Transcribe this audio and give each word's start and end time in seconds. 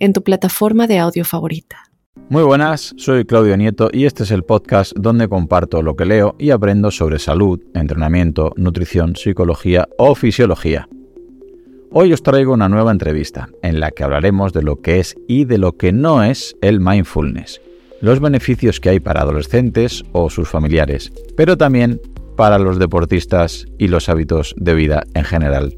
en 0.00 0.12
tu 0.12 0.22
plataforma 0.24 0.86
de 0.86 0.98
audio 0.98 1.24
favorita. 1.24 1.84
Muy 2.28 2.42
buenas, 2.42 2.94
soy 2.96 3.24
Claudio 3.24 3.56
Nieto 3.56 3.90
y 3.92 4.06
este 4.06 4.24
es 4.24 4.30
el 4.30 4.42
podcast 4.42 4.92
donde 4.96 5.28
comparto 5.28 5.82
lo 5.82 5.94
que 5.94 6.04
leo 6.04 6.34
y 6.38 6.50
aprendo 6.50 6.90
sobre 6.90 7.18
salud, 7.18 7.60
entrenamiento, 7.74 8.52
nutrición, 8.56 9.14
psicología 9.14 9.88
o 9.98 10.14
fisiología. 10.14 10.88
Hoy 11.92 12.12
os 12.12 12.22
traigo 12.22 12.52
una 12.52 12.68
nueva 12.68 12.92
entrevista 12.92 13.48
en 13.62 13.80
la 13.80 13.90
que 13.90 14.04
hablaremos 14.04 14.52
de 14.52 14.62
lo 14.62 14.80
que 14.80 15.00
es 15.00 15.16
y 15.28 15.44
de 15.44 15.58
lo 15.58 15.72
que 15.72 15.92
no 15.92 16.22
es 16.22 16.56
el 16.62 16.80
mindfulness, 16.80 17.60
los 18.00 18.20
beneficios 18.20 18.80
que 18.80 18.90
hay 18.90 19.00
para 19.00 19.22
adolescentes 19.22 20.04
o 20.12 20.30
sus 20.30 20.48
familiares, 20.48 21.12
pero 21.36 21.56
también 21.56 22.00
para 22.36 22.58
los 22.58 22.78
deportistas 22.78 23.66
y 23.76 23.88
los 23.88 24.08
hábitos 24.08 24.54
de 24.56 24.74
vida 24.74 25.02
en 25.14 25.24
general. 25.24 25.74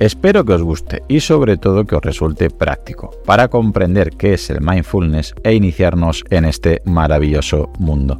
Espero 0.00 0.46
que 0.46 0.54
os 0.54 0.62
guste 0.62 1.02
y 1.08 1.20
sobre 1.20 1.58
todo 1.58 1.84
que 1.84 1.94
os 1.94 2.00
resulte 2.00 2.48
práctico 2.48 3.10
para 3.26 3.48
comprender 3.48 4.12
qué 4.12 4.32
es 4.32 4.48
el 4.48 4.62
mindfulness 4.62 5.34
e 5.44 5.52
iniciarnos 5.52 6.24
en 6.30 6.46
este 6.46 6.80
maravilloso 6.86 7.70
mundo. 7.78 8.18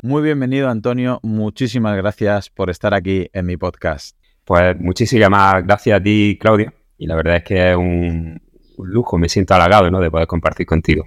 Muy 0.00 0.22
bienvenido 0.22 0.70
Antonio, 0.70 1.20
muchísimas 1.22 1.94
gracias 1.98 2.48
por 2.48 2.70
estar 2.70 2.94
aquí 2.94 3.28
en 3.34 3.44
mi 3.44 3.58
podcast. 3.58 4.16
Pues 4.46 4.80
muchísimas 4.80 5.62
gracias 5.62 6.00
a 6.00 6.02
ti 6.02 6.38
Claudia 6.40 6.72
y 6.96 7.06
la 7.06 7.16
verdad 7.16 7.36
es 7.36 7.44
que 7.44 7.70
es 7.72 7.76
un, 7.76 8.40
lujo, 8.78 9.18
me 9.18 9.28
siento 9.28 9.52
halagado 9.56 9.90
¿no? 9.90 10.00
de 10.00 10.10
poder 10.10 10.26
compartir 10.26 10.64
contigo. 10.64 11.04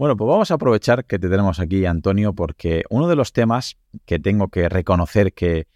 Bueno, 0.00 0.16
pues 0.16 0.28
vamos 0.28 0.50
a 0.50 0.54
aprovechar 0.54 1.04
que 1.04 1.18
te 1.18 1.28
tenemos 1.28 1.60
aquí, 1.60 1.84
Antonio, 1.84 2.32
porque 2.32 2.84
uno 2.88 3.06
de 3.06 3.16
los 3.16 3.34
temas 3.34 3.76
que 4.06 4.18
tengo 4.18 4.48
que 4.48 4.70
reconocer 4.70 5.34
que, 5.34 5.66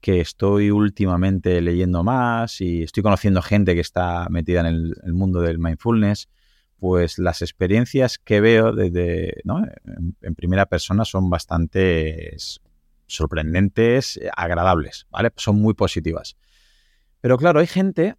estoy 0.00 0.70
últimamente 0.70 1.60
leyendo 1.60 2.02
más 2.02 2.62
y 2.62 2.84
estoy 2.84 3.02
conociendo 3.02 3.42
gente 3.42 3.74
que 3.74 3.82
está 3.82 4.26
metida 4.30 4.60
en 4.60 4.94
el, 5.04 5.12
mundo 5.12 5.42
del 5.42 5.58
mindfulness, 5.58 6.30
pues 6.78 7.18
las 7.18 7.42
experiencias 7.42 8.16
que 8.16 8.40
veo 8.40 8.72
desde, 8.72 9.42
en, 10.22 10.34
primera 10.34 10.64
persona 10.64 11.04
son 11.04 11.28
bastante 11.28 12.34
sorprendentes, 13.06 14.18
agradables, 14.34 15.06
¿vale? 15.10 15.30
Son 15.36 15.56
muy 15.60 15.74
positivas. 15.74 16.38
Pero 17.20 17.36
claro, 17.36 17.60
hay 17.60 17.66
gente 17.66 18.16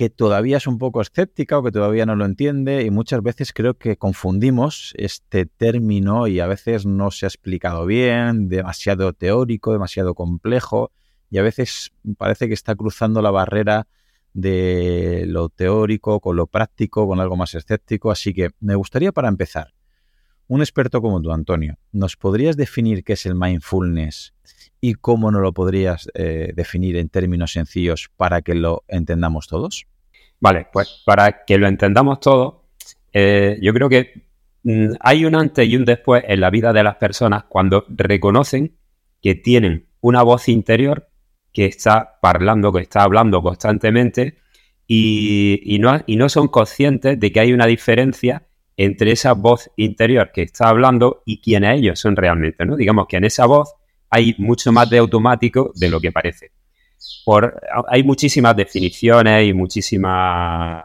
que 0.00 0.08
todavía 0.08 0.56
es 0.56 0.66
un 0.66 0.78
poco 0.78 1.02
escéptica 1.02 1.58
o 1.58 1.62
que 1.62 1.72
todavía 1.72 2.06
no 2.06 2.16
lo 2.16 2.24
entiende 2.24 2.84
y 2.84 2.90
muchas 2.90 3.22
veces 3.22 3.52
creo 3.52 3.74
que 3.74 3.98
confundimos 3.98 4.94
este 4.96 5.44
término 5.44 6.26
y 6.26 6.40
a 6.40 6.46
veces 6.46 6.86
no 6.86 7.10
se 7.10 7.26
ha 7.26 7.28
explicado 7.28 7.84
bien, 7.84 8.48
demasiado 8.48 9.12
teórico, 9.12 9.74
demasiado 9.74 10.14
complejo 10.14 10.90
y 11.28 11.36
a 11.36 11.42
veces 11.42 11.92
parece 12.16 12.48
que 12.48 12.54
está 12.54 12.74
cruzando 12.76 13.20
la 13.20 13.30
barrera 13.30 13.88
de 14.32 15.24
lo 15.26 15.50
teórico 15.50 16.18
con 16.20 16.34
lo 16.34 16.46
práctico, 16.46 17.06
con 17.06 17.20
algo 17.20 17.36
más 17.36 17.54
escéptico. 17.54 18.10
Así 18.10 18.32
que 18.32 18.52
me 18.58 18.76
gustaría 18.76 19.12
para 19.12 19.28
empezar, 19.28 19.74
un 20.48 20.62
experto 20.62 21.02
como 21.02 21.20
tú, 21.20 21.30
Antonio, 21.30 21.76
¿nos 21.92 22.16
podrías 22.16 22.56
definir 22.56 23.04
qué 23.04 23.12
es 23.12 23.26
el 23.26 23.34
mindfulness 23.34 24.32
y 24.80 24.94
cómo 24.94 25.30
nos 25.30 25.42
lo 25.42 25.52
podrías 25.52 26.08
eh, 26.14 26.52
definir 26.54 26.96
en 26.96 27.08
términos 27.08 27.52
sencillos 27.52 28.10
para 28.16 28.42
que 28.42 28.54
lo 28.54 28.84
entendamos 28.88 29.46
todos? 29.46 29.86
Vale, 30.40 30.68
pues 30.72 31.02
para 31.04 31.44
que 31.44 31.58
lo 31.58 31.68
entendamos 31.68 32.20
todo, 32.20 32.64
eh, 33.12 33.58
yo 33.60 33.74
creo 33.74 33.88
que 33.88 34.24
mm, 34.62 34.92
hay 35.00 35.24
un 35.24 35.34
antes 35.34 35.68
y 35.68 35.76
un 35.76 35.84
después 35.84 36.24
en 36.26 36.40
la 36.40 36.50
vida 36.50 36.72
de 36.72 36.82
las 36.82 36.96
personas 36.96 37.44
cuando 37.44 37.84
reconocen 37.88 38.76
que 39.20 39.34
tienen 39.34 39.86
una 40.00 40.22
voz 40.22 40.48
interior 40.48 41.08
que 41.52 41.66
está 41.66 42.18
hablando, 42.22 42.72
que 42.72 42.80
está 42.80 43.02
hablando 43.02 43.42
constantemente 43.42 44.38
y, 44.86 45.78
no, 45.80 46.00
y 46.06 46.16
no 46.16 46.28
son 46.28 46.48
conscientes 46.48 47.20
de 47.20 47.30
que 47.30 47.40
hay 47.40 47.52
una 47.52 47.66
diferencia 47.66 48.46
entre 48.76 49.12
esa 49.12 49.34
voz 49.34 49.70
interior 49.76 50.30
que 50.32 50.42
está 50.42 50.68
hablando 50.68 51.22
y 51.26 51.40
quienes 51.40 51.78
ellos 51.78 52.00
son 52.00 52.16
realmente, 52.16 52.64
¿no? 52.64 52.76
Digamos 52.76 53.06
que 53.06 53.18
en 53.18 53.24
esa 53.24 53.46
voz 53.46 53.74
hay 54.10 54.34
mucho 54.38 54.72
más 54.72 54.90
de 54.90 54.98
automático 54.98 55.72
de 55.74 55.88
lo 55.88 56.00
que 56.00 56.12
parece 56.12 56.50
hay 57.88 58.02
muchísimas 58.02 58.56
definiciones 58.56 59.48
y 59.48 59.52
muchísimas, 59.52 60.84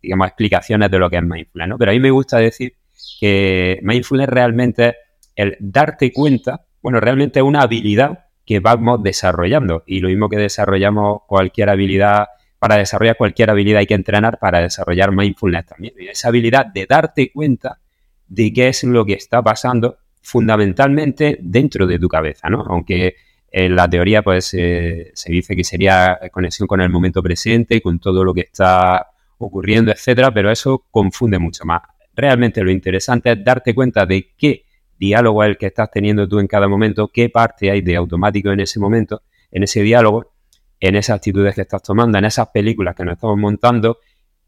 digamos, 0.00 0.28
explicaciones 0.28 0.90
de 0.90 0.98
lo 0.98 1.10
que 1.10 1.16
es 1.16 1.22
mindfulness, 1.22 1.68
¿no? 1.68 1.78
Pero 1.78 1.90
a 1.90 1.94
mí 1.94 2.00
me 2.00 2.10
gusta 2.10 2.38
decir 2.38 2.74
que 3.20 3.80
mindfulness 3.82 4.28
realmente 4.28 4.88
es 4.88 4.94
el 5.36 5.56
darte 5.60 6.12
cuenta, 6.12 6.64
bueno, 6.82 7.00
realmente 7.00 7.40
es 7.40 7.44
una 7.44 7.62
habilidad 7.62 8.26
que 8.46 8.60
vamos 8.60 9.02
desarrollando 9.02 9.82
y 9.86 10.00
lo 10.00 10.08
mismo 10.08 10.28
que 10.28 10.36
desarrollamos 10.36 11.22
cualquier 11.26 11.70
habilidad, 11.70 12.26
para 12.58 12.76
desarrollar 12.76 13.16
cualquier 13.16 13.50
habilidad 13.50 13.80
hay 13.80 13.86
que 13.86 13.94
entrenar 13.94 14.38
para 14.38 14.60
desarrollar 14.60 15.12
mindfulness 15.12 15.66
también. 15.66 15.94
esa 15.98 16.28
habilidad 16.28 16.66
de 16.66 16.86
darte 16.86 17.30
cuenta 17.30 17.78
de 18.26 18.52
qué 18.52 18.68
es 18.68 18.84
lo 18.84 19.04
que 19.04 19.14
está 19.14 19.42
pasando 19.42 19.98
fundamentalmente 20.24 21.38
dentro 21.40 21.86
de 21.86 21.98
tu 21.98 22.08
cabeza, 22.08 22.48
¿no? 22.48 22.64
Aunque 22.66 23.14
en 23.52 23.76
la 23.76 23.88
teoría, 23.88 24.22
pues 24.22 24.46
se 24.46 25.12
dice 25.26 25.54
que 25.54 25.62
sería 25.62 26.18
conexión 26.32 26.66
con 26.66 26.80
el 26.80 26.88
momento 26.88 27.22
presente, 27.22 27.80
con 27.80 28.00
todo 28.00 28.24
lo 28.24 28.34
que 28.34 28.40
está 28.40 29.06
ocurriendo, 29.38 29.92
etcétera, 29.92 30.32
pero 30.32 30.50
eso 30.50 30.86
confunde 30.90 31.38
mucho 31.38 31.64
más. 31.64 31.82
Realmente 32.16 32.62
lo 32.62 32.70
interesante 32.70 33.32
es 33.32 33.44
darte 33.44 33.74
cuenta 33.74 34.06
de 34.06 34.32
qué 34.36 34.64
diálogo 34.98 35.44
es 35.44 35.50
el 35.50 35.58
que 35.58 35.66
estás 35.66 35.90
teniendo 35.90 36.26
tú 36.26 36.38
en 36.38 36.46
cada 36.46 36.66
momento, 36.66 37.08
qué 37.12 37.28
parte 37.28 37.70
hay 37.70 37.82
de 37.82 37.96
automático 37.96 38.50
en 38.50 38.60
ese 38.60 38.80
momento, 38.80 39.22
en 39.50 39.62
ese 39.62 39.82
diálogo, 39.82 40.32
en 40.80 40.96
esas 40.96 41.16
actitudes 41.16 41.54
que 41.54 41.60
estás 41.62 41.82
tomando, 41.82 42.16
en 42.16 42.24
esas 42.24 42.48
películas 42.48 42.94
que 42.94 43.04
nos 43.04 43.14
estamos 43.14 43.36
montando, 43.36 43.98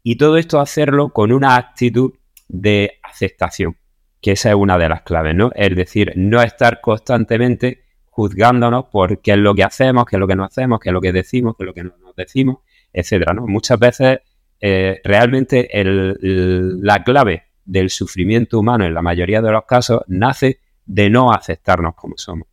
y 0.01 0.15
todo 0.15 0.37
esto 0.37 0.59
hacerlo 0.59 1.09
con 1.09 1.31
una 1.31 1.55
actitud 1.55 2.13
de 2.47 2.99
aceptación, 3.03 3.77
que 4.27 4.33
esa 4.33 4.49
es 4.49 4.55
una 4.55 4.77
de 4.77 4.89
las 4.89 5.03
claves, 5.03 5.33
¿no? 5.35 5.51
Es 5.55 5.73
decir, 5.73 6.11
no 6.17 6.41
estar 6.41 6.81
constantemente 6.81 7.85
juzgándonos 8.09 8.87
por 8.87 9.21
qué 9.21 9.31
es 9.31 9.37
lo 9.37 9.55
que 9.55 9.63
hacemos, 9.63 10.05
qué 10.05 10.17
es 10.17 10.19
lo 10.19 10.27
que 10.27 10.35
no 10.35 10.43
hacemos, 10.43 10.81
qué 10.81 10.89
es 10.89 10.93
lo 10.93 10.99
que 10.99 11.13
decimos, 11.13 11.55
qué 11.55 11.63
es 11.63 11.67
lo 11.67 11.73
que 11.73 11.83
no 11.85 11.93
decimos, 12.17 12.57
etcétera. 12.91 13.33
¿no? 13.33 13.47
Muchas 13.47 13.79
veces 13.79 14.19
eh, 14.59 14.99
realmente 15.01 15.69
la 15.71 17.05
clave 17.05 17.43
del 17.63 17.89
sufrimiento 17.89 18.59
humano 18.59 18.83
en 18.83 18.93
la 18.93 19.01
mayoría 19.01 19.41
de 19.41 19.49
los 19.49 19.63
casos 19.63 20.01
nace 20.07 20.59
de 20.85 21.09
no 21.09 21.31
aceptarnos 21.31 21.95
como 21.95 22.17
somos. 22.17 22.49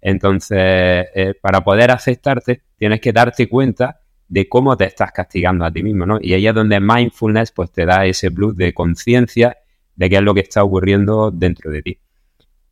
Entonces, 0.00 0.58
eh, 1.14 1.34
para 1.40 1.60
poder 1.60 1.92
aceptarte, 1.92 2.62
tienes 2.76 3.00
que 3.00 3.12
darte 3.12 3.48
cuenta 3.48 4.00
de 4.26 4.48
cómo 4.48 4.76
te 4.76 4.86
estás 4.86 5.12
castigando 5.12 5.64
a 5.64 5.70
ti 5.70 5.84
mismo, 5.84 6.04
¿no? 6.04 6.18
Y 6.20 6.34
ahí 6.34 6.48
es 6.48 6.54
donde 6.54 6.80
mindfulness 6.80 7.52
pues 7.52 7.70
te 7.70 7.86
da 7.86 8.06
ese 8.06 8.32
plus 8.32 8.56
de 8.56 8.74
conciencia 8.74 9.58
de 10.02 10.10
qué 10.10 10.16
es 10.16 10.22
lo 10.22 10.34
que 10.34 10.40
está 10.40 10.64
ocurriendo 10.64 11.30
dentro 11.30 11.70
de 11.70 11.80
ti. 11.80 11.98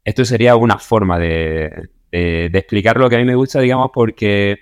Esto 0.03 0.25
sería 0.25 0.57
una 0.57 0.79
forma 0.79 1.17
de, 1.17 1.91
explicar 2.11 2.97
lo 2.97 3.09
que 3.09 3.15
a 3.15 3.19
mí 3.21 3.25
me 3.25 3.37
gusta, 3.37 3.61
digamos, 3.61 3.93
porque 3.95 4.59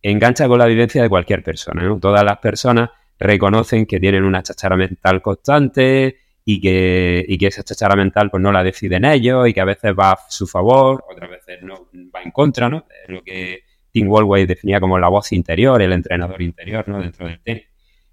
engancha 0.00 0.48
con 0.48 0.58
la 0.58 0.64
vivencia 0.64 1.02
de 1.02 1.08
cualquier 1.10 1.42
persona. 1.42 1.82
¿no? 1.82 2.00
Todas 2.00 2.24
las 2.24 2.38
personas 2.38 2.88
reconocen 3.18 3.84
que 3.84 4.00
tienen 4.00 4.24
una 4.24 4.42
chachara 4.42 4.74
mental 4.74 5.20
constante 5.20 6.16
y 6.46 6.62
que, 6.62 7.26
y 7.28 7.36
que 7.36 7.48
esa 7.48 7.62
chachara 7.62 7.94
mental 7.94 8.30
pues 8.30 8.42
no 8.42 8.52
la 8.52 8.64
deciden 8.64 9.04
ellos 9.04 9.46
y 9.46 9.52
que 9.52 9.60
a 9.60 9.66
veces 9.66 9.92
va 9.92 10.12
a 10.12 10.18
su 10.30 10.46
favor, 10.46 11.04
otras 11.10 11.28
veces 11.28 11.58
no 11.62 11.90
va 12.14 12.22
en 12.22 12.30
contra, 12.30 12.70
¿no? 12.70 12.86
Es 13.04 13.10
lo 13.10 13.22
que 13.22 13.64
Tim 13.90 14.08
Wallway 14.08 14.46
definía 14.46 14.80
como 14.80 14.98
la 14.98 15.08
voz 15.08 15.30
interior, 15.32 15.82
el 15.82 15.92
entrenador 15.92 16.40
interior, 16.40 16.88
¿no? 16.88 17.02
Dentro 17.02 17.26
del 17.26 17.38
tenis. 17.40 17.64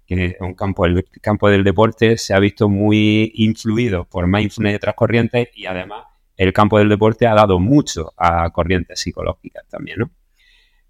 Que 0.06 0.36
un 0.40 0.54
campo, 0.54 0.86
el 0.86 1.04
campo 1.20 1.48
del 1.50 1.64
deporte 1.64 2.16
se 2.16 2.32
ha 2.32 2.38
visto 2.38 2.68
muy 2.68 3.32
influido 3.34 4.04
por 4.04 4.26
mindfulness 4.26 4.74
y 4.74 4.76
otras 4.76 4.94
corrientes 4.94 5.48
y 5.54 5.66
además 5.66 6.04
el 6.36 6.52
campo 6.52 6.78
del 6.78 6.88
deporte 6.88 7.26
ha 7.26 7.34
dado 7.34 7.58
mucho 7.58 8.12
a 8.16 8.50
corrientes 8.50 9.00
psicológicas 9.00 9.66
también, 9.68 9.98
¿no? 10.00 10.10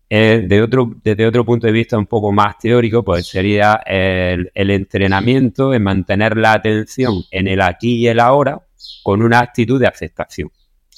Eh, 0.09 0.45
de 0.47 0.63
otro, 0.63 0.93
desde 1.03 1.27
otro 1.27 1.45
punto 1.45 1.67
de 1.67 1.73
vista 1.73 1.99
un 1.99 2.07
poco 2.07 2.31
más 2.31 2.59
teórico, 2.59 3.05
pues 3.05 3.27
sería 3.27 3.83
el, 3.85 4.51
entrenamiento 4.55 5.75
en 5.75 5.83
mantener 5.83 6.37
la 6.37 6.53
atención 6.53 7.25
en 7.33 7.49
el 7.49 7.61
aquí 7.61 7.97
y 7.97 8.07
el 8.07 8.21
ahora 8.21 8.61
con 9.03 9.23
una 9.23 9.41
actitud 9.41 9.81
de 9.81 9.89
aceptación. 9.89 10.51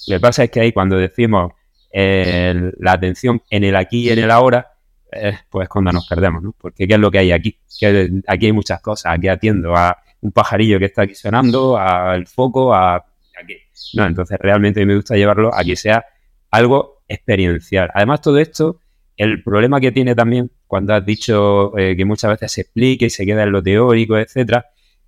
Lo 0.08 0.16
que 0.16 0.20
pasa 0.20 0.44
es 0.44 0.50
que 0.50 0.60
ahí 0.60 0.72
cuando 0.72 0.96
decimos 0.96 1.52
la 1.90 2.92
atención 2.92 3.42
en 3.48 3.64
el 3.64 3.76
aquí 3.76 4.08
y 4.08 4.10
en 4.10 4.18
el 4.18 4.30
ahora, 4.30 4.72
es 5.10 5.38
pues 5.48 5.68
cuando 5.68 5.92
nos 5.92 6.06
perdemos, 6.06 6.42
¿no? 6.42 6.54
Porque 6.58 6.86
¿qué 6.86 6.94
es 6.94 7.00
lo 7.00 7.10
que 7.10 7.18
hay 7.18 7.32
aquí? 7.32 7.58
Que 7.78 8.10
aquí 8.26 8.46
hay 8.46 8.52
muchas 8.52 8.80
cosas, 8.80 9.12
aquí 9.14 9.28
atiendo 9.28 9.76
a 9.76 9.96
un 10.20 10.32
pajarillo 10.32 10.78
que 10.78 10.86
está 10.86 11.02
aquí 11.02 11.14
sonando, 11.14 11.76
al 11.76 12.26
foco, 12.26 12.74
a, 12.74 12.96
aquí. 12.96 13.54
No, 13.94 14.06
entonces 14.06 14.38
realmente 14.40 14.84
me 14.84 14.96
gusta 14.96 15.16
llevarlo 15.16 15.54
a 15.54 15.64
que 15.64 15.76
sea 15.76 16.04
algo 16.50 17.02
experiencial. 17.08 17.90
Además, 17.94 18.20
todo 18.20 18.38
esto, 18.38 18.80
el 19.16 19.42
problema 19.42 19.80
que 19.80 19.92
tiene 19.92 20.14
también, 20.14 20.50
cuando 20.66 20.94
has 20.94 21.04
dicho 21.04 21.76
eh, 21.78 21.96
que 21.96 22.04
muchas 22.04 22.32
veces 22.32 22.52
se 22.52 22.60
explica 22.62 23.06
y 23.06 23.10
se 23.10 23.24
queda 23.24 23.44
en 23.44 23.52
lo 23.52 23.62
teórico, 23.62 24.18
etcétera, 24.18 24.66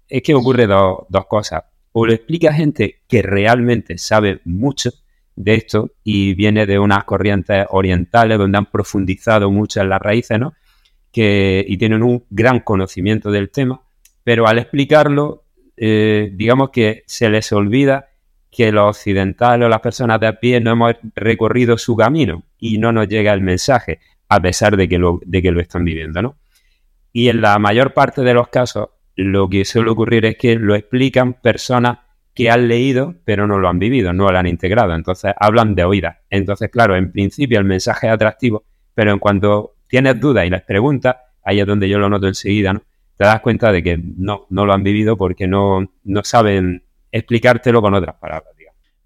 es 0.09 0.23
que 0.23 0.35
ocurre 0.35 0.67
dos 0.67 1.27
cosas. 1.29 1.65
O 1.93 2.07
lo 2.07 2.13
explica 2.13 2.53
gente 2.53 3.03
que 3.09 3.23
realmente 3.23 3.99
sabe 3.99 4.41
mucho, 4.45 4.91
de 5.43 5.55
esto 5.55 5.93
y 6.05 6.35
viene 6.35 6.67
de 6.67 6.79
unas 6.79 7.05
corrientes 7.05 7.67
orientales 7.71 8.39
donde 8.39 8.59
han 8.59 8.67
profundizado 8.67 9.51
mucho 9.51 9.81
en 9.81 9.89
las 9.89 10.01
raíces, 10.01 10.39
¿no? 10.39 10.53
Que, 11.11 11.65
y 11.67 11.77
tienen 11.79 12.03
un 12.03 12.25
gran 12.31 12.61
conocimiento 12.61 13.31
del 13.31 13.51
tema, 13.51 13.81
pero 14.23 14.47
al 14.47 14.59
explicarlo, 14.59 15.45
eh, 15.77 16.31
digamos 16.35 16.71
que 16.71 17.03
se 17.07 17.31
les 17.31 17.51
olvida 17.53 18.11
que 18.51 18.71
los 18.71 18.97
occidentales 18.97 19.67
o 19.67 19.69
las 19.69 19.81
personas 19.81 20.21
de 20.21 20.27
a 20.27 20.39
pie 20.39 20.61
no 20.61 20.73
hemos 20.73 20.95
recorrido 21.15 21.79
su 21.79 21.97
camino 21.97 22.45
y 22.59 22.79
no 22.79 22.93
nos 22.93 23.09
llega 23.09 23.33
el 23.33 23.41
mensaje, 23.41 24.01
a 24.29 24.41
pesar 24.41 24.77
de 24.77 24.89
que 24.89 24.99
lo, 24.99 25.21
de 25.25 25.41
que 25.41 25.51
lo 25.51 25.61
están 25.61 25.85
viviendo, 25.85 26.21
¿no? 26.21 26.37
Y 27.13 27.29
en 27.29 27.41
la 27.41 27.59
mayor 27.59 27.95
parte 27.95 28.21
de 28.23 28.35
los 28.35 28.49
casos, 28.49 28.91
lo 29.17 29.49
que 29.49 29.65
suele 29.65 29.91
ocurrir 29.91 30.27
es 30.27 30.37
que 30.37 30.57
lo 30.57 30.75
explican 30.75 31.35
personas 31.35 31.99
que 32.45 32.51
han 32.51 32.69
leído 32.69 33.15
pero 33.25 33.47
no 33.47 33.59
lo 33.59 33.69
han 33.69 33.79
vivido, 33.79 34.13
no 34.13 34.31
lo 34.31 34.39
han 34.39 34.47
integrado. 34.47 34.95
Entonces 34.95 35.33
hablan 35.39 35.75
de 35.75 35.85
oídas. 35.85 36.19
Entonces, 36.31 36.71
claro, 36.71 36.97
en 36.97 37.13
principio 37.13 37.59
el 37.59 37.65
mensaje 37.65 38.07
es 38.07 38.13
atractivo, 38.13 38.65
pero 38.95 39.13
en 39.13 39.19
cuanto 39.19 39.77
tienes 39.89 40.19
dudas 40.21 40.47
y 40.47 40.51
les 40.51 40.63
preguntas, 40.63 41.17
ahí 41.45 41.61
es 41.61 41.67
donde 41.67 41.89
yo 41.89 41.99
lo 41.99 42.09
noto 42.09 42.27
enseguida, 42.27 42.73
¿no? 42.73 42.83
Te 43.17 43.25
das 43.25 43.41
cuenta 43.41 43.71
de 43.71 43.83
que 43.83 43.99
no, 43.99 44.47
no 44.49 44.65
lo 44.65 44.73
han 44.73 44.83
vivido 44.83 45.17
porque 45.19 45.47
no, 45.47 45.87
no 46.05 46.25
saben 46.25 46.85
explicártelo 47.13 47.83
con 47.83 47.93
otras 47.93 48.17
palabras. 48.17 48.55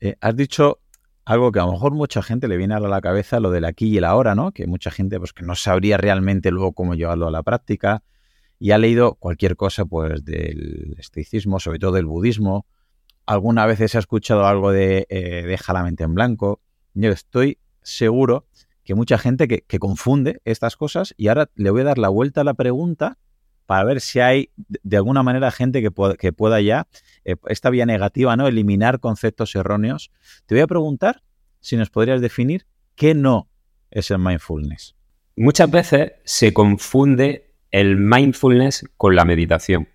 Eh, 0.00 0.16
has 0.20 0.36
dicho 0.36 0.81
algo 1.25 1.50
que 1.50 1.58
a 1.58 1.64
lo 1.64 1.72
mejor 1.72 1.94
mucha 1.94 2.22
gente 2.22 2.46
le 2.46 2.58
viene 2.58 2.75
a 2.75 2.81
la 2.81 3.00
cabeza, 3.00 3.40
lo 3.40 3.50
del 3.50 3.64
aquí 3.64 3.88
y 3.88 3.96
el 3.96 4.04
ahora, 4.04 4.34
¿no? 4.34 4.52
Que 4.52 4.66
mucha 4.66 4.90
gente 4.90 5.19
pues 5.19 5.32
que 5.32 5.42
no 5.44 5.54
sabría 5.54 5.96
realmente 5.96 6.50
luego 6.50 6.72
cómo 6.72 6.94
llevarlo 6.94 7.26
a 7.26 7.31
la 7.31 7.42
práctica 7.42 8.02
y 8.58 8.72
ha 8.72 8.78
leído 8.78 9.14
cualquier 9.14 9.56
cosa 9.56 9.86
pues 9.86 10.25
del 10.25 10.94
estoicismo, 10.98 11.58
sobre 11.58 11.78
todo 11.78 11.92
del 11.92 12.04
budismo, 12.04 12.66
alguna 13.26 13.66
vez 13.66 13.78
se 13.90 13.96
ha 13.96 14.00
escuchado 14.00 14.46
algo 14.46 14.72
de 14.72 15.06
eh, 15.08 15.44
deja 15.46 15.72
la 15.72 15.82
mente 15.82 16.04
en 16.04 16.14
blanco. 16.14 16.60
Yo 16.94 17.10
estoy 17.10 17.58
seguro 17.82 18.46
que 18.84 18.94
mucha 18.94 19.18
gente 19.18 19.48
que, 19.48 19.78
confunde 19.78 20.40
estas 20.44 20.76
cosas 20.76 21.14
y 21.16 21.28
ahora 21.28 21.50
le 21.54 21.70
voy 21.70 21.80
a 21.80 21.84
dar 21.84 21.98
la 21.98 22.08
vuelta 22.08 22.42
a 22.42 22.44
la 22.44 22.54
pregunta 22.54 23.18
para 23.66 23.84
ver 23.84 24.02
si 24.02 24.20
hay 24.20 24.50
de 24.56 24.96
alguna 24.98 25.22
manera 25.22 25.50
gente 25.50 25.80
que, 25.80 25.90
que 26.18 26.32
pueda 26.32 26.60
ya, 26.60 26.86
eh, 27.24 27.36
esta 27.48 27.70
vía 27.70 27.86
negativa, 27.86 28.36
¿no? 28.36 28.46
Eliminar 28.46 29.00
conceptos 29.00 29.54
erróneos. 29.54 30.10
Te 30.44 30.54
voy 30.54 30.62
a 30.62 30.66
preguntar 30.66 31.22
si 31.60 31.76
nos 31.76 31.88
podrías 31.88 32.20
definir 32.20 32.66
qué 32.94 33.14
no 33.14 33.48
es 33.90 34.10
el 34.10 34.18
mindfulness. 34.18 34.94
Muchas 35.36 35.70
veces 35.70 36.12
se 36.24 36.52
confunde 36.52 37.54
el 37.70 37.96
mindfulness 37.96 38.84
con 38.98 39.16
la 39.16 39.24
meditación. 39.24 39.88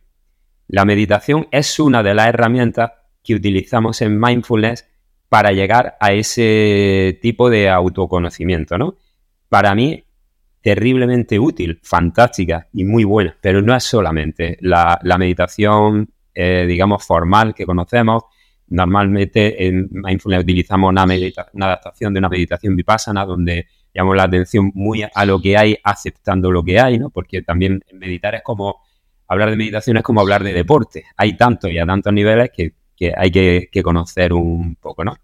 La 0.68 0.84
meditación 0.84 1.48
es 1.52 1.80
una 1.80 2.04
de 2.04 2.14
las 2.14 2.28
herramientas 2.28 2.92
que 3.24 3.36
utilizamos 3.36 4.02
en 4.02 4.20
mindfulness 4.20 4.86
para 5.30 5.52
llegar 5.52 5.96
a 6.00 6.12
ese 6.12 7.20
tipo 7.22 7.50
de 7.50 7.70
autoconocimiento, 7.70 8.78
¿no? 8.78 8.96
Para 9.48 9.76
mí, 9.76 10.04
terriblemente 10.62 11.40
útil, 11.40 11.80
fantástica 11.84 12.68
y 12.74 12.84
muy 12.84 13.04
buena, 13.04 13.38
pero 13.42 13.62
no 13.62 13.76
es 13.76 13.84
solamente 13.84 14.58
la, 14.62 15.00
meditación, 15.18 16.10
eh, 16.34 16.66
digamos, 16.68 17.06
formal 17.06 17.54
que 17.54 17.66
conocemos. 17.66 18.24
Normalmente 18.68 19.68
en 19.68 19.90
mindfulness 19.92 20.44
utilizamos 20.44 20.90
una, 20.90 21.06
una 21.06 21.66
adaptación 21.66 22.14
de 22.14 22.20
una 22.20 22.30
meditación 22.30 22.76
vipassana 22.76 23.26
donde 23.26 23.68
llamamos 23.94 24.18
la 24.18 24.24
atención 24.24 24.72
muy 24.74 25.04
a 25.04 25.26
lo 25.26 25.40
que 25.42 25.58
hay, 25.58 25.78
aceptando 25.84 26.52
lo 26.52 26.64
que 26.64 26.80
hay, 26.80 27.00
¿no? 27.00 27.10
Porque 27.10 27.42
también 27.42 27.84
meditar 27.94 28.36
es 28.36 28.42
como, 28.44 28.82
hablar 29.28 29.50
de 29.50 29.56
meditación 29.56 29.98
es 29.98 30.04
como 30.04 30.22
hablar 30.22 30.44
de 30.44 30.54
deporte. 30.54 31.06
Hay 31.18 31.38
tanto 31.38 31.68
y 31.68 31.78
a 31.78 31.86
tantos 31.86 32.14
niveles 32.14 32.52
que 32.56 32.74
que 33.00 33.14
hay 33.16 33.32
que, 33.32 33.82
conocer 33.82 34.34
un 34.34 34.76
poco, 34.76 35.06
¿no? 35.06 35.16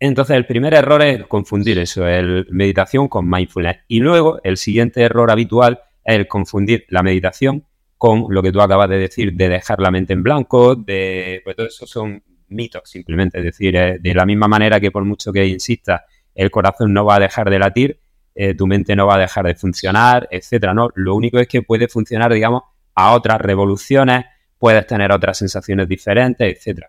Entonces, 0.00 0.36
el 0.36 0.44
primer 0.44 0.74
error 0.74 1.00
es 1.02 1.24
confundir 1.26 1.78
eso, 1.78 2.06
el 2.06 2.46
meditación 2.50 3.08
con 3.08 3.30
mindfulness. 3.30 3.78
Y 3.86 4.00
luego, 4.00 4.40
el 4.42 4.56
siguiente 4.56 5.02
error 5.02 5.30
habitual 5.30 5.80
es 6.04 6.16
el 6.16 6.26
confundir 6.26 6.84
la 6.88 7.02
meditación 7.02 7.64
con 7.96 8.26
lo 8.28 8.42
que 8.42 8.52
tú 8.52 8.60
acabas 8.60 8.90
de 8.90 8.98
decir, 8.98 9.32
de 9.32 9.48
dejar 9.48 9.80
la 9.80 9.92
mente 9.92 10.12
en 10.12 10.22
blanco, 10.22 10.74
de. 10.74 11.40
Pues 11.44 11.56
todo 11.56 11.66
eso 11.66 11.86
son 11.86 12.22
mitos, 12.48 12.82
simplemente. 12.84 13.38
Es 13.38 13.44
decir, 13.44 13.76
eh, 13.76 13.98
de 14.00 14.14
la 14.14 14.26
misma 14.26 14.48
manera 14.48 14.80
que 14.80 14.90
por 14.90 15.04
mucho 15.04 15.32
que 15.32 15.46
insistas, 15.46 16.02
el 16.34 16.50
corazón 16.50 16.92
no 16.92 17.04
va 17.04 17.16
a 17.16 17.20
dejar 17.20 17.48
de 17.48 17.58
latir, 17.60 18.00
eh, 18.34 18.54
tu 18.54 18.66
mente 18.66 18.96
no 18.96 19.06
va 19.06 19.14
a 19.14 19.20
dejar 19.20 19.46
de 19.46 19.54
funcionar, 19.54 20.26
etcétera. 20.30 20.74
No, 20.74 20.90
lo 20.96 21.14
único 21.14 21.38
es 21.38 21.46
que 21.46 21.62
puede 21.62 21.86
funcionar, 21.86 22.32
digamos, 22.32 22.62
a 22.94 23.14
otras 23.14 23.40
revoluciones, 23.40 24.24
puedes 24.64 24.86
tener 24.86 25.12
otras 25.12 25.36
sensaciones 25.36 25.86
diferentes, 25.86 26.66
etc. 26.66 26.86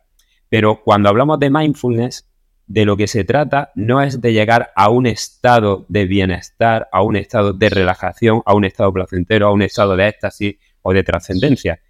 Pero 0.48 0.82
cuando 0.82 1.10
hablamos 1.10 1.42
de 1.42 1.50
mindfulness, 1.50 2.26
de 2.68 2.86
lo 2.86 2.96
que 2.96 3.06
se 3.06 3.26
trata 3.26 3.74
no 3.76 4.02
es 4.02 4.22
de 4.22 4.32
llegar 4.32 4.72
a 4.78 4.88
un 4.88 5.06
estado 5.06 5.86
de 5.90 6.06
bienestar, 6.06 6.88
a 6.94 7.02
un 7.02 7.18
estado 7.18 7.52
de 7.52 7.70
relajación, 7.70 8.42
a 8.46 8.54
un 8.54 8.64
estado 8.64 8.94
placentero, 8.94 9.48
a 9.48 9.52
un 9.52 9.62
estado 9.62 9.98
de 9.98 10.08
éxtasis 10.08 10.56
o 10.84 10.94
de 10.94 11.04
trascendencia. 11.04 11.82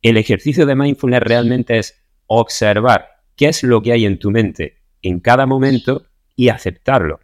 El 0.00 0.16
ejercicio 0.16 0.64
de 0.64 0.76
mindfulness 0.76 1.20
realmente 1.20 1.76
es 1.76 2.02
observar 2.26 3.06
qué 3.36 3.48
es 3.48 3.62
lo 3.64 3.82
que 3.82 3.92
hay 3.92 4.06
en 4.06 4.18
tu 4.18 4.30
mente 4.30 4.78
en 5.02 5.20
cada 5.20 5.44
momento 5.44 6.06
y 6.34 6.48
aceptarlo. 6.48 7.20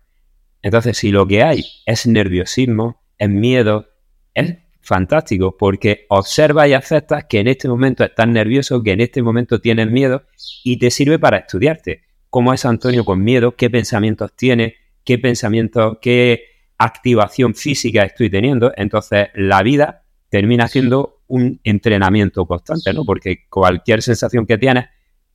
Entonces, 0.60 0.98
si 0.98 1.10
lo 1.10 1.26
que 1.26 1.42
hay 1.42 1.64
es 1.86 2.06
nerviosismo, 2.06 3.00
es 3.16 3.30
miedo, 3.30 3.88
es 4.34 4.58
fantástico, 4.80 5.56
porque 5.56 6.06
observa 6.08 6.66
y 6.66 6.72
aceptas 6.72 7.24
que 7.24 7.40
en 7.40 7.48
este 7.48 7.68
momento 7.68 8.04
estás 8.04 8.28
nervioso, 8.28 8.82
que 8.82 8.92
en 8.92 9.00
este 9.00 9.22
momento 9.22 9.60
tienes 9.60 9.90
miedo 9.90 10.24
y 10.64 10.78
te 10.78 10.90
sirve 10.90 11.18
para 11.18 11.38
estudiarte. 11.38 12.02
¿Cómo 12.28 12.52
es 12.52 12.64
Antonio 12.64 13.04
con 13.04 13.22
miedo? 13.22 13.56
¿Qué 13.56 13.70
pensamientos 13.70 14.34
tiene? 14.36 14.76
¿Qué 15.04 15.18
pensamientos, 15.18 15.98
qué 16.00 16.44
activación 16.78 17.54
física 17.54 18.04
estoy 18.04 18.30
teniendo? 18.30 18.72
Entonces, 18.76 19.28
la 19.34 19.62
vida 19.62 20.04
termina 20.28 20.68
siendo 20.68 21.22
un 21.26 21.60
entrenamiento 21.64 22.46
constante, 22.46 22.92
¿no? 22.92 23.04
Porque 23.04 23.46
cualquier 23.48 24.02
sensación 24.02 24.46
que 24.46 24.58
tienes, 24.58 24.86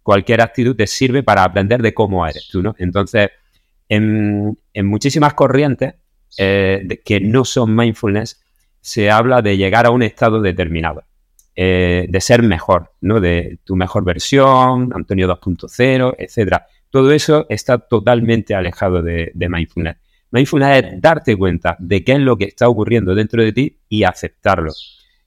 cualquier 0.01 0.41
actitud 0.41 0.75
te 0.75 0.87
sirve 0.87 1.23
para 1.23 1.43
aprender 1.43 1.81
de 1.81 1.93
cómo 1.93 2.25
eres 2.25 2.47
tú, 2.49 2.61
¿no? 2.61 2.75
Entonces, 2.77 3.29
en, 3.89 4.57
muchísimas 4.83 5.33
corrientes 5.33 5.95
eh, 6.37 7.01
que 7.03 7.19
no 7.19 7.45
son 7.45 7.75
mindfulness, 7.75 8.44
se 8.85 9.09
habla 9.09 9.41
de 9.41 9.57
llegar 9.57 9.87
a 9.87 9.89
un 9.89 10.03
estado 10.03 10.41
determinado, 10.41 11.05
eh, 11.55 12.05
de 12.07 12.21
ser 12.21 12.43
mejor, 12.43 12.91
¿no? 13.01 13.19
De 13.19 13.57
tu 13.63 13.75
mejor 13.75 14.05
versión, 14.05 14.91
Antonio 14.93 15.27
2.0, 15.27 16.13
etcétera. 16.19 16.67
Todo 16.91 17.11
eso 17.11 17.47
está 17.49 17.79
totalmente 17.79 18.53
alejado 18.53 19.01
de, 19.01 19.31
mindfulness. 19.33 19.95
Mindfulness 20.29 20.83
es 20.83 21.01
darte 21.01 21.35
cuenta 21.35 21.75
de 21.79 22.03
qué 22.03 22.11
es 22.11 22.19
lo 22.19 22.37
que 22.37 22.45
está 22.45 22.69
ocurriendo 22.69 23.15
dentro 23.15 23.41
de 23.41 23.53
ti 23.53 23.79
y 23.89 24.03
aceptarlo. 24.03 24.71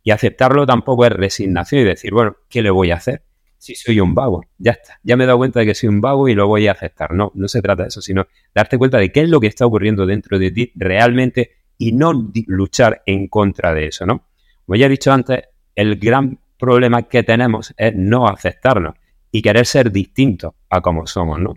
Y 0.04 0.12
aceptarlo 0.12 0.64
tampoco 0.64 1.04
es 1.06 1.10
resignación 1.10 1.80
y 1.80 1.84
decir, 1.84 2.12
bueno, 2.12 2.36
¿qué 2.48 2.62
le 2.62 2.70
voy 2.70 2.92
a 2.92 2.94
hacer? 2.94 3.24
Si 3.56 3.74
soy 3.74 3.98
un 3.98 4.14
vago, 4.14 4.44
ya 4.56 4.70
está. 4.70 5.00
Ya 5.02 5.16
me 5.16 5.24
he 5.24 5.26
dado 5.26 5.38
cuenta 5.38 5.58
de 5.58 5.66
que 5.66 5.74
soy 5.74 5.88
un 5.88 6.00
vago 6.00 6.28
y 6.28 6.34
lo 6.36 6.46
voy 6.46 6.68
a 6.68 6.72
aceptar. 6.72 7.12
No, 7.12 7.32
no 7.34 7.48
se 7.48 7.60
trata 7.60 7.82
de 7.82 7.88
eso, 7.88 8.00
sino 8.02 8.28
darte 8.54 8.78
cuenta 8.78 8.98
de 8.98 9.10
qué 9.10 9.22
es 9.22 9.28
lo 9.28 9.40
que 9.40 9.48
está 9.48 9.66
ocurriendo 9.66 10.06
dentro 10.06 10.38
de 10.38 10.52
ti 10.52 10.72
realmente 10.76 11.57
y 11.78 11.92
no 11.92 12.12
luchar 12.46 13.02
en 13.06 13.28
contra 13.28 13.72
de 13.72 13.86
eso, 13.86 14.04
¿no? 14.04 14.24
Como 14.66 14.76
ya 14.76 14.86
he 14.86 14.90
dicho 14.90 15.12
antes, 15.12 15.44
el 15.74 15.96
gran 15.96 16.38
problema 16.58 17.04
que 17.04 17.22
tenemos 17.22 17.72
es 17.76 17.94
no 17.94 18.26
aceptarnos 18.26 18.94
y 19.30 19.40
querer 19.40 19.64
ser 19.64 19.92
distintos 19.92 20.54
a 20.68 20.80
como 20.80 21.06
somos, 21.06 21.38
¿no? 21.38 21.54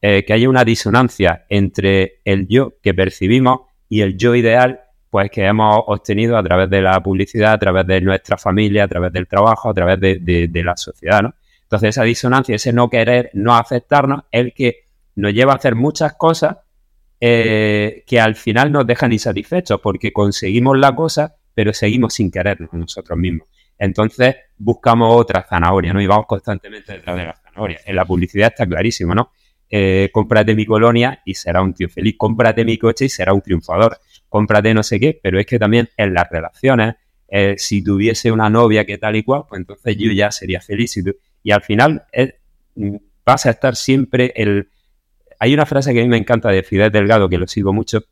Eh, 0.00 0.24
que 0.24 0.32
haya 0.32 0.48
una 0.48 0.64
disonancia 0.64 1.46
entre 1.48 2.20
el 2.24 2.46
yo 2.48 2.74
que 2.82 2.92
percibimos 2.92 3.60
y 3.88 4.02
el 4.02 4.16
yo 4.16 4.34
ideal, 4.34 4.80
pues 5.08 5.30
que 5.30 5.44
hemos 5.44 5.82
obtenido 5.86 6.36
a 6.36 6.42
través 6.42 6.68
de 6.68 6.82
la 6.82 7.00
publicidad, 7.02 7.52
a 7.52 7.58
través 7.58 7.86
de 7.86 8.00
nuestra 8.00 8.36
familia, 8.36 8.84
a 8.84 8.88
través 8.88 9.12
del 9.12 9.26
trabajo, 9.26 9.70
a 9.70 9.74
través 9.74 10.00
de, 10.00 10.48
de 10.48 10.64
la 10.64 10.76
sociedad, 10.76 11.22
¿no? 11.22 11.34
Entonces 11.62 11.90
esa 11.90 12.02
disonancia, 12.02 12.54
ese 12.54 12.72
no 12.72 12.90
querer, 12.90 13.30
no 13.32 13.54
aceptarnos, 13.54 14.24
es 14.30 14.40
el 14.40 14.52
que 14.52 14.84
nos 15.14 15.32
lleva 15.32 15.52
a 15.52 15.56
hacer 15.56 15.74
muchas 15.74 16.14
cosas 16.14 16.58
eh, 17.24 18.02
que 18.06 18.18
al 18.18 18.34
final 18.34 18.72
nos 18.72 18.86
dejan 18.86 19.12
insatisfechos 19.12 19.80
porque 19.80 20.12
conseguimos 20.12 20.76
la 20.76 20.94
cosa, 20.94 21.36
pero 21.54 21.72
seguimos 21.72 22.14
sin 22.14 22.30
querernos 22.30 22.72
nosotros 22.72 23.18
mismos. 23.18 23.46
Entonces 23.78 24.36
buscamos 24.58 25.20
otra 25.20 25.46
zanahoria, 25.48 25.92
¿no? 25.92 26.00
Y 26.00 26.06
vamos 26.06 26.26
constantemente 26.26 26.92
detrás 26.92 27.16
de 27.16 27.24
la 27.26 27.34
zanahoria. 27.34 27.80
En 27.86 27.96
la 27.96 28.04
publicidad 28.04 28.48
está 28.48 28.66
clarísimo, 28.66 29.14
¿no? 29.14 29.30
eh, 29.74 30.10
cómprate 30.12 30.54
mi 30.54 30.66
colonia 30.66 31.22
y 31.24 31.34
será 31.34 31.62
un 31.62 31.72
tío 31.72 31.88
feliz, 31.88 32.14
cómprate 32.18 32.62
mi 32.62 32.76
coche 32.76 33.06
y 33.06 33.08
será 33.08 33.32
un 33.32 33.40
triunfador, 33.40 33.98
cómprate 34.28 34.74
no 34.74 34.82
sé 34.82 35.00
qué, 35.00 35.18
pero 35.20 35.40
es 35.40 35.46
que 35.46 35.58
también 35.58 35.88
en 35.96 36.12
las 36.12 36.28
relaciones, 36.30 36.96
eh, 37.28 37.54
si 37.56 37.82
tuviese 37.82 38.30
una 38.30 38.50
novia 38.50 38.84
que 38.84 38.98
tal 38.98 39.16
y 39.16 39.22
cual, 39.22 39.44
pues 39.48 39.60
entonces 39.60 39.96
yo 39.96 40.12
ya 40.12 40.30
sería 40.30 40.60
feliz. 40.60 40.94
Y, 41.42 41.50
al 41.50 41.62
final 41.62 42.04
mm, 42.76 42.96
vas 43.24 43.46
a 43.46 43.50
estar 43.50 43.74
siempre 43.74 44.34
el... 44.36 44.68
Hay 45.42 45.52
una 45.54 45.66
frase 45.66 45.92
que 45.92 45.98
a 45.98 46.02
mí 46.04 46.08
me 46.08 46.18
encanta 46.18 46.50
de 46.50 46.62
Fidel 46.62 46.92
Delgado, 46.92 47.28
que 47.28 47.36
lo 47.36 47.48
sigo 47.48 47.72
mucho, 47.72 48.04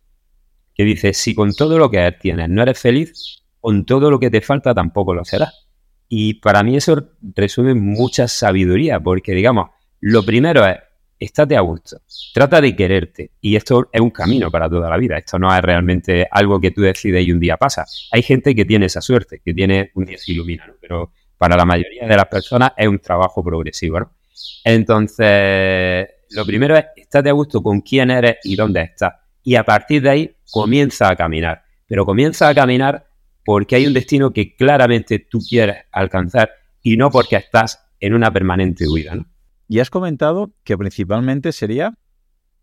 que 0.74 0.82
dice, 0.82 1.12
si 1.12 1.32
con 1.32 1.54
todo 1.54 1.78
lo 1.78 1.88
que 1.88 2.10
tienes 2.20 2.48
no 2.48 2.60
eres 2.60 2.80
feliz, 2.80 3.44
con 3.60 3.86
todo 3.86 4.10
lo 4.10 4.18
que 4.18 4.30
te 4.30 4.40
falta 4.40 4.74
tampoco 4.74 5.14
lo 5.14 5.24
serás. 5.24 5.68
Y 6.08 6.34
para 6.40 6.64
mí 6.64 6.76
eso 6.76 7.12
resume 7.36 7.74
mucha 7.74 8.26
sabiduría, 8.26 8.98
porque 8.98 9.32
digamos, 9.32 9.68
lo 10.00 10.24
primero 10.24 10.66
es, 10.66 10.78
estate 11.20 11.56
a 11.56 11.60
gusto, 11.60 11.98
trata 12.34 12.60
de 12.60 12.74
quererte. 12.74 13.30
Y 13.40 13.54
esto 13.54 13.88
es 13.92 14.00
un 14.00 14.10
camino 14.10 14.50
para 14.50 14.68
toda 14.68 14.90
la 14.90 14.96
vida. 14.96 15.16
Esto 15.16 15.38
no 15.38 15.54
es 15.54 15.62
realmente 15.62 16.26
algo 16.28 16.60
que 16.60 16.72
tú 16.72 16.80
decides 16.80 17.24
y 17.24 17.30
un 17.30 17.38
día 17.38 17.56
pasa. 17.56 17.86
Hay 18.10 18.24
gente 18.24 18.56
que 18.56 18.64
tiene 18.64 18.86
esa 18.86 19.00
suerte, 19.00 19.40
que 19.44 19.54
tiene 19.54 19.92
un 19.94 20.04
día 20.04 20.18
se 20.18 20.32
ilumina, 20.32 20.66
¿no? 20.66 20.74
Pero 20.80 21.12
para 21.38 21.56
la 21.56 21.64
mayoría 21.64 22.08
de 22.08 22.16
las 22.16 22.26
personas 22.26 22.72
es 22.76 22.88
un 22.88 22.98
trabajo 22.98 23.44
progresivo, 23.44 24.00
¿no? 24.00 24.16
Entonces, 24.64 26.08
lo 26.30 26.44
primero 26.44 26.76
es, 26.76 26.86
estate 26.96 27.28
a 27.28 27.32
gusto 27.32 27.62
con 27.62 27.80
quién 27.80 28.10
eres 28.10 28.36
y 28.44 28.56
dónde 28.56 28.82
estás. 28.82 29.14
Y 29.42 29.54
a 29.56 29.64
partir 29.64 30.02
de 30.02 30.10
ahí, 30.10 30.36
comienza 30.50 31.08
a 31.08 31.16
caminar. 31.16 31.62
Pero 31.86 32.04
comienza 32.06 32.48
a 32.48 32.54
caminar 32.54 33.08
porque 33.44 33.76
hay 33.76 33.86
un 33.86 33.94
destino 33.94 34.32
que 34.32 34.54
claramente 34.54 35.18
tú 35.18 35.40
quieres 35.40 35.76
alcanzar 35.90 36.50
y 36.82 36.96
no 36.96 37.10
porque 37.10 37.36
estás 37.36 37.84
en 37.98 38.14
una 38.14 38.32
permanente 38.32 38.88
huida. 38.88 39.14
¿no? 39.14 39.26
Y 39.68 39.80
has 39.80 39.90
comentado 39.90 40.52
que 40.64 40.76
principalmente 40.76 41.52
sería, 41.52 41.94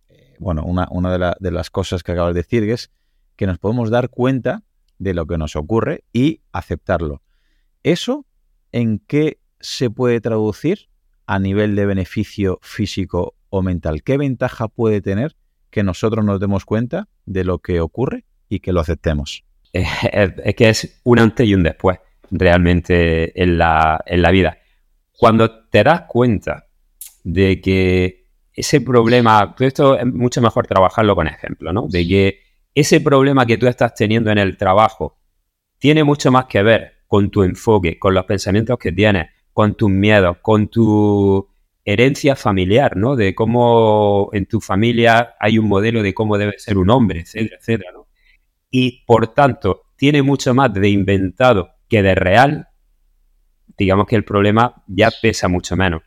eh, 0.09 0.35
bueno, 0.39 0.63
una, 0.65 0.87
una 0.91 1.35
de, 1.39 1.51
las 1.51 1.69
cosas 1.69 2.03
que 2.03 2.11
acabas 2.11 2.33
de 2.33 2.41
decir 2.41 2.63
es 2.69 2.91
que 3.35 3.47
nos 3.47 3.59
podemos 3.59 3.89
dar 3.89 4.09
cuenta 4.09 4.63
de 4.97 5.13
lo 5.13 5.25
que 5.25 5.37
nos 5.37 5.55
ocurre 5.55 6.03
y 6.11 6.41
aceptarlo. 6.51 7.21
¿Eso 7.83 8.25
en 8.71 8.99
qué 8.99 9.39
se 9.59 9.89
puede 9.89 10.21
traducir 10.21 10.89
a 11.27 11.39
nivel 11.39 11.75
de 11.75 11.85
beneficio 11.85 12.59
físico 12.61 13.36
o 13.49 13.61
mental? 13.61 14.03
¿Qué 14.03 14.17
ventaja 14.17 14.67
puede 14.67 15.01
tener 15.01 15.35
que 15.69 15.83
nosotros 15.83 16.23
nos 16.23 16.39
demos 16.39 16.65
cuenta 16.65 17.07
de 17.25 17.43
lo 17.43 17.59
que 17.59 17.81
ocurre 17.81 18.25
y 18.49 18.59
que 18.59 18.73
lo 18.73 18.79
aceptemos? 18.79 19.43
es, 19.73 20.55
que 20.55 20.69
es 20.69 20.99
un 21.03 21.19
antes 21.19 21.47
y 21.47 21.53
un 21.53 21.63
después 21.63 21.99
realmente 22.31 23.41
en 23.41 23.57
la, 23.57 24.03
en 24.05 24.21
la 24.21 24.31
vida. 24.31 24.57
Cuando 25.17 25.65
te 25.67 25.83
das 25.83 26.03
cuenta 26.07 26.67
de 27.23 27.61
que 27.61 28.27
ese 28.53 28.81
problema, 28.81 29.55
esto 29.59 29.97
es 29.97 30.05
mucho 30.05 30.41
mejor 30.41 30.67
trabajarlo 30.67 31.15
con 31.15 31.27
ejemplo, 31.27 31.73
¿no? 31.73 31.87
De 31.87 32.07
que 32.07 32.39
ese 32.73 33.01
problema 33.01 33.45
que 33.45 33.57
tú 33.57 33.67
estás 33.67 33.93
teniendo 33.93 34.31
en 34.31 34.37
el 34.37 34.57
trabajo 34.57 35.17
tiene 35.79 36.03
mucho 36.03 36.31
más 36.31 36.45
que 36.45 36.63
ver 36.63 36.93
con 37.07 37.29
tu 37.29 37.43
enfoque, 37.43 37.97
con 37.97 38.13
los 38.13 38.25
pensamientos 38.25 38.77
que 38.77 38.91
tienes, 38.91 39.29
con 39.53 39.75
tus 39.75 39.89
miedos, 39.89 40.37
con 40.41 40.67
tu 40.67 41.47
herencia 41.87 42.35
familiar, 42.35 42.97
¿no? 42.97 43.15
De 43.15 43.33
cómo 43.33 44.29
en 44.33 44.45
tu 44.45 44.59
familia 44.59 45.35
hay 45.39 45.57
un 45.57 45.69
modelo 45.69 46.03
de 46.03 46.13
cómo 46.13 46.37
debe 46.37 46.59
ser 46.59 46.77
un 46.77 46.89
hombre, 46.89 47.21
etcétera, 47.21 47.55
etcétera, 47.57 47.91
¿no? 47.93 48.07
y 48.69 49.05
por 49.05 49.33
tanto 49.33 49.83
tiene 49.95 50.21
mucho 50.21 50.53
más 50.53 50.73
de 50.73 50.89
inventado 50.89 51.69
que 51.87 52.03
de 52.03 52.13
real, 52.13 52.67
digamos 53.77 54.05
que 54.05 54.17
el 54.17 54.25
problema 54.25 54.83
ya 54.87 55.11
pesa 55.21 55.47
mucho 55.47 55.77
menos. 55.77 56.03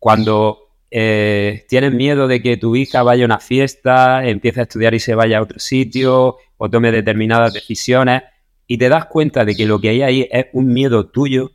Cuando 0.00 0.74
eh, 0.90 1.64
tienes 1.68 1.92
miedo 1.92 2.26
de 2.26 2.42
que 2.42 2.56
tu 2.56 2.74
hija 2.74 3.04
vaya 3.04 3.22
a 3.22 3.26
una 3.26 3.38
fiesta, 3.38 4.26
empiece 4.26 4.58
a 4.58 4.62
estudiar 4.64 4.92
y 4.94 4.98
se 4.98 5.14
vaya 5.14 5.38
a 5.38 5.42
otro 5.42 5.60
sitio 5.60 6.36
o 6.56 6.68
tome 6.68 6.90
determinadas 6.90 7.54
decisiones 7.54 8.22
y 8.66 8.76
te 8.76 8.88
das 8.88 9.06
cuenta 9.06 9.44
de 9.44 9.54
que 9.54 9.66
lo 9.66 9.80
que 9.80 9.90
hay 9.90 10.02
ahí 10.02 10.28
es 10.32 10.46
un 10.52 10.72
miedo 10.72 11.08
tuyo 11.08 11.52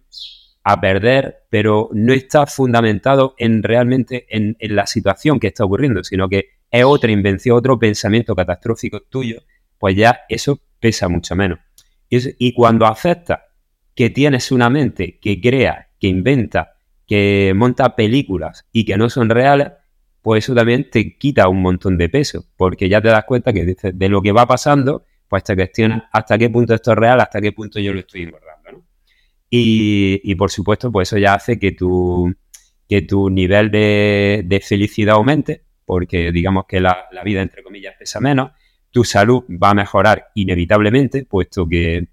a 0.65 0.81
perder, 0.81 1.43
pero 1.49 1.89
no 1.93 2.11
está 2.11 2.45
fundamentado 2.45 3.35
en 3.37 3.63
realmente 3.63 4.25
en, 4.29 4.57
en 4.59 4.75
la 4.75 4.85
situación 4.85 5.39
que 5.39 5.47
está 5.47 5.63
ocurriendo, 5.63 6.03
sino 6.03 6.27
que 6.27 6.49
es 6.69 6.83
otra 6.83 7.11
invención, 7.11 7.55
otro 7.55 7.79
pensamiento 7.79 8.35
catastrófico 8.35 8.99
tuyo 9.01 9.41
pues 9.77 9.95
ya 9.95 10.21
eso 10.29 10.59
pesa 10.79 11.07
mucho 11.07 11.35
menos. 11.35 11.59
Y, 12.09 12.53
cuando 12.53 12.85
aceptas 12.85 13.39
que 13.93 14.09
tienes 14.09 14.51
una 14.51 14.69
mente 14.69 15.19
que 15.19 15.41
crea, 15.41 15.89
que 15.99 16.07
inventa, 16.07 16.77
que 17.05 17.53
monta 17.55 17.95
películas 17.95 18.65
y 18.71 18.85
que 18.85 18.97
no 18.97 19.09
son 19.09 19.29
reales, 19.29 19.71
pues 20.21 20.45
eso 20.45 20.55
también 20.55 20.89
te 20.89 21.17
quita 21.17 21.49
un 21.49 21.61
montón 21.61 21.97
de 21.97 22.09
peso, 22.09 22.45
porque 22.57 22.89
ya 22.89 23.01
te 23.01 23.09
das 23.09 23.25
cuenta 23.25 23.53
que 23.53 23.75
de 23.93 24.09
lo 24.09 24.21
que 24.21 24.31
va 24.31 24.47
pasando, 24.47 25.05
pues 25.27 25.43
te 25.43 25.55
cuestionas 25.55 26.03
hasta 26.11 26.37
qué 26.37 26.49
punto 26.49 26.73
esto 26.73 26.91
es 26.91 26.97
real, 26.97 27.19
hasta 27.19 27.41
qué 27.41 27.51
punto 27.51 27.79
yo 27.79 27.93
lo 27.93 27.99
estoy 27.99 28.23
engordando. 28.23 28.44
¿No? 29.51 29.57
Y, 29.57 30.35
por 30.35 30.51
supuesto, 30.51 30.91
pues 30.91 31.09
eso 31.09 31.17
ya 31.17 31.35
hace 31.35 31.59
que 31.59 31.71
tu, 31.71 32.33
que 32.87 33.01
tu 33.01 33.29
nivel 33.29 33.71
de, 33.71 34.63
felicidad 34.63 35.15
aumente, 35.15 35.63
porque 35.85 36.31
digamos 36.31 36.65
que 36.67 36.79
la, 36.79 37.05
la 37.11 37.23
vida, 37.23 37.41
entre 37.41 37.63
comillas, 37.63 37.95
pesa 37.97 38.19
menos, 38.19 38.51
tu 38.91 39.03
salud 39.03 39.43
va 39.61 39.71
a 39.71 39.73
mejorar 39.73 40.27
inevitablemente, 40.35 41.25
puesto 41.25 41.67
que 41.67 42.07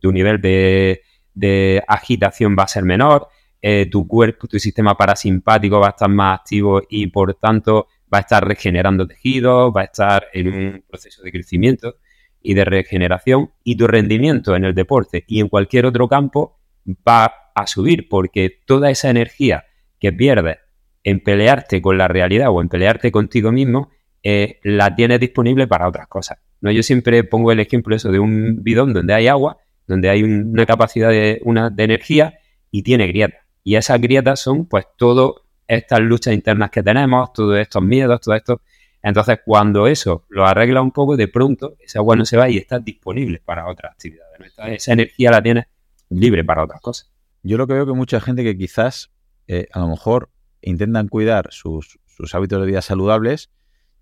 tu 0.00 0.12
nivel 0.12 0.40
de, 0.40 1.82
agitación 1.86 2.56
va 2.58 2.64
a 2.64 2.68
ser 2.68 2.84
menor, 2.84 3.28
eh, 3.60 3.88
tu 3.90 4.06
cuerpo, 4.06 4.46
tu 4.46 4.58
sistema 4.58 4.96
parasimpático 4.96 5.80
va 5.80 5.88
a 5.88 5.90
estar 5.90 6.08
más 6.08 6.40
activo 6.40 6.82
y 6.88 7.08
por 7.08 7.34
tanto 7.34 7.88
va 8.12 8.18
a 8.18 8.20
estar 8.20 8.46
regenerando 8.46 9.06
tejidos, 9.06 9.72
va 9.76 9.82
a 9.82 9.84
estar 9.84 10.26
en 10.32 10.48
un 10.48 10.84
proceso 10.88 11.22
de 11.22 11.32
crecimiento 11.32 11.96
y 12.42 12.54
de 12.54 12.64
regeneración 12.64 13.50
y 13.64 13.76
tu 13.76 13.86
rendimiento 13.86 14.56
en 14.56 14.64
el 14.64 14.74
deporte 14.74 15.24
y 15.26 15.40
en 15.40 15.48
cualquier 15.48 15.86
otro 15.86 16.08
campo 16.08 16.58
va 17.06 17.32
a 17.54 17.66
subir 17.66 18.08
porque 18.08 18.60
toda 18.66 18.90
esa 18.90 19.10
energía 19.10 19.64
que 19.98 20.12
pierdes 20.12 20.58
en 21.02 21.20
pelearte 21.20 21.82
con 21.82 21.98
la 21.98 22.08
realidad 22.08 22.48
o 22.50 22.60
en 22.60 22.68
pelearte 22.68 23.10
contigo 23.10 23.52
mismo 23.52 23.90
eh, 24.22 24.58
la 24.62 24.94
tienes 24.94 25.20
disponible 25.20 25.66
para 25.66 25.88
otras 25.88 26.08
cosas. 26.08 26.38
¿no? 26.60 26.70
Yo 26.70 26.82
siempre 26.82 27.24
pongo 27.24 27.52
el 27.52 27.60
ejemplo 27.60 27.94
eso 27.94 28.10
de 28.10 28.18
un 28.18 28.62
bidón 28.62 28.92
donde 28.92 29.14
hay 29.14 29.26
agua, 29.28 29.58
donde 29.86 30.10
hay 30.10 30.22
una 30.22 30.66
capacidad 30.66 31.10
de, 31.10 31.40
una, 31.44 31.70
de 31.70 31.84
energía 31.84 32.38
y 32.70 32.82
tiene 32.82 33.06
grietas. 33.06 33.40
Y 33.64 33.76
esas 33.76 34.00
grietas 34.00 34.40
son 34.40 34.66
pues 34.66 34.86
todas 34.96 35.32
estas 35.66 36.00
luchas 36.00 36.34
internas 36.34 36.70
que 36.70 36.82
tenemos, 36.82 37.32
todos 37.32 37.58
estos 37.58 37.82
miedos, 37.82 38.20
todo 38.20 38.34
esto. 38.34 38.60
Entonces, 39.02 39.38
cuando 39.44 39.86
eso 39.86 40.24
lo 40.28 40.46
arregla 40.46 40.82
un 40.82 40.90
poco, 40.90 41.16
de 41.16 41.28
pronto 41.28 41.76
ese 41.78 41.98
agua 41.98 42.16
no 42.16 42.24
se 42.24 42.36
va 42.36 42.48
y 42.48 42.56
está 42.56 42.78
disponible 42.78 43.40
para 43.44 43.68
otras 43.68 43.92
actividades. 43.92 44.54
Esa 44.66 44.92
energía 44.92 45.30
la 45.30 45.42
tienes 45.42 45.66
libre 46.10 46.44
para 46.44 46.64
otras 46.64 46.80
cosas. 46.80 47.10
Yo 47.42 47.56
lo 47.56 47.66
que 47.66 47.74
veo 47.74 47.86
que 47.86 47.92
mucha 47.92 48.20
gente 48.20 48.42
que 48.42 48.56
quizás 48.56 49.10
eh, 49.46 49.68
a 49.72 49.80
lo 49.80 49.88
mejor 49.88 50.30
intentan 50.60 51.08
cuidar 51.08 51.48
sus, 51.50 51.98
sus 52.06 52.34
hábitos 52.34 52.60
de 52.60 52.66
vida 52.66 52.82
saludables 52.82 53.50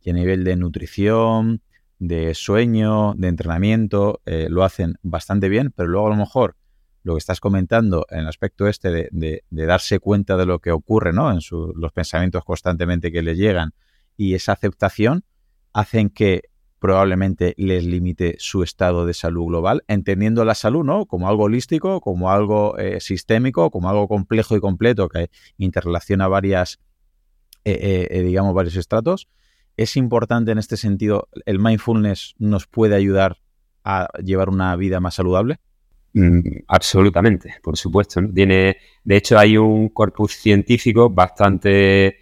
y 0.01 0.11
a 0.11 0.13
nivel 0.15 0.45
de 0.45 0.57
nutrición, 0.57 1.63
de 1.99 2.35
sueño, 2.35 3.15
de 3.15 3.29
entrenamiento, 3.29 4.21
eh, 4.27 4.47
lo 4.51 4.65
hacen 4.65 4.95
bastante 5.03 5.49
bien, 5.49 5.73
pero 5.75 5.89
luego 5.89 6.07
a 6.09 6.11
lo 6.11 6.17
mejor 6.17 6.57
lo 7.03 7.15
que 7.15 7.19
estás 7.19 7.41
comentando 7.41 8.07
en 8.11 8.21
el 8.21 8.29
aspecto 8.29 8.67
este 8.67 9.09
de, 9.11 9.45
darse 9.51 10.01
cuenta 10.01 10.37
de 10.37 10.45
lo 10.45 10.59
que 10.59 10.73
ocurre, 10.73 11.13
¿no? 11.13 11.31
En 11.31 11.39
los 11.77 11.93
pensamientos 11.93 12.45
constantemente 12.45 13.13
que 13.13 13.23
les 13.23 13.39
llegan 13.39 13.75
y 14.17 14.35
esa 14.35 14.53
aceptación 14.53 15.25
hacen 15.73 16.11
que 16.11 16.43
probablemente 16.79 17.55
les 17.57 17.85
limite 17.85 18.37
su 18.39 18.63
estado 18.63 19.07
de 19.07 19.15
salud 19.15 19.47
global, 19.47 19.83
entendiendo 19.89 20.45
la 20.45 20.55
salud, 20.55 20.85
¿no? 20.85 21.07
Como 21.07 21.29
algo 21.29 21.45
holístico, 21.45 22.01
como 22.01 22.31
algo 22.31 22.79
eh, 22.79 23.01
sistémico, 23.01 23.71
como 23.71 23.89
algo 23.89 24.09
complejo 24.09 24.57
y 24.57 24.61
completo 24.61 25.09
que 25.09 25.31
interrelaciona 25.59 26.29
varias, 26.29 26.79
eh, 27.65 28.23
digamos, 28.25 28.55
varios 28.55 28.77
estratos 28.77 29.29
¿Es 29.77 29.97
importante 29.97 30.53
en 30.53 30.59
este 30.59 30.77
sentido, 30.77 31.29
el 31.45 31.59
mindfulness 31.59 32.35
nos 32.39 32.67
puede 32.67 32.95
ayudar 32.97 33.37
a 33.85 34.09
llevar 34.23 34.49
una 34.49 34.75
vida 34.75 35.01
más 35.01 35.15
saludable? 35.15 35.59
Mm, 36.15 36.41
absolutamente, 36.67 37.57
por 37.63 37.77
supuesto. 37.77 38.23
Tiene, 38.35 38.79
de 39.05 39.17
hecho, 39.17 39.39
hay 39.39 39.59
un 39.59 39.91
corpus 39.91 40.33
científico 40.33 41.11
bastante 41.11 42.21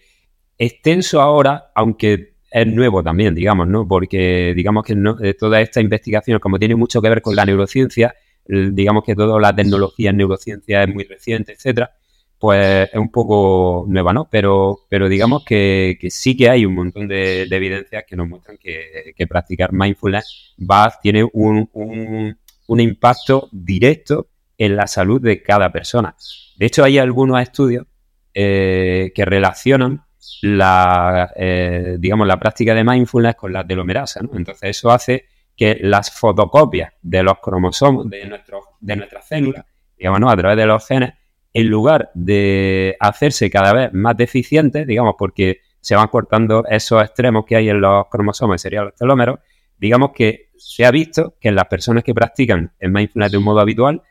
extenso 0.58 1.20
ahora, 1.20 1.70
aunque 1.74 2.34
es 2.50 2.66
nuevo 2.66 3.02
también, 3.02 3.34
digamos, 3.34 3.66
¿no? 3.66 3.86
Porque 3.86 4.52
digamos 4.54 4.84
que 4.84 4.94
eh, 5.22 5.34
toda 5.34 5.60
esta 5.60 5.80
investigación, 5.80 6.38
como 6.38 6.58
tiene 6.58 6.76
mucho 6.76 7.02
que 7.02 7.08
ver 7.08 7.20
con 7.20 7.34
la 7.34 7.44
neurociencia, 7.44 8.14
digamos 8.46 9.04
que 9.04 9.14
toda 9.14 9.40
la 9.40 9.54
tecnología 9.54 10.10
en 10.10 10.18
neurociencia 10.18 10.84
es 10.84 10.94
muy 10.94 11.04
reciente, 11.04 11.52
etcétera, 11.52 11.94
pues 12.38 12.90
es 12.92 12.98
un 12.98 13.10
poco 13.10 13.86
nueva, 13.88 14.12
¿no? 14.12 14.28
Pero, 14.30 14.80
pero 14.88 15.08
digamos 15.08 15.44
que, 15.44 15.98
sí 16.10 16.36
que 16.36 16.50
hay 16.50 16.66
un 16.66 16.74
montón 16.74 17.08
de, 17.08 17.42
evidencias 17.44 18.04
que 18.06 18.16
nos 18.16 18.28
muestran 18.28 18.58
que, 18.58 19.14
practicar 19.26 19.72
mindfulness 19.72 20.54
tiene 21.02 21.24
un, 21.32 21.68
un, 21.72 22.80
impacto 22.80 23.48
directo 23.50 24.28
en 24.58 24.76
la 24.76 24.86
salud 24.86 25.20
de 25.20 25.42
cada 25.42 25.72
persona. 25.72 26.14
De 26.56 26.66
hecho, 26.66 26.84
hay 26.84 26.98
algunos 26.98 27.40
estudios 27.40 27.86
eh, 28.34 29.10
que 29.14 29.24
relacionan 29.24 30.03
la, 30.42 31.32
eh, 31.36 31.96
digamos, 31.98 32.26
la 32.26 32.38
práctica 32.38 32.74
de 32.74 32.84
mindfulness 32.84 33.36
con 33.36 33.52
la 33.52 33.66
telomerasa, 33.66 34.20
¿no? 34.22 34.36
Entonces 34.36 34.70
eso 34.70 34.90
hace 34.90 35.26
que 35.56 35.78
las 35.80 36.10
fotocopias 36.10 36.92
de 37.02 37.22
los 37.22 37.38
cromosomos 37.40 38.08
de, 38.10 38.26
nuestros, 38.26 38.64
de 38.80 38.96
nuestras 38.96 39.28
células, 39.28 39.64
digamos, 39.96 40.20
¿no? 40.20 40.30
a 40.30 40.36
través 40.36 40.56
de 40.56 40.66
los 40.66 40.86
genes, 40.86 41.14
en 41.52 41.68
lugar 41.68 42.10
de 42.14 42.96
hacerse 42.98 43.48
cada 43.48 43.72
vez 43.72 43.92
más 43.92 44.16
deficientes, 44.16 44.86
digamos, 44.86 45.14
porque 45.16 45.60
se 45.80 45.94
van 45.94 46.08
cortando 46.08 46.64
esos 46.68 47.02
extremos 47.02 47.44
que 47.46 47.56
hay 47.56 47.68
en 47.68 47.80
los 47.80 48.06
cromosomas, 48.08 48.60
serían 48.60 48.86
los 48.86 48.94
telómeros, 48.94 49.38
digamos 49.78 50.10
que 50.12 50.50
se 50.56 50.84
ha 50.84 50.90
visto 50.90 51.36
que 51.40 51.48
en 51.48 51.54
las 51.54 51.66
personas 51.66 52.02
que 52.02 52.14
practican 52.14 52.72
el 52.80 52.90
mindfulness 52.90 53.30
de 53.30 53.38
un 53.38 53.44
modo 53.44 53.60
habitual, 53.60 54.02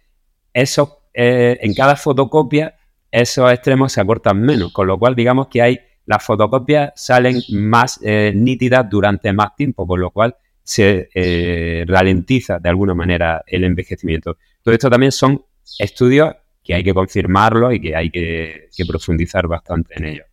esos, 0.53 0.97
eh, 1.13 1.57
en 1.61 1.73
cada 1.73 1.95
fotocopia 1.95 2.75
esos 3.11 3.51
extremos 3.51 3.91
se 3.91 4.01
acortan 4.01 4.41
menos, 4.41 4.71
con 4.71 4.87
lo 4.87 4.97
cual 4.97 5.15
digamos 5.15 5.47
que 5.47 5.61
hay 5.61 5.79
las 6.05 6.23
fotocopias 6.23 6.91
salen 6.95 7.41
más 7.51 7.99
eh, 8.03 8.33
nítidas 8.35 8.89
durante 8.89 9.31
más 9.33 9.55
tiempo, 9.55 9.87
con 9.87 10.01
lo 10.01 10.11
cual 10.11 10.35
se 10.61 11.09
eh, 11.13 11.83
ralentiza 11.87 12.59
de 12.59 12.69
alguna 12.69 12.93
manera 12.93 13.43
el 13.45 13.63
envejecimiento. 13.63 14.37
Todo 14.61 14.73
esto 14.73 14.89
también 14.89 15.11
son 15.11 15.43
estudios 15.79 16.33
que 16.63 16.73
hay 16.73 16.83
que 16.83 16.93
confirmarlo 16.93 17.71
y 17.71 17.81
que 17.81 17.95
hay 17.95 18.09
que, 18.09 18.69
profundizar 18.87 19.47
bastante 19.47 19.95
en 19.97 20.05
ellos. 20.05 20.25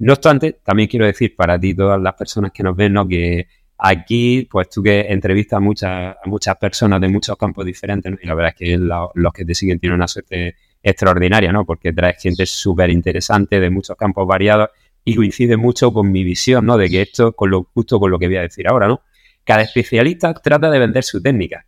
No 0.00 0.12
obstante, 0.12 0.58
también 0.64 0.88
quiero 0.88 1.06
decir 1.06 1.34
para 1.36 1.58
ti, 1.58 1.74
todas 1.74 2.00
las 2.00 2.14
personas 2.14 2.52
que 2.52 2.62
nos 2.62 2.76
ven, 2.76 2.92
¿no? 2.92 3.06
que 3.06 3.46
aquí, 3.78 4.48
pues 4.50 4.68
tú 4.68 4.82
que 4.82 5.00
entrevistas 5.00 5.58
a 5.58 5.60
muchas, 5.60 6.16
a 6.24 6.28
muchas 6.28 6.56
personas 6.56 7.00
de 7.00 7.08
muchos 7.08 7.36
campos 7.36 7.64
diferentes, 7.64 8.12
y 8.20 8.26
la 8.26 8.34
verdad 8.34 8.54
es 8.56 8.58
que 8.58 8.78
los 8.78 9.32
que 9.32 9.44
te 9.44 9.54
siguen 9.54 9.78
tienen 9.78 9.96
una 9.96 10.08
suerte 10.08 10.56
extraordinaria, 10.82 11.52
¿no? 11.52 11.64
porque 11.64 11.92
traes 11.92 12.20
gente 12.20 12.46
súper 12.46 12.90
interesante 12.90 13.60
de 13.60 13.70
muchos 13.70 13.96
campos 13.96 14.26
variados 14.26 14.70
y 15.08 15.14
coincide 15.14 15.56
mucho 15.56 15.90
con 15.90 16.12
mi 16.12 16.22
visión, 16.22 16.66
¿no? 16.66 16.76
De 16.76 16.90
que 16.90 17.00
esto, 17.00 17.32
con 17.32 17.50
lo, 17.50 17.64
justo 17.72 17.98
con 17.98 18.10
lo 18.10 18.18
que 18.18 18.26
voy 18.26 18.36
a 18.36 18.42
decir 18.42 18.68
ahora, 18.68 18.88
¿no? 18.88 19.00
Cada 19.42 19.62
especialista 19.62 20.34
trata 20.34 20.68
de 20.70 20.78
vender 20.78 21.02
su 21.02 21.22
técnica, 21.22 21.64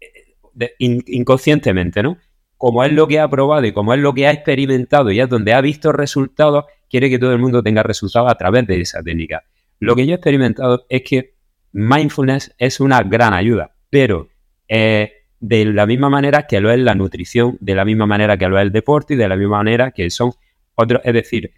eh, 0.00 0.74
inconscientemente, 0.78 2.02
¿no? 2.02 2.16
Como 2.56 2.82
es 2.82 2.90
lo 2.92 3.06
que 3.06 3.20
ha 3.20 3.28
probado 3.28 3.66
y 3.66 3.72
como 3.72 3.92
es 3.92 4.00
lo 4.00 4.14
que 4.14 4.26
ha 4.26 4.30
experimentado 4.30 5.10
y 5.10 5.20
es 5.20 5.28
donde 5.28 5.52
ha 5.52 5.60
visto 5.60 5.92
resultados, 5.92 6.64
quiere 6.88 7.10
que 7.10 7.18
todo 7.18 7.32
el 7.32 7.38
mundo 7.38 7.62
tenga 7.62 7.82
resultados 7.82 8.30
a 8.30 8.36
través 8.36 8.66
de 8.66 8.80
esa 8.80 9.02
técnica. 9.02 9.44
Lo 9.78 9.94
que 9.94 10.06
yo 10.06 10.12
he 10.12 10.14
experimentado 10.14 10.86
es 10.88 11.02
que 11.02 11.34
mindfulness 11.72 12.54
es 12.56 12.80
una 12.80 13.02
gran 13.02 13.34
ayuda, 13.34 13.74
pero 13.90 14.30
eh, 14.66 15.12
de 15.40 15.66
la 15.66 15.84
misma 15.84 16.08
manera 16.08 16.46
que 16.46 16.58
lo 16.62 16.70
es 16.70 16.78
la 16.78 16.94
nutrición, 16.94 17.58
de 17.60 17.74
la 17.74 17.84
misma 17.84 18.06
manera 18.06 18.38
que 18.38 18.48
lo 18.48 18.58
es 18.58 18.62
el 18.62 18.72
deporte 18.72 19.12
y 19.12 19.16
de 19.18 19.28
la 19.28 19.36
misma 19.36 19.58
manera 19.58 19.90
que 19.90 20.08
son 20.08 20.32
otros, 20.74 21.02
es 21.04 21.12
decir, 21.12 21.52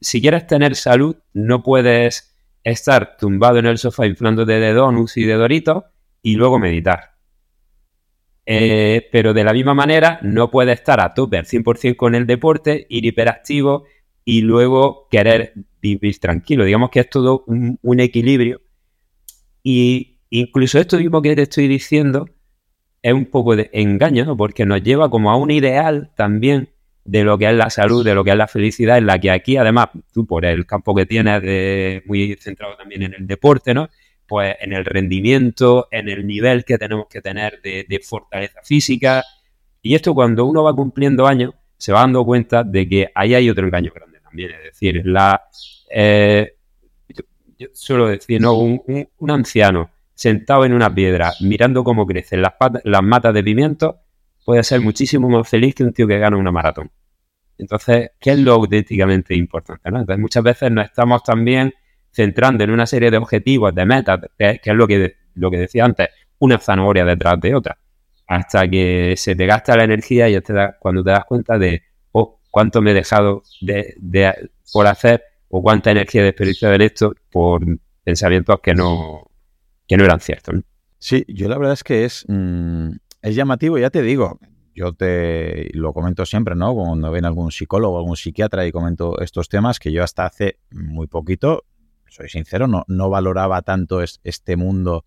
si 0.00 0.20
quieres 0.20 0.46
tener 0.46 0.74
salud, 0.76 1.16
no 1.32 1.62
puedes 1.62 2.34
estar 2.64 3.16
tumbado 3.16 3.58
en 3.58 3.66
el 3.66 3.78
sofá 3.78 4.06
inflándote 4.06 4.52
de 4.52 4.72
donuts 4.72 5.16
y 5.16 5.24
de 5.24 5.34
doritos 5.34 5.84
y 6.22 6.36
luego 6.36 6.58
meditar. 6.58 7.12
Eh, 8.46 9.08
pero 9.12 9.32
de 9.32 9.44
la 9.44 9.52
misma 9.52 9.74
manera, 9.74 10.18
no 10.22 10.50
puedes 10.50 10.78
estar 10.78 11.00
a 11.00 11.14
tope 11.14 11.38
al 11.38 11.44
100% 11.44 11.96
con 11.96 12.14
el 12.14 12.26
deporte, 12.26 12.86
ir 12.88 13.04
hiperactivo 13.04 13.84
y 14.24 14.40
luego 14.42 15.06
querer 15.10 15.54
vivir 15.80 16.18
tranquilo. 16.18 16.64
Digamos 16.64 16.90
que 16.90 17.00
es 17.00 17.10
todo 17.10 17.44
un, 17.46 17.78
un 17.82 18.00
equilibrio. 18.00 18.60
Y 19.62 20.18
incluso 20.30 20.78
esto 20.78 20.98
mismo 20.98 21.22
que 21.22 21.36
te 21.36 21.42
estoy 21.42 21.68
diciendo 21.68 22.26
es 23.02 23.12
un 23.12 23.26
poco 23.26 23.56
de 23.56 23.70
engaño, 23.72 24.24
¿no? 24.24 24.36
porque 24.36 24.66
nos 24.66 24.82
lleva 24.82 25.10
como 25.10 25.30
a 25.30 25.36
un 25.36 25.50
ideal 25.50 26.12
también 26.16 26.70
de 27.10 27.24
lo 27.24 27.36
que 27.36 27.46
es 27.46 27.54
la 27.56 27.70
salud, 27.70 28.04
de 28.04 28.14
lo 28.14 28.22
que 28.22 28.30
es 28.30 28.36
la 28.36 28.46
felicidad, 28.46 28.96
en 28.96 29.06
la 29.06 29.18
que 29.18 29.32
aquí, 29.32 29.56
además, 29.56 29.88
tú 30.12 30.26
por 30.26 30.44
el 30.44 30.64
campo 30.64 30.94
que 30.94 31.06
tienes, 31.06 31.42
de, 31.42 32.04
muy 32.06 32.36
centrado 32.36 32.76
también 32.76 33.02
en 33.02 33.14
el 33.14 33.26
deporte, 33.26 33.74
¿no? 33.74 33.88
Pues 34.28 34.54
en 34.60 34.72
el 34.72 34.84
rendimiento, 34.84 35.88
en 35.90 36.08
el 36.08 36.24
nivel 36.24 36.64
que 36.64 36.78
tenemos 36.78 37.06
que 37.10 37.20
tener 37.20 37.60
de, 37.62 38.00
fortaleza 38.04 38.60
física. 38.62 39.24
Y 39.82 39.96
esto 39.96 40.14
cuando 40.14 40.44
uno 40.44 40.62
va 40.62 40.72
cumpliendo 40.72 41.26
años, 41.26 41.52
se 41.76 41.92
va 41.92 42.00
dando 42.00 42.24
cuenta 42.24 42.62
de 42.62 42.88
que 42.88 43.10
ahí 43.12 43.34
hay 43.34 43.50
otro 43.50 43.66
engaño 43.66 43.90
grande 43.92 44.20
también. 44.20 44.52
Es 44.52 44.62
decir, 44.62 45.02
eh, 45.90 46.54
yo, 47.58 47.66
suelo 47.72 48.06
decir, 48.06 48.40
¿no? 48.40 48.54
Un, 48.54 49.30
anciano 49.30 49.90
sentado 50.14 50.64
en 50.64 50.74
una 50.74 50.94
piedra, 50.94 51.32
mirando 51.40 51.82
cómo 51.82 52.06
crecen 52.06 52.40
las, 52.40 52.52
las 52.84 53.02
matas 53.02 53.34
de 53.34 53.42
pimiento, 53.42 53.98
puede 54.44 54.62
ser 54.62 54.80
muchísimo 54.80 55.28
más 55.28 55.48
feliz 55.48 55.74
que 55.74 55.82
un 55.82 55.92
tío 55.92 56.06
que 56.06 56.18
gana 56.20 56.36
una 56.36 56.52
maratón. 56.52 56.88
Entonces, 57.60 58.10
¿qué 58.18 58.32
es 58.32 58.38
lo 58.38 58.54
auténticamente 58.54 59.34
importante? 59.34 59.82
Entonces, 59.84 60.18
muchas 60.18 60.42
veces 60.42 60.70
nos 60.70 60.86
estamos 60.86 61.22
también 61.22 61.72
centrando 62.10 62.64
en 62.64 62.70
una 62.70 62.86
serie 62.86 63.10
de 63.10 63.18
objetivos, 63.18 63.74
de 63.74 63.84
metas, 63.84 64.20
que, 64.36 64.60
es 64.62 64.74
lo 64.74 64.86
que, 64.86 65.16
lo 65.34 65.50
que 65.50 65.58
decía 65.58 65.84
antes, 65.84 66.08
una 66.38 66.58
zanahoria 66.58 67.04
detrás 67.04 67.40
de 67.40 67.54
otra, 67.54 67.78
hasta 68.26 68.68
que 68.68 69.14
se 69.16 69.36
te 69.36 69.46
gasta 69.46 69.76
la 69.76 69.84
energía 69.84 70.28
y 70.28 70.40
te 70.40 70.54
cuando 70.78 71.04
te 71.04 71.10
das 71.10 71.24
cuenta 71.26 71.58
de 71.58 71.82
oh, 72.12 72.40
cuánto 72.50 72.80
me 72.80 72.92
he 72.92 72.94
dejado 72.94 73.42
de, 73.60 73.94
por 74.72 74.86
hacer 74.86 75.22
o 75.48 75.62
cuánta 75.62 75.90
energía 75.90 76.22
he 76.22 76.24
desperdiciado 76.24 76.74
en 76.74 76.82
esto 76.82 77.14
por 77.30 77.62
pensamientos 78.02 78.60
que 78.60 78.74
no, 78.74 79.30
que 79.86 79.96
no 79.96 80.04
eran 80.04 80.20
ciertos. 80.20 80.56
Sí, 80.98 81.24
yo 81.28 81.48
la 81.48 81.58
verdad 81.58 81.74
es 81.74 81.84
que 81.84 82.04
es... 82.04 82.24
Mm, 82.28 82.90
es 83.22 83.34
llamativo, 83.34 83.78
ya 83.78 83.90
te 83.90 84.02
digo, 84.02 84.38
yo 84.80 84.94
te 84.94 85.68
lo 85.74 85.92
comento 85.92 86.24
siempre, 86.24 86.54
¿no? 86.54 86.74
Cuando 86.74 87.10
ven 87.10 87.26
algún 87.26 87.52
psicólogo, 87.52 87.98
algún 87.98 88.16
psiquiatra 88.16 88.66
y 88.66 88.72
comento 88.72 89.20
estos 89.20 89.50
temas, 89.50 89.78
que 89.78 89.92
yo 89.92 90.02
hasta 90.02 90.24
hace 90.24 90.58
muy 90.70 91.06
poquito, 91.06 91.64
soy 92.08 92.30
sincero, 92.30 92.66
no, 92.66 92.84
no 92.88 93.10
valoraba 93.10 93.60
tanto 93.60 94.00
este 94.02 94.56
mundo 94.56 95.04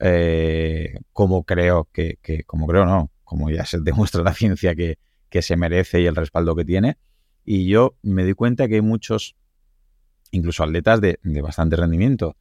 eh, 0.00 1.00
como 1.12 1.44
creo 1.44 1.86
que, 1.92 2.18
como 2.46 2.66
creo, 2.66 2.86
no, 2.86 3.10
como 3.24 3.50
ya 3.50 3.66
se 3.66 3.78
demuestra 3.82 4.22
la 4.22 4.32
ciencia 4.32 4.74
que, 4.74 4.98
que 5.28 5.42
se 5.42 5.56
merece 5.56 6.00
y 6.00 6.06
el 6.06 6.16
respaldo 6.16 6.56
que 6.56 6.64
tiene. 6.64 6.96
Y 7.44 7.68
yo 7.68 7.96
me 8.02 8.24
di 8.24 8.32
cuenta 8.32 8.68
que 8.68 8.76
hay 8.76 8.80
muchos, 8.80 9.36
incluso 10.30 10.64
atletas 10.64 11.02
de, 11.02 11.20
de 11.22 11.42
bastante 11.42 11.76
rendimiento, 11.76 12.36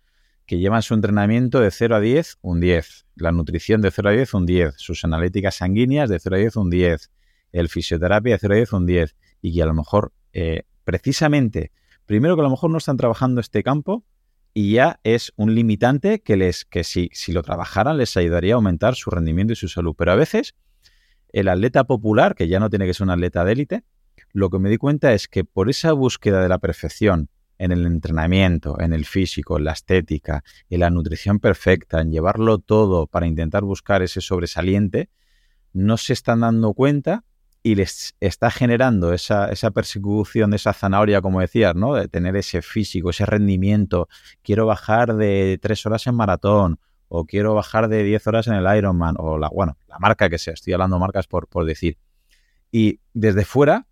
que 0.45 0.59
llevan 0.59 0.81
su 0.81 0.93
entrenamiento 0.93 1.59
de 1.59 1.71
0 1.71 1.95
a 1.95 1.99
10, 1.99 2.37
un 2.41 2.59
10. 2.59 3.05
La 3.15 3.31
nutrición 3.31 3.81
de 3.81 3.91
0 3.91 4.09
a 4.09 4.11
10, 4.11 4.33
un 4.33 4.45
10. 4.45 4.75
Sus 4.77 5.03
analíticas 5.03 5.55
sanguíneas 5.55 6.09
de 6.09 6.19
0 6.19 6.35
a 6.35 6.39
10, 6.39 6.55
un 6.57 6.69
10. 6.69 7.11
El 7.51 7.69
fisioterapia 7.69 8.33
de 8.33 8.39
0 8.39 8.53
a 8.53 8.57
10, 8.57 8.73
un 8.73 8.85
10. 8.85 9.15
Y 9.41 9.53
que 9.53 9.63
a 9.63 9.65
lo 9.65 9.73
mejor, 9.73 10.13
eh, 10.33 10.63
precisamente, 10.83 11.71
primero 12.05 12.35
que 12.35 12.41
a 12.41 12.43
lo 12.43 12.49
mejor 12.49 12.69
no 12.69 12.77
están 12.77 12.97
trabajando 12.97 13.41
este 13.41 13.63
campo 13.63 14.03
y 14.53 14.73
ya 14.73 14.99
es 15.03 15.33
un 15.35 15.55
limitante 15.55 16.21
que, 16.21 16.37
les, 16.37 16.65
que 16.65 16.83
si, 16.83 17.09
si 17.13 17.31
lo 17.31 17.41
trabajaran 17.41 17.97
les 17.97 18.15
ayudaría 18.17 18.53
a 18.53 18.55
aumentar 18.55 18.95
su 18.95 19.09
rendimiento 19.09 19.53
y 19.53 19.55
su 19.55 19.67
salud. 19.67 19.95
Pero 19.97 20.11
a 20.11 20.15
veces 20.15 20.55
el 21.29 21.47
atleta 21.47 21.85
popular, 21.85 22.35
que 22.35 22.47
ya 22.47 22.59
no 22.59 22.69
tiene 22.69 22.85
que 22.85 22.93
ser 22.93 23.05
un 23.05 23.09
atleta 23.09 23.43
de 23.43 23.51
élite, 23.51 23.83
lo 24.31 24.49
que 24.49 24.59
me 24.59 24.69
di 24.69 24.77
cuenta 24.77 25.13
es 25.13 25.27
que 25.27 25.43
por 25.43 25.69
esa 25.69 25.93
búsqueda 25.93 26.41
de 26.41 26.49
la 26.49 26.59
perfección, 26.59 27.29
en 27.63 27.71
el 27.71 27.85
entrenamiento, 27.85 28.79
en 28.79 28.93
el 28.93 29.05
físico, 29.05 29.57
en 29.57 29.63
la 29.63 29.71
estética, 29.71 30.43
en 30.69 30.81
la 30.81 30.89
nutrición 30.89 31.39
perfecta, 31.39 32.01
en 32.01 32.11
llevarlo 32.11 32.59
todo 32.59 33.07
para 33.07 33.25
intentar 33.25 33.63
buscar 33.63 34.01
ese 34.01 34.19
sobresaliente, 34.19 35.09
no 35.71 35.95
se 35.97 36.13
están 36.13 36.41
dando 36.41 36.73
cuenta 36.73 37.23
y 37.63 37.75
les 37.75 38.15
está 38.19 38.51
generando 38.51 39.13
esa, 39.13 39.49
persecución 39.73 40.51
de 40.51 40.57
esa 40.57 40.73
zanahoria, 40.73 41.21
como 41.21 41.39
decías, 41.39 41.73
¿no? 41.73 41.95
De 41.95 42.09
tener 42.09 42.35
ese 42.35 42.61
físico, 42.61 43.11
ese 43.11 43.25
rendimiento. 43.25 44.09
Quiero 44.41 44.65
bajar 44.65 45.15
de 45.15 45.57
tres 45.61 45.85
horas 45.85 46.05
en 46.07 46.15
maratón, 46.15 46.79
o 47.07 47.25
quiero 47.25 47.53
bajar 47.53 47.87
de 47.87 48.03
diez 48.03 48.27
horas 48.27 48.47
en 48.47 48.55
el 48.55 48.77
Ironman, 48.77 49.15
o 49.17 49.37
la, 49.37 49.47
bueno, 49.47 49.77
la 49.87 49.97
marca 49.99 50.29
que 50.29 50.37
sea, 50.37 50.53
estoy 50.53 50.73
hablando 50.73 50.99
marcas 50.99 51.27
por 51.27 51.65
decir. 51.65 51.97
Y 52.71 52.99
desde 53.13 53.45
fuera 53.45 53.87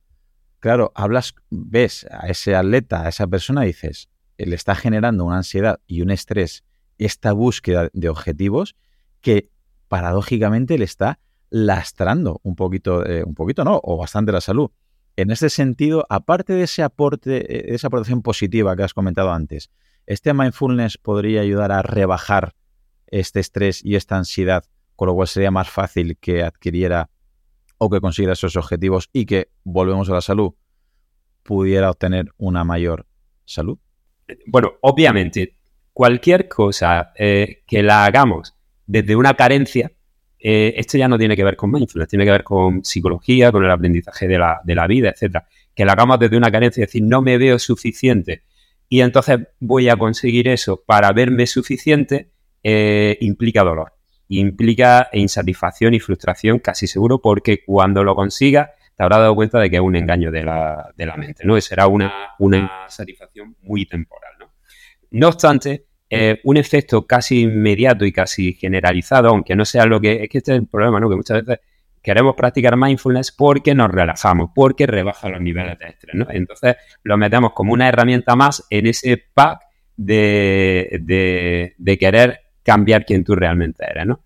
claro, 0.62 0.94
hablas, 0.96 1.36
ves 1.50 2.08
a 2.10 2.28
ese 2.28 2.56
atleta, 2.56 3.04
a 3.04 3.10
esa 3.10 3.28
persona, 3.28 3.64
dices, 3.64 4.10
le 4.38 4.56
está 4.56 4.76
generando 4.76 5.26
una 5.26 5.38
ansiedad 5.38 5.82
y 5.88 6.02
un 6.02 6.12
estrés 6.12 6.64
esta 6.98 7.34
búsqueda 7.34 7.90
de 7.94 8.10
objetivos 8.10 8.76
que 9.22 9.50
paradójicamente 9.88 10.78
le 10.78 10.86
está 10.86 11.20
lastrando 11.50 12.40
un 12.44 12.56
poquito, 12.56 13.06
eh, 13.06 13.24
un 13.24 13.36
poquito 13.36 13.64
no, 13.64 13.82
o 13.84 13.98
bastante 13.98 14.32
la 14.32 14.40
salud. 14.40 14.70
En 15.18 15.32
ese 15.32 15.50
sentido, 15.50 16.06
aparte 16.10 16.54
de 16.54 16.64
ese 16.64 16.84
aporte, 16.84 17.72
eh, 17.72 17.76
esa 17.76 17.88
aportación 17.88 18.22
positiva 18.22 18.76
que 18.76 18.84
has 18.84 18.94
comentado 18.94 19.32
antes, 19.32 19.70
¿este 20.06 20.34
mindfulness 20.34 20.98
podría 20.98 21.42
ayudar 21.42 21.72
a 21.72 21.82
rebajar 21.82 22.54
este 23.08 23.40
estrés 23.40 23.84
y 23.84 23.96
esta 23.96 24.16
ansiedad, 24.16 24.64
con 24.96 25.08
lo 25.08 25.16
cual 25.16 25.28
sería 25.28 25.52
más 25.52 25.70
fácil 25.70 26.18
que 26.18 26.44
adquiriera 26.44 27.10
o 27.84 27.90
que 27.90 28.00
consiguiera 28.00 28.34
esos 28.34 28.56
objetivos 28.56 29.10
y 29.12 29.26
que, 29.26 29.50
volvemos 29.64 30.08
a 30.12 30.14
la 30.14 30.22
salud, 30.22 30.54
pudiera 31.42 31.90
obtener 31.90 32.28
una 32.38 32.64
mayor 32.64 33.08
salud? 33.44 33.80
Bueno, 34.46 34.74
obviamente, 34.82 35.56
cualquier 35.92 36.48
cosa 36.48 37.12
eh, 37.18 37.64
que 37.66 37.82
la 37.82 38.06
hagamos 38.06 38.56
desde 38.86 39.16
una 39.16 39.34
carencia, 39.34 39.92
eh, 40.38 40.76
esto 40.78 41.00
ya 41.00 41.08
no 41.08 41.18
tiene 41.18 41.36
que 41.36 41.44
ver 41.44 41.56
con 41.56 41.72
mindfulness, 41.72 42.08
tiene 42.08 42.24
que 42.24 42.32
ver 42.32 42.44
con 42.44 42.86
psicología, 42.86 43.52
con 43.52 43.66
el 43.66 43.72
aprendizaje 43.72 44.28
de 44.28 44.38
la, 44.38 44.62
de 44.64 44.76
la 44.76 44.86
vida, 44.86 45.10
etcétera. 45.10 45.48
Que 45.74 45.84
la 45.84 45.94
hagamos 45.94 46.20
desde 46.20 46.38
una 46.38 46.52
carencia, 46.52 46.84
es 46.84 46.90
decir, 46.90 47.02
no 47.02 47.24
me 47.24 47.40
veo 47.40 47.58
suficiente 47.58 48.44
y 48.90 49.02
entonces 49.02 49.40
voy 49.60 49.90
a 49.90 49.96
conseguir 49.96 50.48
eso 50.48 50.84
para 50.86 51.12
verme 51.14 51.48
suficiente, 51.48 52.30
eh, 52.62 53.18
implica 53.22 53.64
dolor. 53.64 53.94
Implica 54.34 55.10
insatisfacción 55.12 55.94
y 55.94 56.00
frustración 56.00 56.60
casi 56.60 56.88
seguro 56.88 57.22
porque 57.22 57.64
cuando 57.66 58.04
lo 58.04 58.16
consiga 58.16 58.72
te 58.96 59.04
habrás 59.04 59.20
dado 59.20 59.36
cuenta 59.36 59.60
de 59.60 59.70
que 59.70 59.76
es 59.76 59.82
un 59.82 59.96
engaño 59.96 60.32
de 60.32 60.44
la, 60.44 61.16
mente, 61.18 61.44
¿no? 61.44 61.58
Y 61.58 61.62
será 61.62 61.88
una, 61.88 62.14
satisfacción 62.88 63.56
muy 63.62 63.86
temporal, 63.86 64.34
¿no? 65.12 65.28
Obstante, 65.28 65.86
eh, 66.10 66.40
un 66.44 66.58
efecto 66.58 67.06
casi 67.06 67.42
inmediato 67.42 68.06
y 68.06 68.12
casi 68.12 68.54
generalizado, 68.54 69.30
aunque 69.30 69.56
no 69.56 69.66
sea 69.66 69.86
lo 69.86 70.00
que... 70.00 70.24
Es 70.24 70.30
que 70.30 70.38
este 70.38 70.54
es 70.54 70.60
el 70.60 70.68
problema, 70.68 71.00
¿no? 71.00 71.10
Que 71.10 71.16
muchas 71.16 71.44
veces 71.44 71.60
queremos 72.02 72.36
practicar 72.36 72.78
mindfulness 72.78 73.32
porque 73.32 73.76
nos 73.76 73.92
relajamos, 73.92 74.52
porque 74.56 74.88
rebaja 74.88 75.30
los 75.30 75.42
niveles 75.42 75.78
de 75.80 75.88
estrés, 75.88 76.16
¿no? 76.16 76.28
Entonces 76.30 76.76
lo 77.04 77.18
metemos 77.18 77.54
como 77.54 77.74
una 77.74 77.88
herramienta 77.90 78.36
más 78.36 78.66
en 78.70 78.88
ese 78.88 79.18
pack 79.34 79.62
de, 79.98 81.76
querer 82.00 82.42
cambiar 82.64 83.06
quien 83.06 83.24
tú 83.24 83.36
realmente 83.36 83.84
eres, 83.90 84.06
¿no? 84.06 84.24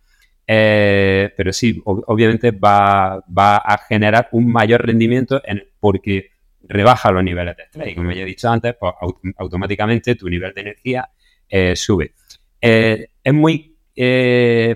Eh, 0.47 1.33
pero 1.35 1.51
sí, 1.51 1.81
obviamente 1.85 2.51
va, 2.51 3.15
a 3.15 3.77
generar 3.89 4.29
un 4.31 4.51
mayor 4.51 4.85
rendimiento 4.85 5.41
en, 5.43 5.63
porque 5.79 6.29
rebaja 6.67 7.11
los 7.11 7.23
niveles 7.23 7.57
de 7.57 7.63
estrés. 7.63 7.91
Y 7.91 7.95
como 7.95 8.11
ya 8.11 8.21
he 8.21 8.25
dicho 8.25 8.49
antes, 8.49 8.75
pues 8.79 8.93
automáticamente 9.37 10.15
tu 10.15 10.29
nivel 10.29 10.53
de 10.53 10.61
energía 10.61 11.09
eh, 11.49 11.75
sube. 11.75 12.13
Eh, 12.61 13.07
es 13.23 13.33
muy 13.33 13.71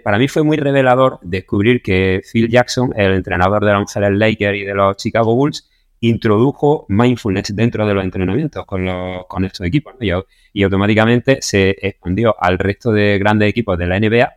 para 0.01 0.17
mí 0.17 0.29
fue 0.29 0.43
muy 0.43 0.55
revelador 0.55 1.19
descubrir 1.21 1.81
que 1.81 2.21
Phil 2.31 2.47
Jackson, 2.47 2.93
el 2.95 3.11
entrenador 3.11 3.65
de 3.65 3.73
los 3.73 3.81
Angeles 3.81 4.17
Lakers 4.17 4.57
y 4.57 4.63
de 4.63 4.73
los 4.73 4.95
Chicago 4.95 5.35
Bulls, 5.35 5.68
introdujo 6.01 6.85
mindfulness 6.89 7.55
dentro 7.55 7.85
de 7.85 7.93
los 7.93 8.03
entrenamientos 8.03 8.65
con, 8.65 8.88
con 9.27 9.45
estos 9.45 9.65
equipos. 9.65 9.95
Y, 10.01 10.63
automáticamente 10.63 11.39
se 11.41 11.75
expandió 11.81 12.35
al 12.39 12.57
resto 12.57 12.91
de 12.91 13.17
grandes 13.19 13.49
equipos 13.49 13.77
de 13.77 13.88
la 13.88 13.99
NBA 13.99 14.33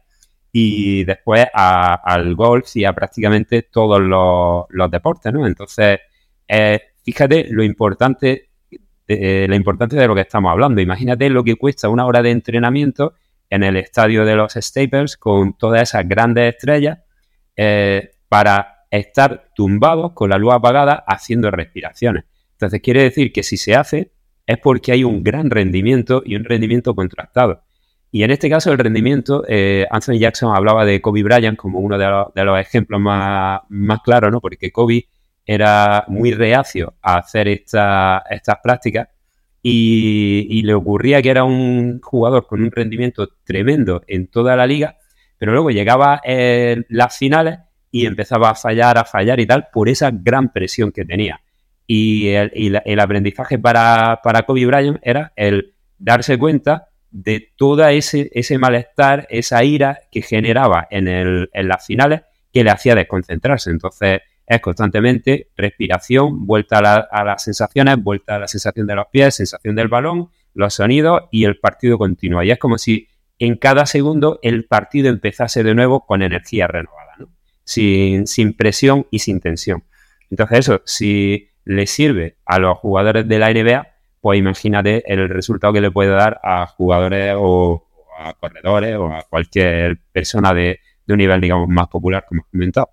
y 0.52 1.04
después 1.04 1.46
al 1.52 2.34
golf 2.34 2.76
y 2.76 2.84
a 2.84 2.92
prácticamente 2.92 3.62
todos 3.62 4.00
los, 4.00 4.90
deportes. 4.90 5.32
¿no? 5.32 5.46
Entonces, 5.46 6.00
eh, 6.46 6.80
fíjate 7.04 7.46
lo 7.50 7.62
importante, 7.62 8.50
eh, 9.08 9.46
la 9.48 9.56
importancia 9.56 10.00
de 10.00 10.06
lo 10.06 10.14
que 10.14 10.20
estamos 10.22 10.50
hablando. 10.50 10.80
Imagínate 10.80 11.30
lo 11.30 11.42
que 11.42 11.56
cuesta 11.56 11.88
una 11.88 12.06
hora 12.06 12.22
de 12.22 12.30
entrenamiento 12.30 13.14
en 13.48 13.62
el 13.62 13.76
estadio 13.76 14.24
de 14.24 14.34
los 14.34 14.54
Staples 14.54 15.16
con 15.16 15.56
todas 15.56 15.82
esas 15.82 16.08
grandes 16.08 16.54
estrellas 16.54 16.98
eh, 17.56 18.12
para 18.28 18.81
estar 18.92 19.50
tumbados 19.54 20.12
con 20.12 20.30
la 20.30 20.38
luz 20.38 20.52
apagada 20.52 21.02
haciendo 21.06 21.50
respiraciones. 21.50 22.24
Entonces 22.52 22.80
quiere 22.80 23.02
decir 23.02 23.32
que 23.32 23.42
si 23.42 23.56
se 23.56 23.74
hace 23.74 24.12
es 24.46 24.58
porque 24.58 24.92
hay 24.92 25.02
un 25.02 25.24
gran 25.24 25.50
rendimiento 25.50 26.22
y 26.24 26.36
un 26.36 26.44
rendimiento 26.44 26.94
contrastado. 26.94 27.62
Y 28.10 28.22
en 28.22 28.30
este 28.30 28.50
caso 28.50 28.70
el 28.70 28.78
rendimiento, 28.78 29.44
eh, 29.48 29.86
Anthony 29.90 30.18
Jackson 30.18 30.54
hablaba 30.54 30.84
de 30.84 31.00
Kobe 31.00 31.22
Bryant 31.22 31.56
como 31.56 31.80
uno 31.80 31.96
de 31.96 32.44
los, 32.44 32.60
ejemplos 32.60 33.00
más, 33.00 33.60
más, 33.70 34.00
claros, 34.02 34.30
¿no? 34.30 34.40
porque 34.40 34.70
Kobe 34.70 35.08
era 35.46 36.04
muy 36.08 36.32
reacio 36.32 36.94
a 37.00 37.16
hacer 37.16 37.48
estas 37.48 38.22
prácticas 38.62 39.08
y, 39.62 40.62
le 40.62 40.74
ocurría 40.74 41.22
que 41.22 41.30
era 41.30 41.44
un 41.44 42.00
jugador 42.02 42.46
con 42.46 42.62
un 42.62 42.70
rendimiento 42.70 43.28
tremendo 43.44 44.02
en 44.06 44.26
toda 44.26 44.56
la 44.56 44.66
liga, 44.66 44.98
pero 45.38 45.52
luego 45.52 45.70
llegaba 45.70 46.20
en 46.24 46.84
las 46.88 47.16
finales 47.16 47.58
y 47.92 48.06
empezaba 48.06 48.50
a 48.50 48.54
fallar, 48.56 48.98
a 48.98 49.04
fallar 49.04 49.38
y 49.38 49.46
tal, 49.46 49.68
por 49.72 49.88
esa 49.88 50.10
gran 50.12 50.52
presión 50.52 50.90
que 50.90 51.04
tenía. 51.04 51.40
Y 51.86 52.28
el, 52.28 52.98
aprendizaje 52.98 53.58
para, 53.58 54.20
para, 54.24 54.42
Kobe 54.42 54.66
Bryant 54.66 54.98
era 55.02 55.32
el 55.36 55.74
darse 55.98 56.38
cuenta 56.38 56.88
de 57.10 57.52
todo 57.56 57.86
ese, 57.86 58.30
ese 58.32 58.58
malestar, 58.58 59.26
esa 59.30 59.62
ira 59.62 60.00
que 60.10 60.22
generaba 60.22 60.88
en, 60.90 61.06
el, 61.06 61.50
en 61.52 61.68
las 61.68 61.86
finales 61.86 62.22
que 62.52 62.64
le 62.64 62.70
hacía 62.70 62.94
desconcentrarse. 62.94 63.70
Entonces, 63.70 64.22
es 64.46 64.60
constantemente 64.60 65.48
respiración, 65.56 66.46
vuelta 66.46 66.78
a, 66.78 67.24
las 67.24 67.44
sensaciones, 67.44 68.02
vuelta 68.02 68.36
a 68.36 68.38
la 68.38 68.48
sensación 68.48 68.86
de 68.86 68.94
los 68.94 69.06
pies, 69.10 69.34
sensación 69.34 69.74
del 69.74 69.88
balón, 69.88 70.30
los 70.54 70.74
sonidos 70.74 71.22
y 71.30 71.44
el 71.44 71.58
partido 71.58 71.98
continúa. 71.98 72.44
Y 72.44 72.50
es 72.50 72.58
como 72.58 72.78
si 72.78 73.08
en 73.38 73.56
cada 73.56 73.86
segundo 73.86 74.38
el 74.42 74.64
partido 74.64 75.08
empezase 75.08 75.62
de 75.62 75.74
nuevo 75.74 76.06
con 76.06 76.22
energía 76.22 76.66
renovada, 76.66 77.01
¿no? 77.01 77.01
Sin, 77.64 78.26
sin 78.26 78.54
presión 78.54 79.06
y 79.10 79.20
sin 79.20 79.40
tensión. 79.40 79.84
Entonces 80.30 80.60
eso, 80.60 80.82
si 80.84 81.50
le 81.64 81.86
sirve 81.86 82.36
a 82.44 82.58
los 82.58 82.78
jugadores 82.78 83.28
de 83.28 83.38
la 83.38 83.52
NBA, 83.52 83.86
pues 84.20 84.38
imagínate 84.38 85.02
el 85.12 85.28
resultado 85.28 85.72
que 85.72 85.80
le 85.80 85.90
puede 85.90 86.10
dar 86.10 86.40
a 86.42 86.66
jugadores 86.66 87.34
o, 87.36 87.88
a 88.18 88.34
corredores 88.34 88.96
o 88.96 89.06
a 89.06 89.22
cualquier 89.28 89.98
persona 90.12 90.54
de, 90.54 90.80
de 91.06 91.12
un 91.12 91.18
nivel, 91.18 91.40
digamos, 91.40 91.68
más 91.68 91.88
popular, 91.88 92.24
como 92.28 92.42
he 92.42 92.50
comentado. 92.50 92.90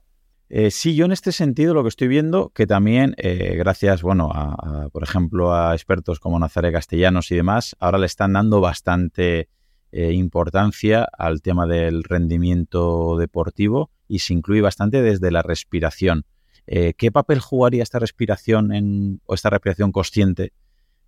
Eh, 0.52 0.72
sí, 0.72 0.96
yo 0.96 1.06
en 1.06 1.12
este 1.12 1.32
sentido 1.32 1.76
lo 1.76 1.84
que 1.84 1.90
estoy 1.90 2.08
viendo, 2.08 2.50
que 2.50 2.66
también, 2.66 3.14
eh, 3.18 3.56
gracias, 3.56 4.02
bueno, 4.02 4.32
a, 4.34 4.90
por 4.92 5.04
ejemplo, 5.04 5.54
a 5.54 5.74
expertos 5.74 6.20
como 6.20 6.40
Nazaré 6.40 6.72
Castellanos 6.72 7.32
y 7.32 7.36
demás, 7.36 7.76
ahora 7.80 8.00
le 8.00 8.08
están 8.08 8.34
dando 8.34 8.60
bastante 8.60 9.50
eh, 9.92 10.14
importancia 10.14 11.08
al 11.18 11.42
tema 11.42 11.66
del 11.68 12.04
rendimiento 12.04 13.18
deportivo 13.18 13.90
y 14.08 14.20
se 14.20 14.34
incluye 14.34 14.62
bastante 14.62 15.02
desde 15.02 15.32
la 15.32 15.42
respiración. 15.42 16.26
¿Qué 16.66 17.12
papel 17.12 17.40
jugaría 17.40 17.82
esta 17.82 17.98
respiración 17.98 18.72
en, 18.72 19.22
o 19.26 19.34
esta 19.34 19.50
respiración 19.50 19.92
consciente, 19.92 20.54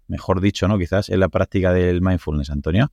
mejor 0.07 0.41
dicho, 0.41 0.67
¿no? 0.67 0.79
Quizás 0.79 1.09
en 1.09 1.19
la 1.19 1.29
práctica 1.29 1.71
del 1.71 2.01
mindfulness, 2.01 2.49
Antonio? 2.49 2.91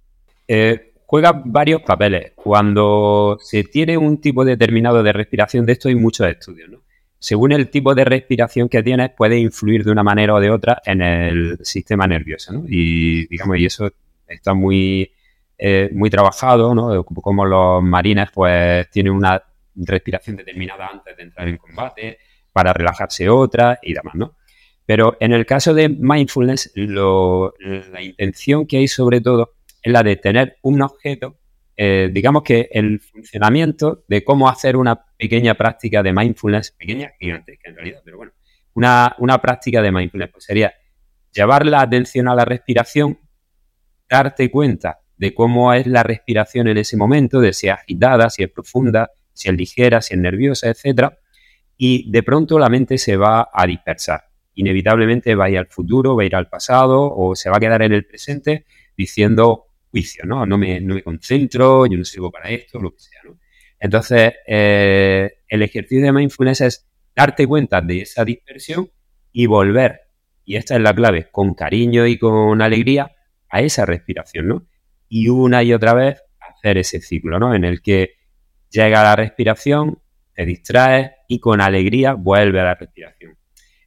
juega 1.09 1.43
varios 1.43 1.81
papeles. 1.81 2.33
Cuando 2.35 3.39
se 3.41 3.65
tiene 3.65 3.97
un 3.97 4.21
tipo 4.21 4.45
determinado 4.45 5.03
de 5.03 5.15
respiración, 5.15 5.65
de 5.65 5.73
esto 5.73 5.89
hay 5.89 5.95
muchos 5.95 6.29
estudios, 6.29 6.69
¿no? 6.69 6.83
Según 7.19 7.53
el 7.53 7.71
tipo 7.71 7.95
de 7.95 8.05
respiración 8.05 8.69
que 8.69 8.83
tienes, 8.83 9.11
puede 9.17 9.39
influir 9.39 9.85
de 9.85 9.91
una 9.91 10.03
manera 10.03 10.35
o 10.35 10.41
de 10.41 10.51
otra 10.51 10.83
en 10.85 11.01
el 11.01 11.59
sistema 11.63 12.07
nervioso, 12.07 12.53
¿no? 12.53 12.65
Y, 12.69 13.27
digamos, 13.27 13.59
y 13.59 13.65
eso 13.65 13.91
está 14.27 14.53
muy, 14.53 15.11
eh, 15.59 15.91
muy 15.93 16.09
trabajado, 16.09 16.73
¿no? 16.75 17.05
Como 17.05 17.45
los 17.45 17.83
marines, 17.83 18.29
pues, 18.33 18.89
tienen 18.91 19.13
una 19.13 19.43
respiración 19.75 20.37
determinada 20.37 20.87
antes 20.87 21.17
de 21.17 21.25
entrar 21.25 21.49
en 21.49 21.57
combate, 21.57 22.19
para 22.53 22.73
relajarse 22.73 23.29
otra 23.29 23.79
y 23.83 23.93
demás, 23.93 24.15
¿no? 24.15 24.37
Pero 24.87 25.17
en 25.21 25.33
el 25.33 25.45
caso 25.45 25.75
de 25.75 25.89
mindfulness, 25.89 26.73
la 26.75 28.03
intención 28.03 28.67
que 28.67 28.79
hay 28.79 28.89
sobre 28.89 29.21
todo 29.21 29.57
es 29.83 29.93
la 29.93 30.03
de 30.03 30.17
tener 30.17 30.57
un 30.63 30.81
objeto, 30.83 31.39
eh, 31.77 32.09
digamos 32.13 32.43
que 32.43 32.69
el 32.73 33.01
funcionamiento 33.01 34.05
de 34.09 34.25
cómo 34.25 34.49
hacer 34.49 34.77
una 34.77 35.05
pequeña 35.17 35.55
práctica 35.55 36.03
de 36.03 36.13
mindfulness, 36.13 36.73
pequeña, 36.73 37.13
gigantesca 37.21 37.69
en 37.69 37.77
realidad, 37.77 38.01
pero 38.05 38.17
bueno, 38.17 38.33
una, 38.75 39.15
una 39.19 39.41
práctica 39.41 39.83
de 39.83 39.93
mindfulness 39.93 40.31
pues 40.31 40.45
sería 40.45 40.73
llevar 41.33 41.67
la 41.67 41.83
atención 41.83 42.27
a 42.29 42.35
la 42.35 42.45
respiración, 42.45 43.19
darte 44.09 44.51
cuenta 44.51 45.01
de 45.19 45.35
cómo 45.35 45.73
es 45.75 45.87
la 45.87 46.03
respiración 46.03 46.69
en 46.69 46.79
ese 46.79 46.97
momento, 46.97 47.41
de 47.41 47.53
si 47.53 47.67
es 47.67 47.75
agitada, 47.75 48.31
si 48.31 48.45
es 48.45 48.51
profunda, 48.51 49.11
si 49.33 49.49
es 49.49 49.57
ligera, 49.57 50.01
si 50.01 50.15
es 50.15 50.21
nerviosa, 50.21 50.69
etcétera, 50.69 51.19
y 51.77 52.11
de 52.11 52.23
pronto 52.23 52.59
la 52.59 52.69
mente 52.69 52.99
se 52.99 53.17
va 53.17 53.51
a 53.53 53.67
dispersar. 53.67 54.25
Inevitablemente 54.55 55.35
va 55.35 55.45
a 55.47 55.51
ir 55.51 55.59
al 55.59 55.67
futuro, 55.67 56.17
va 56.17 56.23
a 56.23 56.27
ir 56.27 56.35
al 56.35 56.49
pasado 56.49 57.15
o 57.15 57.37
se 57.37 57.51
va 57.51 57.59
a 57.59 57.61
quedar 57.61 57.83
en 57.83 57.93
el 57.93 58.05
presente 58.05 58.67
diciendo 58.97 59.67
juicio, 59.91 60.25
¿no? 60.25 60.45
No 60.45 60.59
me, 60.59 60.81
no 60.81 60.95
me 60.95 61.03
concentro, 61.03 61.87
yo 61.87 61.97
no 61.97 62.05
sirvo 62.05 62.31
para 62.31 62.51
esto, 62.51 62.81
lo 62.81 62.93
que 62.93 63.01
sea, 63.01 63.21
¿no? 63.25 63.39
Entonces, 63.79 64.35
eh, 64.47 65.31
el 65.47 65.63
ejercicio 65.63 66.05
de 66.05 66.13
mindfulness 66.13 66.61
es 66.61 66.89
darte 67.15 67.47
cuenta 67.47 67.81
de 67.81 68.03
esa 68.03 68.25
dispersión 68.25 68.91
y 69.33 69.47
volver, 69.47 70.01
y 70.45 70.57
esta 70.57 70.75
es 70.75 70.81
la 70.81 70.95
clave, 70.95 71.29
con 71.31 71.55
cariño 71.55 72.07
y 72.07 72.19
con 72.19 72.61
alegría 72.61 73.13
a 73.49 73.61
esa 73.63 73.87
respiración, 73.87 74.49
¿no? 74.49 74.68
Y 75.09 75.29
una 75.29 75.63
y 75.63 75.73
otra 75.73 75.95
vez 75.95 76.23
hacer 76.41 76.79
ese 76.79 77.01
ciclo, 77.01 77.39
¿no? 77.39 77.55
En 77.55 77.65
el 77.65 77.81
que 77.83 78.17
llega 78.71 79.03
la 79.03 79.17
respiración, 79.17 80.01
te 80.35 80.45
distraes 80.45 81.13
y 81.27 81.41
con 81.41 81.61
alegría 81.61 82.15
vuelve 82.15 82.61
a 82.61 82.65
la 82.65 82.75
respiración. 82.75 83.37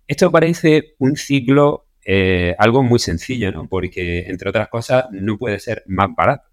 Esto 0.08 0.32
parece 0.32 0.96
un 1.00 1.16
ciclo 1.16 1.88
eh, 2.04 2.56
algo 2.58 2.84
muy 2.84 3.00
sencillo, 3.00 3.52
¿no? 3.52 3.68
Porque, 3.68 4.26
entre 4.28 4.50
otras 4.50 4.68
cosas, 4.70 5.06
no 5.12 5.38
puede 5.38 5.60
ser 5.60 5.84
más 5.88 6.10
barato. 6.16 6.50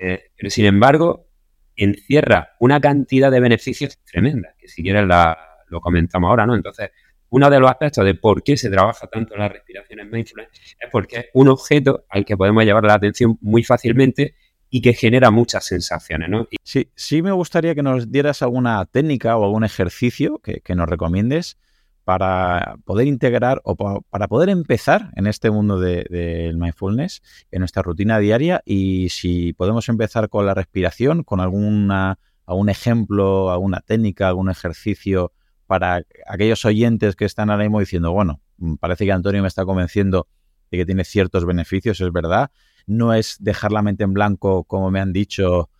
Eh, 0.00 0.30
pero, 0.36 0.50
sin 0.50 0.66
embargo, 0.66 1.28
encierra 1.76 2.56
una 2.58 2.80
cantidad 2.80 3.30
de 3.30 3.40
beneficios 3.40 3.98
tremendas, 4.04 4.54
que 4.58 4.68
si 4.68 4.82
quieres 4.82 5.06
la, 5.06 5.38
lo 5.68 5.80
comentamos 5.80 6.28
ahora, 6.28 6.46
¿no? 6.46 6.54
Entonces, 6.54 6.90
uno 7.30 7.50
de 7.50 7.60
los 7.60 7.70
aspectos 7.70 8.04
de 8.04 8.14
por 8.14 8.42
qué 8.42 8.56
se 8.56 8.70
trabaja 8.70 9.06
tanto 9.08 9.36
la 9.36 9.48
respiración 9.48 10.00
en 10.00 10.10
mindfulness 10.10 10.48
es 10.78 10.90
porque 10.90 11.16
es 11.16 11.26
un 11.34 11.48
objeto 11.48 12.04
al 12.08 12.24
que 12.24 12.36
podemos 12.36 12.64
llevar 12.64 12.84
la 12.84 12.94
atención 12.94 13.38
muy 13.40 13.62
fácilmente 13.62 14.34
y 14.70 14.80
que 14.80 14.94
genera 14.94 15.30
muchas 15.30 15.64
sensaciones, 15.64 16.28
¿no? 16.28 16.48
Sí, 16.62 16.90
sí 16.94 17.22
me 17.22 17.32
gustaría 17.32 17.74
que 17.74 17.82
nos 17.82 18.10
dieras 18.10 18.42
alguna 18.42 18.84
técnica 18.86 19.36
o 19.36 19.44
algún 19.44 19.64
ejercicio 19.64 20.40
que, 20.42 20.74
nos 20.74 20.88
recomiendes 20.88 21.56
para 22.04 22.76
poder 22.84 23.06
integrar 23.06 23.60
o 23.64 23.74
para 23.74 24.28
poder 24.28 24.48
empezar 24.48 25.10
en 25.16 25.26
este 25.26 25.50
mundo 25.50 25.80
del 25.80 26.56
mindfulness, 26.56 27.22
en 27.50 27.60
nuestra 27.60 27.82
rutina 27.82 28.18
diaria. 28.18 28.62
Y 28.64 29.08
si 29.08 29.52
podemos 29.52 29.88
empezar 29.88 30.28
con 30.28 30.46
la 30.46 30.54
respiración, 30.54 31.24
con 31.24 31.40
alguna, 31.40 32.18
algún 32.44 32.68
ejemplo, 32.68 33.50
alguna 33.50 33.80
técnica, 33.80 34.28
algún 34.28 34.50
ejercicio 34.50 35.32
para 35.66 36.02
aquellos 36.26 36.64
oyentes 36.64 37.16
que 37.16 37.24
están 37.24 37.50
ahora 37.50 37.64
mismo 37.64 37.80
diciendo, 37.80 38.12
bueno, 38.12 38.40
parece 38.80 39.04
que 39.04 39.12
Antonio 39.12 39.42
me 39.42 39.48
está 39.48 39.64
convenciendo 39.64 40.28
de 40.70 40.78
que 40.78 40.86
tiene 40.86 41.04
ciertos 41.04 41.44
beneficios, 41.44 42.00
es 42.00 42.12
verdad. 42.12 42.50
No 42.86 43.14
es 43.14 43.36
dejar 43.40 43.72
la 43.72 43.82
mente 43.82 44.04
en 44.04 44.14
blanco, 44.14 44.64
como 44.64 44.90
me 44.90 45.00
han 45.00 45.12
dicho, 45.12 45.70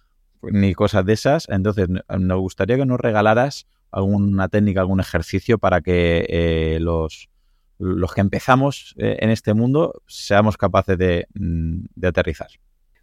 ni 0.43 0.75
cosas 0.75 1.05
de 1.07 1.13
esas. 1.13 1.49
Entonces, 1.49 1.89
nos 1.89 2.41
gustaría 2.41 2.77
que 2.77 2.87
nos 2.87 3.01
regalaras 3.01 3.67
alguna 3.91 4.49
técnica, 4.49 4.81
algún 4.81 5.01
ejercicio 5.01 5.59
para 5.59 5.81
que 5.81 6.27
eh, 6.29 6.79
los, 6.81 7.29
los 7.79 8.13
que 8.13 8.21
empezamos 8.21 8.95
eh, 8.99 9.17
en 9.21 9.31
este 9.31 9.55
mundo 9.55 10.03
seamos 10.07 10.57
capaces 10.57 10.99
de, 10.99 11.27
mm, 11.35 12.05
aterrizar. 12.05 12.49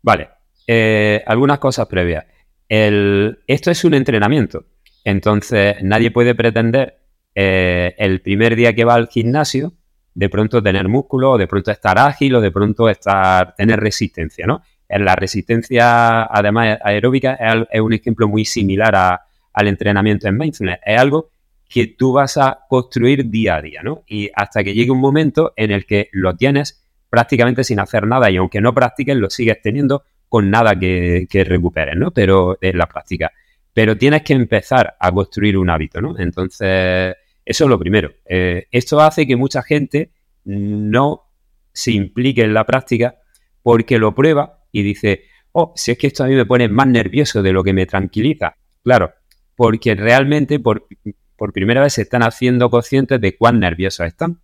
Vale, 0.01 0.29
eh, 0.67 1.23
algunas 1.25 1.59
cosas 1.59 1.87
previas. 1.87 2.25
esto 2.67 3.71
es 3.71 3.83
un 3.83 3.93
entrenamiento, 3.93 4.65
entonces 5.03 5.77
nadie 5.81 6.11
puede 6.11 6.35
pretender 6.35 6.99
el 7.35 8.21
primer 8.21 8.55
día 8.55 8.73
que 8.73 8.85
va 8.85 8.93
al 8.93 9.07
gimnasio 9.07 9.73
de 10.13 10.29
pronto 10.29 10.61
tener 10.61 10.87
músculo, 10.87 11.31
o 11.31 11.37
de 11.37 11.47
pronto 11.47 11.71
estar 11.71 11.97
ágil, 11.97 12.35
o 12.35 12.41
de 12.41 12.51
pronto 12.51 12.89
estar, 12.89 13.55
tener 13.55 13.79
resistencia, 13.79 14.45
¿no? 14.45 14.61
La 14.87 15.15
resistencia, 15.15 16.23
además 16.23 16.77
aeróbica, 16.83 17.37
es 17.71 17.81
un 17.81 17.93
ejemplo 17.93 18.27
muy 18.27 18.45
similar 18.45 18.95
a, 18.95 19.21
al 19.53 19.67
entrenamiento 19.67 20.27
en 20.27 20.37
mindfulness. 20.37 20.79
Es 20.85 20.99
algo 20.99 21.29
que 21.67 21.87
tú 21.87 22.13
vas 22.13 22.37
a 22.37 22.59
construir 22.69 23.29
día 23.29 23.55
a 23.55 23.61
día, 23.61 23.81
¿no? 23.81 24.03
Y 24.07 24.29
hasta 24.35 24.63
que 24.63 24.73
llegue 24.73 24.91
un 24.91 24.99
momento 24.99 25.53
en 25.55 25.71
el 25.71 25.85
que 25.85 26.09
lo 26.11 26.35
tienes 26.35 26.85
prácticamente 27.09 27.63
sin 27.63 27.79
hacer 27.79 28.05
nada 28.05 28.29
y 28.29 28.37
aunque 28.37 28.61
no 28.61 28.73
practiques, 28.73 29.15
lo 29.15 29.29
sigues 29.29 29.61
teniendo 29.61 30.03
con 30.29 30.49
nada 30.49 30.77
que, 30.77 31.27
recuperes, 31.47 31.95
¿no? 31.95 32.11
Pero 32.11 32.57
en 32.61 32.77
la 32.77 32.87
práctica. 32.87 33.31
Pero 33.73 33.97
tienes 33.97 34.21
que 34.21 34.33
empezar 34.33 34.95
a 34.99 35.11
construir 35.11 35.57
un 35.57 35.69
hábito, 35.69 35.99
¿no? 35.99 36.17
Entonces, 36.17 37.15
eso 37.45 37.63
es 37.63 37.69
lo 37.69 37.79
primero. 37.79 38.11
Eh, 38.25 38.67
esto 38.71 39.01
hace 39.01 39.25
que 39.25 39.35
mucha 39.35 39.63
gente 39.63 40.11
no 40.45 41.23
se 41.73 41.91
implique 41.91 42.43
en 42.43 42.53
la 42.53 42.65
práctica 42.65 43.15
porque 43.61 43.97
lo 43.97 44.13
prueba 44.13 44.59
y 44.71 44.83
dice, 44.83 45.25
oh, 45.51 45.73
si 45.75 45.91
es 45.91 45.97
que 45.97 46.07
esto 46.07 46.23
a 46.23 46.27
mí 46.27 46.35
me 46.35 46.45
pone 46.45 46.67
más 46.67 46.87
nervioso 46.87 47.41
de 47.41 47.53
lo 47.53 47.63
que 47.63 47.73
me 47.73 47.85
tranquiliza. 47.85 48.57
Claro, 48.83 49.13
porque 49.55 49.95
realmente 49.95 50.59
por, 50.59 50.85
primera 51.53 51.81
vez 51.81 51.93
se 51.93 52.03
están 52.03 52.23
haciendo 52.23 52.69
conscientes 52.69 53.19
de 53.19 53.35
cuán 53.35 53.59
nerviosos 53.59 54.07
están 54.07 54.41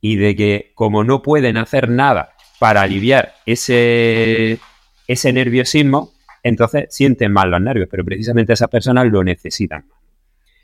y 0.00 0.16
de 0.16 0.34
que 0.34 0.72
como 0.74 1.04
no 1.04 1.22
pueden 1.22 1.56
hacer 1.56 1.88
nada 1.88 2.34
para 2.58 2.82
aliviar 2.82 3.34
ese, 3.46 4.58
ese 5.06 5.32
nerviosismo, 5.32 6.12
entonces 6.42 6.86
sienten 6.90 7.32
mal 7.32 7.50
los 7.50 7.60
nervios, 7.60 7.88
pero 7.90 8.04
precisamente 8.04 8.52
esas 8.52 8.68
personas 8.68 9.06
lo 9.06 9.22
necesitan. 9.22 9.84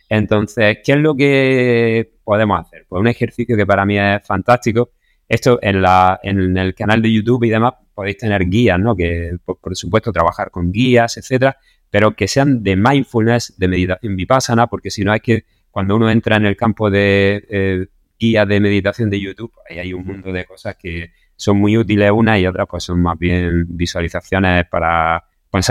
Entonces, 0.08 0.78
¿qué 0.84 0.92
es 0.92 0.98
lo 0.98 1.16
que 1.16 2.12
podemos 2.24 2.60
hacer? 2.60 2.86
Pues 2.88 3.00
un 3.00 3.08
ejercicio 3.08 3.56
que 3.56 3.66
para 3.66 3.84
mí 3.84 3.98
es 3.98 4.24
fantástico. 4.24 4.90
Esto 5.28 5.58
en, 5.60 5.82
la, 5.82 6.20
en 6.22 6.56
el 6.56 6.74
canal 6.74 7.02
de 7.02 7.12
YouTube 7.12 7.44
y 7.44 7.50
demás 7.50 7.74
podéis 7.94 8.18
tener 8.18 8.48
guías, 8.48 8.78
¿no? 8.78 8.94
Que 8.94 9.36
por, 9.44 9.76
supuesto 9.76 10.12
trabajar 10.12 10.50
con 10.50 10.70
guías, 10.70 11.16
etcétera, 11.16 11.56
pero 11.90 12.14
que 12.14 12.28
sean 12.28 12.62
de 12.62 12.76
mindfulness, 12.76 13.54
de 13.58 13.68
meditación 13.68 14.16
vipassana, 14.16 14.68
porque 14.68 14.90
si 14.90 15.02
no 15.02 15.12
hay 15.12 15.20
que, 15.20 15.44
cuando 15.70 15.96
uno 15.96 16.08
entra 16.10 16.36
en 16.36 16.46
el 16.46 16.56
campo 16.56 16.90
de 16.90 17.44
eh, 17.48 17.86
guía 18.18 18.46
de 18.46 18.60
meditación 18.60 19.10
de 19.10 19.20
YouTube, 19.20 19.52
ahí 19.68 19.78
hay 19.78 19.92
un 19.92 20.04
mundo 20.04 20.32
de 20.32 20.44
cosas 20.44 20.76
que 20.76 21.10
son 21.34 21.58
muy 21.58 21.76
útiles 21.76 22.10
una 22.12 22.38
y 22.38 22.46
otras 22.46 22.66
pues 22.70 22.84
son 22.84 23.02
más 23.02 23.18
bien 23.18 23.64
visualizaciones 23.68 24.66
para 24.68 25.24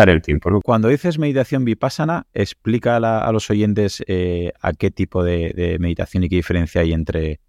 el 0.10 0.21
tiempo. 0.21 0.62
Cuando 0.62 0.88
dices 0.88 1.19
meditación 1.19 1.65
vipassana, 1.65 2.28
explica 2.34 2.98
a, 2.98 3.32
los 3.32 3.50
oyentes 3.50 4.04
eh, 4.08 4.52
a 4.62 4.74
qué 4.74 4.91
tipo 4.91 5.24
de, 5.24 5.78
meditación 5.80 6.24
y 6.24 6.30
qué 6.30 6.36
diferencia 6.38 6.82
hay 6.82 6.93
entre, 6.93 7.39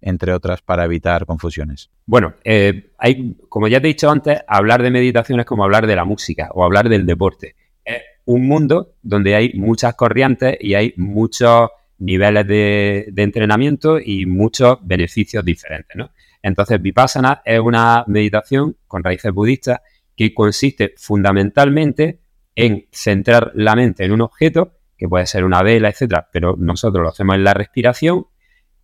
entre 0.00 0.32
otras 0.32 0.62
para 0.62 0.84
evitar 0.84 1.26
confusiones. 1.26 1.90
Bueno, 2.06 2.34
eh, 2.44 2.90
hay, 2.98 3.36
como 3.48 3.68
ya 3.68 3.80
te 3.80 3.88
he 3.88 3.92
dicho 3.94 4.10
antes, 4.10 4.40
hablar 4.46 4.82
de 4.82 4.90
meditación 4.90 5.40
es 5.40 5.46
como 5.46 5.64
hablar 5.64 5.86
de 5.86 5.96
la 5.96 6.04
música 6.04 6.50
o 6.52 6.64
hablar 6.64 6.88
del 6.88 7.06
deporte 7.06 7.54
es 7.84 8.02
un 8.24 8.46
mundo 8.46 8.94
donde 9.02 9.34
hay 9.34 9.52
muchas 9.54 9.94
corrientes 9.94 10.56
y 10.60 10.74
hay 10.74 10.94
muchos 10.96 11.70
niveles 11.98 12.46
de, 12.46 13.12
entrenamiento 13.16 13.98
y 14.00 14.26
muchos 14.26 14.78
beneficios 14.82 15.44
diferentes, 15.44 15.96
¿no? 15.96 16.10
Entonces, 16.42 16.80
Vipassana 16.80 17.40
es 17.44 17.60
una 17.60 18.04
meditación 18.06 18.76
con 18.86 19.02
raíces 19.02 19.32
budistas 19.32 19.80
que 20.16 20.34
consiste 20.34 20.94
fundamentalmente 20.96 22.20
en 22.54 22.86
centrar 22.92 23.52
la 23.54 23.74
mente 23.74 24.04
en 24.04 24.12
un 24.12 24.20
objeto, 24.20 24.74
que 24.96 25.08
puede 25.08 25.26
ser 25.26 25.44
una 25.44 25.62
vela, 25.62 25.88
etcétera, 25.88 26.28
pero 26.32 26.54
nosotros 26.56 27.02
lo 27.02 27.08
hacemos 27.08 27.34
en 27.36 27.44
la 27.44 27.54
respiración 27.54 28.26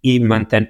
y 0.02 0.20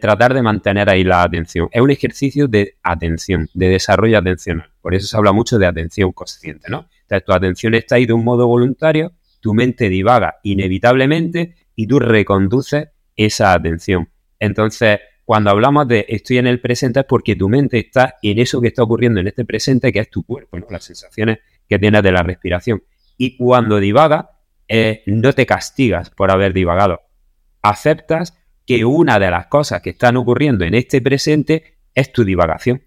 tratar 0.00 0.34
de 0.34 0.42
mantener 0.42 0.90
ahí 0.90 1.04
la 1.04 1.22
atención. 1.22 1.68
Es 1.70 1.80
un 1.80 1.90
ejercicio 1.90 2.48
de 2.48 2.76
atención, 2.82 3.48
de 3.54 3.68
desarrollo 3.68 4.18
atencional. 4.18 4.70
Por 4.80 4.94
eso 4.94 5.06
se 5.06 5.16
habla 5.16 5.32
mucho 5.32 5.58
de 5.58 5.66
atención 5.66 6.12
consciente, 6.12 6.68
¿no? 6.68 6.88
tu 7.24 7.32
atención 7.32 7.74
está 7.74 7.96
ahí 7.96 8.06
de 8.06 8.12
un 8.12 8.24
modo 8.24 8.46
voluntario, 8.46 9.12
tu 9.40 9.52
mente 9.52 9.88
divaga 9.88 10.36
inevitablemente 10.44 11.56
y 11.74 11.86
tú 11.86 11.98
reconduces 11.98 12.88
esa 13.16 13.52
atención. 13.52 14.08
Entonces, 14.38 15.00
cuando 15.30 15.50
hablamos 15.50 15.86
de 15.86 16.06
estoy 16.08 16.38
en 16.38 16.48
el 16.48 16.60
presente 16.60 16.98
es 16.98 17.06
porque 17.06 17.36
tu 17.36 17.48
mente 17.48 17.78
está 17.78 18.16
en 18.20 18.40
eso 18.40 18.60
que 18.60 18.66
está 18.66 18.82
ocurriendo 18.82 19.20
en 19.20 19.28
este 19.28 19.44
presente, 19.44 19.92
que 19.92 20.00
es 20.00 20.10
tu 20.10 20.24
cuerpo, 20.24 20.58
las 20.68 20.82
sensaciones 20.82 21.38
que 21.68 21.78
tienes 21.78 22.02
de 22.02 22.10
la 22.10 22.24
respiración. 22.24 22.82
Y 23.16 23.36
cuando 23.36 23.78
divaga, 23.78 24.40
eh, 24.66 25.04
no 25.06 25.32
te 25.32 25.46
castigas 25.46 26.10
por 26.10 26.32
haber 26.32 26.52
divagado. 26.52 27.02
Aceptas 27.62 28.36
que 28.66 28.84
una 28.84 29.20
de 29.20 29.30
las 29.30 29.46
cosas 29.46 29.80
que 29.82 29.90
están 29.90 30.16
ocurriendo 30.16 30.64
en 30.64 30.74
este 30.74 31.00
presente 31.00 31.78
es 31.94 32.12
tu 32.12 32.24
divagación. 32.24 32.82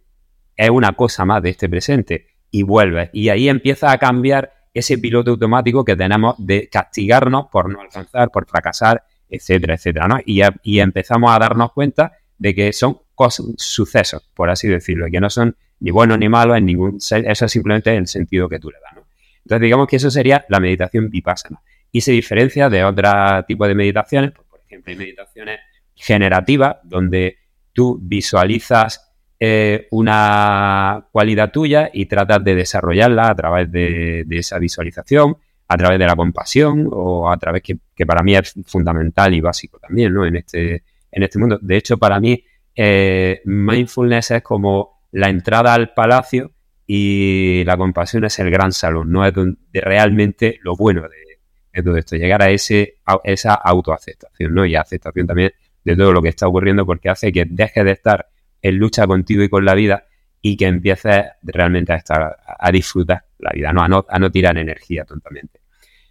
Es 0.58 0.70
una 0.70 0.92
cosa 0.98 1.24
más 1.24 1.42
de 1.42 1.52
este 1.52 1.70
presente 1.70 2.28
y 2.52 2.64
vuelves. 2.64 3.10
Y 3.14 3.30
ahí 3.30 3.48
empieza 3.48 3.90
a 3.90 3.98
cambiar 3.98 4.52
ese 4.74 4.98
piloto 4.98 5.32
automático 5.32 5.86
que 5.86 5.96
tenemos 5.96 6.36
de 6.40 6.68
castigarnos 6.68 7.46
por 7.50 7.72
no 7.72 7.80
alcanzar, 7.80 8.32
por 8.32 8.46
fracasar, 8.50 9.06
etcétera, 9.30 9.76
etcétera, 9.76 10.10
¿no? 10.10 10.18
Y 10.26 10.80
empezamos 10.82 11.34
a 11.34 11.40
darnos 11.40 11.72
cuenta 11.72 12.12
de 12.38 12.56
que 12.56 12.74
son 12.74 13.00
cosas, 13.16 13.46
sucesos, 13.58 14.30
por 14.34 14.50
así 14.50 14.68
decirlo, 14.68 15.08
que 15.12 15.20
no 15.20 15.30
son 15.30 15.56
ni 15.80 15.92
buenos 15.92 16.18
ni 16.18 16.30
malos 16.30 16.58
en 16.58 16.66
ningún... 16.66 16.98
Eso 16.98 17.46
es 17.46 17.52
simplemente 17.52 17.96
el 17.96 18.08
sentido 18.08 18.48
que 18.48 18.60
tú 18.60 18.70
le 18.70 18.78
das. 18.80 19.04
Entonces, 19.44 19.62
digamos 19.62 19.88
que 19.88 19.98
eso 19.98 20.10
sería 20.10 20.46
la 20.50 20.60
meditación 20.60 21.10
vipassana. 21.10 21.62
Y 21.92 22.02
se 22.02 22.12
diferencia 22.12 22.70
de 22.70 22.84
otro 22.84 23.10
tipo 23.48 23.68
de 23.68 23.76
meditaciones, 23.76 24.32
pues, 24.32 24.48
por 24.48 24.62
ejemplo, 24.62 24.92
hay 24.92 24.98
meditaciones 24.98 25.60
generativas, 25.96 26.78
donde 26.84 27.38
tú 27.74 28.00
visualizas 28.02 29.14
eh, 29.40 29.88
una 29.92 31.06
cualidad 31.12 31.52
tuya 31.52 31.90
y 31.92 32.06
tratas 32.06 32.44
de 32.44 32.56
desarrollarla 32.56 33.30
a 33.30 33.36
través 33.36 33.72
de, 33.72 34.26
esa 34.30 34.58
visualización, 34.58 35.36
a 35.68 35.78
través 35.78 36.00
de 36.00 36.06
la 36.06 36.16
compasión 36.16 36.88
o 36.90 37.30
a 37.30 37.38
través 37.38 37.62
que, 37.62 38.06
para 38.06 38.24
mí 38.24 38.36
es 38.36 38.54
fundamental 38.66 39.34
y 39.34 39.42
básico 39.42 39.80
también 39.80 40.14
¿no? 40.14 40.26
en, 40.26 40.38
este, 40.38 40.84
en 41.14 41.24
este 41.24 41.40
mundo. 41.40 41.60
De 41.62 41.78
hecho, 41.78 41.98
para 41.98 42.20
mí 42.20 42.44
eh, 42.76 43.42
mindfulness 43.46 44.32
es 44.32 44.42
como 44.42 45.04
la 45.12 45.30
entrada 45.30 45.74
al 45.74 45.94
palacio 45.94 46.52
y 46.86 47.64
la 47.66 47.78
compasión 47.78 48.26
es 48.26 48.40
el 48.40 48.50
gran 48.50 48.72
salón, 48.72 49.12
no 49.12 49.26
es 49.26 49.34
realmente 49.72 50.60
lo 50.64 50.76
bueno 50.76 51.04
de, 51.04 51.82
todo 51.82 51.98
esto, 51.98 52.16
llegar 52.16 52.42
a, 52.42 52.50
ese, 52.50 52.98
esa 53.24 53.54
autoaceptación 53.54 54.54
¿no? 54.54 54.66
y 54.66 54.76
aceptación 54.76 55.26
también 55.26 55.54
de 55.84 55.96
todo 55.96 56.12
lo 56.12 56.22
que 56.22 56.30
está 56.30 56.48
ocurriendo 56.48 56.86
porque 56.86 57.10
hace 57.10 57.32
que 57.32 57.46
dejes 57.50 57.84
de 57.84 57.92
estar 57.92 58.28
en 58.62 58.78
lucha 58.78 59.08
contigo 59.08 59.44
y 59.44 59.50
con 59.50 59.66
la 59.66 59.74
vida 59.74 60.06
y 60.42 60.58
que 60.58 60.66
empieces 60.66 61.26
realmente 61.42 61.94
a 61.94 61.96
estar 61.96 62.38
a 62.46 62.72
disfrutar 62.72 63.24
la 63.40 63.52
vida, 63.54 63.72
¿no? 63.72 63.82
A, 63.82 63.88
no, 63.88 64.06
a 64.08 64.20
no 64.20 64.30
tirar 64.30 64.58
energía 64.58 65.06
tontamente. 65.06 65.62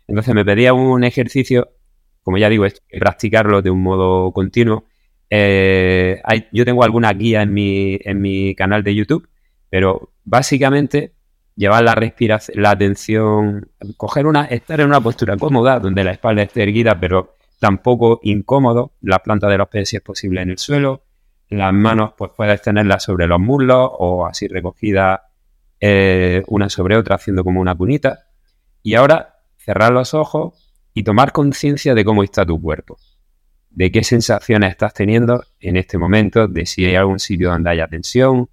Entonces 0.07 0.35
me 0.35 0.45
pedía 0.45 0.75
un 0.75 1.05
ejercicio, 1.05 1.73
como 2.23 2.38
ya 2.38 2.49
digo, 2.49 2.65
es 2.65 2.83
practicarlo 2.99 3.62
de 3.62 3.71
un 3.71 3.83
modo 3.83 4.33
continuo. 4.33 4.87
Eh, 5.35 6.21
yo 6.53 6.66
tengo 6.66 6.85
alguna 6.85 7.11
guía 7.14 7.40
en 7.40 7.55
mi, 7.55 7.99
en 8.03 8.21
mi 8.21 8.55
canal 8.55 8.83
de 8.83 8.95
YouTube, 8.95 9.27
pero 9.71 10.12
básicamente 10.25 11.14
llevar 11.57 11.85
la 11.85 11.95
respiración, 11.95 12.61
la 12.61 12.73
atención, 12.73 13.71
coger 13.97 14.27
una, 14.27 14.45
estar 14.45 14.79
en 14.83 14.88
una 14.88 15.01
postura 15.01 15.38
cómoda, 15.38 15.81
donde 15.81 16.05
la 16.05 16.11
espalda 16.11 16.42
esté 16.42 16.64
erguida, 16.64 17.01
pero 17.01 17.35
tampoco 17.59 18.21
incómodo, 18.25 18.92
la 19.01 19.21
planta 19.21 19.49
de 19.49 19.57
los 19.57 19.68
pies 19.68 19.88
si 19.88 19.97
es 19.97 20.03
posible 20.03 20.42
en 20.42 20.51
el 20.51 20.59
suelo, 20.59 21.05
las 21.49 21.73
manos 21.73 22.12
pues 22.18 22.33
puedes 22.37 22.61
tenerlas 22.61 23.03
sobre 23.03 23.27
los 23.27 23.40
muslos 23.40 23.88
o 23.90 24.27
así 24.27 24.49
recogidas 24.49 25.21
eh, 25.81 26.42
una 26.49 26.68
sobre 26.68 26.99
otra 26.99 27.16
haciendo 27.16 27.42
como 27.42 27.59
una 27.59 27.75
cunita. 27.75 28.27
Y 28.83 28.97
ahora 28.97 29.37
cerrar 29.57 29.92
los 29.92 30.12
ojos 30.12 30.75
y 30.92 31.05
tomar 31.05 31.33
conciencia 31.33 31.95
de 31.95 32.05
cómo 32.05 32.23
está 32.23 32.45
tu 32.45 32.61
cuerpo. 32.61 32.99
De 33.75 33.91
qué 33.91 34.05
sensaciones 34.05 34.71
estás 34.71 34.93
teniendo 34.95 35.45
en 35.61 35.77
este 35.77 35.99
momento, 35.99 36.47
de 36.47 36.67
si 36.67 36.85
hay 36.85 36.95
algún 36.95 37.19
sitio 37.19 37.51
donde 37.51 37.71
haya 37.71 37.89
tensión. 37.89 38.51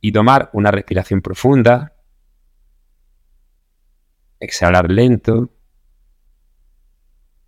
Y 0.00 0.12
tomar 0.12 0.50
una 0.52 0.70
respiración 0.70 1.20
profunda. 1.22 1.94
Exhalar 4.38 4.90
lento. 4.90 5.50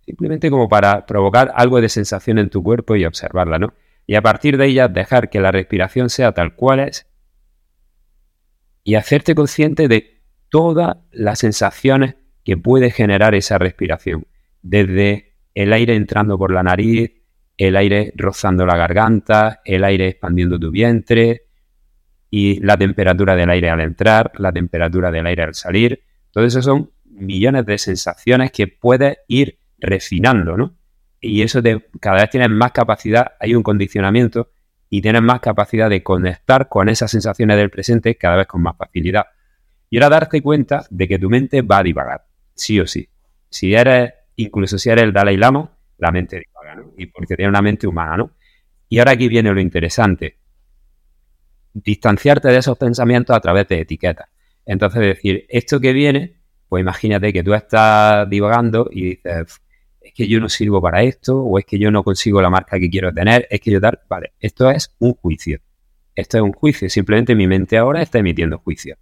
Simplemente 0.05 0.49
como 0.49 0.67
para 0.67 1.05
provocar 1.05 1.51
algo 1.55 1.79
de 1.79 1.89
sensación 1.89 2.37
en 2.37 2.49
tu 2.49 2.61
cuerpo 2.61 2.95
y 2.95 3.05
observarla, 3.05 3.57
¿no? 3.57 3.73
Y 4.05 4.15
a 4.15 4.21
partir 4.21 4.57
de 4.57 4.67
ella 4.67 4.87
dejar 4.87 5.29
que 5.29 5.39
la 5.39 5.51
respiración 5.51 6.09
sea 6.09 6.33
tal 6.33 6.55
cual 6.55 6.81
es 6.81 7.07
y 8.83 8.95
hacerte 8.95 9.33
consciente 9.33 9.87
de 9.87 10.21
todas 10.49 10.97
las 11.11 11.39
sensaciones 11.39 12.15
que 12.43 12.57
puede 12.57 12.91
generar 12.91 13.33
esa 13.33 13.57
respiración. 13.57 14.27
Desde 14.61 15.32
el 15.53 15.73
aire 15.73 15.95
entrando 15.95 16.37
por 16.37 16.51
la 16.51 16.63
nariz, 16.63 17.11
el 17.57 17.75
aire 17.75 18.13
rozando 18.15 18.65
la 18.65 18.75
garganta, 18.75 19.61
el 19.63 19.83
aire 19.83 20.07
expandiendo 20.07 20.59
tu 20.59 20.71
vientre 20.71 21.43
y 22.29 22.59
la 22.61 22.77
temperatura 22.77 23.35
del 23.35 23.49
aire 23.49 23.69
al 23.69 23.81
entrar, 23.81 24.31
la 24.37 24.51
temperatura 24.51 25.11
del 25.11 25.27
aire 25.27 25.43
al 25.43 25.53
salir. 25.53 26.03
Todo 26.31 26.45
eso 26.45 26.61
son 26.61 26.91
millones 27.05 27.65
de 27.65 27.77
sensaciones 27.77 28.51
que 28.51 28.67
puedes 28.67 29.17
ir 29.27 29.59
refinando, 29.77 30.57
¿no? 30.57 30.75
Y 31.21 31.41
eso 31.41 31.61
te, 31.61 31.85
cada 32.01 32.21
vez 32.21 32.29
tienes 32.31 32.49
más 32.49 32.71
capacidad, 32.71 33.33
hay 33.39 33.55
un 33.55 33.63
condicionamiento 33.63 34.51
y 34.89 35.01
tienes 35.01 35.21
más 35.21 35.39
capacidad 35.39 35.89
de 35.89 36.03
conectar 36.03 36.67
con 36.69 36.89
esas 36.89 37.11
sensaciones 37.11 37.57
del 37.57 37.69
presente 37.69 38.15
cada 38.15 38.35
vez 38.35 38.47
con 38.47 38.61
más 38.61 38.75
facilidad. 38.77 39.25
Y 39.89 39.97
ahora 39.97 40.09
darte 40.09 40.41
cuenta 40.41 40.85
de 40.89 41.07
que 41.07 41.19
tu 41.19 41.29
mente 41.29 41.61
va 41.61 41.77
a 41.77 41.83
divagar, 41.83 42.25
sí 42.55 42.79
o 42.79 42.87
sí. 42.87 43.09
Si 43.49 43.73
eres, 43.73 44.11
incluso 44.35 44.77
si 44.77 44.89
eres 44.89 45.03
el 45.03 45.13
Dalai 45.13 45.37
Lama, 45.37 45.77
la 45.97 46.11
mente 46.11 46.39
divaga, 46.39 46.75
¿no? 46.75 46.93
Y 46.97 47.07
porque 47.07 47.35
tiene 47.35 47.49
una 47.49 47.61
mente 47.61 47.87
humana, 47.87 48.17
¿no? 48.17 48.31
Y 48.89 48.99
ahora 48.99 49.11
aquí 49.11 49.27
viene 49.27 49.51
lo 49.53 49.59
interesante. 49.59 50.37
Distanciarte 51.73 52.49
de 52.49 52.57
esos 52.57 52.77
pensamientos 52.77 53.35
a 53.35 53.39
través 53.39 53.67
de 53.67 53.81
etiquetas. 53.81 54.27
Entonces 54.65 55.01
decir, 55.01 55.45
esto 55.49 55.79
que 55.79 55.93
viene, 55.93 56.37
pues 56.69 56.81
imagínate 56.81 57.33
que 57.33 57.43
tú 57.43 57.53
estás 57.53 58.29
divagando 58.29 58.89
y 58.91 59.09
dices, 59.09 59.61
es 60.01 60.13
que 60.13 60.27
yo 60.27 60.39
no 60.39 60.49
sirvo 60.49 60.81
para 60.81 61.01
esto, 61.03 61.41
o 61.41 61.57
es 61.57 61.65
que 61.65 61.79
yo 61.79 61.89
no 61.89 62.03
consigo 62.03 62.41
la 62.41 62.49
marca 62.49 62.79
que 62.79 62.89
quiero 62.89 63.13
tener, 63.13 63.47
es 63.49 63.59
que 63.59 63.71
yo 63.71 63.81
tal, 63.81 63.99
vale, 64.09 64.33
esto 64.39 64.69
es 64.69 64.93
un 64.99 65.13
juicio. 65.13 65.59
Esto 66.15 66.37
es 66.37 66.43
un 66.43 66.51
juicio, 66.51 66.89
simplemente 66.89 67.35
mi 67.35 67.47
mente 67.47 67.77
ahora 67.77 68.01
está 68.01 68.19
emitiendo 68.19 68.59
juicio. 68.59 68.97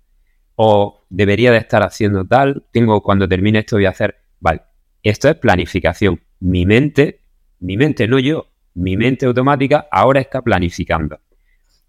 O 0.56 1.04
debería 1.10 1.52
de 1.52 1.58
estar 1.58 1.84
haciendo 1.84 2.26
tal, 2.26 2.65
tengo 2.72 3.02
cuando 3.02 3.28
termine 3.28 3.60
esto 3.60 3.76
voy 3.76 3.86
a 3.86 3.89
hacer, 3.89 4.15
vale, 4.39 4.62
esto 5.04 5.30
es 5.30 5.36
planificación. 5.36 6.22
Mi 6.40 6.66
mente, 6.66 7.22
mi 7.60 7.78
mente, 7.78 8.08
no 8.08 8.20
yo, 8.20 8.48
mi 8.74 8.98
mente 8.98 9.26
automática 9.26 9.88
ahora 9.92 10.20
está 10.20 10.42
planificando. 10.42 11.20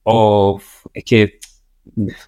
O 0.05 0.61
es 0.92 1.05
que 1.05 1.38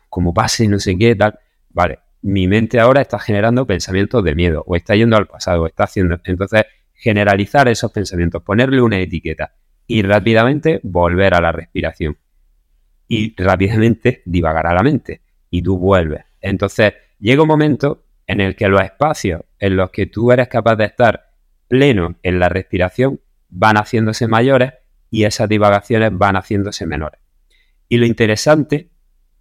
como 0.09 0.35
pase 0.35 0.69
no 0.69 0.79
sé 0.79 0.97
qué, 0.97 1.15
tal, 1.15 1.39
vale, 1.71 1.99
mi 2.23 2.49
mente 2.49 2.81
ahora 2.81 3.01
está 3.01 3.19
generando 3.19 3.67
pensamientos 3.67 4.25
de 4.25 4.35
miedo 4.35 4.65
o 4.67 4.77
está 4.77 4.97
yendo 4.97 5.17
al 5.17 5.27
pasado, 5.27 5.63
o 5.63 5.67
está 5.67 5.85
haciendo. 5.85 6.19
Entonces, 6.25 6.65
generalizar 6.95 7.69
esos 7.69 7.93
pensamientos, 7.93 8.43
ponerle 8.43 8.81
una 8.81 8.99
etiqueta 8.99 9.55
y 9.87 10.03
rápidamente 10.03 10.81
volver 10.83 11.35
a 11.35 11.41
la 11.41 11.53
respiración. 11.53 12.17
Y 13.07 13.35
rápidamente 13.37 14.23
divagar 14.25 14.67
a 14.67 14.75
la 14.75 14.83
mente 14.83 15.21
y 15.51 15.63
tú 15.63 15.79
vuelves. 15.79 16.25
Entonces, 16.41 16.95
llega 17.19 17.43
un 17.43 17.49
momento 17.49 18.07
en 18.27 18.41
el 18.41 18.57
que 18.57 18.69
los 18.69 18.81
espacios 18.81 19.43
en 19.65 19.77
los 19.77 19.91
que 19.91 20.05
tú 20.05 20.31
eres 20.31 20.49
capaz 20.49 20.77
de 20.77 20.85
estar 20.85 21.31
pleno 21.69 22.17
en 22.23 22.39
la 22.39 22.51
respiración 22.51 23.21
van 23.49 23.77
haciéndose 23.77 24.29
mayores 24.29 24.75
y 25.11 25.25
esas 25.25 25.49
divagaciones 25.49 26.11
van 26.13 26.37
haciéndose 26.37 26.85
menores. 26.85 27.19
Y 27.89 27.97
lo 27.97 28.05
interesante, 28.05 28.91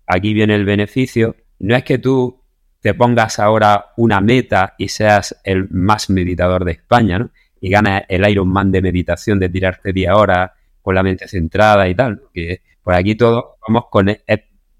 aquí 0.07 0.33
viene 0.33 0.55
el 0.55 0.63
beneficio, 0.63 1.35
no 1.59 1.75
es 1.75 1.83
que 1.83 1.97
tú 1.97 2.41
te 2.79 2.93
pongas 2.93 3.37
ahora 3.37 3.87
una 3.97 4.21
meta 4.21 4.75
y 4.77 4.87
seas 4.87 5.41
el 5.43 5.67
más 5.71 6.09
meditador 6.09 6.63
de 6.63 6.71
España, 6.71 7.19
¿no? 7.19 7.31
Y 7.59 7.69
ganas 7.69 8.03
el 8.07 8.25
Ironman 8.29 8.71
de 8.71 8.81
meditación 8.81 9.39
de 9.39 9.49
tirarte 9.49 9.91
10 9.91 10.11
horas 10.11 10.51
con 10.81 10.95
la 10.95 11.03
mente 11.03 11.27
centrada 11.27 11.85
y 11.89 11.95
tal. 11.95 12.21
Que 12.33 12.61
por 12.81 12.93
aquí 12.93 13.15
todos 13.15 13.43
vamos 13.67 13.85
con, 13.89 14.07
eh, 14.07 14.21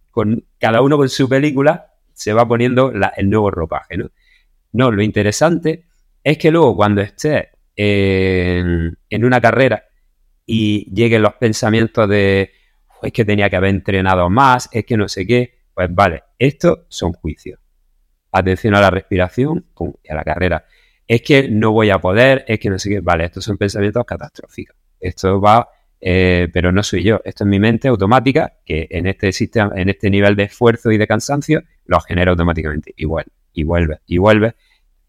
con 0.10 0.46
cada 0.58 0.82
uno 0.82 0.96
con 0.96 1.10
su 1.10 1.28
película, 1.28 1.94
se 2.14 2.32
va 2.32 2.48
poniendo 2.48 2.94
el 3.18 3.30
nuevo 3.30 3.52
ropaje, 3.52 3.98
¿no? 3.98 4.10
No, 4.74 4.92
lo 4.92 5.02
interesante 5.02 5.86
es 6.24 6.38
que 6.38 6.52
luego 6.52 6.76
cuando 6.76 7.02
estés 7.02 7.48
en, 7.76 8.98
en 9.10 9.26
una 9.26 9.42
carrera 9.42 9.84
y 10.46 10.94
lleguen 10.94 11.22
los 11.22 11.34
pensamientos 11.36 12.08
de 12.10 12.52
es 13.02 13.12
que 13.12 13.26
tenía 13.26 13.50
que 13.50 13.58
haber 13.58 13.72
entrenado 13.72 14.30
más, 14.30 14.70
es 14.72 14.86
que 14.86 14.96
no 14.96 15.10
sé 15.10 15.26
qué, 15.28 15.60
pues 15.74 15.94
vale, 15.94 16.24
estos 16.38 16.80
son 16.88 17.12
juicios 17.14 17.60
atención 18.34 18.76
a 18.76 18.82
la 18.82 18.90
respiración 18.90 19.66
y 20.04 20.12
a 20.12 20.16
la 20.16 20.24
carrera. 20.24 20.66
Es 21.08 21.22
que 21.22 21.50
no 21.50 21.72
voy 21.72 21.90
a 21.92 22.00
poder, 22.00 22.44
es 22.48 22.60
que 22.60 22.70
no 22.70 22.80
sé 22.80 22.90
qué. 22.90 23.00
Vale, 23.00 23.26
estos 23.26 23.46
son 23.46 23.58
pensamientos 23.58 24.04
catastróficos. 24.06 24.76
Esto 25.00 25.40
va, 25.40 25.70
eh, 26.02 26.50
pero 26.52 26.72
no 26.72 26.82
soy 26.82 27.04
yo. 27.04 27.22
Esto 27.24 27.44
es 27.44 27.48
mi 27.48 27.60
mente 27.60 27.88
automática 27.88 28.54
que 28.66 28.88
en 28.90 29.08
este 29.08 29.32
sistema, 29.32 29.74
en 29.76 29.90
este 29.90 30.10
nivel 30.10 30.36
de 30.36 30.44
esfuerzo 30.44 30.92
y 30.92 30.98
de 30.98 31.08
cansancio, 31.08 31.64
lo 31.86 32.00
genera 32.02 32.32
automáticamente. 32.32 32.94
Igual, 32.98 33.26
y 33.54 33.64
vuelve, 33.64 34.00
y 34.06 34.18
vuelve. 34.18 34.56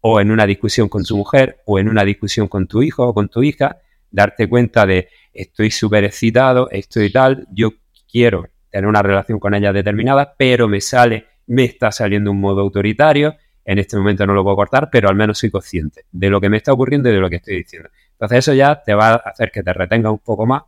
O 0.01 0.21
en 0.21 0.31
una 0.31 0.45
discusión 0.45 0.87
con 0.87 1.03
tu 1.03 1.17
mujer, 1.17 1.61
o 1.65 1.79
en 1.79 1.89
una 1.89 2.03
discusión 2.03 2.47
con 2.47 2.67
tu 2.67 2.83
hijo 2.83 3.07
o 3.07 3.13
con 3.13 3.29
tu 3.29 3.43
hija, 3.43 3.77
darte 4.11 4.47
cuenta 4.47 4.85
de 4.85 5.09
estoy 5.33 5.71
súper 5.71 6.03
excitado, 6.03 6.69
estoy 6.69 7.11
tal, 7.11 7.47
yo 7.51 7.71
quiero 8.09 8.47
tener 8.69 8.87
una 8.87 9.01
relación 9.01 9.39
con 9.39 9.53
ella 9.53 9.73
determinada, 9.73 10.35
pero 10.37 10.67
me 10.67 10.81
sale 10.81 11.25
me 11.47 11.63
está 11.63 11.91
saliendo 11.91 12.31
un 12.31 12.39
modo 12.39 12.61
autoritario, 12.61 13.35
en 13.63 13.79
este 13.79 13.97
momento 13.97 14.25
no 14.25 14.33
lo 14.33 14.43
puedo 14.43 14.55
cortar, 14.55 14.89
pero 14.91 15.09
al 15.09 15.15
menos 15.15 15.39
soy 15.39 15.49
consciente 15.49 16.05
de 16.11 16.29
lo 16.29 16.39
que 16.39 16.49
me 16.49 16.57
está 16.57 16.73
ocurriendo 16.73 17.09
y 17.09 17.13
de 17.13 17.19
lo 17.19 17.29
que 17.29 17.37
estoy 17.37 17.57
diciendo. 17.57 17.89
Entonces 18.11 18.39
eso 18.39 18.53
ya 18.53 18.81
te 18.83 18.93
va 18.93 19.09
a 19.09 19.15
hacer 19.15 19.51
que 19.51 19.63
te 19.63 19.73
retenga 19.73 20.11
un 20.11 20.19
poco 20.19 20.45
más 20.45 20.63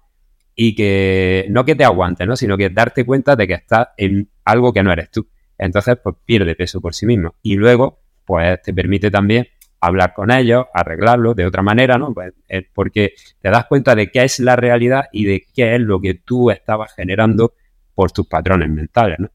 y 0.55 0.73
que 0.73 1.45
no 1.49 1.63
que 1.63 1.75
te 1.75 1.83
aguante, 1.83 2.25
¿no? 2.25 2.35
sino 2.35 2.57
que 2.57 2.69
darte 2.69 3.05
cuenta 3.05 3.35
de 3.35 3.47
que 3.47 3.53
estás 3.53 3.89
en 3.97 4.29
algo 4.43 4.73
que 4.73 4.83
no 4.83 4.91
eres 4.91 5.11
tú. 5.11 5.27
Entonces, 5.57 5.97
pues 6.01 6.15
pierde 6.25 6.55
peso 6.55 6.81
por 6.81 6.93
sí 6.93 7.05
mismo. 7.05 7.35
Y 7.41 7.55
luego, 7.55 7.99
pues 8.25 8.61
te 8.61 8.73
permite 8.73 9.09
también 9.09 9.47
hablar 9.79 10.13
con 10.13 10.31
ellos, 10.31 10.65
arreglarlo 10.73 11.33
de 11.33 11.45
otra 11.45 11.61
manera, 11.61 11.97
¿no? 11.97 12.13
Pues, 12.13 12.33
porque 12.73 13.13
te 13.39 13.49
das 13.49 13.65
cuenta 13.65 13.95
de 13.95 14.09
qué 14.11 14.23
es 14.23 14.39
la 14.39 14.55
realidad 14.55 15.05
y 15.11 15.25
de 15.25 15.45
qué 15.53 15.75
es 15.75 15.81
lo 15.81 16.01
que 16.01 16.15
tú 16.15 16.51
estabas 16.51 16.93
generando 16.93 17.53
por 17.93 18.11
tus 18.11 18.27
patrones 18.27 18.69
mentales, 18.69 19.19
¿no? 19.19 19.29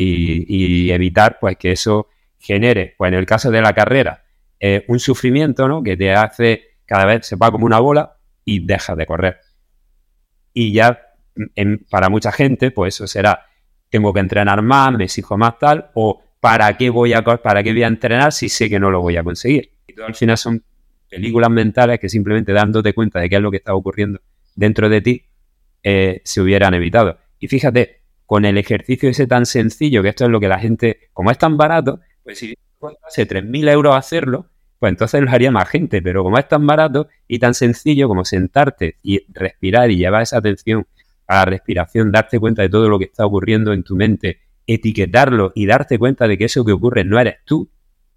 y, 0.00 0.90
evitar 0.90 1.38
pues 1.40 1.56
que 1.56 1.72
eso 1.72 2.08
genere, 2.38 2.94
pues 2.96 3.12
en 3.12 3.18
el 3.18 3.26
caso 3.26 3.50
de 3.50 3.60
la 3.60 3.72
carrera, 3.72 4.24
eh, 4.60 4.84
un 4.88 5.00
sufrimiento, 5.00 5.68
¿no? 5.68 5.82
Que 5.82 5.96
te 5.96 6.12
hace 6.12 6.68
cada 6.86 7.04
vez 7.04 7.26
se 7.26 7.36
va 7.36 7.50
como 7.50 7.66
una 7.66 7.80
bola 7.80 8.16
y 8.44 8.64
dejas 8.64 8.96
de 8.96 9.06
correr. 9.06 9.40
Y 10.54 10.72
ya 10.72 11.00
para 11.90 12.08
mucha 12.08 12.32
gente, 12.32 12.70
pues 12.70 12.94
eso 12.94 13.06
será, 13.06 13.46
tengo 13.90 14.12
que 14.12 14.20
entrenar 14.20 14.62
más, 14.62 14.92
me 14.92 15.04
exijo 15.04 15.36
más 15.36 15.58
tal, 15.58 15.90
o 15.94 16.22
¿para 16.40 16.76
qué 16.76 16.90
voy 16.90 17.12
a, 17.12 17.22
para 17.22 17.62
qué 17.62 17.72
voy 17.72 17.82
a 17.82 17.86
entrenar 17.88 18.32
si 18.32 18.48
sé 18.48 18.68
que 18.68 18.78
no 18.78 18.90
lo 18.90 19.00
voy 19.00 19.16
a 19.16 19.24
conseguir? 19.24 19.72
Y 19.86 19.94
todo 19.94 20.06
al 20.06 20.14
final 20.14 20.36
son 20.36 20.62
películas 21.08 21.50
mentales 21.50 21.98
que 21.98 22.08
simplemente 22.08 22.52
dándote 22.52 22.92
cuenta 22.92 23.20
de 23.20 23.28
qué 23.28 23.36
es 23.36 23.42
lo 23.42 23.50
que 23.50 23.58
está 23.58 23.74
ocurriendo 23.74 24.20
dentro 24.54 24.88
de 24.88 25.00
ti, 25.00 25.22
eh, 25.82 26.20
se 26.24 26.40
hubieran 26.40 26.74
evitado. 26.74 27.18
Y 27.38 27.48
fíjate, 27.48 28.02
con 28.26 28.44
el 28.44 28.58
ejercicio 28.58 29.08
ese 29.08 29.26
tan 29.26 29.46
sencillo, 29.46 30.02
que 30.02 30.10
esto 30.10 30.24
es 30.24 30.30
lo 30.30 30.40
que 30.40 30.48
la 30.48 30.58
gente, 30.58 31.08
como 31.12 31.30
es 31.30 31.38
tan 31.38 31.56
barato, 31.56 32.00
pues 32.24 32.38
si 32.38 32.56
costase 32.78 33.26
3.000 33.26 33.70
euros 33.70 33.96
hacerlo, 33.96 34.50
pues 34.78 34.90
entonces 34.90 35.22
lo 35.22 35.30
haría 35.30 35.50
más 35.50 35.68
gente, 35.68 36.02
pero 36.02 36.22
como 36.22 36.38
es 36.38 36.46
tan 36.46 36.66
barato 36.66 37.08
y 37.26 37.38
tan 37.38 37.54
sencillo 37.54 38.08
como 38.08 38.24
sentarte 38.24 38.96
y 39.02 39.20
respirar 39.32 39.90
y 39.90 39.96
llevar 39.96 40.22
esa 40.22 40.38
atención 40.38 40.86
a 41.28 41.36
la 41.36 41.44
respiración, 41.44 42.10
darte 42.10 42.40
cuenta 42.40 42.62
de 42.62 42.70
todo 42.70 42.88
lo 42.88 42.98
que 42.98 43.04
está 43.04 43.24
ocurriendo 43.24 43.72
en 43.72 43.84
tu 43.84 43.94
mente, 43.94 44.40
etiquetarlo 44.66 45.52
y 45.54 45.66
darte 45.66 45.98
cuenta 45.98 46.26
de 46.26 46.36
que 46.36 46.46
eso 46.46 46.64
que 46.64 46.72
ocurre 46.72 47.04
no 47.04 47.20
eres 47.20 47.36
tú, 47.44 47.70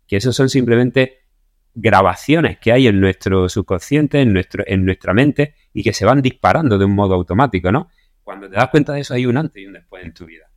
que 0.07 0.17
eso 0.17 0.33
son 0.33 0.49
simplemente 0.49 1.19
grabaciones 1.73 2.57
que 2.57 2.71
hay 2.71 2.87
en 2.87 2.99
nuestro 2.99 3.47
subconsciente, 3.47 4.21
en, 4.21 4.33
nuestro, 4.33 4.63
en 4.65 4.85
nuestra 4.85 5.13
mente 5.13 5.55
y 5.73 5.83
que 5.83 5.93
se 5.93 6.05
van 6.05 6.21
disparando 6.21 6.77
de 6.77 6.85
un 6.85 6.95
modo 6.95 7.13
automático, 7.15 7.71
¿no? 7.71 7.89
Cuando 8.23 8.49
te 8.49 8.55
das 8.55 8.69
cuenta 8.69 8.93
de 8.93 9.01
eso 9.01 9.13
hay 9.13 9.25
un 9.25 9.37
antes 9.37 9.61
y 9.61 9.65
un 9.65 9.73
después 9.73 10.03
en 10.03 10.13
tu 10.13 10.25
vida. 10.25 10.49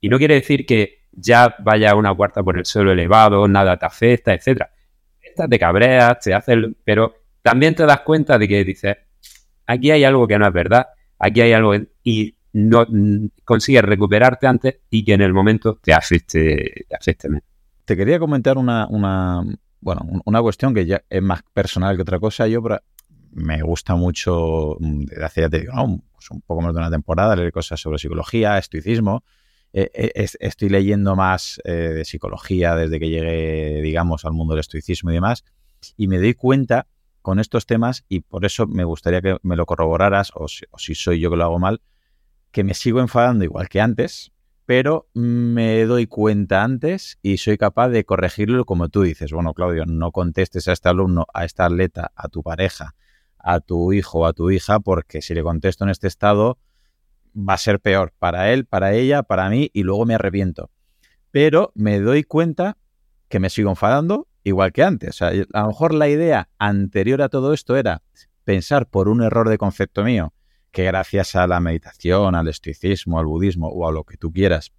Y 0.00 0.08
no 0.08 0.18
quiere 0.18 0.34
decir 0.34 0.64
que 0.64 1.06
ya 1.12 1.56
vaya 1.58 1.94
una 1.94 2.14
cuarta 2.14 2.42
por 2.42 2.58
el 2.58 2.64
suelo 2.64 2.92
elevado, 2.92 3.48
nada 3.48 3.76
te 3.78 3.86
afecta, 3.86 4.32
etcétera. 4.32 4.70
Estas 5.20 5.48
te 5.48 5.58
cabreas, 5.58 6.20
te 6.20 6.32
hace 6.32 6.56
pero 6.84 7.14
también 7.42 7.74
te 7.74 7.84
das 7.84 8.00
cuenta 8.00 8.38
de 8.38 8.48
que 8.48 8.64
dices, 8.64 8.96
aquí 9.66 9.90
hay 9.90 10.04
algo 10.04 10.26
que 10.26 10.38
no 10.38 10.46
es 10.46 10.52
verdad, 10.52 10.88
aquí 11.18 11.40
hay 11.40 11.52
algo 11.52 11.74
y 12.02 12.36
no 12.52 12.86
consigues 13.44 13.82
recuperarte 13.82 14.46
antes 14.46 14.80
y 14.90 15.04
que 15.04 15.14
en 15.14 15.20
el 15.20 15.32
momento 15.32 15.78
te 15.82 15.92
afecte, 15.92 16.86
te 16.88 16.96
afecte 16.96 17.28
menos. 17.28 17.44
Te 17.84 17.96
quería 17.96 18.18
comentar 18.18 18.58
una, 18.58 18.86
una, 18.88 19.44
bueno, 19.80 20.02
una 20.24 20.42
cuestión 20.42 20.74
que 20.74 20.86
ya 20.86 21.02
es 21.08 21.22
más 21.22 21.42
personal 21.52 21.96
que 21.96 22.02
otra 22.02 22.18
cosa. 22.18 22.46
Yo 22.46 22.62
me 23.32 23.62
gusta 23.62 23.94
mucho, 23.94 24.76
mm, 24.80 25.04
desde 25.04 25.24
hace 25.24 25.40
ya 25.42 25.48
te 25.48 25.60
digo, 25.60 25.82
un, 25.82 26.02
pues 26.12 26.30
un 26.30 26.40
poco 26.42 26.62
más 26.62 26.74
de 26.74 26.80
una 26.80 26.90
temporada, 26.90 27.36
leer 27.36 27.52
cosas 27.52 27.80
sobre 27.80 27.98
psicología, 27.98 28.58
estoicismo. 28.58 29.24
Eh, 29.72 29.90
eh, 29.92 30.26
estoy 30.40 30.70
leyendo 30.70 31.14
más 31.14 31.60
eh, 31.64 31.72
de 31.72 32.04
psicología 32.04 32.74
desde 32.74 32.98
que 32.98 33.08
llegué, 33.08 33.82
digamos, 33.82 34.24
al 34.24 34.32
mundo 34.32 34.54
del 34.54 34.60
estoicismo 34.60 35.10
y 35.10 35.14
demás, 35.14 35.44
y 35.96 36.08
me 36.08 36.18
doy 36.18 36.34
cuenta 36.34 36.86
con 37.28 37.40
estos 37.40 37.66
temas, 37.66 38.06
y 38.08 38.20
por 38.20 38.46
eso 38.46 38.66
me 38.66 38.84
gustaría 38.84 39.20
que 39.20 39.36
me 39.42 39.54
lo 39.54 39.66
corroboraras, 39.66 40.32
o 40.34 40.48
si 40.48 40.94
soy 40.94 41.20
yo 41.20 41.28
que 41.28 41.36
lo 41.36 41.44
hago 41.44 41.58
mal, 41.58 41.82
que 42.52 42.64
me 42.64 42.72
sigo 42.72 43.00
enfadando 43.00 43.44
igual 43.44 43.68
que 43.68 43.82
antes, 43.82 44.32
pero 44.64 45.10
me 45.12 45.84
doy 45.84 46.06
cuenta 46.06 46.64
antes 46.64 47.18
y 47.20 47.36
soy 47.36 47.58
capaz 47.58 47.90
de 47.90 48.06
corregirlo 48.06 48.64
como 48.64 48.88
tú 48.88 49.02
dices. 49.02 49.30
Bueno, 49.30 49.52
Claudio, 49.52 49.84
no 49.84 50.10
contestes 50.10 50.68
a 50.68 50.72
este 50.72 50.88
alumno, 50.88 51.26
a 51.34 51.44
esta 51.44 51.66
atleta, 51.66 52.12
a 52.16 52.28
tu 52.28 52.42
pareja, 52.42 52.94
a 53.38 53.60
tu 53.60 53.92
hijo 53.92 54.20
o 54.20 54.24
a 54.24 54.32
tu 54.32 54.50
hija, 54.50 54.80
porque 54.80 55.20
si 55.20 55.34
le 55.34 55.42
contesto 55.42 55.84
en 55.84 55.90
este 55.90 56.08
estado 56.08 56.56
va 57.36 57.52
a 57.52 57.58
ser 57.58 57.78
peor 57.78 58.14
para 58.18 58.54
él, 58.54 58.64
para 58.64 58.94
ella, 58.94 59.22
para 59.22 59.50
mí 59.50 59.70
y 59.74 59.82
luego 59.82 60.06
me 60.06 60.14
arrepiento. 60.14 60.70
Pero 61.30 61.72
me 61.74 62.00
doy 62.00 62.24
cuenta 62.24 62.78
que 63.28 63.40
me 63.40 63.50
sigo 63.50 63.70
enfadando 63.70 64.28
igual 64.44 64.72
que 64.72 64.82
antes. 64.82 65.10
O 65.10 65.12
sea, 65.12 65.28
a 65.28 65.60
lo 65.62 65.68
mejor 65.68 65.94
la 65.94 66.08
idea 66.08 66.48
anterior 66.58 67.22
a 67.22 67.28
todo 67.28 67.52
esto 67.52 67.76
era 67.76 68.02
pensar 68.44 68.86
por 68.86 69.08
un 69.08 69.22
error 69.22 69.48
de 69.48 69.58
concepto 69.58 70.04
mío 70.04 70.32
que 70.70 70.84
gracias 70.84 71.36
a 71.36 71.46
la 71.46 71.60
meditación, 71.60 72.34
al 72.34 72.48
estoicismo, 72.48 73.18
al 73.18 73.26
budismo 73.26 73.68
o 73.68 73.88
a 73.88 73.92
lo 73.92 74.04
que 74.04 74.16
tú 74.16 74.32
quieras, 74.32 74.72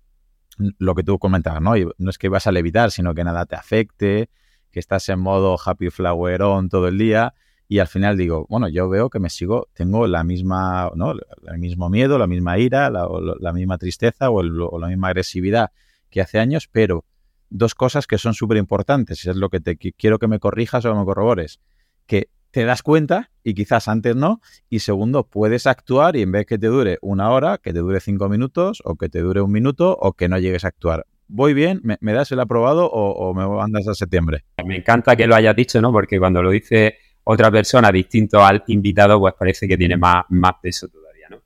lo 0.57 0.95
que 0.95 1.03
tú 1.03 1.17
comentabas, 1.19 1.61
¿no? 1.61 1.73
no 1.97 2.09
es 2.09 2.17
que 2.17 2.29
vas 2.29 2.47
a 2.47 2.51
levitar, 2.51 2.91
sino 2.91 3.13
que 3.13 3.23
nada 3.23 3.45
te 3.45 3.55
afecte, 3.55 4.29
que 4.71 4.79
estás 4.79 5.09
en 5.09 5.19
modo 5.19 5.57
happy 5.63 5.89
flower 5.89 6.43
on 6.43 6.69
todo 6.69 6.87
el 6.87 6.97
día 6.97 7.33
y 7.67 7.79
al 7.79 7.87
final 7.87 8.17
digo, 8.17 8.45
bueno, 8.49 8.67
yo 8.67 8.89
veo 8.89 9.09
que 9.09 9.19
me 9.19 9.29
sigo, 9.29 9.67
tengo 9.73 10.07
la 10.07 10.23
misma, 10.23 10.91
¿no? 10.95 11.11
El 11.11 11.59
mismo 11.59 11.89
miedo, 11.89 12.17
la 12.17 12.25
misma 12.25 12.57
ira, 12.57 12.89
la, 12.89 13.53
misma 13.53 13.77
tristeza 13.77 14.31
o, 14.31 14.39
o, 14.39 14.79
la 14.79 14.87
misma 14.87 15.09
agresividad 15.09 15.71
que 16.09 16.21
hace 16.21 16.39
años, 16.39 16.67
pero 16.71 17.05
dos 17.49 17.75
cosas 17.75 18.07
que 18.07 18.17
son 18.17 18.33
súper 18.33 18.57
importantes, 18.57 19.25
es 19.25 19.35
lo 19.35 19.49
que 19.49 19.59
te 19.59 19.77
quiero 19.77 20.19
que 20.19 20.27
me 20.27 20.39
corrijas 20.39 20.85
o 20.85 20.95
me 20.95 21.05
corrobores, 21.05 21.59
que 22.05 22.29
te 22.51 22.65
das 22.65 22.81
cuenta 22.81 23.29
y 23.43 23.53
quizás 23.53 23.87
antes 23.87 24.15
no. 24.15 24.41
Y 24.69 24.79
segundo, 24.79 25.23
puedes 25.27 25.67
actuar 25.67 26.15
y 26.15 26.23
en 26.23 26.31
vez 26.31 26.45
que 26.45 26.57
te 26.57 26.67
dure 26.67 26.97
una 27.01 27.31
hora, 27.31 27.57
que 27.57 27.73
te 27.73 27.79
dure 27.79 27.99
cinco 27.99 28.29
minutos 28.29 28.81
o 28.85 28.95
que 28.95 29.09
te 29.09 29.19
dure 29.19 29.41
un 29.41 29.51
minuto 29.51 29.95
o 29.99 30.13
que 30.13 30.27
no 30.27 30.37
llegues 30.39 30.65
a 30.65 30.69
actuar. 30.69 31.05
¿Voy 31.27 31.53
bien? 31.53 31.81
¿Me, 31.83 32.13
das 32.13 32.31
el 32.31 32.39
aprobado 32.39 32.89
o, 32.89 33.33
me 33.35 33.47
mandas 33.47 33.87
a 33.87 33.93
septiembre? 33.93 34.45
Me 34.65 34.77
encanta 34.77 35.15
que 35.15 35.27
lo 35.27 35.35
hayas 35.35 35.55
dicho, 35.55 35.79
¿no? 35.79 35.91
Porque 35.91 36.17
cuando 36.17 36.41
lo 36.41 36.49
dice 36.49 36.97
otra 37.23 37.51
persona 37.51 37.91
distinto 37.91 38.43
al 38.43 38.63
invitado, 38.67 39.19
pues 39.19 39.35
parece 39.37 39.67
que 39.67 39.77
tiene 39.77 39.95
más, 39.95 40.25
más 40.29 40.53
peso 40.59 40.87
todavía, 40.87 41.27
¿no? 41.29 41.43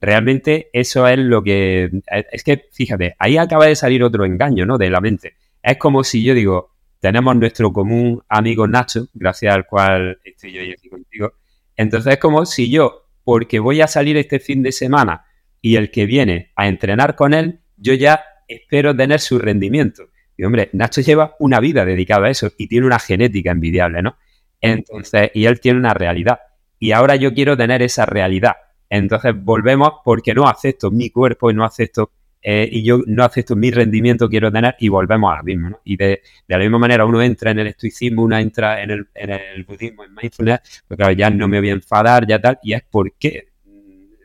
Realmente 0.00 0.70
eso 0.72 1.08
es 1.08 1.18
lo 1.18 1.42
que... 1.42 1.90
Es 2.30 2.44
que, 2.44 2.68
fíjate, 2.70 3.16
ahí 3.18 3.36
acaba 3.36 3.66
de 3.66 3.74
salir 3.74 4.04
otro 4.04 4.24
engaño, 4.24 4.66
¿no? 4.66 4.78
De 4.78 4.88
la 4.88 5.00
mente. 5.00 5.34
Es 5.64 5.78
como 5.78 6.04
si 6.04 6.22
yo 6.22 6.34
digo, 6.34 6.74
tenemos 7.00 7.34
nuestro 7.36 7.72
común 7.72 8.22
amigo 8.28 8.68
Nacho, 8.68 9.08
gracias 9.14 9.54
al 9.54 9.66
cual 9.66 10.18
estoy 10.22 10.52
yo 10.52 10.60
aquí 10.60 10.90
contigo. 10.90 11.32
Entonces 11.74 12.12
es 12.12 12.18
como 12.18 12.44
si 12.44 12.70
yo, 12.70 13.06
porque 13.24 13.60
voy 13.60 13.80
a 13.80 13.86
salir 13.86 14.18
este 14.18 14.40
fin 14.40 14.62
de 14.62 14.72
semana 14.72 15.24
y 15.62 15.76
el 15.76 15.90
que 15.90 16.04
viene 16.04 16.52
a 16.54 16.68
entrenar 16.68 17.16
con 17.16 17.32
él, 17.32 17.60
yo 17.78 17.94
ya 17.94 18.22
espero 18.46 18.94
tener 18.94 19.20
su 19.20 19.38
rendimiento. 19.38 20.10
Y 20.36 20.44
hombre, 20.44 20.68
Nacho 20.74 21.00
lleva 21.00 21.34
una 21.38 21.60
vida 21.60 21.86
dedicada 21.86 22.26
a 22.26 22.30
eso 22.30 22.52
y 22.58 22.66
tiene 22.66 22.86
una 22.86 22.98
genética 22.98 23.50
envidiable, 23.50 24.02
¿no? 24.02 24.18
Entonces, 24.60 25.30
y 25.32 25.46
él 25.46 25.60
tiene 25.60 25.78
una 25.78 25.94
realidad. 25.94 26.40
Y 26.78 26.92
ahora 26.92 27.16
yo 27.16 27.32
quiero 27.32 27.56
tener 27.56 27.80
esa 27.80 28.04
realidad. 28.04 28.56
Entonces 28.90 29.32
volvemos 29.34 29.94
porque 30.04 30.34
no 30.34 30.46
acepto 30.46 30.90
mi 30.90 31.08
cuerpo 31.08 31.50
y 31.50 31.54
no 31.54 31.64
acepto 31.64 32.10
eh, 32.46 32.68
y 32.70 32.82
yo 32.84 33.00
no 33.06 33.24
acepto 33.24 33.56
mi 33.56 33.70
rendimiento, 33.70 34.28
quiero 34.28 34.52
tener 34.52 34.76
y 34.78 34.90
volvemos 34.90 35.32
a 35.32 35.38
lo 35.38 35.44
mismo. 35.44 35.70
¿no? 35.70 35.80
Y 35.82 35.96
de, 35.96 36.20
la 36.46 36.58
misma 36.58 36.78
manera 36.78 37.06
uno 37.06 37.22
entra 37.22 37.52
en 37.52 37.60
el 37.60 37.68
estoicismo, 37.68 38.22
uno 38.22 38.36
entra 38.36 38.82
en 38.82 38.90
el, 38.90 39.08
en 39.14 39.30
el 39.30 39.64
budismo, 39.64 40.04
en 40.04 40.14
mindfulness, 40.14 40.82
pues 40.86 40.98
claro, 40.98 41.12
ya 41.14 41.30
no 41.30 41.48
me 41.48 41.58
voy 41.58 41.70
a 41.70 41.72
enfadar, 41.72 42.26
ya 42.26 42.38
tal, 42.38 42.58
y 42.62 42.74
es 42.74 42.82
porque, 42.90 43.48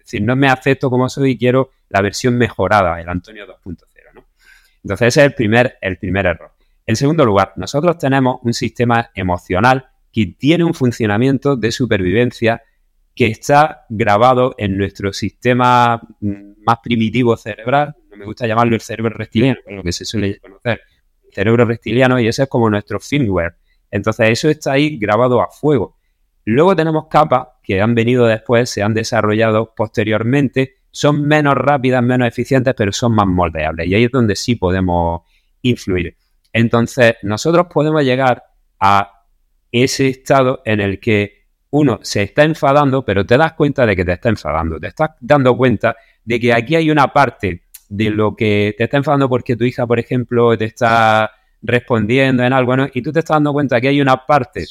si 0.03 0.19
no 0.19 0.35
me 0.35 0.49
acepto 0.49 0.89
como 0.89 1.07
soy 1.07 1.31
y 1.31 1.37
quiero 1.37 1.69
la 1.87 2.01
versión 2.01 2.37
mejorada, 2.37 2.99
el 2.99 3.07
Antonio 3.07 3.47
2.0. 3.47 3.77
¿no? 4.13 4.25
Entonces 4.83 5.07
ese 5.07 5.21
es 5.21 5.27
el 5.27 5.33
primer, 5.33 5.77
el 5.79 5.97
primer 5.97 6.25
error. 6.25 6.51
En 6.85 6.97
segundo 6.97 7.23
lugar, 7.23 7.53
nosotros 7.55 7.97
tenemos 7.97 8.39
un 8.43 8.53
sistema 8.53 9.11
emocional 9.15 9.91
que 10.11 10.25
tiene 10.37 10.65
un 10.65 10.73
funcionamiento 10.73 11.55
de 11.55 11.71
supervivencia 11.71 12.63
que 13.15 13.27
está 13.27 13.85
grabado 13.87 14.55
en 14.57 14.77
nuestro 14.77 15.13
sistema 15.13 16.01
mm, 16.19 16.63
más 16.65 16.79
primitivo 16.83 17.37
cerebral, 17.37 17.95
me 18.19 18.25
gusta 18.25 18.45
llamarlo 18.45 18.75
el 18.75 18.81
cerebro 18.81 19.15
reptiliano, 19.15 19.59
lo 19.67 19.81
que 19.81 19.93
se 19.93 20.03
suele 20.03 20.39
conocer, 20.39 20.81
el 21.25 21.33
cerebro 21.33 21.63
reptiliano, 21.63 22.19
y 22.19 22.27
ese 22.27 22.43
es 22.43 22.49
como 22.49 22.69
nuestro 22.69 22.99
firmware. 22.99 23.55
Entonces, 23.89 24.29
eso 24.29 24.49
está 24.49 24.73
ahí 24.73 24.97
grabado 24.97 25.41
a 25.41 25.47
fuego. 25.49 25.95
Luego 26.43 26.75
tenemos 26.75 27.07
capas 27.07 27.47
que 27.63 27.81
han 27.81 27.95
venido 27.95 28.25
después, 28.25 28.69
se 28.69 28.83
han 28.83 28.93
desarrollado 28.93 29.73
posteriormente, 29.73 30.75
son 30.91 31.25
menos 31.27 31.55
rápidas, 31.55 32.03
menos 32.03 32.27
eficientes, 32.27 32.73
pero 32.75 32.91
son 32.91 33.15
más 33.15 33.27
moldeables. 33.27 33.87
Y 33.87 33.95
ahí 33.95 34.03
es 34.03 34.11
donde 34.11 34.35
sí 34.35 34.55
podemos 34.55 35.21
influir. 35.61 36.17
Entonces, 36.51 37.15
nosotros 37.23 37.67
podemos 37.71 38.03
llegar 38.03 38.43
a 38.81 39.23
ese 39.71 40.09
estado 40.09 40.61
en 40.65 40.81
el 40.81 40.99
que 40.99 41.45
uno 41.69 41.99
se 42.01 42.23
está 42.23 42.43
enfadando, 42.43 43.05
pero 43.05 43.25
te 43.25 43.37
das 43.37 43.53
cuenta 43.53 43.85
de 43.85 43.95
que 43.95 44.03
te 44.03 44.13
está 44.13 44.27
enfadando. 44.27 44.77
Te 44.77 44.87
estás 44.87 45.11
dando 45.21 45.55
cuenta 45.55 45.95
de 46.25 46.39
que 46.39 46.51
aquí 46.51 46.75
hay 46.75 46.91
una 46.91 47.13
parte 47.13 47.68
de 47.89 48.11
lo 48.11 48.35
que 48.35 48.75
te 48.77 48.85
está 48.85 48.97
enfadando 48.97 49.27
porque 49.27 49.55
tu 49.55 49.65
hija, 49.65 49.85
por 49.85 49.99
ejemplo, 49.99 50.57
te 50.57 50.65
está 50.65 51.31
respondiendo 51.61 52.43
en 52.43 52.53
algo, 52.53 52.77
¿no? 52.77 52.87
Y 52.93 53.01
tú 53.01 53.11
te 53.11 53.19
estás 53.19 53.35
dando 53.35 53.51
cuenta 53.51 53.81
que 53.81 53.89
hay 53.89 53.99
una 53.99 54.25
parte 54.25 54.65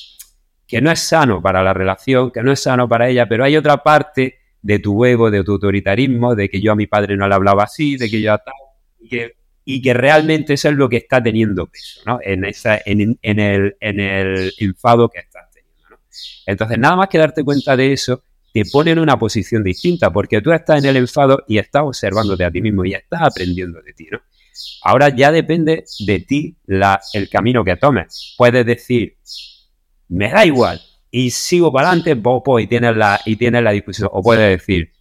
que 0.67 0.81
no 0.81 0.91
es 0.91 1.01
sano 1.01 1.43
para 1.43 1.63
la 1.63 1.75
relación, 1.75 2.31
que 2.31 2.43
no 2.43 2.53
es 2.53 2.61
sano 2.61 2.89
para 2.89 3.09
ella, 3.09 3.29
pero 3.29 3.45
hay 3.45 3.57
otra 3.57 3.83
parte 3.83 4.39
de 4.63 4.79
tu 4.79 5.05
ego, 5.05 5.31
de 5.31 5.43
tu 5.43 5.53
autoritarismo, 5.53 6.35
de 6.35 6.49
que 6.49 6.61
yo 6.61 6.73
a 6.73 6.77
mi 6.77 6.87
padre 6.87 7.17
no 7.17 7.27
le 7.27 7.35
hablaba 7.35 7.65
así, 7.65 7.97
de 7.97 8.09
que 8.09 8.21
yo 8.21 8.33
a 8.33 8.39
tal, 8.39 8.55
y 9.01 9.09
que, 9.09 9.37
y 9.65 9.83
que 9.83 9.95
realmente 9.95 10.55
eso 10.55 10.69
es 10.69 10.75
lo 10.77 10.89
que 10.89 10.99
está 10.99 11.23
teniendo 11.23 11.67
peso, 11.67 12.03
¿no? 12.07 12.21
En, 12.23 12.45
esa, 12.45 12.79
en, 12.85 13.19
en, 13.23 13.41
el, 13.41 13.77
en 13.81 14.01
el 14.01 14.53
enfado 14.59 15.09
que 15.09 15.21
estás 15.21 15.51
teniendo. 15.51 15.99
Entonces, 16.47 16.79
nada 16.79 16.97
más 16.97 17.09
que 17.09 17.19
darte 17.19 17.43
cuenta 17.45 17.77
de 17.77 17.93
eso, 17.93 18.23
te 18.65 18.71
pone 18.71 18.93
en 18.93 18.99
una 18.99 19.19
posición 19.19 19.63
distinta, 19.63 20.13
porque 20.13 20.41
tú 20.41 20.53
estás 20.53 20.83
en 20.83 20.91
el 20.91 20.97
enfado 20.97 21.45
y 21.47 21.59
estás 21.59 21.83
observándote 21.85 22.45
a 22.45 22.51
ti 22.51 22.61
mismo 22.61 22.85
y 22.85 22.95
estás 22.95 23.23
aprendiendo 23.23 23.81
de 23.83 23.93
ti, 23.93 24.09
¿no? 24.11 24.21
Ahora 24.83 25.15
ya 25.15 25.31
depende 25.31 25.85
de 26.01 26.21
ti 26.21 26.57
la, 26.67 27.01
el 27.13 27.29
camino 27.29 27.65
que 27.65 27.77
tomes. 27.77 28.35
Puedes 28.37 28.67
decir, 28.67 29.17
me 30.09 30.31
da 30.31 30.45
igual, 30.45 30.81
y 31.11 31.31
sigo 31.31 31.73
para 31.73 31.91
adelante, 31.91 32.21
y 32.61 32.67
tienes 32.67 32.97
la, 32.97 33.21
y 33.25 33.37
tienes 33.37 33.63
la 33.63 33.71
discusión. 33.71 34.09
O 34.13 34.23
puedes 34.23 34.59
decir, 34.59 34.93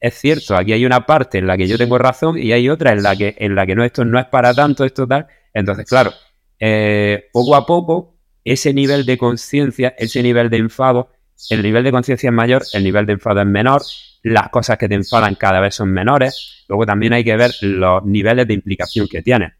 es 0.00 0.14
cierto, 0.14 0.56
aquí 0.56 0.72
hay 0.72 0.84
una 0.84 1.06
parte 1.06 1.38
en 1.38 1.46
la 1.46 1.56
que 1.56 1.66
yo 1.66 1.78
tengo 1.78 1.96
razón 1.96 2.36
y 2.36 2.52
hay 2.52 2.68
otra 2.68 2.92
en 2.92 3.02
la 3.02 3.16
que, 3.16 3.36
en 3.38 3.54
la 3.54 3.64
que 3.64 3.74
no, 3.74 3.84
esto 3.84 4.04
no 4.04 4.18
es 4.18 4.26
para 4.26 4.52
tanto, 4.52 4.84
esto 4.84 5.06
tal. 5.06 5.26
Entonces, 5.52 5.86
claro, 5.86 6.12
eh, 6.58 7.28
poco 7.32 7.54
a 7.54 7.64
poco, 7.64 8.18
ese 8.44 8.74
nivel 8.74 9.06
de 9.06 9.16
conciencia, 9.16 9.94
ese 9.96 10.22
nivel 10.22 10.50
de 10.50 10.58
enfado, 10.58 11.10
el 11.50 11.62
nivel 11.62 11.84
de 11.84 11.92
conciencia 11.92 12.28
es 12.28 12.34
mayor, 12.34 12.62
el 12.72 12.84
nivel 12.84 13.06
de 13.06 13.14
enfado 13.14 13.40
es 13.40 13.46
menor, 13.46 13.82
las 14.22 14.48
cosas 14.48 14.78
que 14.78 14.88
te 14.88 14.94
enfadan 14.94 15.34
cada 15.34 15.60
vez 15.60 15.74
son 15.74 15.90
menores. 15.90 16.64
Luego 16.68 16.86
también 16.86 17.12
hay 17.12 17.24
que 17.24 17.36
ver 17.36 17.52
los 17.60 18.04
niveles 18.04 18.48
de 18.48 18.54
implicación 18.54 19.06
que 19.06 19.22
tienes. 19.22 19.52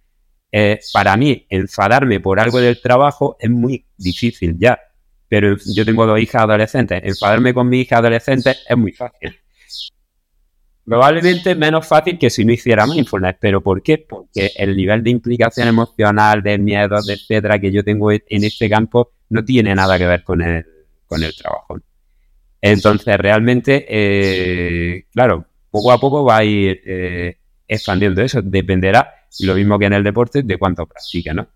Eh, 0.51 0.81
para 0.93 1.17
mí, 1.17 1.47
enfadarme 1.51 2.21
por 2.21 2.41
algo 2.41 2.61
del 2.61 2.81
trabajo 2.81 3.37
es 3.39 3.51
muy 3.51 3.85
difícil 3.97 4.57
ya. 4.59 4.79
Pero 5.29 5.57
yo 5.75 5.85
tengo 5.85 6.07
dos 6.07 6.19
hijas 6.19 6.43
adolescentes. 6.43 7.03
Enfadarme 7.03 7.53
con 7.53 7.69
mi 7.69 7.81
hija 7.81 7.99
adolescente 7.99 8.55
es 8.69 8.77
muy 8.77 8.93
fácil. 8.93 9.37
Probablemente 10.85 11.55
menos 11.55 11.87
fácil 11.87 12.19
que 12.19 12.31
si 12.31 12.45
no 12.45 12.53
hiciera 12.53 12.87
mindfulness. 12.87 13.37
¿Pero 13.41 13.63
por 13.63 13.83
qué? 13.83 13.99
Porque 13.99 14.53
el 14.57 14.77
nivel 14.77 15.03
de 15.03 15.11
implicación 15.11 15.69
emocional, 15.69 16.43
de 16.43 16.57
miedos, 16.59 17.09
etcétera, 17.09 17.59
que 17.59 17.73
yo 17.73 17.83
tengo 17.83 18.13
en 18.13 18.21
este 18.29 18.71
campo 18.71 19.13
no 19.31 19.45
tiene 19.45 19.75
nada 19.75 19.99
que 19.99 20.07
ver 20.07 20.23
con 20.23 20.41
el, 20.41 20.65
con 21.15 21.23
el 21.23 21.35
trabajo. 21.35 21.79
Entonces, 22.61 23.17
realmente, 23.17 23.87
eh, 23.89 25.05
claro, 25.13 25.47
poco 25.71 25.93
a 25.93 26.01
poco 26.01 26.25
va 26.25 26.39
a 26.39 26.45
ir 26.45 26.81
eh, 26.85 27.39
expandiendo 27.69 28.23
eso. 28.23 28.43
Dependerá, 28.43 29.15
lo 29.41 29.55
mismo 29.55 29.79
que 29.79 29.87
en 29.87 29.93
el 29.93 30.03
deporte, 30.03 30.43
de 30.43 30.59
cuánto 30.59 30.87
practica, 30.87 31.33
¿no? 31.33 31.47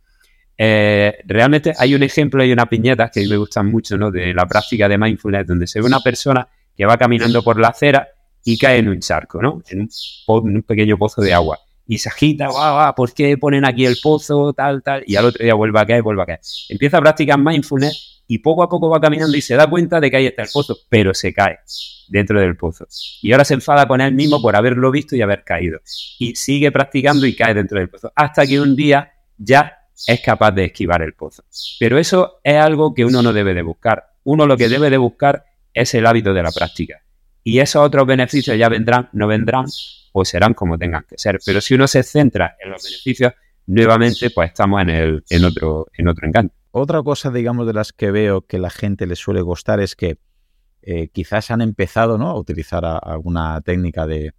Eh, 0.56 1.18
realmente 1.24 1.72
hay 1.78 1.94
un 1.94 2.02
ejemplo 2.02 2.44
y 2.44 2.52
una 2.52 2.66
piñeta 2.66 3.10
que 3.10 3.26
me 3.26 3.36
gustan 3.36 3.70
mucho, 3.70 3.96
¿no? 3.96 4.10
De 4.10 4.34
la 4.34 4.46
práctica 4.46 4.88
de 4.88 4.98
mindfulness, 4.98 5.46
donde 5.46 5.66
se 5.66 5.80
ve 5.80 5.86
una 5.86 6.00
persona 6.00 6.46
que 6.76 6.84
va 6.84 6.96
caminando 6.96 7.42
por 7.42 7.58
la 7.58 7.68
acera 7.68 8.08
y 8.44 8.58
cae 8.58 8.78
en 8.78 8.88
un 8.88 9.00
charco, 9.00 9.40
¿no? 9.40 9.62
En 9.70 9.88
un, 10.26 10.62
pequeño 10.62 10.98
pozo 10.98 11.22
de 11.22 11.32
agua. 11.32 11.58
Y 11.86 11.98
se 11.98 12.08
agita, 12.10 12.48
guau, 12.48 12.74
guau, 12.74 12.94
¿por 12.94 13.14
qué 13.14 13.38
ponen 13.38 13.64
aquí 13.64 13.86
el 13.86 13.96
pozo, 14.02 14.52
tal, 14.52 14.82
tal? 14.82 15.02
Y 15.06 15.16
al 15.16 15.24
otro 15.24 15.42
día 15.42 15.54
vuelve 15.54 15.80
a 15.80 15.86
caer, 15.86 16.02
vuelve 16.02 16.22
a 16.22 16.26
caer. 16.26 16.40
Empieza 16.68 16.98
a 16.98 17.00
practicar 17.00 17.38
mindfulness 17.38 18.17
y 18.28 18.38
poco 18.38 18.62
a 18.62 18.68
poco 18.68 18.90
va 18.90 19.00
caminando 19.00 19.36
y 19.36 19.40
se 19.40 19.56
da 19.56 19.66
cuenta 19.66 19.98
de 20.00 20.10
que 20.10 20.18
ahí 20.18 20.26
está 20.26 20.42
el 20.42 20.50
pozo, 20.52 20.76
pero 20.88 21.14
se 21.14 21.32
cae 21.32 21.58
dentro 22.08 22.38
del 22.38 22.56
pozo. 22.56 22.86
Y 23.22 23.32
ahora 23.32 23.44
se 23.44 23.54
enfada 23.54 23.88
con 23.88 24.02
él 24.02 24.12
mismo 24.12 24.40
por 24.40 24.54
haberlo 24.54 24.90
visto 24.90 25.16
y 25.16 25.22
haber 25.22 25.44
caído. 25.44 25.80
Y 26.18 26.36
sigue 26.36 26.70
practicando 26.70 27.26
y 27.26 27.34
cae 27.34 27.54
dentro 27.54 27.78
del 27.78 27.88
pozo. 27.88 28.12
Hasta 28.14 28.46
que 28.46 28.60
un 28.60 28.76
día 28.76 29.12
ya 29.38 29.78
es 30.06 30.20
capaz 30.20 30.52
de 30.52 30.66
esquivar 30.66 31.00
el 31.00 31.14
pozo. 31.14 31.42
Pero 31.80 31.98
eso 31.98 32.40
es 32.44 32.56
algo 32.56 32.94
que 32.94 33.06
uno 33.06 33.22
no 33.22 33.32
debe 33.32 33.54
de 33.54 33.62
buscar. 33.62 34.12
Uno 34.24 34.46
lo 34.46 34.58
que 34.58 34.68
debe 34.68 34.90
de 34.90 34.98
buscar 34.98 35.44
es 35.72 35.94
el 35.94 36.06
hábito 36.06 36.34
de 36.34 36.42
la 36.42 36.52
práctica. 36.52 37.02
Y 37.42 37.60
esos 37.60 37.82
otros 37.82 38.06
beneficios 38.06 38.58
ya 38.58 38.68
vendrán, 38.68 39.08
no 39.14 39.26
vendrán, 39.26 39.64
o 40.12 40.24
serán 40.24 40.52
como 40.52 40.76
tengan 40.76 41.06
que 41.08 41.16
ser. 41.16 41.38
Pero 41.44 41.62
si 41.62 41.74
uno 41.74 41.88
se 41.88 42.02
centra 42.02 42.58
en 42.60 42.72
los 42.72 42.84
beneficios, 42.84 43.32
nuevamente 43.66 44.28
pues 44.30 44.50
estamos 44.50 44.82
en, 44.82 44.90
el, 44.90 45.24
en, 45.30 45.44
otro, 45.44 45.86
en 45.96 46.08
otro 46.08 46.28
encanto. 46.28 46.57
Otra 46.70 47.02
cosa, 47.02 47.30
digamos, 47.30 47.66
de 47.66 47.72
las 47.72 47.92
que 47.92 48.10
veo 48.10 48.42
que 48.42 48.58
la 48.58 48.70
gente 48.70 49.06
le 49.06 49.16
suele 49.16 49.40
gustar 49.40 49.80
es 49.80 49.96
que 49.96 50.18
eh, 50.82 51.08
quizás 51.08 51.50
han 51.50 51.60
empezado 51.60 52.18
¿no? 52.18 52.30
a 52.30 52.38
utilizar 52.38 52.84
alguna 52.84 53.60
técnica 53.62 54.06
de, 54.06 54.32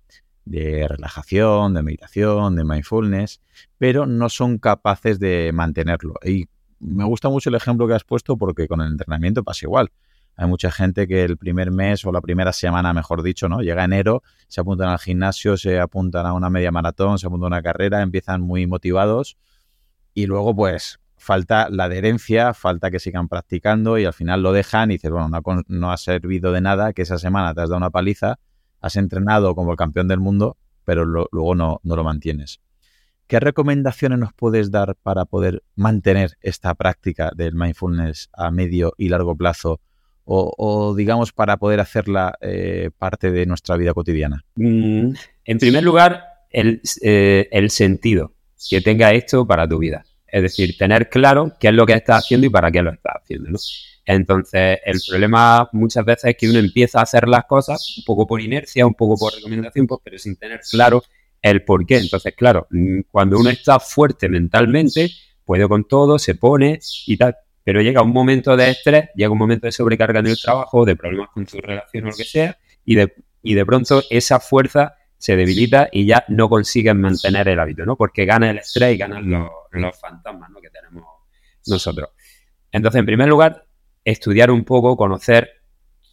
relajación, 0.46 1.74
de 1.74 1.84
meditación, 1.84 2.56
de 2.56 2.64
mindfulness, 2.64 3.42
pero 3.78 4.06
no 4.06 4.30
son 4.30 4.58
capaces 4.58 5.20
de 5.20 5.52
mantenerlo. 5.54 6.16
Y 6.24 6.46
me 6.80 7.04
gusta 7.04 7.30
mucho 7.30 7.50
el 7.50 7.56
ejemplo 7.56 7.88
que 7.88 7.96
has 7.96 8.04
puesto 8.04 8.38
porque 8.38 8.68
con 8.68 8.82
el 8.82 8.92
entrenamiento 8.92 9.44
pasa 9.44 9.66
igual. 9.66 9.92
Hay 10.36 10.48
mucha 10.48 10.72
gente 10.72 11.08
que 11.08 11.24
el 11.24 11.38
primer 11.38 11.72
mes 11.72 12.06
o 12.06 12.12
la 12.12 12.22
primera 12.22 12.54
semana, 12.54 12.94
mejor 12.94 13.24
dicho, 13.24 13.50
¿no? 13.50 13.62
Llega 13.62 13.84
enero, 13.84 14.24
se 14.48 14.62
apuntan 14.62 14.88
al 14.88 14.98
gimnasio, 14.98 15.58
se 15.58 15.80
apuntan 15.80 16.26
a 16.26 16.34
una 16.34 16.50
media 16.50 16.72
maratón, 16.72 17.20
se 17.20 17.28
apuntan 17.28 17.54
a 17.54 17.58
una 17.58 17.62
carrera, 17.62 18.02
empiezan 18.02 18.40
muy 18.40 18.66
motivados 18.66 19.38
y 20.14 20.28
luego 20.28 20.56
pues 20.56 21.00
falta 21.20 21.70
la 21.70 21.86
adherencia, 21.86 22.54
falta 22.54 22.90
que 22.90 23.00
sigan 23.00 23.28
practicando 23.28 23.98
y 23.98 24.06
al 24.06 24.14
final 24.14 24.42
lo 24.42 24.52
dejan 24.52 24.90
y 24.92 24.96
dices, 24.96 25.12
bueno, 25.12 25.30
no, 25.68 25.92
ha 25.92 25.98
servido 25.98 26.52
de 26.52 26.62
nada 26.62 26.94
que 26.94 27.04
esa 27.04 27.20
semana 27.20 27.54
te 27.54 27.62
has 27.62 27.70
dado 27.70 27.78
una 27.78 27.90
paliza, 27.90 28.40
has 28.82 28.96
entrenado 28.96 29.54
como 29.56 29.72
el 29.72 29.78
campeón 29.78 30.08
del 30.08 30.20
mundo, 30.20 30.58
pero 30.86 31.06
luego 31.06 31.56
no, 31.56 31.80
no 31.84 31.96
lo 31.96 32.04
mantienes. 32.04 32.62
¿Qué 33.28 33.40
recomendaciones 33.40 34.18
nos 34.18 34.34
puedes 34.34 34.72
dar 34.72 34.96
para 34.96 35.26
poder 35.26 35.62
mantener 35.76 36.38
esta 36.42 36.74
práctica 36.74 37.32
del 37.36 37.54
mindfulness 37.54 38.30
a 38.34 38.50
medio 38.50 38.94
y 38.98 39.10
largo 39.10 39.36
plazo 39.36 39.82
o, 40.32 40.94
digamos 40.96 41.32
para 41.32 41.58
poder 41.58 41.80
hacerla 41.80 42.38
eh, 42.42 42.92
parte 42.98 43.32
de 43.32 43.46
nuestra 43.46 43.78
vida 43.78 43.94
cotidiana? 43.94 44.44
Mm, 44.56 45.12
en 45.46 45.58
primer 45.60 45.84
lugar, 45.84 46.24
el, 46.50 46.82
eh, 47.02 47.48
el 47.52 47.70
sentido 47.70 48.34
que 48.70 48.82
tenga 48.82 49.12
esto 49.12 49.46
para 49.46 49.68
tu 49.68 49.80
vida. 49.80 50.04
Es 50.32 50.42
decir, 50.42 50.78
tener 50.78 51.10
claro 51.10 51.54
qué 51.60 51.70
es 51.70 51.74
lo 51.74 51.86
que 51.86 51.94
estás 51.94 52.24
haciendo 52.24 52.48
y 52.48 52.50
para 52.50 52.72
qué 52.72 52.82
lo 52.82 52.92
estás 52.92 53.16
haciendo, 53.22 53.52
¿no? 53.52 53.58
Entonces, 54.06 54.80
el 54.86 55.00
problema 55.08 55.70
muchas 55.72 56.04
veces 56.04 56.32
es 56.32 56.36
que 56.36 56.50
uno 56.50 56.58
empieza 56.58 57.00
a 57.00 57.04
hacer 57.04 57.28
las 57.28 57.46
cosas 57.46 57.98
un 58.00 58.04
poco 58.06 58.26
por 58.26 58.42
inercia, 58.42 58.88
un 58.88 58.96
poco 58.96 59.16
por 59.18 59.34
recomendación, 59.36 59.86
pues, 59.86 60.02
pero 60.04 60.18
sin 60.18 60.36
tener 60.36 60.62
claro 60.72 61.04
el 61.42 61.64
por 61.64 61.86
qué. 61.86 61.98
Entonces, 61.98 62.34
claro, 62.36 62.66
mm, 62.72 63.02
cuando 63.12 63.38
uno 63.38 63.52
está 63.52 63.80
fuerte 63.80 64.28
mentalmente, 64.28 65.12
puede 65.46 65.68
con 65.68 65.88
todo, 65.88 66.18
se 66.18 66.34
pone 66.34 66.80
y 67.06 67.18
tal, 67.18 67.36
pero 67.64 67.82
llega 67.82 68.02
un 68.02 68.12
momento 68.12 68.58
de 68.58 68.72
estrés, 68.72 69.10
llega 69.16 69.30
un 69.30 69.38
momento 69.38 69.68
de 69.68 69.72
sobrecarga 69.72 70.22
en 70.22 70.28
el 70.28 70.42
trabajo, 70.42 70.86
de 70.86 70.96
problemas 70.96 71.30
con 71.32 71.46
tu 71.46 71.62
relación 71.62 72.06
o 72.06 72.10
lo 72.10 72.16
que 72.16 72.24
sea, 72.24 72.58
y 72.84 72.96
de, 72.96 73.14
y 73.44 73.54
de 73.54 73.64
pronto 73.64 74.02
esa 74.10 74.40
fuerza 74.40 74.96
se 75.20 75.36
debilita 75.36 75.88
y 75.92 76.08
ya 76.08 76.26
no 76.30 76.50
consiguen 76.50 77.00
mantener 77.00 77.48
el 77.48 77.60
hábito, 77.60 77.86
¿no? 77.86 77.96
Porque 77.96 78.26
gana 78.26 78.50
el 78.50 78.58
estrés 78.58 78.96
y 78.96 78.98
ganan 78.98 79.30
los, 79.30 79.50
fantasmas 80.00 80.50
¿no? 80.50 80.60
que 80.60 80.70
tenemos 80.70 81.04
nosotros. 81.68 82.10
Entonces, 82.72 83.00
en 83.00 83.06
primer 83.06 83.28
lugar, 83.28 83.66
estudiar 84.04 84.52
un 84.52 84.64
poco, 84.64 84.96
conocer 84.96 85.50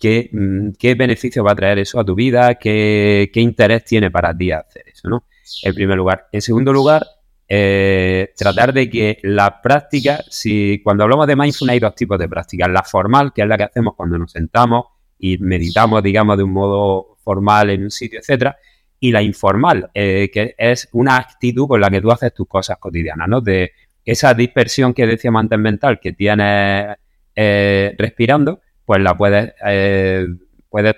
qué, 0.01 0.31
mm, 0.33 0.71
qué 0.79 0.95
beneficio 0.95 1.45
va 1.45 1.53
a 1.53 1.57
traer 1.57 1.79
eso 1.79 2.01
a 2.01 2.05
tu 2.05 2.15
vida, 2.15 2.57
qué, 2.57 3.31
qué, 3.33 3.41
interés 3.41 3.85
tiene 3.85 4.11
para 4.11 4.37
ti 4.37 4.51
hacer 4.53 4.89
eso, 4.89 5.09
¿no? 5.09 5.27
En 5.63 5.75
primer 5.75 5.97
lugar. 5.97 6.29
En 6.33 6.43
segundo 6.43 6.73
lugar, 6.73 7.07
eh, 7.49 8.33
tratar 8.37 8.73
de 8.73 8.91
que 8.91 9.19
la 9.23 9.63
práctica, 9.63 10.21
si 10.29 10.81
cuando 10.83 11.05
hablamos 11.05 11.27
de 11.27 11.37
mindfulness 11.37 11.75
hay 11.75 11.81
dos 11.81 11.95
tipos 11.95 12.19
de 12.19 12.29
prácticas, 12.29 12.69
la 12.71 12.83
formal, 12.83 13.33
que 13.33 13.43
es 13.43 13.49
la 13.49 13.57
que 13.57 13.65
hacemos 13.65 13.95
cuando 13.95 14.19
nos 14.19 14.33
sentamos 14.33 14.87
y 15.19 15.39
meditamos, 15.39 16.03
digamos, 16.03 16.37
de 16.37 16.43
un 16.43 16.53
modo 16.53 17.17
formal 17.23 17.71
en 17.71 17.85
un 17.85 17.91
sitio, 17.91 18.19
etcétera, 18.19 18.57
y 19.01 19.13
la 19.13 19.23
informal, 19.23 19.91
eh, 19.95 20.31
que 20.33 20.55
es 20.57 20.89
una 20.93 21.17
actitud 21.17 21.69
con 21.69 21.81
la 21.81 21.91
que 21.91 22.01
tú 22.01 22.11
haces 22.11 22.33
tus 22.33 22.49
cosas 22.49 22.79
cotidianas, 22.79 23.29
¿no? 23.29 23.41
De 23.41 23.73
esa 24.05 24.35
dispersión 24.35 24.95
que 24.95 25.07
decíamos 25.07 25.41
antes 25.41 25.59
mental 25.59 26.01
que 26.01 26.13
tienes 26.13 26.97
eh, 27.35 27.95
respirando, 27.99 28.61
pues 28.85 29.01
la 29.01 29.17
puedes, 29.17 29.53
eh, 29.67 30.27
puedes 30.69 30.95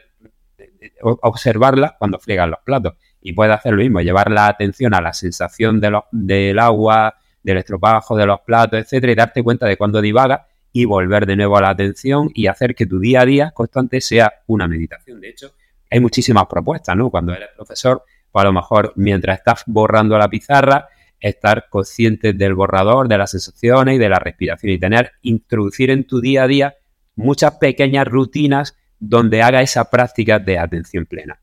observarla 1.01 1.97
cuando 1.99 2.19
friegas 2.19 2.49
los 2.49 2.61
platos 2.65 2.95
y 3.21 3.33
puedes 3.33 3.55
hacer 3.55 3.73
lo 3.73 3.79
mismo, 3.79 4.01
llevar 4.01 4.31
la 4.31 4.47
atención 4.47 4.95
a 4.95 5.01
la 5.01 5.13
sensación 5.13 5.81
de 5.81 5.99
del 6.13 6.59
agua, 6.59 7.17
del 7.43 7.59
estropajo 7.59 8.17
de 8.17 8.27
los 8.27 8.41
platos, 8.41 8.79
etcétera, 8.81 9.13
y 9.13 9.17
darte 9.17 9.43
cuenta 9.43 9.67
de 9.67 9.77
cuando 9.77 10.01
divaga 10.01 10.47
y 10.73 10.85
volver 10.85 11.27
de 11.27 11.37
nuevo 11.37 11.57
a 11.57 11.63
la 11.63 11.71
atención 11.71 12.31
y 12.35 12.47
hacer 12.47 12.75
que 12.75 12.87
tu 12.87 13.01
día 13.01 13.23
a 13.23 13.25
día 13.25 13.51
constante 13.53 14.01
sea 14.01 14.33
una 14.47 14.69
meditación. 14.69 15.21
De 15.21 15.31
hecho, 15.31 15.55
hay 15.91 16.01
muchísimas 16.01 16.47
propuestas, 16.47 16.97
¿no? 16.97 17.11
Cuando 17.11 17.33
eres 17.35 17.49
profesor, 17.55 18.03
pues 18.31 18.43
a 18.43 18.47
lo 18.47 18.53
mejor 18.53 18.93
mientras 18.97 19.39
estás 19.39 19.63
borrando 19.67 20.19
la 20.19 20.29
pizarra, 20.29 20.89
estar 21.21 21.69
consciente 21.69 22.33
del 22.33 22.55
borrador, 22.55 23.09
de 23.09 23.19
las 23.19 23.31
sensaciones 23.31 23.97
y 23.97 23.99
de 23.99 24.09
la 24.09 24.19
respiración 24.19 24.73
y 24.73 24.79
tener, 24.79 25.13
introducir 25.23 25.91
en 25.91 26.05
tu 26.05 26.21
día 26.21 26.45
a 26.45 26.47
día 26.47 26.77
muchas 27.17 27.57
pequeñas 27.57 28.07
rutinas 28.07 28.77
donde 28.99 29.43
haga 29.43 29.63
esa 29.63 29.91
práctica 29.91 30.39
de 30.39 30.59
atención 30.59 31.07
plena. 31.07 31.41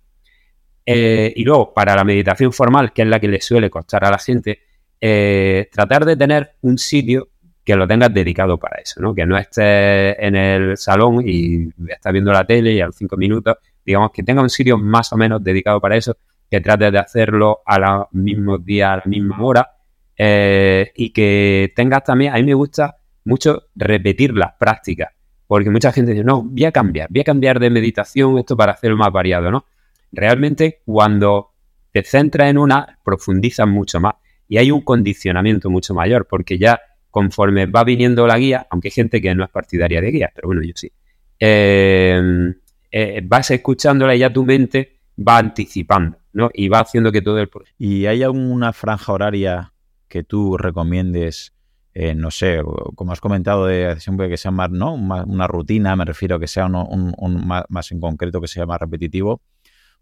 Eh, 0.85 1.33
y 1.35 1.43
luego, 1.43 1.73
para 1.73 1.95
la 1.95 2.03
meditación 2.03 2.53
formal, 2.53 2.93
que 2.93 3.01
es 3.01 3.07
la 3.07 3.19
que 3.19 3.27
le 3.27 3.41
suele 3.41 3.69
costar 3.69 4.05
a 4.05 4.11
la 4.11 4.19
gente, 4.19 4.59
eh, 5.01 5.67
tratar 5.71 6.05
de 6.05 6.15
tener 6.15 6.51
un 6.61 6.77
sitio 6.77 7.29
que 7.63 7.75
lo 7.75 7.87
tengas 7.87 8.13
dedicado 8.13 8.59
para 8.59 8.79
eso, 8.79 9.01
¿no? 9.01 9.15
Que 9.15 9.25
no 9.25 9.37
estés 9.37 10.15
en 10.19 10.35
el 10.35 10.77
salón 10.77 11.23
y 11.25 11.69
estás 11.89 12.13
viendo 12.13 12.31
la 12.31 12.45
tele 12.45 12.73
y 12.73 12.81
a 12.81 12.85
los 12.85 12.95
cinco 12.95 13.17
minutos 13.17 13.57
digamos, 13.85 14.11
que 14.11 14.23
tenga 14.23 14.41
un 14.41 14.49
sitio 14.49 14.77
más 14.77 15.13
o 15.13 15.17
menos 15.17 15.43
dedicado 15.43 15.79
para 15.79 15.95
eso, 15.95 16.17
que 16.49 16.61
trate 16.61 16.91
de 16.91 16.99
hacerlo 16.99 17.59
a 17.65 17.79
los 17.79 18.07
mismos 18.11 18.65
días, 18.65 18.89
a 18.89 18.95
la 18.97 19.03
misma 19.05 19.41
hora, 19.41 19.71
eh, 20.17 20.91
y 20.95 21.11
que 21.11 21.73
tengas 21.75 22.03
también, 22.03 22.33
a 22.33 22.37
mí 22.37 22.43
me 22.43 22.53
gusta 22.53 22.97
mucho 23.25 23.63
repetir 23.75 24.33
las 24.33 24.53
prácticas, 24.53 25.09
porque 25.47 25.69
mucha 25.69 25.91
gente 25.91 26.11
dice, 26.11 26.23
no, 26.23 26.43
voy 26.43 26.65
a 26.65 26.71
cambiar, 26.71 27.09
voy 27.09 27.21
a 27.21 27.23
cambiar 27.23 27.59
de 27.59 27.69
meditación 27.69 28.37
esto 28.37 28.55
para 28.55 28.73
hacerlo 28.73 28.97
más 28.97 29.11
variado, 29.11 29.51
¿no? 29.51 29.65
Realmente 30.11 30.81
cuando 30.85 31.51
te 31.91 32.03
centras 32.03 32.49
en 32.49 32.57
una, 32.57 32.99
profundizas 33.03 33.67
mucho 33.67 33.99
más 33.99 34.15
y 34.47 34.57
hay 34.57 34.71
un 34.71 34.81
condicionamiento 34.81 35.69
mucho 35.69 35.93
mayor, 35.93 36.27
porque 36.27 36.57
ya 36.57 36.79
conforme 37.09 37.65
va 37.65 37.83
viniendo 37.83 38.27
la 38.27 38.37
guía, 38.37 38.67
aunque 38.69 38.89
hay 38.89 38.91
gente 38.91 39.21
que 39.21 39.33
no 39.33 39.43
es 39.43 39.49
partidaria 39.49 40.01
de 40.01 40.11
guías, 40.11 40.31
pero 40.35 40.47
bueno, 40.47 40.61
yo 40.63 40.73
sí, 40.75 40.91
eh, 41.39 42.53
eh, 42.97 43.21
vas 43.25 43.51
escuchándola 43.51 44.15
y 44.15 44.19
ya 44.19 44.31
tu 44.31 44.45
mente 44.45 45.01
va 45.19 45.37
anticipando, 45.37 46.17
¿no? 46.31 46.49
Y 46.53 46.69
va 46.69 46.79
haciendo 46.79 47.11
que 47.11 47.21
todo 47.21 47.39
el... 47.39 47.49
¿Y 47.77 48.05
hay 48.05 48.23
alguna 48.23 48.71
franja 48.71 49.11
horaria 49.11 49.73
que 50.07 50.23
tú 50.23 50.55
recomiendes, 50.55 51.53
eh, 51.93 52.15
no 52.15 52.31
sé, 52.31 52.61
como 52.95 53.11
has 53.11 53.19
comentado, 53.19 53.65
de 53.65 53.99
siempre 53.99 54.29
que 54.29 54.37
sea 54.37 54.51
más, 54.51 54.71
¿no? 54.71 54.93
Una, 54.93 55.45
rutina, 55.45 55.93
me 55.97 56.05
refiero 56.05 56.37
a 56.37 56.39
que 56.39 56.47
sea 56.47 56.67
un, 56.67 57.45
más, 57.45 57.91
en 57.91 57.99
concreto, 57.99 58.39
que 58.39 58.47
sea 58.47 58.65
más 58.65 58.79
repetitivo, 58.79 59.41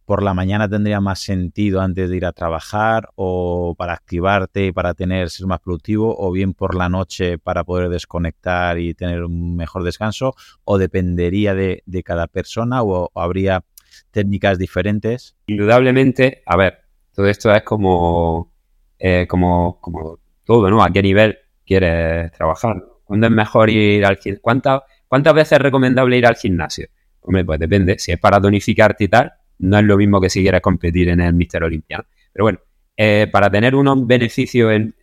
por 0.05 0.21
la 0.21 0.33
mañana 0.33 0.69
tendría 0.69 0.99
más 0.99 1.19
sentido 1.19 1.81
antes 1.81 2.09
de 2.09 2.17
ir 2.17 2.25
a 2.25 2.33
trabajar 2.33 3.09
o 3.15 3.75
para 3.77 3.93
activarte 3.93 4.67
y 4.67 4.71
para 4.71 4.93
tener 4.93 5.29
ser 5.29 5.47
más 5.47 5.59
productivo 5.59 6.15
o 6.17 6.31
bien 6.31 6.53
por 6.53 6.75
la 6.75 6.89
noche 6.89 7.37
para 7.37 7.63
poder 7.63 7.89
desconectar 7.89 8.79
y 8.79 8.93
tener 8.93 9.23
un 9.23 9.55
mejor 9.55 9.83
descanso 9.83 10.35
o 10.65 10.77
dependería 10.77 11.53
de, 11.55 11.83
cada 12.03 12.27
persona 12.27 12.83
o, 12.83 13.11
habría 13.15 13.63
técnicas 14.11 14.57
diferentes? 14.57 15.35
Indudablemente, 15.47 16.43
a 16.45 16.57
ver, 16.57 16.79
todo 17.13 17.27
esto 17.27 17.53
es 17.53 17.63
como, 17.63 18.51
eh, 18.99 19.25
como, 19.29 19.79
como 19.79 20.19
todo, 20.43 20.69
¿no? 20.69 20.83
¿A 20.83 20.91
qué 20.91 21.01
nivel 21.01 21.37
quieres 21.65 22.31
trabajar? 22.33 22.83
¿Cuándo 23.05 23.27
es 23.27 23.33
mejor 23.33 23.69
ir 23.69 24.05
al 24.05 24.17
gimnasio? 24.17 24.41
¿Cuántas, 24.41 24.81
¿Cuántas 25.07 25.33
veces 25.33 25.53
es 25.53 25.59
recomendable 25.59 26.17
ir 26.17 26.25
al 26.25 26.35
gimnasio? 26.35 26.87
Hombre, 27.21 27.45
pues 27.45 27.59
depende. 27.59 27.97
Si 27.99 28.11
es 28.11 28.19
para 28.19 28.41
tonificarte 28.41 29.05
y 29.05 29.07
tal, 29.07 29.31
no 29.63 29.79
es 29.79 29.85
lo 29.85 29.97
mismo 29.97 30.21
que 30.21 30.29
si 30.29 30.41
quieres 30.41 30.61
competir 30.61 31.09
en 31.09 31.21
el 31.21 31.33
Mister 31.33 31.63
Olympia. 31.63 32.05
Pero 32.31 32.45
bueno, 32.45 32.59
eh, 32.95 33.27
para 33.31 33.49
tener 33.49 33.75
unos 33.75 34.05
beneficios 34.05 34.71
en, 34.71 34.93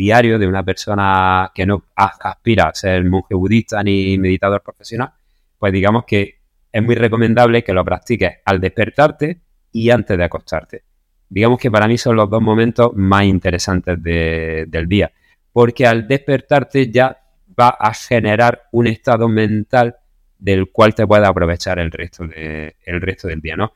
diario 0.00 0.38
de 0.38 0.46
una 0.46 0.64
persona 0.64 1.50
que 1.54 1.66
no 1.66 1.84
aspira 1.94 2.68
a 2.68 2.74
ser 2.74 3.04
monje 3.04 3.34
budista 3.34 3.82
ni 3.82 4.16
meditador 4.16 4.62
profesional, 4.62 5.10
pues 5.58 5.74
digamos 5.74 6.04
que 6.06 6.38
es 6.72 6.82
muy 6.82 6.94
recomendable 6.94 7.62
que 7.62 7.74
lo 7.74 7.84
practiques 7.84 8.38
al 8.46 8.60
despertarte 8.62 9.42
y 9.72 9.90
antes 9.90 10.16
de 10.16 10.24
acostarte. 10.24 10.84
Digamos 11.28 11.58
que 11.58 11.70
para 11.70 11.86
mí 11.86 11.98
son 11.98 12.16
los 12.16 12.30
dos 12.30 12.40
momentos 12.40 12.92
más 12.94 13.24
interesantes 13.24 14.02
del 14.02 14.88
día, 14.88 15.12
porque 15.52 15.86
al 15.86 16.08
despertarte 16.08 16.90
ya 16.90 17.18
va 17.58 17.68
a 17.68 17.92
generar 17.92 18.68
un 18.72 18.86
estado 18.86 19.28
mental 19.28 19.96
del 20.38 20.70
cual 20.70 20.94
te 20.94 21.06
puedes 21.06 21.28
aprovechar 21.28 21.78
el 21.78 21.90
resto, 21.90 22.26
de, 22.26 22.76
el 22.86 23.02
resto 23.02 23.28
del 23.28 23.42
día, 23.42 23.54
¿no? 23.54 23.72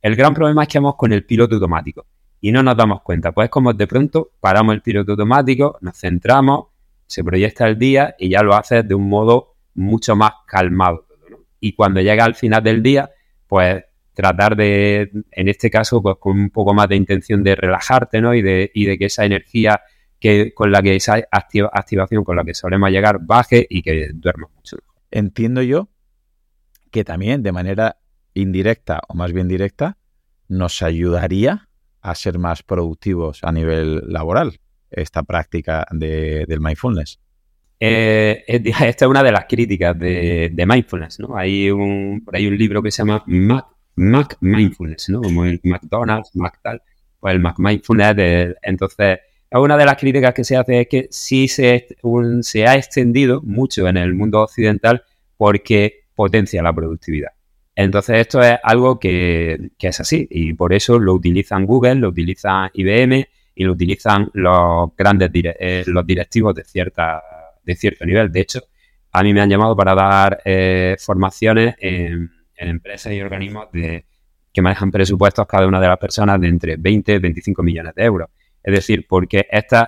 El 0.00 0.16
gran 0.16 0.34
problema 0.34 0.62
es 0.62 0.68
que 0.68 0.78
vamos 0.78 0.96
con 0.96 1.12
el 1.12 1.24
piloto 1.24 1.56
automático 1.56 2.06
y 2.40 2.52
no 2.52 2.62
nos 2.62 2.76
damos 2.76 3.02
cuenta. 3.02 3.32
Pues 3.32 3.50
como 3.50 3.72
de 3.72 3.86
pronto 3.86 4.30
paramos 4.40 4.74
el 4.74 4.82
piloto 4.82 5.12
automático, 5.12 5.78
nos 5.80 5.98
centramos, 5.98 6.66
se 7.06 7.24
proyecta 7.24 7.66
el 7.66 7.78
día 7.78 8.14
y 8.18 8.28
ya 8.28 8.42
lo 8.42 8.54
haces 8.54 8.86
de 8.86 8.94
un 8.94 9.08
modo 9.08 9.56
mucho 9.74 10.14
más 10.16 10.32
calmado. 10.46 11.06
Y 11.60 11.72
cuando 11.72 12.00
llega 12.00 12.24
al 12.24 12.34
final 12.34 12.62
del 12.62 12.82
día, 12.82 13.10
pues 13.46 13.84
tratar 14.14 14.56
de, 14.56 15.10
en 15.30 15.48
este 15.48 15.70
caso, 15.70 16.02
pues 16.02 16.16
con 16.18 16.38
un 16.38 16.50
poco 16.50 16.74
más 16.74 16.88
de 16.88 16.96
intención 16.96 17.42
de 17.42 17.54
relajarte, 17.54 18.20
¿no? 18.20 18.34
Y 18.34 18.42
de, 18.42 18.70
y 18.74 18.84
de 18.84 18.98
que 18.98 19.06
esa 19.06 19.24
energía 19.24 19.80
que 20.18 20.52
con 20.54 20.72
la 20.72 20.82
que 20.82 20.96
esa 20.96 21.22
activación 21.30 22.24
con 22.24 22.36
la 22.36 22.44
que 22.44 22.54
solemos 22.54 22.90
llegar 22.90 23.18
baje 23.20 23.66
y 23.68 23.82
que 23.82 24.10
duermas 24.12 24.50
mucho. 24.54 24.76
Entiendo 25.10 25.62
yo 25.62 25.88
que 26.90 27.04
también 27.04 27.42
de 27.42 27.52
manera 27.52 27.98
indirecta 28.40 29.00
o 29.08 29.14
más 29.14 29.32
bien 29.32 29.48
directa 29.48 29.96
nos 30.48 30.82
ayudaría 30.82 31.68
a 32.00 32.14
ser 32.14 32.38
más 32.38 32.62
productivos 32.62 33.40
a 33.42 33.52
nivel 33.52 34.02
laboral 34.06 34.60
esta 34.90 35.22
práctica 35.22 35.86
de, 35.90 36.46
del 36.46 36.60
mindfulness. 36.60 37.20
Eh, 37.80 38.44
esta 38.48 39.04
es 39.04 39.08
una 39.08 39.22
de 39.22 39.32
las 39.32 39.44
críticas 39.46 39.98
de, 39.98 40.64
mindfulness, 40.66 41.20
¿no? 41.20 41.36
Hay 41.36 41.70
un, 41.70 42.22
por 42.24 42.34
un 42.34 42.58
libro 42.58 42.82
que 42.82 42.90
se 42.90 42.98
llama 43.02 43.22
Mac, 43.26 44.36
Mindfulness, 44.40 45.08
¿no? 45.10 45.20
Como 45.22 45.44
el 45.44 45.60
McDonald's, 45.64 46.34
Mac 46.34 46.58
tal, 46.62 46.82
pues 47.20 47.34
el 47.34 47.40
Mac 47.40 47.56
Mindfulness, 47.58 48.56
entonces, 48.62 49.18
una 49.50 49.76
de 49.76 49.84
las 49.84 49.96
críticas 49.96 50.34
que 50.34 50.44
se 50.44 50.56
hace 50.56 50.82
es 50.82 50.88
que 50.88 51.08
sí 51.10 51.48
se, 51.48 51.86
se 52.42 52.66
ha 52.66 52.76
extendido 52.76 53.42
mucho 53.42 53.88
en 53.88 53.96
el 53.96 54.14
mundo 54.14 54.40
occidental 54.42 55.02
porque 55.36 56.04
potencia 56.14 56.62
la 56.62 56.72
productividad. 56.72 57.37
Entonces 57.80 58.18
esto 58.18 58.42
es 58.42 58.58
algo 58.60 58.98
que, 58.98 59.70
es 59.78 60.00
así 60.00 60.26
y 60.32 60.52
por 60.54 60.72
eso 60.72 60.98
lo 60.98 61.14
utilizan 61.14 61.64
Google, 61.64 61.94
lo 61.94 62.08
utilizan 62.08 62.70
IBM 62.74 63.24
y 63.54 63.62
lo 63.62 63.74
utilizan 63.74 64.28
los 64.34 64.96
grandes 64.96 65.30
eh, 65.32 65.84
los 65.86 66.04
directivos 66.04 66.56
de 66.56 66.64
cierta 66.64 67.22
de 67.62 67.76
cierto 67.76 68.04
nivel. 68.04 68.32
De 68.32 68.40
hecho, 68.40 68.62
a 69.12 69.22
mí 69.22 69.32
me 69.32 69.42
han 69.42 69.48
llamado 69.48 69.76
para 69.76 69.94
dar 69.94 70.42
eh, 70.44 70.96
formaciones 70.98 71.76
en, 71.78 72.28
empresas 72.56 73.12
y 73.12 73.20
organismos 73.20 73.70
de, 73.72 74.06
que 74.52 74.60
manejan 74.60 74.90
presupuestos 74.90 75.46
cada 75.46 75.68
una 75.68 75.80
de 75.80 75.86
las 75.86 75.98
personas 75.98 76.40
de 76.40 76.48
entre 76.48 76.76
20 76.76 77.14
y 77.14 77.18
25 77.18 77.62
millones 77.62 77.94
de 77.94 78.02
euros. 78.02 78.28
Es 78.60 78.74
decir, 78.74 79.06
porque 79.08 79.46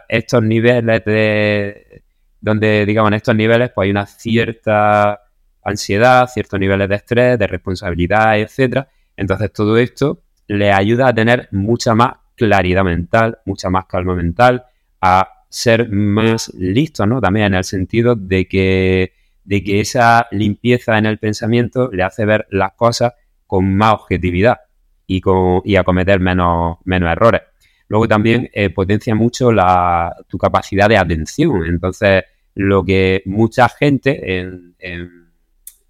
estos 0.09 0.43
niveles 0.45 1.05
de, 1.05 2.05
donde 2.41 2.87
digamos 2.87 3.11
en 3.11 3.15
estos 3.15 3.35
niveles 3.35 3.73
pues 3.75 3.87
hay 3.87 3.91
una 3.91 4.07
cierta 4.07 5.23
ansiedad, 5.63 6.29
ciertos 6.29 6.59
niveles 6.59 6.89
de 6.89 6.95
estrés, 6.97 7.39
de 7.39 7.47
responsabilidad, 7.47 8.39
etcétera. 8.39 8.89
Entonces 9.17 9.53
todo 9.53 9.77
esto 9.77 10.23
le 10.49 10.73
ayuda 10.73 11.09
a 11.09 11.15
tener 11.15 11.49
mucha 11.53 11.95
más 11.95 12.15
claridad 12.35 12.85
mental, 12.85 13.39
mucha 13.45 13.71
más 13.71 13.87
calma 13.87 14.15
mental, 14.15 14.65
a 15.01 15.29
ser 15.49 15.91
más 15.91 16.53
listos, 16.55 17.07
¿no? 17.07 17.21
También 17.21 17.47
en 17.47 17.55
el 17.55 17.65
sentido 17.65 18.15
de 18.15 18.49
que, 18.49 19.13
de 19.45 19.63
que 19.63 19.81
esa 19.81 20.27
limpieza 20.31 20.97
en 20.97 21.07
el 21.07 21.19
pensamiento 21.19 21.91
le 21.93 22.03
hace 22.03 22.25
ver 22.25 22.47
las 22.51 22.73
cosas 22.73 23.13
con 23.47 23.77
más 23.77 23.95
objetividad 23.95 24.59
y, 25.07 25.21
a 25.77 25.85
cometer 25.85 26.21
menos, 26.21 26.79
menos 26.85 27.11
errores. 27.11 27.43
Luego 27.89 28.07
también 28.07 28.49
eh, 28.53 28.71
potencia 28.71 29.15
mucho 29.17 29.51
tu 30.29 30.39
capacidad 30.39 30.89
de 30.89 30.97
atención. 30.97 31.67
Entonces, 31.67 32.23
lo 32.55 32.85
que 32.85 33.23
mucha 33.27 33.69
gente 33.69 34.39
en 34.39 34.71
en 34.81 35.20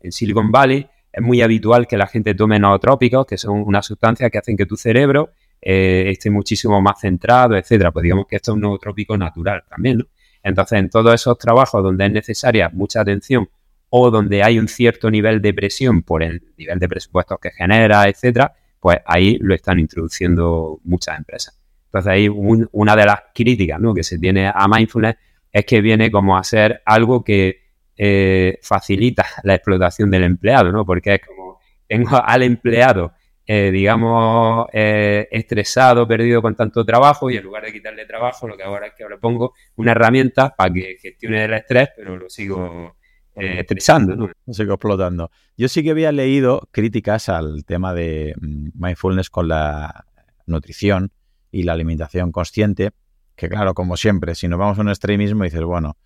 Silicon 0.09 0.51
Valley 0.51 0.87
es 1.13 1.23
muy 1.23 1.43
habitual 1.43 1.87
que 1.87 1.97
la 1.97 2.07
gente 2.07 2.35
tome 2.35 2.59
nootrópicos, 2.59 3.27
que 3.27 3.37
son 3.37 3.63
una 3.67 3.83
sustancia 3.83 4.31
que 4.31 4.39
hacen 4.39 4.57
que 4.57 4.67
tu 4.67 4.77
cerebro 4.77 5.31
eh, 5.61 6.05
esté 6.09 6.31
muchísimo 6.31 6.81
más 6.81 7.01
centrado, 7.01 7.57
etcétera. 7.57 7.91
Pues 7.91 8.05
digamos 8.05 8.27
que 8.27 8.37
esto 8.37 8.53
es 8.53 8.55
un 8.55 8.63
nootrópico 8.63 9.17
natural 9.17 9.65
también, 9.69 9.99
¿no? 9.99 10.05
Entonces, 10.43 10.79
en 10.79 10.89
todos 10.89 11.15
esos 11.15 11.37
trabajos 11.39 11.83
donde 11.83 12.07
es 12.07 12.13
necesaria 12.13 12.71
mucha 12.73 13.03
atención 13.03 13.49
o 13.91 14.11
donde 14.11 14.43
hay 14.43 14.59
un 14.59 14.69
cierto 14.69 15.11
nivel 15.11 15.43
de 15.43 15.53
presión 15.53 16.03
por 16.03 16.23
el 16.23 16.43
nivel 16.57 16.79
de 16.79 16.89
presupuestos 16.89 17.39
que 17.41 17.51
genera, 17.51 18.09
etcétera, 18.09 18.55
pues 18.79 18.99
ahí 19.05 19.37
lo 19.41 19.55
están 19.55 19.79
introduciendo 19.79 20.81
muchas 20.85 21.19
empresas. 21.19 21.61
Entonces, 21.87 22.11
ahí 22.11 22.29
una 22.73 22.97
de 22.97 23.05
las 23.05 23.21
críticas 23.35 23.81
¿no? 23.81 23.93
que 23.93 24.05
se 24.05 24.19
tiene 24.19 24.47
a 24.47 24.67
mindfulness 24.69 25.17
es 25.53 25.65
que 25.65 25.81
viene 25.81 26.11
como 26.11 26.39
a 26.39 26.45
ser 26.45 26.83
algo 26.87 27.25
que 27.25 27.60
eh, 28.03 28.59
facilita 28.63 29.27
la 29.43 29.57
explotación 29.57 30.11
del 30.11 30.23
empleado, 30.23 30.73
¿no? 30.73 30.87
Porque 30.87 31.17
es 31.17 31.21
como, 31.21 31.61
tengo 31.87 32.17
al 32.25 32.43
empleado, 32.45 33.13
eh, 33.45 33.71
digamos, 33.71 34.69
eh, 34.73 35.29
estresado, 35.31 36.09
perdido 36.09 36.41
con 36.41 36.55
tanto 36.55 36.83
trabajo 36.83 37.29
y 37.29 37.37
en 37.37 37.45
lugar 37.45 37.63
de 37.63 37.75
quitarle 37.75 38.07
trabajo, 38.07 38.49
lo 38.49 38.57
que 38.57 38.63
ahora 38.63 38.87
es 38.87 38.95
que 38.97 39.07
le 39.07 39.19
pongo 39.19 39.53
una 39.77 39.91
herramienta 39.91 40.49
para 40.57 40.73
que 40.73 40.97
gestione 40.99 41.45
el 41.45 41.53
estrés, 41.53 41.91
pero 41.95 42.17
lo 42.17 42.31
sigo 42.31 42.97
estresando, 43.35 44.17
¿no? 44.17 44.31
Lo 44.47 44.55
sigo 44.55 44.73
explotando. 44.73 45.31
Yo 45.59 45.69
sí 45.69 45.83
que 45.83 45.91
había 45.91 46.11
leído 46.11 46.71
críticas 46.71 47.29
al 47.29 47.67
tema 47.67 47.93
de 47.93 48.35
mm, 48.41 48.69
mindfulness 48.83 49.29
con 49.29 49.49
la 49.49 50.07
nutrición 50.47 51.13
y 51.53 51.65
la 51.65 51.75
alimentación 51.75 52.33
consciente, 52.33 52.93
que 53.37 53.51
claro, 53.51 53.75
como 53.75 53.99
siempre, 53.99 54.35
si 54.35 54.49
nos 54.49 54.59
vamos 54.59 54.79
a 54.79 54.81
un 54.81 54.89
extremismo, 54.89 55.45
dices, 55.45 55.63
bueno, 55.63 55.99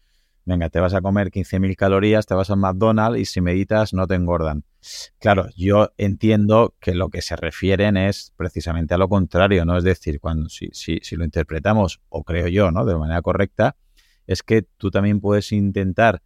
venga, 0.45 0.68
te 0.68 0.80
vas 0.80 0.95
a 0.95 1.01
comer 1.01 1.30
15.000 1.30 1.76
calorías, 1.76 2.26
te 2.26 2.34
vas 2.34 2.51
al 2.51 2.59
McDonald's 2.59 3.20
y 3.20 3.24
si 3.24 3.40
meditas 3.40 3.92
no 3.95 4.07
te 4.07 4.14
engordan. 4.14 4.64
Claro, 5.18 5.49
yo 5.57 5.92
entiendo 5.97 6.74
que 6.80 6.95
lo 6.95 7.09
que 7.09 7.22
se 7.22 7.36
refieren 7.36 7.97
es 7.97 8.32
precisamente 8.36 8.95
a 8.95 8.99
lo 8.99 9.09
contrario, 9.09 9.64
¿no? 9.64 9.78
Es 9.78 9.84
decir, 9.84 10.20
cuando 10.20 10.49
si, 10.49 10.68
si, 10.72 10.99
si 11.03 11.16
lo 11.16 11.24
interpretamos, 11.24 12.01
o 12.09 12.22
creo 12.24 12.49
yo, 12.49 12.70
¿no? 12.70 12.84
De 12.84 12.97
manera 12.97 13.22
correcta, 13.22 13.76
es 14.26 14.42
que 14.42 14.62
tú 14.62 14.90
también 14.90 15.20
puedes 15.20 15.53
intentar 15.53 16.22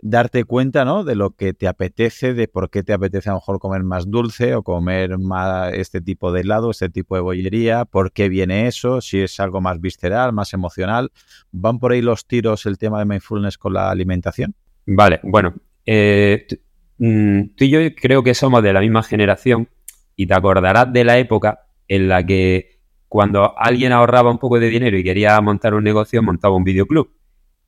darte 0.00 0.44
cuenta, 0.44 0.84
¿no? 0.84 1.04
De 1.04 1.14
lo 1.14 1.30
que 1.30 1.52
te 1.52 1.68
apetece, 1.68 2.34
de 2.34 2.48
por 2.48 2.70
qué 2.70 2.82
te 2.82 2.92
apetece 2.92 3.28
a 3.28 3.32
lo 3.32 3.38
mejor 3.38 3.58
comer 3.58 3.82
más 3.82 4.10
dulce 4.10 4.54
o 4.54 4.62
comer 4.62 5.18
más 5.18 5.72
este 5.72 6.00
tipo 6.00 6.32
de 6.32 6.42
helado, 6.42 6.70
este 6.70 6.88
tipo 6.88 7.14
de 7.14 7.22
bollería, 7.22 7.84
por 7.84 8.12
qué 8.12 8.28
viene 8.28 8.66
eso, 8.66 9.00
si 9.00 9.20
es 9.20 9.40
algo 9.40 9.60
más 9.60 9.80
visceral, 9.80 10.32
más 10.32 10.52
emocional. 10.52 11.10
¿Van 11.50 11.78
por 11.78 11.92
ahí 11.92 12.02
los 12.02 12.26
tiros 12.26 12.66
el 12.66 12.78
tema 12.78 12.98
de 12.98 13.06
mindfulness 13.06 13.58
con 13.58 13.72
la 13.72 13.90
alimentación? 13.90 14.54
Vale, 14.86 15.20
bueno, 15.22 15.54
eh, 15.84 16.46
mm, 16.98 17.42
tú 17.56 17.64
y 17.64 17.70
yo 17.70 17.78
creo 17.94 18.22
que 18.22 18.34
somos 18.34 18.62
de 18.62 18.72
la 18.72 18.80
misma 18.80 19.02
generación 19.02 19.68
y 20.14 20.26
te 20.26 20.34
acordarás 20.34 20.92
de 20.92 21.04
la 21.04 21.18
época 21.18 21.66
en 21.88 22.08
la 22.08 22.24
que 22.24 22.80
cuando 23.08 23.56
alguien 23.58 23.92
ahorraba 23.92 24.30
un 24.30 24.38
poco 24.38 24.58
de 24.58 24.68
dinero 24.68 24.98
y 24.98 25.04
quería 25.04 25.40
montar 25.40 25.74
un 25.74 25.84
negocio, 25.84 26.22
montaba 26.22 26.56
un 26.56 26.64
videoclub 26.64 27.10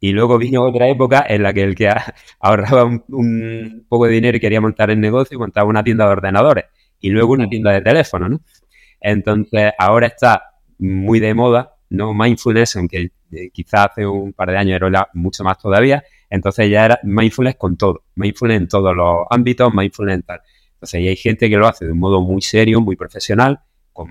y 0.01 0.13
luego 0.13 0.39
vino 0.39 0.63
otra 0.63 0.89
época 0.89 1.25
en 1.29 1.43
la 1.43 1.53
que 1.53 1.63
el 1.63 1.75
que 1.75 1.89
ahorraba 2.41 2.85
un, 2.85 3.87
poco 3.89 4.07
de 4.07 4.13
dinero 4.13 4.37
y 4.37 4.41
quería 4.41 4.61
montar 4.61 4.91
el 4.91 5.01
negocio 5.01 5.39
montaba 5.39 5.69
una 5.69 5.83
tienda 5.83 6.07
de 6.07 6.13
ordenadores 6.13 6.65
y 7.01 7.11
luego 7.11 7.33
una 7.33 7.49
tienda 7.49 7.73
de 7.73 7.81
teléfonos, 7.81 8.31
¿no? 8.31 8.41
Entonces, 9.01 9.73
ahora 9.79 10.09
está 10.09 10.43
muy 10.79 11.21
de 11.21 11.33
moda, 11.33 11.77
¿no? 11.91 12.13
Mindfulness, 12.13 12.77
aunque 12.77 13.13
eh, 13.31 13.51
quizás 13.53 13.91
hace 13.91 14.07
un 14.07 14.33
par 14.33 14.51
de 14.51 14.57
años 14.57 14.77
era 14.77 15.09
mucho 15.15 15.45
más 15.45 15.59
todavía. 15.59 16.03
Entonces 16.31 16.71
ya 16.71 16.85
era 16.85 17.01
mindfulness 17.05 17.57
con 17.57 17.77
todo, 17.77 18.05
mindfulness 18.17 18.61
en 18.61 18.69
todos 18.69 18.95
los 18.95 19.27
ámbitos, 19.31 19.73
mindfulness 19.73 20.17
en 20.17 20.23
tal. 20.23 20.41
Entonces, 20.75 21.01
y 21.01 21.09
hay 21.09 21.17
gente 21.17 21.49
que 21.49 21.57
lo 21.57 21.67
hace 21.67 21.87
de 21.87 21.93
un 21.93 21.99
modo 21.99 22.21
muy 22.21 22.43
serio, 22.43 22.81
muy 22.81 22.97
profesional, 22.97 23.61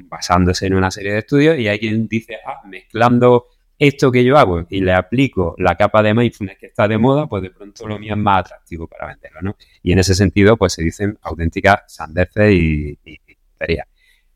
basándose 0.10 0.68
en 0.68 0.74
una 0.74 0.92
serie 0.92 1.14
de 1.14 1.20
estudios, 1.20 1.58
y 1.58 1.68
hay 1.68 1.80
quien 1.80 2.08
dice, 2.08 2.38
ah, 2.46 2.62
mezclando 2.66 3.46
esto 3.80 4.12
que 4.12 4.24
yo 4.24 4.38
hago 4.38 4.66
y 4.70 4.82
le 4.82 4.94
aplico 4.94 5.56
la 5.58 5.76
capa 5.76 6.02
de 6.02 6.14
mindfulness 6.14 6.58
que 6.58 6.68
está 6.68 6.88
de 6.88 6.98
moda, 6.98 7.28
pues 7.28 7.44
de 7.44 7.52
pronto 7.52 7.88
lo 7.88 8.00
mío 8.00 8.14
es 8.14 8.20
más 8.20 8.40
atractivo 8.42 8.88
para 8.88 9.08
venderlo, 9.08 9.42
¿no? 9.42 9.56
Y 9.84 9.92
en 9.92 10.00
ese 10.00 10.16
sentido, 10.16 10.58
pues 10.58 10.74
se 10.74 10.84
dicen 10.84 11.18
auténticas 11.22 11.82
sandeces 11.88 12.54
y, 12.54 12.98
y, 13.06 13.20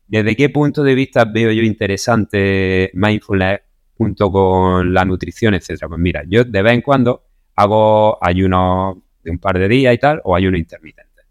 ¿Desde 0.06 0.36
qué 0.36 0.50
punto 0.50 0.82
de 0.82 0.94
vista 0.94 1.24
veo 1.24 1.52
yo 1.52 1.62
interesante 1.62 2.90
mindfulness 2.94 3.60
junto 3.96 4.30
con 4.30 4.92
la 4.92 5.04
nutrición, 5.04 5.54
etcétera? 5.54 5.88
Pues 5.88 6.00
mira, 6.00 6.22
yo 6.26 6.44
de 6.44 6.62
vez 6.62 6.74
en 6.74 6.82
cuando 6.82 7.24
hago 7.56 8.22
ayuno 8.22 9.02
de 9.22 9.30
un 9.30 9.38
par 9.38 9.58
de 9.58 9.68
días 9.68 9.94
y 9.94 9.98
tal, 9.98 10.20
o 10.24 10.34
ayuno 10.34 10.58
intermitente. 10.58 11.22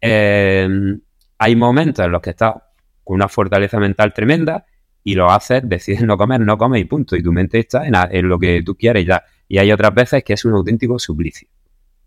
Eh, 0.00 0.68
hay 1.38 1.56
momentos 1.56 2.04
en 2.04 2.12
los 2.12 2.22
que 2.22 2.30
estás 2.30 2.54
con 3.04 3.16
una 3.16 3.28
fortaleza 3.28 3.78
mental 3.78 4.12
tremenda 4.12 4.64
y 5.04 5.14
lo 5.14 5.30
haces, 5.30 5.62
decides 5.68 6.02
no 6.02 6.16
comer, 6.16 6.40
no 6.40 6.56
comes 6.56 6.80
y 6.80 6.86
punto. 6.86 7.14
Y 7.14 7.22
tu 7.22 7.30
mente 7.30 7.58
está 7.58 7.86
en, 7.86 8.28
lo 8.28 8.38
que 8.38 8.62
tú 8.62 8.74
quieres 8.74 9.06
ya. 9.06 9.22
Y 9.46 9.58
hay 9.58 9.70
otras 9.70 9.94
veces 9.94 10.24
que 10.24 10.32
es 10.32 10.44
un 10.46 10.54
auténtico 10.54 10.98
suplicio. 10.98 11.46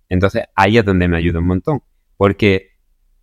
Entonces 0.10 0.45
ahí 0.56 0.80
es 0.80 0.84
donde 0.84 1.08
me 1.08 1.18
ayuda 1.18 1.39
un 1.39 1.45
montón. 1.45 1.84
Porque 2.18 2.72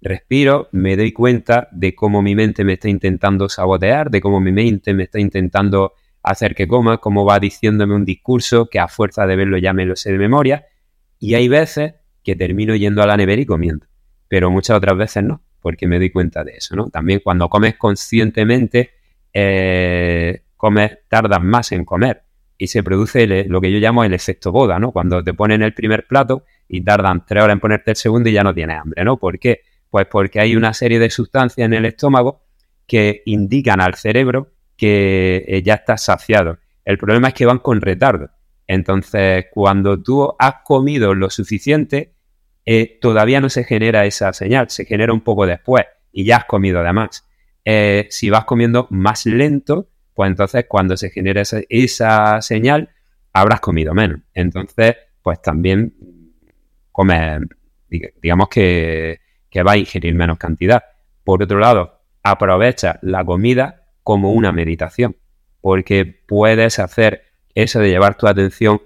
respiro, 0.00 0.68
me 0.70 0.96
doy 0.96 1.12
cuenta 1.12 1.68
de 1.72 1.92
cómo 1.94 2.22
mi 2.22 2.36
mente 2.36 2.62
me 2.64 2.74
está 2.74 2.88
intentando 2.88 3.48
sabotear, 3.48 4.10
de 4.10 4.20
cómo 4.20 4.40
mi 4.40 4.52
mente 4.52 4.94
me 4.94 5.02
está 5.02 5.18
intentando 5.18 5.94
hacer 6.22 6.54
que 6.54 6.68
coma, 6.68 6.98
cómo 6.98 7.24
va 7.24 7.40
diciéndome 7.40 7.96
un 7.96 8.04
discurso 8.04 8.68
que 8.70 8.78
a 8.78 8.86
fuerza 8.86 9.26
de 9.26 9.34
verlo 9.34 9.58
ya 9.58 9.72
me 9.72 9.86
lo 9.86 9.96
sé 9.96 10.12
de 10.12 10.18
memoria. 10.18 10.66
Y 11.18 11.34
hay 11.34 11.48
veces 11.48 11.94
que 12.22 12.36
termino 12.36 12.76
yendo 12.76 13.02
a 13.02 13.06
la 13.06 13.16
nevera 13.16 13.42
y 13.42 13.46
comiendo, 13.46 13.86
pero 14.28 14.50
muchas 14.50 14.76
otras 14.76 14.96
veces 14.96 15.24
no, 15.24 15.42
porque 15.60 15.88
me 15.88 15.98
doy 15.98 16.10
cuenta 16.10 16.44
de 16.44 16.52
eso, 16.52 16.76
¿no? 16.76 16.90
También 16.90 17.20
cuando 17.22 17.48
comes 17.48 17.76
conscientemente, 17.76 18.93
eh, 19.34 20.44
comes, 20.56 20.98
tardas 21.08 21.42
más 21.42 21.72
en 21.72 21.84
comer 21.84 22.22
y 22.56 22.68
se 22.68 22.82
produce 22.82 23.26
lo 23.48 23.60
que 23.60 23.72
yo 23.72 23.78
llamo 23.78 24.04
el 24.04 24.14
efecto 24.14 24.52
boda, 24.52 24.78
¿no? 24.78 24.92
Cuando 24.92 25.22
te 25.22 25.34
ponen 25.34 25.62
el 25.62 25.74
primer 25.74 26.06
plato 26.06 26.44
y 26.68 26.82
tardan 26.82 27.26
tres 27.26 27.42
horas 27.42 27.54
en 27.54 27.60
ponerte 27.60 27.90
el 27.90 27.96
segundo 27.96 28.28
y 28.28 28.32
ya 28.32 28.42
no 28.42 28.54
tienes 28.54 28.78
hambre, 28.78 29.04
¿no? 29.04 29.18
¿Por 29.18 29.38
qué? 29.38 29.62
Pues 29.90 30.06
porque 30.06 30.40
hay 30.40 30.56
una 30.56 30.72
serie 30.72 30.98
de 30.98 31.10
sustancias 31.10 31.66
en 31.66 31.74
el 31.74 31.84
estómago 31.84 32.42
que 32.86 33.22
indican 33.26 33.80
al 33.80 33.94
cerebro 33.94 34.52
que 34.76 35.44
eh, 35.46 35.62
ya 35.62 35.74
estás 35.74 36.04
saciado. 36.04 36.58
El 36.84 36.98
problema 36.98 37.28
es 37.28 37.34
que 37.34 37.46
van 37.46 37.58
con 37.58 37.80
retardo. 37.80 38.30
Entonces, 38.66 39.46
cuando 39.52 40.02
tú 40.02 40.34
has 40.38 40.56
comido 40.64 41.14
lo 41.14 41.30
suficiente, 41.30 42.14
eh, 42.64 42.98
todavía 43.00 43.40
no 43.40 43.50
se 43.50 43.64
genera 43.64 44.06
esa 44.06 44.32
señal, 44.32 44.70
se 44.70 44.84
genera 44.84 45.12
un 45.12 45.20
poco 45.20 45.46
después 45.46 45.84
y 46.12 46.24
ya 46.24 46.38
has 46.38 46.44
comido 46.46 46.80
además. 46.80 47.26
Eh, 47.64 48.06
si 48.10 48.30
vas 48.30 48.44
comiendo 48.44 48.86
más 48.90 49.26
lento, 49.26 49.88
pues 50.12 50.30
entonces 50.30 50.66
cuando 50.68 50.96
se 50.96 51.10
genera 51.10 51.42
esa, 51.42 52.42
señal, 52.42 52.90
habrás 53.32 53.60
comido 53.60 53.94
menos. 53.94 54.20
Entonces, 54.34 54.96
pues 55.22 55.40
también 55.40 55.94
comes, 56.92 57.40
digamos 58.22 58.48
que, 58.48 59.20
que 59.50 59.62
va 59.62 59.72
a 59.72 59.76
ingerir 59.76 60.14
menos 60.14 60.38
cantidad. 60.38 60.84
Por 61.24 61.42
otro 61.42 61.58
lado, 61.58 62.02
aprovecha 62.22 62.98
la 63.02 63.24
comida 63.24 63.86
como 64.02 64.32
una 64.32 64.52
meditación, 64.52 65.16
porque 65.60 66.04
puedes 66.04 66.78
hacer 66.78 67.22
eso 67.54 67.80
de 67.80 67.88
llevar 67.88 68.16
tu 68.16 68.26
atención, 68.26 68.82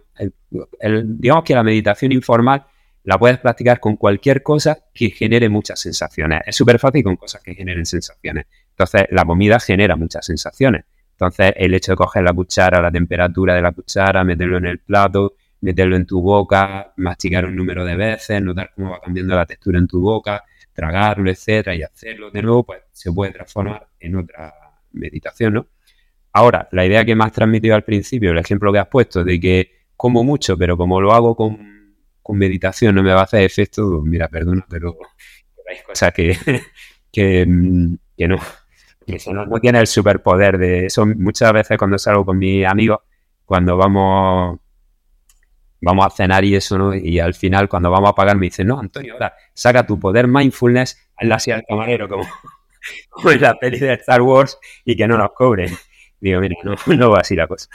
digamos 0.51 1.45
que 1.45 1.55
la 1.55 1.63
meditación 1.63 2.13
informal 2.13 2.67
la 3.05 3.19
puedes 3.19 3.39
practicar 3.39 3.81
con 3.81 3.97
cualquier 3.97 4.43
cosa 4.43 4.79
que 4.93 5.11
genere 5.11 5.49
muchas 5.49 5.81
sensaciones. 5.81 6.43
Es 6.47 6.57
súper 6.57 6.79
fácil 6.79 7.03
con 7.03 7.17
cosas 7.17 7.43
que 7.43 7.55
generen 7.55 7.87
sensaciones. 7.87 8.47
Entonces, 8.79 9.09
la 9.11 9.25
comida 9.25 9.59
genera 9.59 9.97
muchas 9.97 10.25
sensaciones. 10.25 10.85
Entonces, 11.11 11.53
el 11.57 11.75
hecho 11.75 11.93
de 11.93 11.97
coger 11.97 12.23
la 12.23 12.33
cuchara, 12.33 12.81
la 12.81 12.93
temperatura 12.93 13.57
de 13.57 13.63
la 13.63 13.73
cuchara, 13.73 14.23
meterlo 14.23 14.59
en 14.59 14.67
el 14.67 14.79
plato, 14.79 15.35
meterlo 15.63 15.97
en 15.97 16.07
tu 16.07 16.23
boca, 16.23 16.93
masticar 16.97 17.45
un 17.45 17.57
número 17.57 17.85
de 17.85 17.97
veces, 17.97 18.41
notar 18.41 18.71
cómo 18.77 18.91
va 18.91 19.01
cambiando 19.01 19.35
la 19.35 19.45
textura 19.47 19.81
en 19.81 19.89
tu 19.89 20.01
boca, 20.01 20.45
tragarlo, 20.73 21.29
etcétera, 21.29 21.75
y 21.75 21.83
hacerlo 21.83 22.31
de 22.31 22.41
nuevo, 22.41 22.65
pues 22.65 22.83
se 22.93 23.11
puede 23.11 23.33
transformar 23.33 23.89
en 23.99 24.15
otra 24.15 24.55
meditación, 24.93 25.55
¿no? 25.55 25.67
Ahora, 26.33 26.69
la 26.71 26.87
idea 26.87 27.05
que 27.05 27.17
has 27.19 27.33
transmitido 27.33 27.75
al 27.75 27.83
principio, 27.83 28.31
el 28.31 28.39
ejemplo 28.39 28.73
que 28.73 28.79
has 28.79 28.87
puesto 28.87 29.25
de 29.25 29.41
que 29.41 29.73
como 29.97 30.23
mucho, 30.23 30.57
pero 30.57 30.77
como 30.77 31.01
lo 31.01 31.13
hago 31.13 31.35
con, 31.35 31.97
con 32.23 32.39
meditación 32.39 32.95
no 32.95 33.03
me 33.03 33.13
va 33.13 33.23
a 33.23 33.25
hacer 33.25 33.43
efecto, 33.43 34.03
mira, 34.05 34.29
perdona, 34.29 34.65
pero 34.71 34.97
hay 35.69 35.79
cosas 35.85 36.13
que, 36.13 36.37
que 37.11 37.45
no, 37.47 38.39
no, 39.33 39.61
tiene 39.61 39.81
el 39.81 39.87
superpoder 39.87 40.59
de 40.59 40.87
eso. 40.87 41.07
Muchas 41.07 41.53
veces 41.53 41.79
cuando 41.79 41.99
salgo 41.99 42.25
con 42.25 42.39
mis 42.39 42.67
amigos, 42.67 43.01
cuando 43.45 43.77
vamos 43.77 44.59
vamos 45.81 46.07
a 46.07 46.11
cenar 46.11 46.45
y 46.45 46.57
eso, 46.57 46.77
¿no? 46.77 46.95
Y 46.95 47.21
al 47.21 47.35
final, 47.35 47.69
cuando 47.69 47.91
vamos 47.91 48.11
a 48.11 48.15
pagar, 48.15 48.37
me 48.37 48.47
dicen, 48.47 48.67
no, 48.67 48.81
Antonio, 48.81 49.15
ahora 49.15 49.35
saca 49.55 49.87
tu 49.87 49.99
poder 49.99 50.27
mindfulness, 50.27 51.11
hazla 51.17 51.37
así 51.37 51.51
al 51.53 51.65
camarero, 51.65 52.09
como, 53.11 53.31
en 53.31 53.41
la 53.41 53.55
peli 53.59 53.79
de 53.79 53.95
Star 53.95 54.23
Wars, 54.23 54.59
y 54.85 54.97
que 54.97 55.07
no 55.07 55.17
nos 55.17 55.31
cobren. 55.33 55.73
Digo, 56.21 56.41
mira, 56.41 56.57
no, 56.65 56.75
no 56.97 57.11
va 57.11 57.21
así 57.21 57.37
la 57.37 57.47
cosa. 57.47 57.69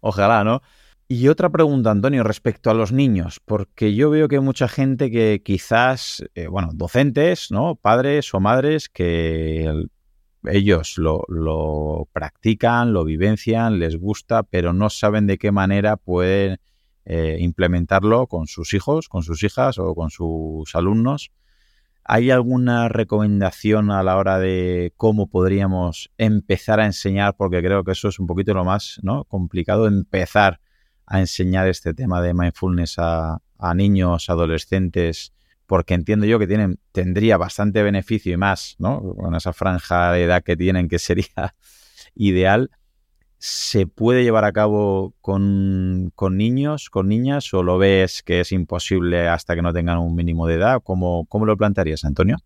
Ojalá, 0.00 0.44
¿no? 0.44 0.62
Y 1.10 1.28
otra 1.28 1.48
pregunta, 1.48 1.90
Antonio, 1.90 2.22
respecto 2.22 2.70
a 2.70 2.74
los 2.74 2.92
niños, 2.92 3.40
porque 3.42 3.94
yo 3.94 4.10
veo 4.10 4.28
que 4.28 4.36
hay 4.36 4.42
mucha 4.42 4.68
gente 4.68 5.10
que 5.10 5.40
quizás, 5.42 6.22
eh, 6.34 6.48
bueno, 6.48 6.68
docentes, 6.74 7.50
¿no? 7.50 7.76
Padres 7.76 8.34
o 8.34 8.40
madres 8.40 8.90
que 8.90 9.86
ellos 10.44 10.98
lo, 10.98 12.08
practican, 12.12 12.92
lo 12.92 13.04
vivencian, 13.04 13.78
les 13.78 13.96
gusta, 13.96 14.42
pero 14.42 14.72
no 14.72 14.90
saben 14.90 15.26
de 15.26 15.38
qué 15.38 15.52
manera 15.52 15.96
pueden 15.96 16.58
eh, 17.04 17.36
implementarlo 17.40 18.26
con 18.26 18.46
sus 18.46 18.74
hijos, 18.74 19.08
con 19.08 19.22
sus 19.22 19.42
hijas 19.42 19.78
o 19.78 19.94
con 19.94 20.10
sus 20.10 20.74
alumnos. 20.74 21.30
¿Hay 22.04 22.30
alguna 22.30 22.88
recomendación 22.88 23.90
a 23.90 24.02
la 24.02 24.16
hora 24.16 24.38
de 24.38 24.94
cómo 24.96 25.28
podríamos 25.28 26.10
empezar 26.16 26.80
a 26.80 26.86
enseñar? 26.86 27.36
Porque 27.36 27.62
creo 27.62 27.84
que 27.84 27.92
eso 27.92 28.08
es 28.08 28.18
un 28.18 28.26
poquito 28.26 28.54
lo 28.54 28.64
más 28.64 28.98
¿no? 29.02 29.24
complicado, 29.24 29.86
empezar 29.86 30.60
a 31.06 31.20
enseñar 31.20 31.68
este 31.68 31.92
tema 31.92 32.22
de 32.22 32.32
mindfulness 32.32 32.96
a 32.98 33.40
niños, 33.74 34.30
adolescentes, 34.30 35.32
porque 35.68 35.92
entiendo 35.92 36.24
yo 36.24 36.38
que 36.38 36.46
tienen, 36.46 36.80
tendría 36.92 37.36
bastante 37.36 37.82
beneficio 37.82 38.32
y 38.32 38.38
más, 38.38 38.74
¿no? 38.78 39.14
Con 39.14 39.34
esa 39.34 39.52
franja 39.52 40.12
de 40.12 40.24
edad 40.24 40.42
que 40.42 40.56
tienen, 40.56 40.88
que 40.88 40.98
sería 40.98 41.54
ideal. 42.14 42.70
¿Se 43.36 43.86
puede 43.86 44.24
llevar 44.24 44.46
a 44.46 44.52
cabo 44.52 45.14
con, 45.20 46.10
niños, 46.32 46.88
con 46.88 47.06
niñas, 47.06 47.52
o 47.52 47.62
lo 47.62 47.76
ves 47.76 48.22
que 48.22 48.40
es 48.40 48.50
imposible 48.50 49.28
hasta 49.28 49.54
que 49.54 49.60
no 49.60 49.74
tengan 49.74 49.98
un 49.98 50.14
mínimo 50.14 50.46
de 50.46 50.54
edad? 50.54 50.80
¿Cómo, 50.82 51.26
cómo 51.26 51.44
lo 51.44 51.54
plantearías, 51.58 52.02
Antonio? 52.02 52.38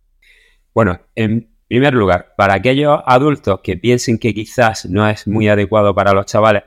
Bueno, 0.75 1.01
en 1.14 1.49
primer 1.68 1.95
lugar, 1.95 2.35
para 2.37 2.55
aquellos 2.55 3.01
adultos 3.07 3.61
que 3.62 3.77
piensen 3.77 4.18
que 4.18 4.35
quizás 4.35 4.87
no 4.87 5.09
es 5.09 5.29
muy 5.29 5.49
adecuado 5.49 5.95
para 5.95 6.12
los 6.12 6.27
chavales, 6.27 6.64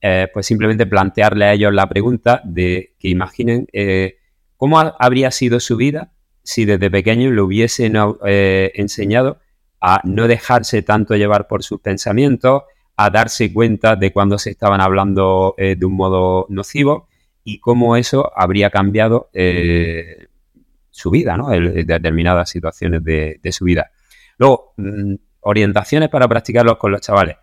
eh, 0.00 0.28
pues 0.32 0.46
simplemente 0.46 0.86
plantearle 0.86 1.46
a 1.46 1.52
ellos 1.52 1.74
la 1.74 1.88
pregunta 1.88 2.42
de 2.44 2.94
que 2.96 3.08
imaginen 3.08 3.66
eh, 3.72 4.18
¿Cómo 4.56 4.78
habría 4.78 5.30
sido 5.30 5.60
su 5.60 5.76
vida 5.76 6.12
si 6.42 6.64
desde 6.64 6.90
pequeño 6.90 7.30
le 7.30 7.42
hubiesen 7.42 7.94
eh, 8.24 8.70
enseñado 8.74 9.40
a 9.80 10.00
no 10.04 10.28
dejarse 10.28 10.82
tanto 10.82 11.16
llevar 11.16 11.48
por 11.48 11.62
sus 11.62 11.80
pensamientos, 11.80 12.62
a 12.96 13.10
darse 13.10 13.52
cuenta 13.52 13.96
de 13.96 14.12
cuando 14.12 14.38
se 14.38 14.50
estaban 14.50 14.80
hablando 14.80 15.54
eh, 15.58 15.76
de 15.76 15.84
un 15.84 15.94
modo 15.94 16.46
nocivo 16.48 17.08
y 17.44 17.58
cómo 17.58 17.96
eso 17.96 18.32
habría 18.34 18.70
cambiado 18.70 19.28
eh, 19.32 20.28
su 20.90 21.10
vida, 21.10 21.36
¿no? 21.36 21.50
Determinadas 21.50 22.48
situaciones 22.48 23.04
de, 23.04 23.38
su 23.52 23.64
vida. 23.64 23.90
Luego, 24.38 24.72
mm, 24.76 25.14
orientaciones 25.40 26.08
para 26.08 26.26
practicarlo 26.26 26.78
con 26.78 26.92
los 26.92 27.02
chavales. 27.02 27.36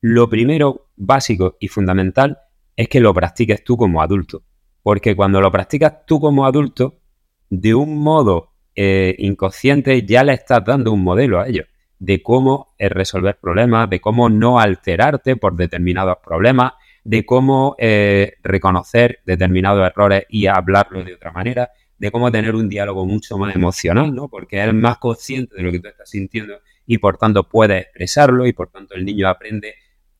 Lo 0.00 0.30
primero, 0.30 0.88
básico 0.96 1.56
y 1.60 1.68
fundamental, 1.68 2.38
es 2.76 2.88
que 2.88 3.00
lo 3.00 3.12
practiques 3.12 3.64
tú 3.64 3.76
como 3.76 4.00
adulto. 4.00 4.44
Porque 4.82 5.14
cuando 5.14 5.40
lo 5.40 5.50
practicas 5.50 6.06
tú 6.06 6.20
como 6.20 6.46
adulto, 6.46 7.00
de 7.48 7.74
un 7.74 7.98
modo 7.98 8.52
eh, 8.74 9.14
inconsciente 9.18 10.06
ya 10.06 10.24
le 10.24 10.32
estás 10.32 10.64
dando 10.64 10.92
un 10.92 11.02
modelo 11.02 11.40
a 11.40 11.48
ellos 11.48 11.66
de 12.00 12.22
cómo 12.22 12.74
eh, 12.78 12.88
resolver 12.88 13.38
problemas, 13.38 13.88
de 13.88 14.00
cómo 14.00 14.28
no 14.28 14.58
alterarte 14.58 15.36
por 15.36 15.54
determinados 15.54 16.16
problemas, 16.24 16.72
de 17.04 17.24
cómo 17.24 17.76
eh, 17.78 18.34
reconocer 18.42 19.20
determinados 19.24 19.86
errores 19.86 20.24
y 20.28 20.46
hablarlo 20.46 21.04
de 21.04 21.14
otra 21.14 21.30
manera, 21.30 21.70
de 21.98 22.10
cómo 22.10 22.32
tener 22.32 22.54
un 22.54 22.68
diálogo 22.68 23.04
mucho 23.04 23.36
más 23.36 23.54
emocional, 23.54 24.14
¿no? 24.14 24.28
Porque 24.28 24.64
es 24.64 24.72
más 24.72 24.96
consciente 24.96 25.56
de 25.56 25.62
lo 25.62 25.70
que 25.70 25.80
tú 25.80 25.88
estás 25.88 26.08
sintiendo 26.08 26.54
y 26.86 26.98
por 26.98 27.18
tanto 27.18 27.46
puede 27.46 27.78
expresarlo 27.78 28.46
y 28.46 28.54
por 28.54 28.70
tanto 28.70 28.94
el 28.94 29.04
niño 29.04 29.28
aprende 29.28 29.74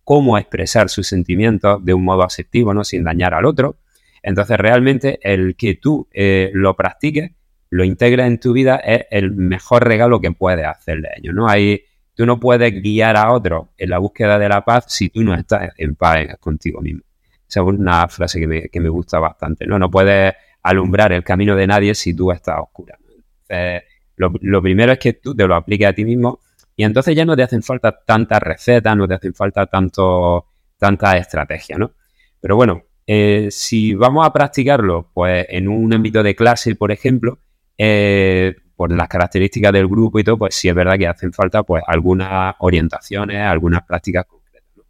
cómo 0.05 0.37
expresar 0.37 0.91
sus 0.91 1.07
sentimientos 1.07 1.83
de 1.83 1.95
un 1.95 2.05
modo 2.05 2.25
asertivo, 2.25 2.75
¿no? 2.75 2.85
Sin 2.85 3.05
dañar 3.05 3.33
al 3.33 3.47
otro. 3.47 3.77
Entonces, 4.23 4.59
realmente, 4.59 5.19
el 5.23 5.57
que 5.57 5.75
tú 5.75 6.09
eh, 6.13 6.51
lo 6.53 6.77
practiques, 6.77 7.33
lo 7.71 7.85
integres 7.85 8.27
en 8.27 8.39
tu 8.39 8.53
vida, 8.53 8.77
es 8.77 9.07
el 9.11 9.33
mejor 9.33 9.87
regalo 9.87 10.21
que 10.21 10.33
puedes 10.33 10.67
hacerle 10.67 11.09
a 11.09 11.19
ellos, 11.19 11.35
¿no? 11.35 11.49
Hay, 11.49 11.85
tú 12.15 12.27
no 12.27 12.41
puedes 12.41 12.83
guiar 12.83 13.17
a 13.17 13.33
otros 13.33 13.69
en 13.79 13.91
la 13.91 13.99
búsqueda 13.99 14.39
de 14.39 14.49
la 14.49 14.65
paz 14.65 14.87
si 14.89 15.09
tú 15.09 15.23
no 15.23 15.35
estás 15.35 15.73
en 15.77 15.95
paz 15.95 16.37
contigo 16.41 16.81
mismo. 16.81 17.03
Esa 17.49 17.61
es 17.61 17.67
una 17.67 18.07
frase 18.09 18.41
que 18.71 18.81
me, 18.81 18.89
gusta 18.89 19.19
bastante, 19.19 19.67
¿no? 19.67 19.79
No 19.79 19.91
puedes 19.91 20.35
alumbrar 20.63 21.13
el 21.13 21.25
camino 21.25 21.57
de 21.57 21.67
nadie 21.67 21.95
si 21.95 22.15
tú 22.15 22.31
estás 22.31 22.59
oscura. 22.61 22.99
Lo 24.17 24.63
primero 24.63 24.93
es 24.93 24.99
que 24.99 25.15
tú 25.15 25.35
te 25.35 25.47
lo 25.47 25.55
apliques 25.55 25.89
a 25.89 25.93
ti 25.93 26.05
mismo 26.05 26.41
y 26.77 26.85
entonces 26.85 27.15
ya 27.15 27.25
no 27.25 27.37
te 27.37 27.43
hacen 27.43 27.63
falta 27.63 28.01
tantas 28.07 28.41
recetas, 28.41 28.97
no 28.97 29.07
te 29.07 29.15
hacen 29.15 29.35
falta 29.35 29.67
tanto, 29.67 30.47
tantas 30.79 31.17
estrategias, 31.17 31.79
¿no? 31.79 31.93
Pero 32.41 32.57
bueno, 32.57 32.85
eh, 33.13 33.49
si 33.51 33.93
vamos 33.93 34.25
a 34.25 34.33
practicarlo, 34.33 35.11
pues 35.13 35.45
en 35.49 35.67
un 35.67 35.93
ámbito 35.93 36.23
de 36.23 36.37
clase, 36.37 36.77
por 36.77 36.93
ejemplo, 36.93 37.41
eh, 37.77 38.55
por 38.77 38.93
las 38.93 39.09
características 39.09 39.73
del 39.73 39.89
grupo 39.89 40.21
y 40.21 40.23
todo, 40.23 40.39
pues 40.39 40.55
sí 40.55 40.69
es 40.69 40.75
verdad 40.77 40.97
que 40.97 41.09
hacen 41.09 41.33
falta 41.33 41.65
pues 41.65 41.83
algunas 41.89 42.55
orientaciones, 42.61 43.39
algunas 43.39 43.83
prácticas 43.83 44.27
concretas. 44.27 44.85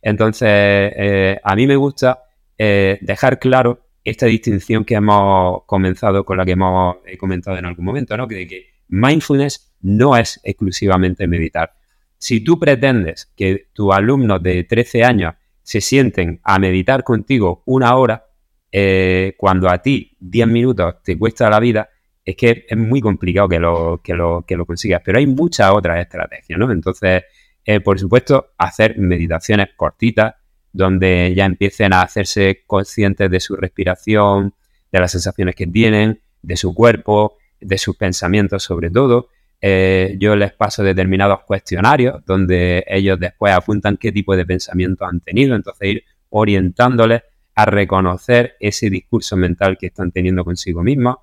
Entonces, 0.00 0.48
eh, 0.48 1.40
a 1.42 1.56
mí 1.56 1.66
me 1.66 1.74
gusta 1.74 2.20
dejar 2.56 3.40
claro 3.40 3.88
esta 4.04 4.26
distinción 4.26 4.84
que 4.84 4.94
hemos 4.94 5.64
comenzado, 5.66 6.24
con 6.24 6.38
la 6.38 6.44
que 6.44 6.52
hemos 6.52 6.98
comentado 7.18 7.58
en 7.58 7.64
algún 7.64 7.86
momento, 7.86 8.16
¿no? 8.16 8.28
Que, 8.28 8.46
que 8.46 8.66
mindfulness 8.86 9.74
no 9.80 10.16
es 10.16 10.40
exclusivamente 10.44 11.26
meditar. 11.26 11.74
Si 12.18 12.38
tú 12.38 12.56
pretendes 12.56 13.32
que 13.34 13.66
tu 13.72 13.92
alumno 13.92 14.38
de 14.38 14.62
13 14.62 15.02
años 15.02 15.34
se 15.64 15.80
sienten 15.80 16.40
a 16.44 16.58
meditar 16.60 17.02
contigo 17.02 17.62
una 17.64 17.96
hora, 17.96 18.26
eh, 18.70 19.34
cuando 19.36 19.68
a 19.68 19.78
ti 19.78 20.16
10 20.20 20.46
minutos 20.46 21.02
te 21.02 21.18
cuesta 21.18 21.50
la 21.50 21.58
vida, 21.58 21.88
es 22.24 22.36
que 22.36 22.66
es 22.68 22.76
muy 22.76 23.00
complicado 23.00 23.48
que 23.48 23.58
lo, 23.58 24.00
que 24.02 24.14
lo, 24.14 24.44
que 24.46 24.56
lo 24.56 24.66
consigas. 24.66 25.02
Pero 25.04 25.18
hay 25.18 25.26
muchas 25.26 25.70
otras 25.72 26.00
estrategias, 26.00 26.58
¿no? 26.58 26.70
Entonces, 26.70 27.24
eh, 27.64 27.80
por 27.80 27.98
supuesto, 27.98 28.52
hacer 28.58 28.98
meditaciones 28.98 29.68
cortitas, 29.74 30.34
donde 30.72 31.32
ya 31.34 31.46
empiecen 31.46 31.92
a 31.92 32.02
hacerse 32.02 32.62
conscientes 32.66 33.30
de 33.30 33.40
su 33.40 33.56
respiración, 33.56 34.54
de 34.92 35.00
las 35.00 35.12
sensaciones 35.12 35.54
que 35.54 35.66
tienen, 35.66 36.20
de 36.42 36.56
su 36.56 36.74
cuerpo, 36.74 37.36
de 37.60 37.78
sus 37.78 37.96
pensamientos 37.96 38.62
sobre 38.62 38.90
todo. 38.90 39.28
Eh, 39.66 40.16
yo 40.18 40.36
les 40.36 40.52
paso 40.52 40.82
determinados 40.82 41.40
cuestionarios 41.44 42.22
donde 42.26 42.84
ellos 42.86 43.18
después 43.18 43.54
apuntan 43.54 43.96
qué 43.96 44.12
tipo 44.12 44.36
de 44.36 44.44
pensamientos 44.44 45.08
han 45.08 45.20
tenido, 45.20 45.56
entonces 45.56 45.88
ir 45.88 46.04
orientándoles 46.28 47.22
a 47.54 47.64
reconocer 47.64 48.56
ese 48.60 48.90
discurso 48.90 49.38
mental 49.38 49.78
que 49.78 49.86
están 49.86 50.12
teniendo 50.12 50.44
consigo 50.44 50.82
mismos. 50.82 51.16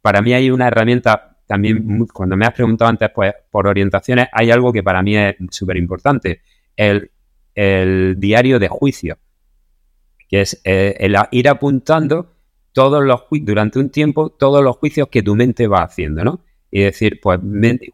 Para 0.00 0.22
mí 0.22 0.32
hay 0.32 0.50
una 0.50 0.68
herramienta, 0.68 1.36
también 1.46 2.06
cuando 2.06 2.38
me 2.38 2.46
has 2.46 2.54
preguntado 2.54 2.88
antes 2.88 3.10
pues, 3.14 3.34
por 3.50 3.66
orientaciones, 3.66 4.28
hay 4.32 4.50
algo 4.50 4.72
que 4.72 4.82
para 4.82 5.02
mí 5.02 5.18
es 5.18 5.36
súper 5.50 5.76
importante, 5.76 6.40
el, 6.74 7.10
diario 8.16 8.58
de 8.58 8.68
juicio, 8.68 9.18
que 10.26 10.40
es 10.40 10.58
eh, 10.64 10.96
el 11.00 11.16
ir 11.32 11.50
apuntando 11.50 12.32
todos 12.72 13.04
los 13.04 13.24
durante 13.42 13.78
un 13.78 13.90
tiempo 13.90 14.30
todos 14.30 14.64
los 14.64 14.74
juicios 14.78 15.08
que 15.08 15.22
tu 15.22 15.36
mente 15.36 15.66
va 15.66 15.82
haciendo, 15.82 16.24
¿no? 16.24 16.40
Y 16.76 16.82
decir, 16.82 17.20
pues 17.22 17.38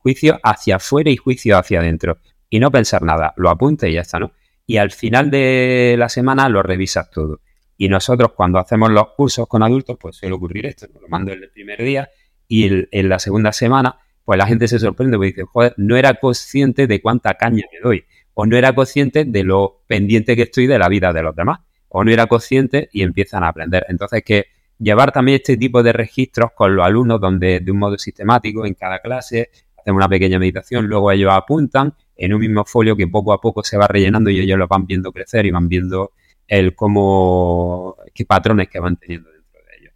juicio 0.03 0.41
hacia 0.43 0.77
afuera 0.77 1.11
y 1.11 1.17
juicio 1.19 1.59
hacia 1.59 1.81
adentro. 1.81 2.17
Y 2.49 2.61
no 2.61 2.71
pensar 2.71 3.03
nada, 3.03 3.35
lo 3.37 3.51
apunte 3.51 3.91
y 3.91 3.93
ya 3.93 4.01
está, 4.01 4.19
¿no? 4.19 4.33
Y 4.67 4.79
al 4.79 4.91
final 4.91 5.31
de 5.31 5.97
la 5.99 6.09
semana 6.09 6.49
lo 6.49 6.63
revisas 6.63 7.11
todo. 7.11 7.43
Y 7.77 7.91
nosotros 7.91 8.33
cuando 8.33 8.59
hacemos 8.59 8.91
los 8.91 9.09
cursos 9.15 9.47
con 9.49 9.63
adultos, 9.63 9.99
pues 10.01 10.17
suele 10.17 10.35
ocurrir 10.35 10.65
esto, 10.65 10.87
lo 10.99 11.09
mando 11.09 11.31
el 11.31 11.51
primer 11.51 11.83
día 11.83 12.09
y 12.49 12.87
en 12.91 13.09
la 13.11 13.19
segunda 13.19 13.53
semana, 13.53 13.99
pues 14.25 14.39
la 14.39 14.47
gente 14.47 14.67
se 14.67 14.79
sorprende 14.79 15.19
porque 15.19 15.29
dice, 15.29 15.45
joder, 15.45 15.75
no 15.77 15.99
era 15.99 16.15
consciente 16.15 16.87
de 16.87 17.03
cuánta 17.03 17.35
caña 17.35 17.65
me 17.71 17.81
doy, 17.81 18.05
o 18.33 18.47
no 18.47 18.57
era 18.57 18.75
consciente 18.75 19.27
de 19.27 19.45
lo 19.45 19.83
pendiente 19.89 20.37
que 20.37 20.43
estoy 20.45 20.67
de 20.67 20.79
la 20.79 20.89
vida 20.89 21.13
de 21.13 21.23
los 21.23 21.37
demás, 21.37 21.61
o 21.89 22.03
no 22.03 22.11
era 22.11 22.27
consciente 22.29 22.89
y 22.95 23.03
empiezan 23.03 23.45
a 23.45 23.49
aprender. 23.49 23.85
Entonces, 23.91 24.23
que 24.25 24.47
llevar 24.81 25.13
también 25.13 25.37
este 25.37 25.57
tipo 25.57 25.83
de 25.83 25.93
registros 25.93 26.51
con 26.55 26.75
los 26.75 26.85
alumnos 26.85 27.21
donde 27.21 27.61
de 27.61 27.71
un 27.71 27.79
modo 27.79 27.99
sistemático 27.99 28.65
en 28.65 28.75
cada 28.75 28.99
clase 29.01 29.51
hacemos 29.77 29.99
una 29.99 30.09
pequeña 30.09 30.39
meditación, 30.39 30.87
luego 30.87 31.11
ellos 31.13 31.33
apuntan 31.33 31.95
en 32.17 32.35
un 32.35 32.41
mismo 32.41 32.65
folio 32.65 32.97
que 32.97 33.07
poco 33.07 33.33
a 33.33 33.41
poco 33.41 33.63
se 33.65 33.77
va 33.77 33.87
rellenando 33.87 34.31
y 34.31 34.41
ellos 34.41 34.59
lo 34.59 34.69
van 34.69 34.87
viendo 34.87 35.13
crecer 35.13 35.47
y 35.47 35.51
van 35.51 35.69
viendo 35.69 36.13
el 36.47 36.75
cómo, 36.75 37.97
qué 38.13 38.25
patrones 38.25 38.69
que 38.69 38.81
van 38.81 38.97
teniendo 38.97 39.31
dentro 39.31 39.61
de 39.63 39.77
ellos. 39.79 39.95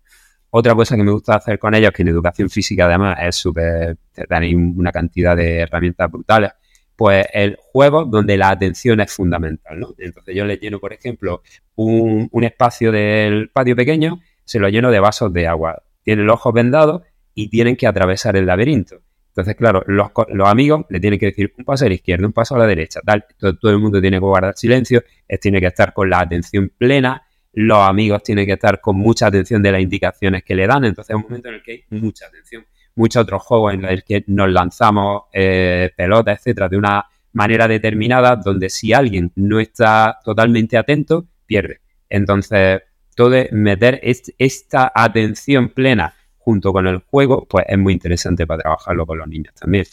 Otra 0.50 0.74
cosa 0.74 0.96
que 0.96 1.02
me 1.02 1.10
gusta 1.10 1.34
hacer 1.34 1.58
con 1.58 1.74
ellos, 1.74 1.90
que 1.92 2.02
en 2.02 2.08
educación 2.08 2.48
física 2.48 2.86
además 2.86 3.18
es 3.20 3.36
súper, 3.36 3.98
tenéis 4.28 4.54
una 4.54 4.92
cantidad 4.92 5.36
de 5.36 5.58
herramientas 5.58 6.10
brutales, 6.10 6.52
pues 6.96 7.26
el 7.32 7.58
juego 7.60 8.04
donde 8.04 8.36
la 8.38 8.50
atención 8.50 9.00
es 9.00 9.12
fundamental, 9.12 9.80
¿no? 9.80 9.94
Entonces 9.98 10.34
yo 10.34 10.44
les 10.46 10.60
lleno, 10.60 10.78
por 10.78 10.92
ejemplo, 10.92 11.42
un, 11.74 12.28
un 12.30 12.44
espacio 12.44 12.92
del 12.92 13.50
patio 13.50 13.74
pequeño, 13.74 14.20
se 14.44 14.58
lo 14.58 14.68
lleno 14.68 14.90
de 14.90 15.00
vasos 15.00 15.32
de 15.32 15.46
agua. 15.46 15.82
Tienen 16.02 16.26
los 16.26 16.34
ojos 16.34 16.52
vendados 16.52 17.02
y 17.34 17.48
tienen 17.48 17.76
que 17.76 17.86
atravesar 17.86 18.36
el 18.36 18.46
laberinto. 18.46 19.02
Entonces, 19.28 19.56
claro, 19.56 19.82
los, 19.88 20.10
amigos 20.46 20.86
le 20.88 21.00
tienen 21.00 21.18
que 21.18 21.26
decir 21.26 21.52
un 21.58 21.64
paso 21.64 21.84
a 21.84 21.88
la 21.88 21.94
izquierda, 21.94 22.24
un 22.24 22.32
paso 22.32 22.54
a 22.54 22.58
la 22.58 22.66
derecha, 22.66 23.00
tal. 23.04 23.24
Todo, 23.36 23.72
el 23.72 23.78
mundo 23.78 24.00
tiene 24.00 24.18
que 24.18 24.24
guardar 24.24 24.54
silencio, 24.56 25.02
tiene 25.40 25.60
que 25.60 25.66
estar 25.66 25.92
con 25.92 26.08
la 26.08 26.20
atención 26.20 26.70
plena, 26.78 27.24
los 27.52 27.78
amigos 27.78 28.22
tienen 28.22 28.46
que 28.46 28.52
estar 28.52 28.80
con 28.80 28.96
mucha 28.96 29.26
atención 29.26 29.60
de 29.60 29.72
las 29.72 29.80
indicaciones 29.80 30.44
que 30.44 30.54
le 30.54 30.68
dan. 30.68 30.84
Entonces, 30.84 31.10
es 31.10 31.16
un 31.16 31.22
momento 31.22 31.48
en 31.48 31.54
el 31.54 31.62
que 31.62 31.72
hay 31.72 31.84
mucha 31.90 32.26
atención. 32.26 32.64
Muchos 32.94 33.22
otros 33.24 33.42
juegos 33.42 33.74
en 33.74 33.82
los 33.82 34.04
que 34.04 34.22
nos 34.28 34.48
lanzamos 34.48 35.22
eh, 35.32 35.90
pelotas, 35.96 36.38
etcétera, 36.38 36.68
de 36.68 36.76
una 36.76 37.04
manera 37.32 37.66
determinada, 37.66 38.36
donde 38.36 38.70
si 38.70 38.92
alguien 38.92 39.32
no 39.34 39.58
está 39.58 40.20
totalmente 40.24 40.76
atento, 40.76 41.26
pierde. 41.44 41.80
Entonces, 42.08 42.82
todo 43.14 43.34
es 43.34 43.52
meter 43.52 44.00
esta 44.02 44.92
atención 44.94 45.68
plena 45.68 46.14
junto 46.38 46.72
con 46.72 46.86
el 46.86 46.98
juego, 46.98 47.46
pues 47.48 47.64
es 47.68 47.78
muy 47.78 47.94
interesante 47.94 48.46
para 48.46 48.62
trabajarlo 48.62 49.06
con 49.06 49.18
los 49.18 49.28
niños 49.28 49.54
también. 49.54 49.86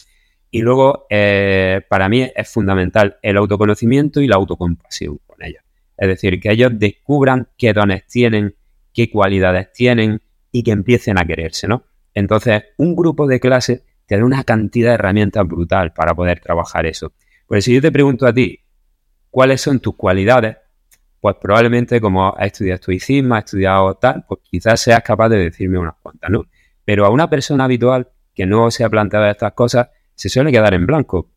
Y 0.50 0.62
luego, 0.62 1.06
eh, 1.10 1.82
para 1.88 2.10
mí 2.10 2.30
es 2.36 2.50
fundamental 2.50 3.18
el 3.22 3.38
autoconocimiento 3.38 4.20
y 4.20 4.28
la 4.28 4.36
autocompasión 4.36 5.20
con 5.26 5.42
ellos. 5.44 5.64
Es 5.98 6.08
decir, 6.10 6.40
que 6.42 6.52
ellos 6.52 6.72
descubran 6.74 7.48
qué 7.58 7.72
dones 7.72 8.06
tienen, 8.08 8.56
qué 8.94 9.10
cualidades 9.10 9.72
tienen 9.72 10.22
y 10.52 10.64
que 10.64 10.72
empiecen 10.72 11.18
a 11.18 11.26
quererse, 11.26 11.68
¿no? 11.68 11.86
Entonces, 12.14 12.64
un 12.78 12.96
grupo 12.96 13.28
de 13.28 13.40
clase 13.40 13.84
te 14.06 14.18
da 14.18 14.26
una 14.26 14.44
cantidad 14.44 14.90
de 14.90 14.96
herramientas 14.96 15.48
brutal 15.48 15.94
para 15.94 16.14
poder 16.14 16.42
trabajar 16.42 16.86
eso. 16.86 17.14
Pues 17.48 17.64
si 17.64 17.74
yo 17.74 17.82
te 17.82 17.92
pregunto 17.92 18.28
a 18.28 18.34
ti, 18.34 18.60
¿cuáles 19.30 19.62
son 19.62 19.80
tus 19.80 19.96
cualidades? 19.96 20.58
Pues 21.22 21.36
probablemente 21.40 22.02
como 22.02 22.36
has 22.36 22.48
estudiado 22.48 22.76
estoicismo, 22.76 23.36
has 23.36 23.46
estudiado 23.46 23.94
tal, 23.96 24.26
pues 24.28 24.42
quizás 24.44 24.82
seas 24.82 25.02
capaz 25.04 25.30
de 25.30 25.38
decirme 25.38 25.78
unas 25.78 25.94
cuantas, 26.02 26.30
¿no? 26.32 26.48
Pero 26.84 27.06
a 27.06 27.10
una 27.12 27.30
persona 27.30 27.66
habitual 27.66 28.10
que 28.34 28.48
no 28.48 28.72
se 28.72 28.84
ha 28.84 28.90
planteado 28.90 29.28
estas 29.28 29.54
cosas, 29.54 29.90
se 30.16 30.30
suele 30.30 30.52
quedar 30.52 30.74
en 30.74 30.88
blanco. 30.88 31.30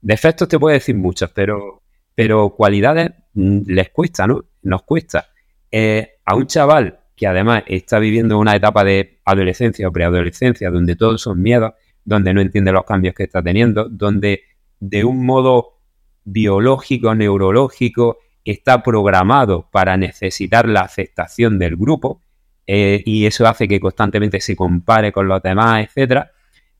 Defectos 0.00 0.48
te 0.48 0.58
puedo 0.58 0.74
decir 0.74 0.96
muchos, 0.96 1.30
pero, 1.30 1.82
pero 2.14 2.50
cualidades 2.50 3.12
mm, 3.34 3.60
les 3.66 3.90
cuesta, 3.90 4.26
¿no? 4.26 4.44
Nos 4.62 4.82
cuesta. 4.82 5.28
Eh, 5.70 6.18
a 6.24 6.34
un 6.34 6.48
chaval 6.48 6.98
que 7.14 7.28
además 7.28 7.62
está 7.66 8.00
viviendo 8.00 8.36
una 8.38 8.56
etapa 8.56 8.82
de 8.82 9.20
adolescencia 9.24 9.86
o 9.86 9.92
preadolescencia, 9.92 10.70
donde 10.70 10.96
todos 10.96 11.22
son 11.22 11.40
miedos, 11.40 11.72
donde 12.04 12.34
no 12.34 12.40
entiende 12.40 12.72
los 12.72 12.84
cambios 12.84 13.14
que 13.14 13.24
está 13.24 13.42
teniendo, 13.42 13.88
donde 13.88 14.42
de 14.80 15.04
un 15.04 15.24
modo 15.24 15.80
biológico, 16.24 17.14
neurológico, 17.14 18.18
está 18.44 18.82
programado 18.82 19.68
para 19.70 19.96
necesitar 19.96 20.68
la 20.68 20.80
aceptación 20.80 21.58
del 21.58 21.76
grupo 21.76 22.22
eh, 22.66 23.02
y 23.04 23.26
eso 23.26 23.46
hace 23.46 23.66
que 23.66 23.80
constantemente 23.80 24.40
se 24.40 24.56
compare 24.56 25.12
con 25.12 25.26
los 25.26 25.42
demás, 25.42 25.84
etcétera, 25.84 26.30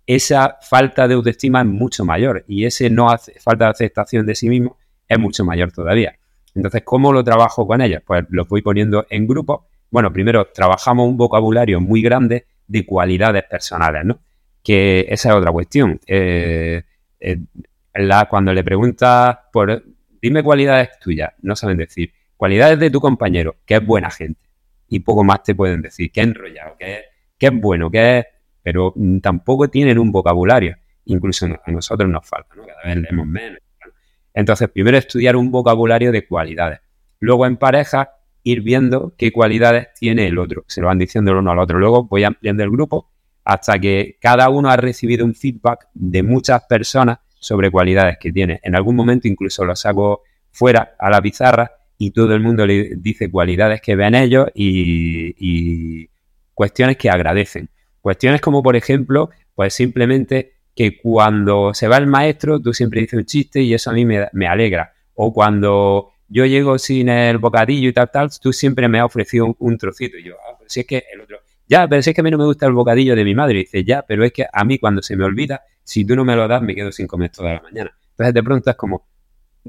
esa 0.06 0.58
falta 0.60 1.06
de 1.06 1.14
autoestima 1.14 1.60
es 1.60 1.66
mucho 1.66 2.04
mayor 2.04 2.44
y 2.48 2.64
ese 2.64 2.90
no 2.90 3.10
hace, 3.10 3.38
falta 3.40 3.66
de 3.66 3.70
aceptación 3.72 4.26
de 4.26 4.34
sí 4.34 4.48
mismo 4.48 4.76
es 5.08 5.18
mucho 5.18 5.44
mayor 5.44 5.72
todavía. 5.72 6.16
Entonces, 6.54 6.82
¿cómo 6.84 7.12
lo 7.12 7.22
trabajo 7.22 7.66
con 7.66 7.80
ellos? 7.80 8.02
Pues 8.04 8.24
los 8.30 8.48
voy 8.48 8.62
poniendo 8.62 9.06
en 9.08 9.26
grupos. 9.26 9.62
Bueno, 9.90 10.12
primero 10.12 10.46
trabajamos 10.46 11.08
un 11.08 11.16
vocabulario 11.16 11.80
muy 11.80 12.02
grande 12.02 12.46
de 12.66 12.86
cualidades 12.86 13.44
personales, 13.44 14.04
¿no? 14.04 14.18
Que 14.62 15.06
esa 15.08 15.30
es 15.30 15.34
otra 15.34 15.52
cuestión. 15.52 16.00
Eh, 16.06 16.82
eh, 17.20 17.38
la, 17.94 18.26
cuando 18.26 18.52
le 18.52 18.62
preguntas 18.64 19.38
por 19.52 19.82
dime 20.20 20.42
cualidades 20.42 20.98
tuyas, 20.98 21.32
no 21.42 21.56
saben 21.56 21.78
decir. 21.78 22.12
Cualidades 22.36 22.78
de 22.78 22.90
tu 22.90 23.00
compañero, 23.00 23.56
que 23.66 23.76
es 23.76 23.84
buena 23.84 24.10
gente. 24.10 24.40
Y 24.88 25.00
poco 25.00 25.24
más 25.24 25.42
te 25.42 25.54
pueden 25.54 25.82
decir, 25.82 26.10
que 26.10 26.22
enrollado, 26.22 26.76
que 26.78 26.94
es, 26.94 27.00
que 27.38 27.46
es 27.46 27.52
bueno, 27.52 27.90
que 27.90 28.18
es... 28.18 28.26
Pero 28.62 28.94
tampoco 29.22 29.68
tienen 29.68 29.98
un 29.98 30.12
vocabulario. 30.12 30.76
Incluso 31.06 31.46
a 31.46 31.70
nosotros 31.70 32.08
nos 32.10 32.26
falta, 32.28 32.54
¿no? 32.54 32.66
Cada 32.66 32.82
vez 32.84 32.96
leemos 32.96 33.26
menos. 33.26 33.58
Entonces, 34.34 34.68
primero 34.68 34.96
estudiar 34.96 35.36
un 35.36 35.50
vocabulario 35.50 36.12
de 36.12 36.26
cualidades. 36.26 36.80
Luego 37.20 37.46
en 37.46 37.56
pareja 37.56 38.10
ir 38.42 38.62
viendo 38.62 39.14
qué 39.16 39.32
cualidades 39.32 39.88
tiene 39.98 40.26
el 40.26 40.38
otro. 40.38 40.64
Se 40.66 40.80
lo 40.80 40.88
van 40.88 40.98
diciendo 40.98 41.30
el 41.32 41.38
uno 41.38 41.52
al 41.52 41.58
otro. 41.58 41.78
Luego 41.78 42.04
voy 42.04 42.24
ampliando 42.24 42.62
el 42.62 42.70
grupo 42.70 43.10
hasta 43.44 43.78
que 43.78 44.18
cada 44.20 44.48
uno 44.48 44.70
ha 44.70 44.76
recibido 44.76 45.24
un 45.24 45.34
feedback 45.34 45.88
de 45.94 46.22
muchas 46.22 46.64
personas 46.66 47.18
sobre 47.40 47.70
cualidades 47.70 48.18
que 48.18 48.30
tiene. 48.30 48.60
En 48.62 48.76
algún 48.76 48.94
momento 48.94 49.26
incluso 49.26 49.64
lo 49.64 49.74
saco 49.74 50.22
fuera 50.52 50.94
a 50.98 51.10
la 51.10 51.20
pizarra 51.20 51.72
y 51.98 52.12
todo 52.12 52.34
el 52.34 52.40
mundo 52.40 52.66
le 52.66 52.94
dice 52.96 53.30
cualidades 53.30 53.80
que 53.80 53.96
ven 53.96 54.14
ellos 54.14 54.48
y, 54.54 56.08
cuestiones 56.54 56.96
que 56.98 57.10
agradecen. 57.10 57.70
Cuestiones 58.00 58.40
como, 58.40 58.62
por 58.62 58.76
ejemplo, 58.76 59.30
pues 59.54 59.74
simplemente 59.74 60.52
que 60.74 60.98
cuando 60.98 61.74
se 61.74 61.88
va 61.88 61.96
el 61.96 62.06
maestro, 62.06 62.60
tú 62.60 62.72
siempre 62.74 63.00
dices 63.00 63.18
un 63.18 63.24
chiste 63.24 63.62
y 63.62 63.74
eso 63.74 63.90
a 63.90 63.94
mí 63.94 64.04
me, 64.04 64.46
alegra. 64.46 64.92
O 65.14 65.32
cuando 65.32 66.12
yo 66.28 66.44
llego 66.44 66.78
sin 66.78 67.08
el 67.08 67.38
bocadillo 67.38 67.88
y 67.88 67.92
tal, 67.92 68.10
tal, 68.10 68.30
tú 68.40 68.52
siempre 68.52 68.88
me 68.88 68.98
has 68.98 69.06
ofrecido 69.06 69.56
un, 69.58 69.78
trocito. 69.78 70.18
Y 70.18 70.24
yo, 70.24 70.36
ah, 70.36 70.58
si 70.66 70.80
es 70.80 70.86
que 70.86 71.04
el 71.12 71.22
otro, 71.22 71.38
ya, 71.66 71.86
pero 71.88 72.02
si 72.02 72.10
es 72.10 72.14
que 72.14 72.20
a 72.20 72.24
mí 72.24 72.30
no 72.30 72.38
me 72.38 72.44
gusta 72.44 72.66
el 72.66 72.72
bocadillo 72.72 73.14
de 73.14 73.24
mi 73.24 73.34
madre. 73.34 73.60
Y 73.60 73.62
dice, 73.62 73.84
ya, 73.84 74.02
pero 74.02 74.24
es 74.24 74.32
que 74.32 74.46
a 74.50 74.64
mí 74.64 74.78
cuando 74.78 75.02
se 75.02 75.16
me 75.16 75.24
olvida, 75.24 75.62
si 75.90 76.04
tú 76.04 76.14
no 76.14 76.24
me 76.24 76.36
lo 76.36 76.46
das, 76.46 76.62
me 76.62 76.72
quedo 76.72 76.92
sin 76.92 77.08
comer 77.08 77.32
toda 77.32 77.54
la 77.54 77.62
mañana. 77.62 77.90
Entonces 78.10 78.32
de 78.32 78.42
pronto 78.44 78.70
es 78.70 78.76
como, 78.76 79.08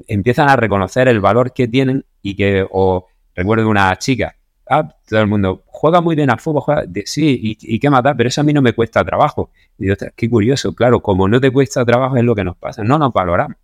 empiezan 0.06 0.48
a 0.48 0.54
reconocer 0.54 1.08
el 1.08 1.18
valor 1.18 1.52
que 1.52 1.66
tienen 1.66 2.04
y 2.22 2.36
que, 2.36 2.64
o 2.70 3.08
recuerdo 3.34 3.68
una 3.68 3.96
chica, 3.98 4.36
ah, 4.70 4.88
todo 5.08 5.20
el 5.20 5.26
mundo, 5.26 5.64
juega 5.66 6.00
muy 6.00 6.14
bien 6.14 6.30
al 6.30 6.38
fútbol, 6.38 6.62
juega, 6.62 6.84
sí, 7.06 7.40
y, 7.42 7.74
y 7.74 7.80
qué 7.80 7.90
matar, 7.90 8.16
pero 8.16 8.28
eso 8.28 8.40
a 8.40 8.44
mí 8.44 8.52
no 8.52 8.62
me 8.62 8.72
cuesta 8.72 9.04
trabajo. 9.04 9.50
Y 9.76 9.88
yo, 9.88 9.94
qué 10.14 10.30
curioso, 10.30 10.76
claro, 10.76 11.00
como 11.02 11.26
no 11.26 11.40
te 11.40 11.50
cuesta 11.50 11.84
trabajo 11.84 12.16
es 12.16 12.22
lo 12.22 12.36
que 12.36 12.44
nos 12.44 12.56
pasa, 12.56 12.84
no 12.84 12.98
nos 12.98 13.12
valoramos. 13.12 13.56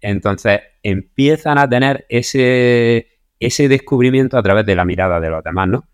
Entonces 0.00 0.60
empiezan 0.82 1.58
a 1.58 1.68
tener 1.68 2.04
ese, 2.08 3.20
ese 3.38 3.68
descubrimiento 3.68 4.36
a 4.36 4.42
través 4.42 4.66
de 4.66 4.74
la 4.74 4.84
mirada 4.84 5.20
de 5.20 5.30
los 5.30 5.44
demás, 5.44 5.68
¿no? 5.68 5.84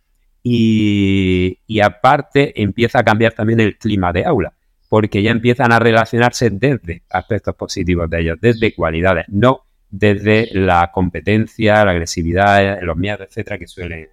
y 0.51 1.81
aparte 1.83 2.63
empieza 2.63 3.01
a 3.01 3.05
cambiar 3.05 3.35
también 3.35 3.61
el 3.61 3.77
clima 3.77 4.15
de 4.15 4.25
aula, 4.25 4.55
porque 4.89 5.23
ya 5.23 5.31
empiezan 5.31 5.73
a 5.73 5.79
relacionarse 5.79 6.51
desde 6.51 7.03
aspectos 7.11 7.55
positivos 7.55 8.09
de 8.09 8.21
ellos, 8.21 8.39
desde 8.41 8.75
cualidades, 8.75 9.27
no 9.29 9.67
desde 9.91 10.49
la 10.53 10.91
competencia, 10.93 11.85
la 11.85 11.93
agresividad, 11.93 12.81
los 12.83 12.97
miedos, 12.97 13.27
etcétera, 13.29 13.59
que 13.59 13.67
suelen, 13.67 14.09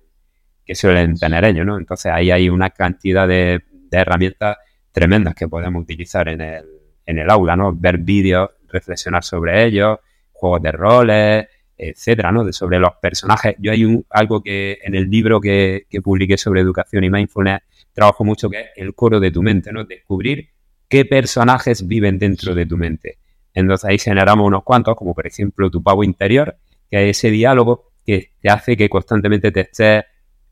que 0.66 0.76
suelen 0.76 1.16
tener 1.18 1.44
ellos, 1.46 1.66
¿no? 1.66 1.78
Entonces 1.78 2.12
ahí 2.12 2.32
hay 2.32 2.50
una 2.50 2.70
cantidad 2.70 3.28
de, 3.28 3.62
herramientas 3.92 4.58
tremendas 4.92 5.36
que 5.36 5.48
podemos 5.48 5.84
utilizar 5.84 6.28
en 6.28 6.42
el, 6.42 6.66
en 7.06 7.20
el 7.20 7.30
aula, 7.30 7.56
¿no? 7.56 7.74
Ver 7.74 7.98
vídeos, 7.98 8.50
reflexionar 8.68 9.24
sobre 9.24 9.64
ellos, 9.64 10.00
juegos 10.34 10.62
de 10.62 10.72
roles, 10.74 11.48
etcétera, 11.78 12.30
¿no? 12.34 12.44
De 12.44 12.52
sobre 12.52 12.78
los 12.78 12.92
personajes. 13.02 13.56
Yo 13.58 13.72
hay 13.72 13.86
un, 13.86 14.06
algo 14.10 14.44
que 14.44 14.80
en 14.84 14.96
el 14.96 15.10
libro 15.10 15.40
que, 15.40 15.86
que 15.90 16.02
publiqué 16.02 16.38
sobre 16.38 16.60
educación 16.60 17.06
y 17.06 17.10
mindfulness 17.10 17.62
trabajo 17.94 18.26
mucho 18.26 18.50
que 18.50 18.60
es 18.60 18.68
el 18.76 18.94
coro 18.94 19.22
de 19.22 19.32
tu 19.32 19.42
mente, 19.42 19.72
¿no? 19.72 19.86
Descubrir 19.86 20.50
qué 20.88 21.06
personajes 21.06 21.88
viven 21.88 22.20
dentro 22.20 22.56
de 22.56 22.66
tu 22.66 22.78
mente. 22.78 23.18
Entonces 23.54 23.90
ahí 23.90 23.98
generamos 23.98 24.46
unos 24.46 24.64
cuantos, 24.64 24.96
como 24.96 25.14
por 25.14 25.26
ejemplo 25.26 25.70
tu 25.72 25.82
pavo 25.82 26.04
interior, 26.04 26.58
que 26.90 27.10
es 27.10 27.18
ese 27.18 27.32
diálogo 27.32 27.92
que 28.06 28.32
te 28.42 28.50
hace 28.50 28.78
que 28.78 28.90
constantemente 28.90 29.52
te 29.52 29.62
estés 29.62 30.04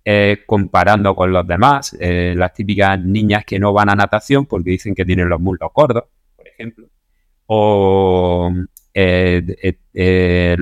eh, 0.06 0.44
comparando 0.46 1.16
con 1.16 1.32
los 1.32 1.46
demás. 1.46 1.96
Eh, 2.00 2.34
las 2.36 2.54
típicas 2.54 3.00
niñas 3.00 3.46
que 3.46 3.60
no 3.60 3.74
van 3.74 3.90
a 3.90 3.96
natación 3.96 4.46
porque 4.46 4.72
dicen 4.72 4.96
que 4.96 5.06
tienen 5.06 5.30
los 5.30 5.40
muslos 5.40 5.70
gordos, 5.74 6.06
por 6.36 6.48
ejemplo. 6.48 6.88
O 7.48 8.52
eh, 8.94 10.58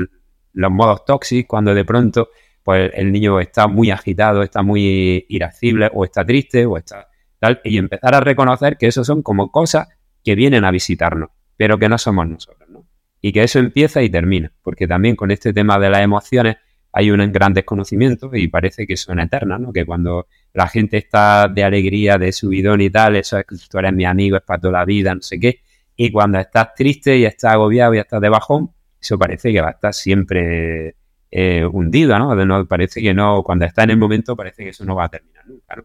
los 0.53 0.72
modos 0.72 1.05
tóxicos, 1.05 1.47
cuando 1.47 1.74
de 1.74 1.86
pronto 1.86 2.30
pues 2.63 2.91
el 2.93 3.11
niño 3.11 3.39
está 3.39 3.67
muy 3.67 3.89
agitado, 3.89 4.43
está 4.43 4.61
muy 4.61 5.26
irascible, 5.30 5.89
o 5.93 6.05
está 6.05 6.26
triste, 6.26 6.65
o 6.65 6.78
está 6.78 7.07
tal, 7.41 7.59
y 7.65 7.77
empezar 7.77 8.15
a 8.15 8.21
reconocer 8.21 8.77
que 8.77 8.87
eso 8.87 9.03
son 9.03 9.21
como 9.21 9.51
cosas 9.51 9.89
que 10.23 10.35
vienen 10.35 10.63
a 10.63 10.71
visitarnos 10.71 11.31
pero 11.61 11.77
que 11.77 11.87
no 11.87 11.99
somos 11.99 12.27
nosotros, 12.27 12.67
¿no? 12.71 12.87
Y 13.21 13.31
que 13.31 13.43
eso 13.43 13.59
empieza 13.59 14.01
y 14.01 14.09
termina, 14.09 14.51
porque 14.63 14.87
también 14.87 15.15
con 15.15 15.29
este 15.29 15.53
tema 15.53 15.77
de 15.77 15.91
las 15.91 16.01
emociones 16.01 16.57
hay 16.91 17.11
un 17.11 17.31
gran 17.31 17.53
desconocimiento 17.53 18.31
y 18.33 18.47
parece 18.47 18.87
que 18.87 18.97
son 18.97 19.19
eternas, 19.19 19.59
¿no? 19.59 19.71
Que 19.71 19.85
cuando 19.85 20.25
la 20.53 20.67
gente 20.67 20.97
está 20.97 21.47
de 21.47 21.63
alegría, 21.63 22.17
de 22.17 22.31
subidón 22.31 22.81
y 22.81 22.89
tal, 22.89 23.15
eso 23.15 23.37
es 23.37 23.45
que 23.45 23.57
tú 23.69 23.77
eres 23.77 23.93
mi 23.93 24.05
amigo, 24.05 24.37
es 24.37 24.41
para 24.41 24.59
toda 24.59 24.79
la 24.79 24.85
vida, 24.85 25.13
no 25.13 25.21
sé 25.21 25.39
qué. 25.39 25.59
Y 25.95 26.11
cuando 26.11 26.39
estás 26.39 26.73
triste 26.73 27.15
y 27.15 27.25
estás 27.25 27.53
agobiado 27.53 27.93
y 27.93 27.99
estás 27.99 28.19
de 28.19 28.29
bajón, 28.29 28.71
eso 28.99 29.19
parece 29.19 29.53
que 29.53 29.61
va 29.61 29.67
a 29.67 29.71
estar 29.73 29.93
siempre 29.93 30.95
eh, 31.29 31.63
hundido, 31.63 32.17
¿no? 32.17 32.65
Parece 32.65 33.03
que 33.03 33.13
no, 33.13 33.43
cuando 33.43 33.65
está 33.65 33.83
en 33.83 33.91
el 33.91 33.97
momento 33.97 34.35
parece 34.35 34.63
que 34.63 34.69
eso 34.69 34.83
no 34.83 34.95
va 34.95 35.05
a 35.05 35.09
terminar 35.09 35.47
nunca. 35.47 35.75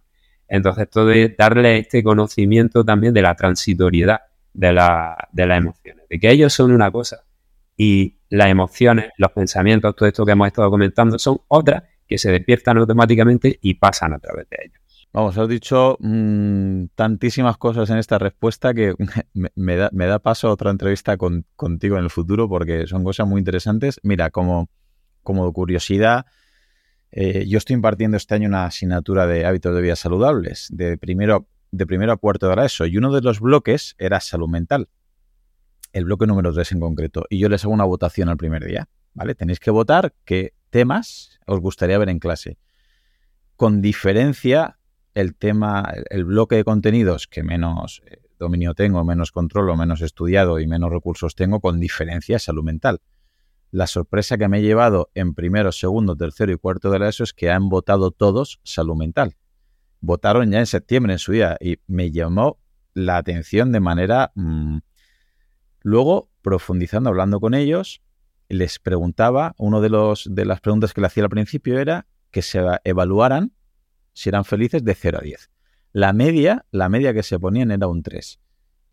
Entonces, 0.48 0.88
todo 0.90 1.10
es 1.10 1.36
darle 1.36 1.78
este 1.78 2.02
conocimiento 2.02 2.84
también 2.84 3.12
de 3.14 3.22
la 3.22 3.34
transitoriedad 3.34 4.20
de, 4.52 4.72
la, 4.72 5.28
de 5.32 5.46
las 5.46 5.58
emociones, 5.58 6.04
de 6.08 6.18
que 6.18 6.30
ellos 6.30 6.52
son 6.52 6.72
una 6.72 6.90
cosa 6.90 7.24
y 7.76 8.18
las 8.30 8.48
emociones, 8.48 9.10
los 9.18 9.32
pensamientos, 9.32 9.94
todo 9.94 10.08
esto 10.08 10.24
que 10.24 10.32
hemos 10.32 10.46
estado 10.46 10.70
comentando, 10.70 11.18
son 11.18 11.40
otras 11.48 11.84
que 12.06 12.18
se 12.18 12.30
despiertan 12.30 12.78
automáticamente 12.78 13.58
y 13.60 13.74
pasan 13.74 14.12
a 14.12 14.18
través 14.18 14.48
de 14.48 14.56
ellos. 14.64 14.80
Vamos, 15.12 15.38
has 15.38 15.48
dicho 15.48 15.96
mm, 16.00 16.86
tantísimas 16.94 17.56
cosas 17.56 17.88
en 17.90 17.98
esta 17.98 18.18
respuesta 18.18 18.74
que 18.74 18.94
me, 19.54 19.76
da, 19.76 20.18
paso 20.18 20.48
a 20.48 20.52
otra 20.52 20.70
entrevista 20.70 21.16
contigo 21.16 21.96
en 21.96 22.04
el 22.04 22.10
futuro 22.10 22.48
porque 22.48 22.86
son 22.86 23.02
cosas 23.02 23.26
muy 23.26 23.38
interesantes. 23.38 23.98
Mira, 24.02 24.30
como, 24.30 24.68
como 25.22 25.50
curiosidad, 25.52 26.26
eh, 27.18 27.46
yo 27.48 27.56
estoy 27.56 27.72
impartiendo 27.72 28.18
este 28.18 28.34
año 28.34 28.46
una 28.46 28.66
asignatura 28.66 29.26
de 29.26 29.46
hábitos 29.46 29.74
de 29.74 29.80
vida 29.80 29.96
saludables. 29.96 30.68
De 30.70 30.98
primero 30.98 31.48
de 31.70 31.86
primero 31.86 32.12
a 32.12 32.18
cuarto 32.18 32.54
de 32.54 32.66
eso. 32.66 32.84
Y 32.84 32.98
uno 32.98 33.10
de 33.10 33.22
los 33.22 33.40
bloques 33.40 33.94
era 33.98 34.20
salud 34.20 34.48
mental. 34.48 34.90
El 35.94 36.04
bloque 36.04 36.26
número 36.26 36.52
3 36.52 36.72
en 36.72 36.80
concreto. 36.80 37.24
Y 37.30 37.38
yo 37.38 37.48
les 37.48 37.64
hago 37.64 37.72
una 37.72 37.84
votación 37.84 38.28
al 38.28 38.36
primer 38.36 38.66
día. 38.66 38.90
¿Vale? 39.14 39.34
Tenéis 39.34 39.60
que 39.60 39.70
votar 39.70 40.14
qué 40.26 40.52
temas 40.68 41.40
os 41.46 41.58
gustaría 41.58 41.96
ver 41.96 42.10
en 42.10 42.18
clase. 42.18 42.58
Con 43.56 43.80
diferencia, 43.80 44.78
el 45.14 45.34
tema, 45.34 45.90
el 46.10 46.26
bloque 46.26 46.56
de 46.56 46.64
contenidos 46.64 47.26
que 47.26 47.42
menos 47.42 48.02
eh, 48.04 48.18
dominio 48.38 48.74
tengo, 48.74 49.02
menos 49.04 49.32
controlo, 49.32 49.74
menos 49.74 50.02
estudiado 50.02 50.60
y 50.60 50.66
menos 50.66 50.90
recursos 50.90 51.34
tengo, 51.34 51.60
con 51.60 51.80
diferencia 51.80 52.38
salud 52.38 52.62
mental. 52.62 53.00
La 53.76 53.86
sorpresa 53.86 54.38
que 54.38 54.48
me 54.48 54.58
he 54.58 54.62
llevado 54.62 55.10
en 55.14 55.34
primero, 55.34 55.70
segundo, 55.72 56.16
tercero 56.16 56.52
y 56.52 56.56
cuarto 56.56 56.90
de 56.90 56.98
la 56.98 57.08
ESO 57.08 57.24
es 57.24 57.32
que 57.32 57.50
han 57.50 57.68
votado 57.68 58.10
todos 58.10 58.60
salud 58.62 58.96
mental 58.96 59.36
votaron 60.00 60.50
ya 60.50 60.60
en 60.60 60.66
septiembre 60.66 61.12
en 61.12 61.18
su 61.18 61.32
día 61.32 61.56
y 61.60 61.78
me 61.86 62.10
llamó 62.10 62.58
la 62.94 63.18
atención 63.18 63.72
de 63.72 63.80
manera... 63.80 64.32
Mm, 64.34 64.78
luego, 65.82 66.30
profundizando, 66.42 67.10
hablando 67.10 67.40
con 67.40 67.54
ellos, 67.54 68.02
les 68.48 68.78
preguntaba, 68.78 69.54
uno 69.58 69.80
de, 69.80 69.90
los, 69.90 70.28
de 70.30 70.44
las 70.44 70.60
preguntas 70.60 70.94
que 70.94 71.00
le 71.00 71.08
hacía 71.08 71.24
al 71.24 71.30
principio 71.30 71.78
era 71.78 72.06
que 72.30 72.42
se 72.42 72.60
evaluaran 72.84 73.52
si 74.12 74.28
eran 74.28 74.44
felices 74.44 74.84
de 74.84 74.94
0 74.94 75.18
a 75.20 75.24
10. 75.24 75.50
La 75.92 76.12
media, 76.12 76.64
la 76.70 76.88
media 76.88 77.12
que 77.12 77.22
se 77.22 77.38
ponían 77.38 77.70
era 77.70 77.86
un 77.86 78.02
3. 78.02 78.40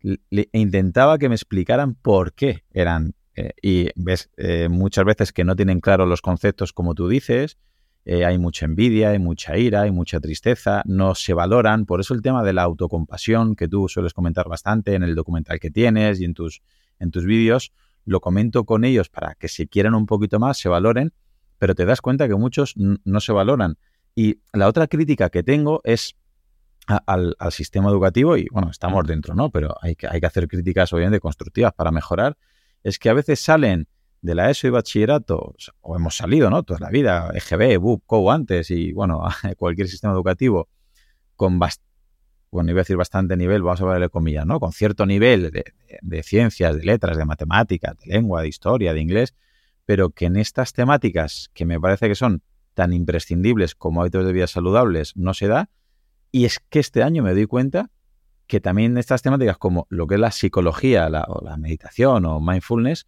Le, 0.00 0.48
intentaba 0.52 1.18
que 1.18 1.28
me 1.28 1.34
explicaran 1.34 1.94
por 1.94 2.34
qué 2.34 2.64
eran, 2.70 3.14
eh, 3.36 3.52
y 3.60 3.88
ves 3.96 4.30
eh, 4.36 4.68
muchas 4.68 5.04
veces 5.04 5.32
que 5.32 5.44
no 5.44 5.56
tienen 5.56 5.80
claro 5.80 6.06
los 6.06 6.22
conceptos 6.22 6.72
como 6.72 6.94
tú 6.94 7.08
dices, 7.08 7.58
eh, 8.06 8.24
hay 8.24 8.38
mucha 8.38 8.66
envidia, 8.66 9.10
hay 9.10 9.18
mucha 9.18 9.56
ira, 9.56 9.82
hay 9.82 9.90
mucha 9.90 10.20
tristeza, 10.20 10.82
no 10.84 11.14
se 11.14 11.32
valoran. 11.32 11.86
Por 11.86 12.00
eso 12.00 12.12
el 12.12 12.20
tema 12.20 12.42
de 12.42 12.52
la 12.52 12.62
autocompasión, 12.62 13.56
que 13.56 13.66
tú 13.66 13.88
sueles 13.88 14.12
comentar 14.12 14.48
bastante 14.48 14.94
en 14.94 15.02
el 15.02 15.14
documental 15.14 15.58
que 15.58 15.70
tienes 15.70 16.20
y 16.20 16.26
en 16.26 16.34
tus, 16.34 16.62
en 16.98 17.10
tus 17.10 17.24
vídeos, 17.24 17.72
lo 18.04 18.20
comento 18.20 18.64
con 18.64 18.84
ellos 18.84 19.08
para 19.08 19.34
que 19.34 19.48
si 19.48 19.66
quieren 19.66 19.94
un 19.94 20.04
poquito 20.04 20.38
más, 20.38 20.58
se 20.58 20.68
valoren, 20.68 21.14
pero 21.58 21.74
te 21.74 21.86
das 21.86 22.02
cuenta 22.02 22.28
que 22.28 22.34
muchos 22.34 22.74
no 22.76 23.20
se 23.20 23.32
valoran. 23.32 23.78
Y 24.14 24.40
la 24.52 24.68
otra 24.68 24.86
crítica 24.86 25.30
que 25.30 25.42
tengo 25.42 25.80
es 25.84 26.14
al, 26.86 27.34
al, 27.38 27.52
sistema 27.52 27.88
educativo, 27.88 28.36
y 28.36 28.46
bueno, 28.52 28.70
estamos 28.70 29.06
dentro, 29.06 29.34
¿no? 29.34 29.50
Pero 29.50 29.74
hay 29.80 29.96
que, 29.96 30.06
hay 30.06 30.20
que 30.20 30.26
hacer 30.26 30.46
críticas 30.46 30.92
obviamente 30.92 31.20
constructivas 31.20 31.72
para 31.72 31.90
mejorar, 31.90 32.36
es 32.84 32.98
que 32.98 33.08
a 33.08 33.14
veces 33.14 33.40
salen 33.40 33.88
de 34.20 34.34
la 34.34 34.50
ESO 34.50 34.68
y 34.68 34.70
bachillerato, 34.70 35.54
o 35.80 35.96
hemos 35.96 36.16
salido, 36.16 36.48
¿no? 36.48 36.62
Toda 36.62 36.80
la 36.80 36.90
vida, 36.90 37.30
EGB, 37.34 37.78
BUP, 37.78 38.04
COU 38.06 38.30
antes 38.30 38.70
y, 38.70 38.92
bueno, 38.92 39.22
cualquier 39.58 39.88
sistema 39.88 40.14
educativo 40.14 40.68
con 41.36 41.58
bueno, 42.54 42.70
iba 42.70 42.78
a 42.78 42.82
decir 42.82 42.96
bastante 42.96 43.36
nivel, 43.36 43.62
vamos 43.62 43.80
a 43.80 43.84
verle 43.84 44.08
comillas, 44.08 44.46
¿no? 44.46 44.60
Con 44.60 44.72
cierto 44.72 45.06
nivel 45.06 45.50
de, 45.50 46.22
ciencias, 46.22 46.76
de 46.76 46.84
letras, 46.84 47.16
de 47.16 47.24
matemáticas, 47.24 47.96
de 47.98 48.14
lengua, 48.14 48.42
de 48.42 48.48
historia, 48.48 48.94
de 48.94 49.00
inglés, 49.00 49.34
pero 49.84 50.10
que 50.10 50.26
en 50.26 50.36
estas 50.36 50.72
temáticas 50.72 51.50
que 51.52 51.64
me 51.64 51.80
parece 51.80 52.06
que 52.06 52.14
son 52.14 52.42
tan 52.74 52.92
imprescindibles 52.92 53.74
como 53.74 54.02
hábitos 54.02 54.24
de 54.24 54.32
vida 54.32 54.46
saludables 54.46 55.16
no 55.16 55.34
se 55.34 55.48
da. 55.48 55.68
Y 56.30 56.44
es 56.44 56.60
que 56.70 56.78
este 56.78 57.02
año 57.02 57.24
me 57.24 57.34
doy 57.34 57.46
cuenta 57.46 57.90
que 58.46 58.60
también 58.60 58.98
estas 58.98 59.22
temáticas 59.22 59.58
como 59.58 59.86
lo 59.90 60.06
que 60.06 60.14
es 60.16 60.20
la 60.20 60.30
psicología 60.30 61.08
o 61.28 61.44
la 61.44 61.56
meditación 61.56 62.24
o 62.26 62.40
mindfulness 62.40 63.06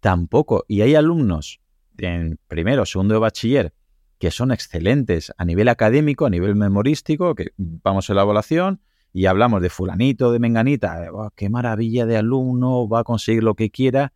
tampoco. 0.00 0.64
Y 0.68 0.80
hay 0.82 0.94
alumnos 0.94 1.60
en 1.98 2.38
primero, 2.46 2.86
segundo 2.86 3.18
bachiller 3.20 3.72
que 4.18 4.30
son 4.30 4.50
excelentes 4.50 5.32
a 5.36 5.44
nivel 5.44 5.68
académico, 5.68 6.26
a 6.26 6.30
nivel 6.30 6.56
memorístico, 6.56 7.34
que 7.34 7.52
vamos 7.56 8.10
a 8.10 8.14
la 8.14 8.22
evaluación 8.22 8.80
y 9.12 9.26
hablamos 9.26 9.62
de 9.62 9.70
fulanito, 9.70 10.32
de 10.32 10.38
menganita, 10.38 11.08
qué 11.34 11.48
maravilla 11.48 12.04
de 12.04 12.16
alumno, 12.16 12.88
va 12.88 13.00
a 13.00 13.04
conseguir 13.04 13.42
lo 13.42 13.54
que 13.54 13.70
quiera. 13.70 14.12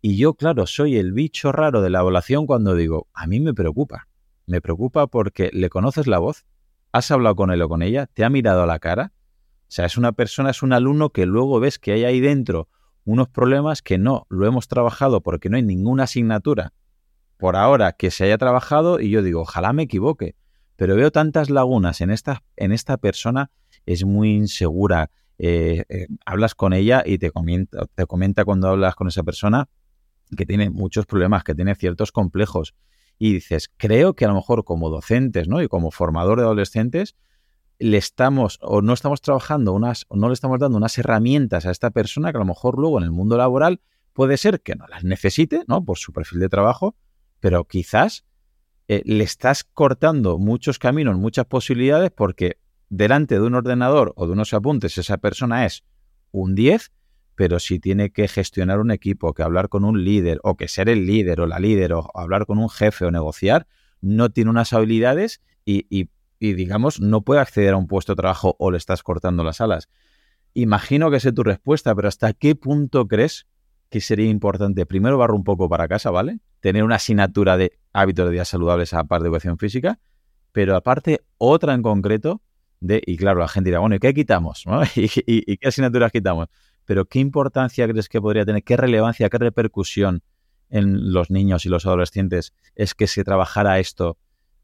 Y 0.00 0.16
yo, 0.16 0.34
claro, 0.34 0.66
soy 0.66 0.96
el 0.96 1.12
bicho 1.12 1.52
raro 1.52 1.82
de 1.82 1.90
la 1.90 2.00
evaluación 2.00 2.46
cuando 2.46 2.74
digo, 2.74 3.08
a 3.14 3.26
mí 3.26 3.40
me 3.40 3.54
preocupa. 3.54 4.08
Me 4.46 4.60
preocupa 4.60 5.06
porque 5.06 5.50
le 5.52 5.68
conoces 5.68 6.06
la 6.06 6.18
voz, 6.18 6.44
has 6.92 7.10
hablado 7.10 7.36
con 7.36 7.50
él 7.50 7.62
o 7.62 7.68
con 7.68 7.82
ella, 7.82 8.06
te 8.06 8.24
ha 8.24 8.30
mirado 8.30 8.62
a 8.62 8.66
la 8.66 8.78
cara. 8.78 9.12
O 9.68 9.70
sea, 9.70 9.84
es 9.86 9.96
una 9.98 10.12
persona, 10.12 10.50
es 10.50 10.62
un 10.62 10.72
alumno 10.72 11.10
que 11.10 11.26
luego 11.26 11.60
ves 11.60 11.78
que 11.78 11.92
hay 11.92 12.04
ahí 12.04 12.20
dentro 12.20 12.68
unos 13.04 13.28
problemas 13.28 13.82
que 13.82 13.98
no 13.98 14.26
lo 14.28 14.46
hemos 14.46 14.68
trabajado 14.68 15.22
porque 15.22 15.48
no 15.48 15.56
hay 15.56 15.62
ninguna 15.62 16.04
asignatura 16.04 16.72
por 17.38 17.56
ahora 17.56 17.92
que 17.92 18.10
se 18.10 18.24
haya 18.24 18.36
trabajado 18.36 19.00
y 19.00 19.10
yo 19.10 19.22
digo, 19.22 19.40
ojalá 19.40 19.72
me 19.72 19.84
equivoque, 19.84 20.34
pero 20.76 20.94
veo 20.96 21.10
tantas 21.10 21.48
lagunas 21.48 22.00
en 22.00 22.10
esta, 22.10 22.42
en 22.56 22.72
esta 22.72 22.98
persona, 22.98 23.50
es 23.86 24.04
muy 24.04 24.32
insegura. 24.32 25.10
Eh, 25.38 25.84
eh, 25.88 26.08
hablas 26.26 26.56
con 26.56 26.72
ella 26.72 27.02
y 27.06 27.18
te 27.18 27.30
comenta, 27.30 27.86
te 27.94 28.06
comenta 28.06 28.44
cuando 28.44 28.68
hablas 28.68 28.96
con 28.96 29.06
esa 29.06 29.22
persona 29.22 29.68
que 30.36 30.44
tiene 30.44 30.68
muchos 30.68 31.06
problemas, 31.06 31.44
que 31.44 31.54
tiene 31.54 31.74
ciertos 31.76 32.12
complejos. 32.12 32.74
Y 33.18 33.34
dices, 33.34 33.70
creo 33.76 34.14
que 34.14 34.24
a 34.24 34.28
lo 34.28 34.34
mejor 34.34 34.64
como 34.64 34.90
docentes 34.90 35.48
¿no? 35.48 35.62
y 35.62 35.68
como 35.68 35.90
formador 35.90 36.38
de 36.38 36.44
adolescentes, 36.44 37.16
le 37.78 37.96
estamos 37.96 38.58
o 38.60 38.82
no 38.82 38.92
estamos 38.92 39.20
trabajando 39.20 39.72
unas, 39.72 40.04
o 40.08 40.16
no 40.16 40.28
le 40.28 40.34
estamos 40.34 40.58
dando 40.58 40.76
unas 40.76 40.98
herramientas 40.98 41.66
a 41.66 41.70
esta 41.70 41.90
persona 41.90 42.32
que 42.32 42.38
a 42.38 42.40
lo 42.40 42.46
mejor 42.46 42.78
luego 42.78 42.98
en 42.98 43.04
el 43.04 43.12
mundo 43.12 43.36
laboral 43.36 43.80
puede 44.12 44.36
ser 44.36 44.60
que 44.60 44.74
no 44.74 44.86
las 44.88 45.04
necesite, 45.04 45.62
¿no? 45.68 45.84
Por 45.84 45.98
su 45.98 46.12
perfil 46.12 46.40
de 46.40 46.48
trabajo, 46.48 46.96
pero 47.40 47.64
quizás 47.64 48.24
eh, 48.88 49.02
le 49.04 49.22
estás 49.22 49.64
cortando 49.64 50.38
muchos 50.38 50.78
caminos, 50.78 51.16
muchas 51.16 51.46
posibilidades, 51.46 52.10
porque 52.10 52.58
delante 52.88 53.36
de 53.36 53.42
un 53.42 53.54
ordenador 53.54 54.12
o 54.16 54.26
de 54.26 54.32
unos 54.32 54.54
apuntes 54.54 54.98
esa 54.98 55.18
persona 55.18 55.66
es 55.66 55.84
un 56.32 56.54
10, 56.54 56.90
pero 57.36 57.60
si 57.60 57.78
tiene 57.78 58.10
que 58.10 58.26
gestionar 58.26 58.80
un 58.80 58.90
equipo, 58.90 59.34
que 59.34 59.44
hablar 59.44 59.68
con 59.68 59.84
un 59.84 60.02
líder, 60.02 60.40
o 60.42 60.56
que 60.56 60.66
ser 60.66 60.88
el 60.88 61.06
líder 61.06 61.40
o 61.40 61.46
la 61.46 61.60
líder, 61.60 61.92
o 61.92 62.10
hablar 62.14 62.46
con 62.46 62.58
un 62.58 62.68
jefe 62.68 63.04
o 63.04 63.12
negociar, 63.12 63.68
no 64.00 64.30
tiene 64.30 64.50
unas 64.50 64.72
habilidades 64.72 65.40
y, 65.64 65.86
y 65.90 66.10
digamos, 66.40 67.00
no 67.00 67.22
puede 67.22 67.40
acceder 67.40 67.74
a 67.74 67.76
un 67.76 67.86
puesto 67.86 68.12
de 68.12 68.16
trabajo 68.16 68.56
o 68.58 68.70
le 68.70 68.78
estás 68.78 69.02
cortando 69.02 69.44
las 69.44 69.60
alas. 69.60 69.88
Imagino 70.54 71.10
que 71.10 71.20
sé 71.20 71.32
tu 71.32 71.42
respuesta, 71.42 71.94
pero 71.94 72.08
¿hasta 72.08 72.32
qué 72.32 72.54
punto 72.54 73.06
crees 73.06 73.46
que 73.90 74.00
sería 74.00 74.28
importante? 74.28 74.86
Primero 74.86 75.18
barro 75.18 75.36
un 75.36 75.44
poco 75.44 75.68
para 75.68 75.88
casa, 75.88 76.10
¿vale? 76.10 76.38
Tener 76.60 76.84
una 76.84 76.96
asignatura 76.96 77.56
de 77.56 77.78
hábitos 77.92 78.26
de 78.26 78.32
días 78.32 78.48
saludables 78.48 78.92
a 78.94 79.04
par 79.04 79.22
de 79.22 79.28
educación 79.28 79.58
física, 79.58 79.98
pero 80.52 80.76
aparte 80.76 81.24
otra 81.36 81.74
en 81.74 81.82
concreto 81.82 82.42
de, 82.80 83.02
y 83.04 83.16
claro, 83.16 83.40
la 83.40 83.48
gente 83.48 83.70
dirá, 83.70 83.80
bueno, 83.80 83.96
¿y 83.96 83.98
qué 83.98 84.14
quitamos? 84.14 84.64
¿Y, 84.96 85.56
qué 85.56 85.68
asignaturas 85.68 86.12
quitamos? 86.12 86.48
Pero 86.84 87.04
¿qué 87.04 87.18
importancia 87.18 87.86
crees 87.88 88.08
que 88.08 88.20
podría 88.20 88.44
tener? 88.44 88.62
¿Qué 88.62 88.76
relevancia, 88.76 89.28
qué 89.28 89.38
repercusión 89.38 90.22
en 90.70 91.12
los 91.12 91.30
niños 91.30 91.66
y 91.66 91.68
los 91.68 91.86
adolescentes 91.86 92.52
es 92.74 92.94
que 92.94 93.06
se 93.06 93.24
trabajara 93.24 93.78
esto 93.78 94.18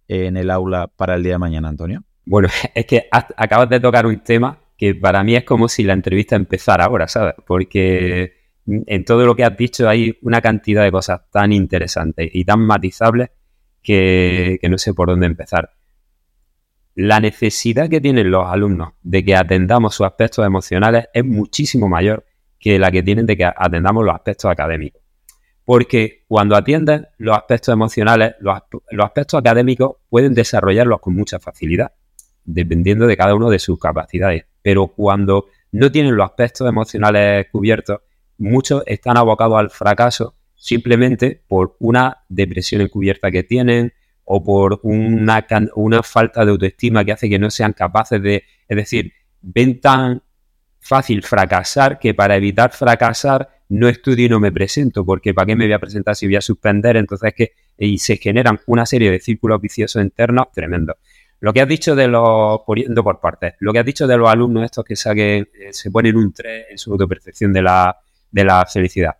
en 0.08 0.36
el 0.36 0.50
aula 0.50 0.88
para 0.88 1.14
el 1.14 1.22
día 1.22 1.32
de 1.32 1.38
mañana, 1.38 1.68
Antonio? 1.68 2.02
Bueno, 2.24 2.48
es 2.74 2.86
que 2.86 3.08
acabas 3.10 3.68
de 3.68 3.80
tocar 3.80 4.06
un 4.06 4.20
tema 4.20 4.58
que 4.76 4.94
para 4.94 5.22
mí 5.22 5.36
es 5.36 5.44
como 5.44 5.68
si 5.68 5.84
la 5.84 5.92
entrevista 5.92 6.36
empezara 6.36 6.84
ahora, 6.84 7.08
¿sabes? 7.08 7.34
Porque 7.46 8.44
en 8.66 9.04
todo 9.04 9.26
lo 9.26 9.36
que 9.36 9.44
has 9.44 9.56
dicho 9.56 9.88
hay 9.88 10.18
una 10.22 10.40
cantidad 10.40 10.82
de 10.82 10.90
cosas 10.90 11.22
tan 11.30 11.52
interesantes 11.52 12.30
y 12.32 12.44
tan 12.44 12.60
matizables 12.60 13.30
que, 13.82 14.58
no 14.68 14.78
sé 14.78 14.94
por 14.94 15.08
dónde 15.08 15.26
empezar. 15.26 15.70
La 16.94 17.20
necesidad 17.20 17.88
que 17.88 18.00
tienen 18.00 18.30
los 18.30 18.46
alumnos 18.46 18.94
de 19.02 19.24
que 19.24 19.36
atendamos 19.36 19.94
sus 19.94 20.06
aspectos 20.06 20.46
emocionales 20.46 21.08
es 21.12 21.24
muchísimo 21.24 21.88
mayor 21.88 22.24
que 22.58 22.78
la 22.78 22.90
que 22.90 23.02
tienen 23.02 23.26
de 23.26 23.36
que 23.36 23.44
atendamos 23.44 24.04
los 24.04 24.14
aspectos 24.14 24.50
académicos. 24.50 25.02
Porque 25.64 26.24
cuando 26.28 26.56
atienden 26.56 27.06
los 27.18 27.36
aspectos 27.36 27.72
emocionales, 27.72 28.34
los, 28.40 28.58
aspectos 28.98 29.38
académicos 29.38 29.96
pueden 30.08 30.34
desarrollarlos 30.34 31.00
con 31.00 31.14
mucha 31.14 31.38
facilidad, 31.38 31.92
dependiendo 32.44 33.06
de 33.06 33.16
cada 33.16 33.34
uno 33.34 33.48
de 33.48 33.58
sus 33.58 33.78
capacidades. 33.78 34.44
Pero 34.62 34.88
cuando 34.88 35.46
no 35.72 35.90
tienen 35.90 36.16
los 36.16 36.26
aspectos 36.26 36.68
emocionales 36.68 37.46
cubiertos, 37.50 38.00
muchos 38.38 38.82
están 38.86 39.16
abocados 39.16 39.58
al 39.58 39.70
fracaso 39.70 40.34
simplemente 40.54 41.42
por 41.46 41.76
una 41.78 42.24
depresión 42.28 42.80
encubierta 42.80 43.30
que 43.30 43.42
tienen 43.42 43.92
o 44.24 44.42
por 44.42 44.80
una, 44.82 45.46
una 45.74 46.02
falta 46.02 46.44
de 46.44 46.50
autoestima 46.52 47.04
que 47.04 47.12
hace 47.12 47.28
que 47.28 47.38
no 47.38 47.50
sean 47.50 47.74
capaces 47.74 48.22
de, 48.22 48.44
es 48.66 48.76
decir, 48.76 49.12
ven 49.42 49.80
tan 49.80 50.22
fácil 50.84 51.22
fracasar 51.22 51.98
que 51.98 52.12
para 52.12 52.36
evitar 52.36 52.70
fracasar 52.70 53.48
no 53.70 53.88
estudio 53.88 54.26
y 54.26 54.28
no 54.28 54.38
me 54.38 54.52
presento, 54.52 55.04
porque 55.04 55.32
¿para 55.32 55.46
qué 55.46 55.56
me 55.56 55.64
voy 55.64 55.72
a 55.72 55.78
presentar 55.78 56.14
si 56.14 56.26
voy 56.26 56.36
a 56.36 56.42
suspender? 56.42 56.96
Entonces 56.96 57.32
que 57.34 57.52
y 57.78 57.98
se 57.98 58.18
generan 58.18 58.60
una 58.66 58.86
serie 58.86 59.10
de 59.10 59.18
círculos 59.18 59.60
viciosos 59.60 60.02
internos 60.02 60.46
tremendos. 60.52 60.96
Lo 61.40 61.52
que 61.52 61.60
has 61.60 61.68
dicho 61.68 61.96
de 61.96 62.06
los, 62.06 62.60
poniendo 62.66 63.02
por 63.02 63.18
partes, 63.18 63.54
lo 63.58 63.72
que 63.72 63.78
has 63.80 63.86
dicho 63.86 64.06
de 64.06 64.16
los 64.16 64.28
alumnos 64.28 64.64
estos 64.64 64.84
que 64.84 64.94
saquen, 64.94 65.48
eh, 65.54 65.72
se 65.72 65.90
ponen 65.90 66.16
un 66.16 66.32
3 66.32 66.66
en 66.70 66.78
su 66.78 66.92
autopercepción 66.92 67.52
de 67.52 67.62
la, 67.62 67.98
de 68.30 68.44
la 68.44 68.64
felicidad. 68.66 69.16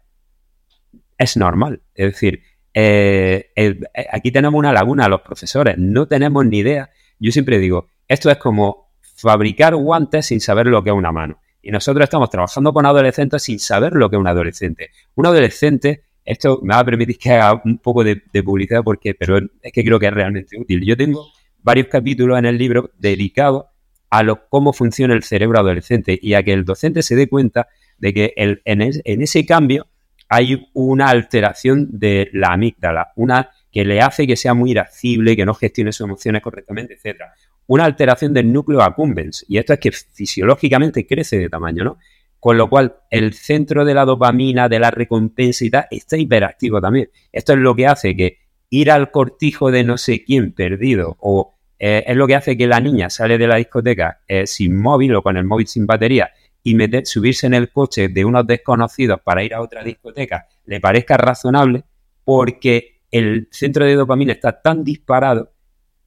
Es 1.19 1.37
normal. 1.37 1.83
Es 1.95 2.12
decir, 2.12 2.43
eh, 2.73 3.51
eh, 3.57 3.79
aquí 4.12 4.31
tenemos 4.31 4.59
una 4.59 4.73
laguna 4.73 5.09
los 5.09 5.23
profesores, 5.23 5.77
no 5.79 6.07
tenemos 6.07 6.45
ni 6.47 6.59
idea. 6.59 6.91
Yo 7.19 7.33
siempre 7.33 7.59
digo, 7.59 7.89
esto 8.07 8.31
es 8.31 8.37
como 8.37 8.93
fabricar 9.01 9.75
guantes 9.75 10.27
sin 10.27 10.41
saber 10.41 10.67
lo 10.67 10.85
que 10.85 10.91
es 10.91 10.97
una 10.97 11.12
mano. 11.12 11.41
Y 11.65 11.71
nosotros 11.71 12.05
estamos 12.05 12.29
trabajando 12.29 12.75
con 12.75 12.85
adolescentes 12.85 13.43
sin 13.43 13.59
saber 13.59 13.95
lo 13.95 14.11
que 14.11 14.17
es 14.17 14.21
un 14.21 14.27
adolescente. 14.27 14.91
Un 15.15 15.27
adolescente, 15.27 16.03
esto 16.23 16.61
me 16.62 16.75
va 16.75 16.81
a 16.81 16.85
permitir 16.85 17.19
que 17.19 17.33
haga 17.33 17.62
un 17.65 17.79
poco 17.79 18.05
de, 18.05 18.17
publicidad 18.45 18.83
porque, 18.85 19.15
pero 19.15 19.39
es 19.39 19.73
que 19.73 19.83
creo 19.83 19.99
que 19.99 20.07
es 20.07 20.12
realmente 20.12 20.59
útil. 20.59 20.85
Yo 20.85 20.95
tengo 20.95 21.27
varios 21.62 21.89
capítulos 21.89 22.39
en 22.39 22.45
el 22.45 22.59
libro 22.59 22.91
dedicados 22.99 23.65
a 24.11 24.23
lo, 24.23 24.47
cómo 24.49 24.75
funciona 24.75 25.15
el 25.15 25.23
cerebro 25.23 25.59
adolescente 25.59 26.19
y 26.21 26.35
a 26.35 26.43
que 26.43 26.53
el 26.53 26.67
docente 26.67 27.03
se 27.03 27.17
dé 27.17 27.29
cuenta 27.29 27.69
de 27.97 28.12
que 28.12 28.35
el, 28.37 28.61
en, 28.67 28.83
ese 29.23 29.47
cambio 29.47 29.87
hay 30.29 30.69
una 30.75 31.09
alteración 31.09 31.89
de 31.93 32.29
la 32.35 32.49
amígdala, 32.49 33.12
una 33.17 33.51
que 33.73 33.87
le 33.87 34.03
hace 34.03 34.27
que 34.27 34.37
sea 34.37 34.53
muy 34.53 34.73
irascible, 34.73 35.35
que 35.35 35.47
no 35.47 35.55
gestione 35.55 35.93
sus 35.93 36.05
emociones 36.05 36.43
correctamente, 36.43 36.95
etc. 36.95 37.23
Una 37.67 37.85
alteración 37.85 38.33
del 38.33 38.53
núcleo 38.53 38.83
accumbens, 38.83 39.45
y 39.49 39.59
esto 39.59 39.73
es 39.73 39.79
que 39.79 39.93
fisiológicamente 39.93 41.07
crece 41.07 41.39
de 41.39 41.49
tamaño, 41.49 41.85
¿no? 41.85 41.99
Con 42.39 42.59
lo 42.59 42.69
cual, 42.69 42.97
el 43.11 43.33
centro 43.33 43.85
de 43.85 43.95
la 43.95 44.05
dopamina, 44.05 44.69
de 44.69 44.79
la 44.79 44.91
recompensa 44.91 45.65
y 45.65 45.71
tal, 45.71 45.87
está 45.91 46.17
hiperactivo 46.17 46.81
también. 46.81 47.09
Esto 47.33 47.55
es 47.55 47.59
lo 47.59 47.75
que 47.75 47.87
hace 47.87 48.15
que 48.15 48.39
ir 48.69 48.91
al 48.91 49.11
cortijo 49.11 49.71
de 49.71 49.85
no 49.85 49.97
sé 49.97 50.25
quién 50.25 50.53
perdido 50.53 51.17
o 51.21 51.55
eh, 51.79 52.05
es 52.07 52.17
lo 52.17 52.27
que 52.27 52.35
hace 52.35 52.57
que 52.57 52.67
la 52.67 52.81
niña 52.81 53.11
sale 53.11 53.39
de 53.39 53.47
la 53.47 53.57
discoteca 53.57 54.21
eh, 54.27 54.47
sin 54.47 54.81
móvil 54.81 55.15
o 55.15 55.23
con 55.23 55.37
el 55.37 55.45
móvil 55.45 55.67
sin 55.67 55.87
batería 55.87 56.33
y 56.62 56.77
subirse 57.05 57.47
en 57.47 57.55
el 57.55 57.71
coche 57.71 58.09
de 58.09 58.25
unos 58.25 58.47
desconocidos 58.47 59.21
para 59.23 59.45
ir 59.45 59.55
a 59.55 59.61
otra 59.61 59.85
discoteca 59.85 60.49
le 60.65 60.81
parezca 60.81 61.17
razonable 61.17 61.85
porque 62.25 63.03
el 63.11 63.49
centro 63.51 63.85
de 63.85 63.95
dopamina 63.95 64.33
está 64.33 64.61
tan 64.61 64.83
disparado 64.83 65.53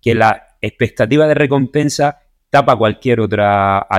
que 0.01 0.15
la 0.15 0.46
expectativa 0.61 1.27
de 1.27 1.33
recompensa 1.33 2.19
tapa 2.49 2.75
cualquier 2.75 3.19
otro 3.19 3.43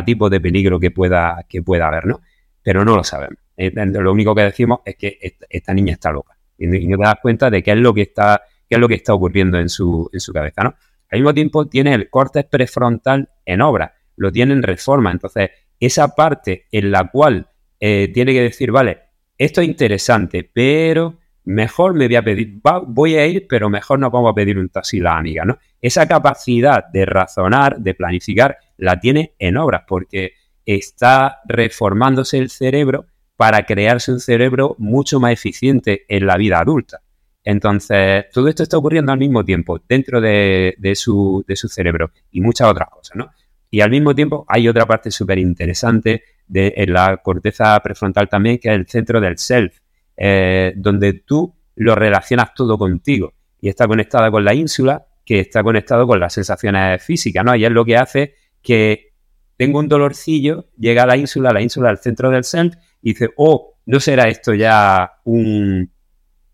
tipo 0.04 0.30
de 0.30 0.40
peligro 0.40 0.80
que 0.80 0.90
pueda, 0.90 1.44
que 1.48 1.62
pueda 1.62 1.88
haber, 1.88 2.06
¿no? 2.06 2.20
Pero 2.62 2.84
no 2.84 2.96
lo 2.96 3.04
sabemos. 3.04 3.38
Eh, 3.56 3.72
lo 3.74 4.12
único 4.12 4.34
que 4.34 4.42
decimos 4.42 4.80
es 4.84 4.96
que 4.96 5.18
esta 5.48 5.74
niña 5.74 5.94
está 5.94 6.12
loca 6.12 6.38
y 6.58 6.66
no 6.66 6.96
te 6.96 7.02
das 7.02 7.16
cuenta 7.20 7.50
de 7.50 7.62
qué 7.62 7.72
es 7.72 7.78
lo 7.78 7.94
que 7.94 8.02
está, 8.02 8.42
qué 8.68 8.76
es 8.76 8.80
lo 8.80 8.88
que 8.88 8.94
está 8.94 9.14
ocurriendo 9.14 9.58
en 9.58 9.68
su, 9.68 10.08
en 10.12 10.20
su 10.20 10.32
cabeza, 10.32 10.62
¿no? 10.64 10.74
Al 11.10 11.20
mismo 11.20 11.32
tiempo 11.32 11.66
tiene 11.66 11.94
el 11.94 12.10
corte 12.10 12.44
prefrontal 12.44 13.30
en 13.46 13.62
obra, 13.62 13.94
lo 14.16 14.30
tiene 14.30 14.52
en 14.52 14.62
reforma, 14.62 15.10
entonces 15.10 15.50
esa 15.80 16.14
parte 16.14 16.66
en 16.70 16.90
la 16.90 17.08
cual 17.08 17.48
eh, 17.80 18.10
tiene 18.12 18.32
que 18.32 18.42
decir, 18.42 18.70
vale, 18.70 18.98
esto 19.38 19.60
es 19.60 19.68
interesante, 19.68 20.48
pero 20.52 21.18
mejor 21.48 21.94
me 21.94 22.08
voy 22.08 22.16
a 22.16 22.22
pedir, 22.22 22.60
voy 22.88 23.16
a 23.16 23.26
ir, 23.26 23.46
pero 23.48 23.70
mejor 23.70 23.98
no 23.98 24.10
vamos 24.10 24.30
a 24.30 24.34
pedir 24.34 24.58
un 24.58 24.68
taxi 24.68 25.00
la 25.00 25.16
amiga, 25.16 25.46
¿no? 25.46 25.58
Esa 25.80 26.06
capacidad 26.06 26.84
de 26.92 27.06
razonar, 27.06 27.78
de 27.78 27.94
planificar, 27.94 28.58
la 28.76 29.00
tiene 29.00 29.32
en 29.38 29.56
obras, 29.56 29.84
porque 29.88 30.34
está 30.66 31.38
reformándose 31.46 32.36
el 32.36 32.50
cerebro 32.50 33.06
para 33.36 33.64
crearse 33.64 34.12
un 34.12 34.20
cerebro 34.20 34.76
mucho 34.78 35.20
más 35.20 35.32
eficiente 35.32 36.04
en 36.08 36.26
la 36.26 36.36
vida 36.36 36.58
adulta. 36.58 37.00
Entonces, 37.42 38.26
todo 38.30 38.48
esto 38.48 38.62
está 38.62 38.76
ocurriendo 38.76 39.10
al 39.10 39.18
mismo 39.18 39.42
tiempo 39.42 39.80
dentro 39.88 40.20
de, 40.20 40.74
su, 40.94 41.42
de 41.48 41.56
su 41.56 41.68
cerebro 41.68 42.10
y 42.30 42.42
muchas 42.42 42.68
otras 42.68 42.90
cosas, 42.90 43.16
¿no? 43.16 43.30
Y 43.70 43.80
al 43.80 43.90
mismo 43.90 44.14
tiempo 44.14 44.44
hay 44.48 44.68
otra 44.68 44.84
parte 44.84 45.10
súper 45.10 45.38
interesante 45.38 46.24
en 46.52 46.92
la 46.92 47.16
corteza 47.18 47.80
prefrontal 47.80 48.28
también, 48.28 48.58
que 48.58 48.68
es 48.68 48.74
el 48.74 48.86
centro 48.86 49.18
del 49.18 49.38
self, 49.38 49.78
eh, 50.20 50.72
donde 50.76 51.12
tú 51.12 51.54
lo 51.76 51.94
relacionas 51.94 52.52
todo 52.52 52.76
contigo 52.76 53.34
y 53.60 53.68
está 53.68 53.86
conectada 53.86 54.30
con 54.30 54.44
la 54.44 54.52
ínsula, 54.52 55.06
que 55.24 55.40
está 55.40 55.62
conectado 55.62 56.06
con 56.06 56.18
las 56.18 56.32
sensaciones 56.32 57.02
físicas, 57.02 57.44
¿no? 57.44 57.54
Y 57.54 57.64
es 57.64 57.70
lo 57.70 57.84
que 57.84 57.96
hace 57.96 58.34
que 58.60 59.12
tengo 59.56 59.78
un 59.78 59.88
dolorcillo, 59.88 60.66
llega 60.76 61.04
a 61.04 61.06
la 61.06 61.16
ínsula, 61.16 61.52
la 61.52 61.62
ínsula 61.62 61.90
al 61.90 61.98
centro 61.98 62.30
del 62.30 62.44
self 62.44 62.74
y 63.00 63.12
dice, 63.12 63.30
oh, 63.36 63.76
no 63.86 64.00
será 64.00 64.28
esto 64.28 64.54
ya 64.54 65.20
un, 65.24 65.90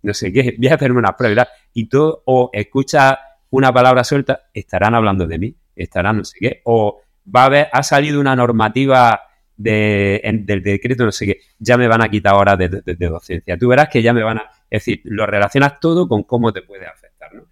no 0.03 0.15
sé 0.15 0.33
qué, 0.33 0.55
voy 0.59 0.69
a 0.69 0.75
hacerme 0.75 0.99
una 0.99 1.17
prueba, 1.17 1.49
y 1.73 1.89
tú, 1.89 2.23
o 2.27 2.51
escucha 2.53 3.19
una 3.51 3.73
palabra 3.73 4.05
suelta, 4.05 4.43
estarán 4.53 4.95
hablando 4.95 5.27
de 5.27 5.39
mí, 5.39 5.57
estarán 5.75 6.19
no 6.19 6.25
sé 6.25 6.37
qué, 6.39 6.61
o 6.65 7.01
va 7.35 7.43
a 7.43 7.47
haber, 7.47 7.69
ha 7.73 7.83
salido 7.83 8.21
una 8.21 8.37
normativa 8.37 9.21
del 9.57 10.63
decreto, 10.63 11.05
no 11.05 11.13
sé 11.13 11.27
qué, 11.27 11.41
ya 11.59 11.77
me 11.77 11.89
van 11.89 12.03
a 12.03 12.09
quitar 12.09 12.35
horas 12.35 12.59
de, 12.59 12.69
docencia. 13.09 13.57
Tú 13.57 13.69
verás 13.69 13.89
que 13.89 14.03
ya 14.03 14.13
me 14.13 14.23
van 14.23 14.39
a. 14.39 14.43
Es 14.71 14.85
decir, 14.85 15.01
lo 15.05 15.27
relacionas 15.27 15.79
todo 15.81 16.09
con 16.09 16.25
cómo 16.25 16.53
te 16.53 16.63
puede 16.63 16.87
afectar. 16.87 17.33
¿no? 17.35 17.45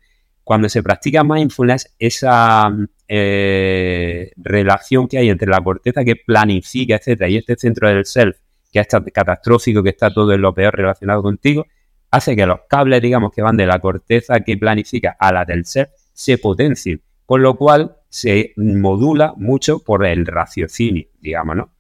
Cuando 0.45 0.69
se 0.69 0.83
practica 0.83 1.23
mindfulness, 1.23 1.95
esa 1.99 2.71
eh, 3.07 4.33
relación 4.37 5.07
que 5.07 5.19
hay 5.19 5.31
entre 5.31 5.49
la 5.49 5.61
corteza 5.61 6.05
que 6.05 6.17
planifica, 6.17 6.97
etcétera, 6.97 7.29
y 7.29 7.37
este 7.37 7.57
centro 7.57 7.89
del 7.89 8.05
self, 8.05 8.37
que 8.73 8.81
es 8.81 8.89
catastrófico, 9.13 9.83
que 9.83 9.91
está 9.91 10.13
todo 10.13 10.33
en 10.33 10.41
lo 10.41 10.53
peor 10.53 10.75
relacionado 10.75 11.23
contigo, 11.23 11.67
hace 12.11 12.35
que 12.35 12.47
los 12.47 12.61
cables, 12.69 13.01
digamos, 13.01 13.33
que 13.33 13.43
van 13.43 13.57
de 13.57 13.67
la 13.67 13.79
corteza 13.79 14.41
que 14.41 14.57
planifica 14.57 15.17
a 15.19 15.33
la 15.33 15.45
del 15.45 15.65
self 15.65 15.91
se 16.13 16.39
potencien. 16.39 17.01
Con 17.25 17.43
lo 17.43 17.57
cual 17.57 17.97
se 18.09 18.53
modula 18.57 19.33
mucho 19.37 19.79
por 19.79 20.05
el 20.05 20.27
raciocinio, 20.27 21.07
digamos, 21.21 21.57
¿no? 21.57 21.71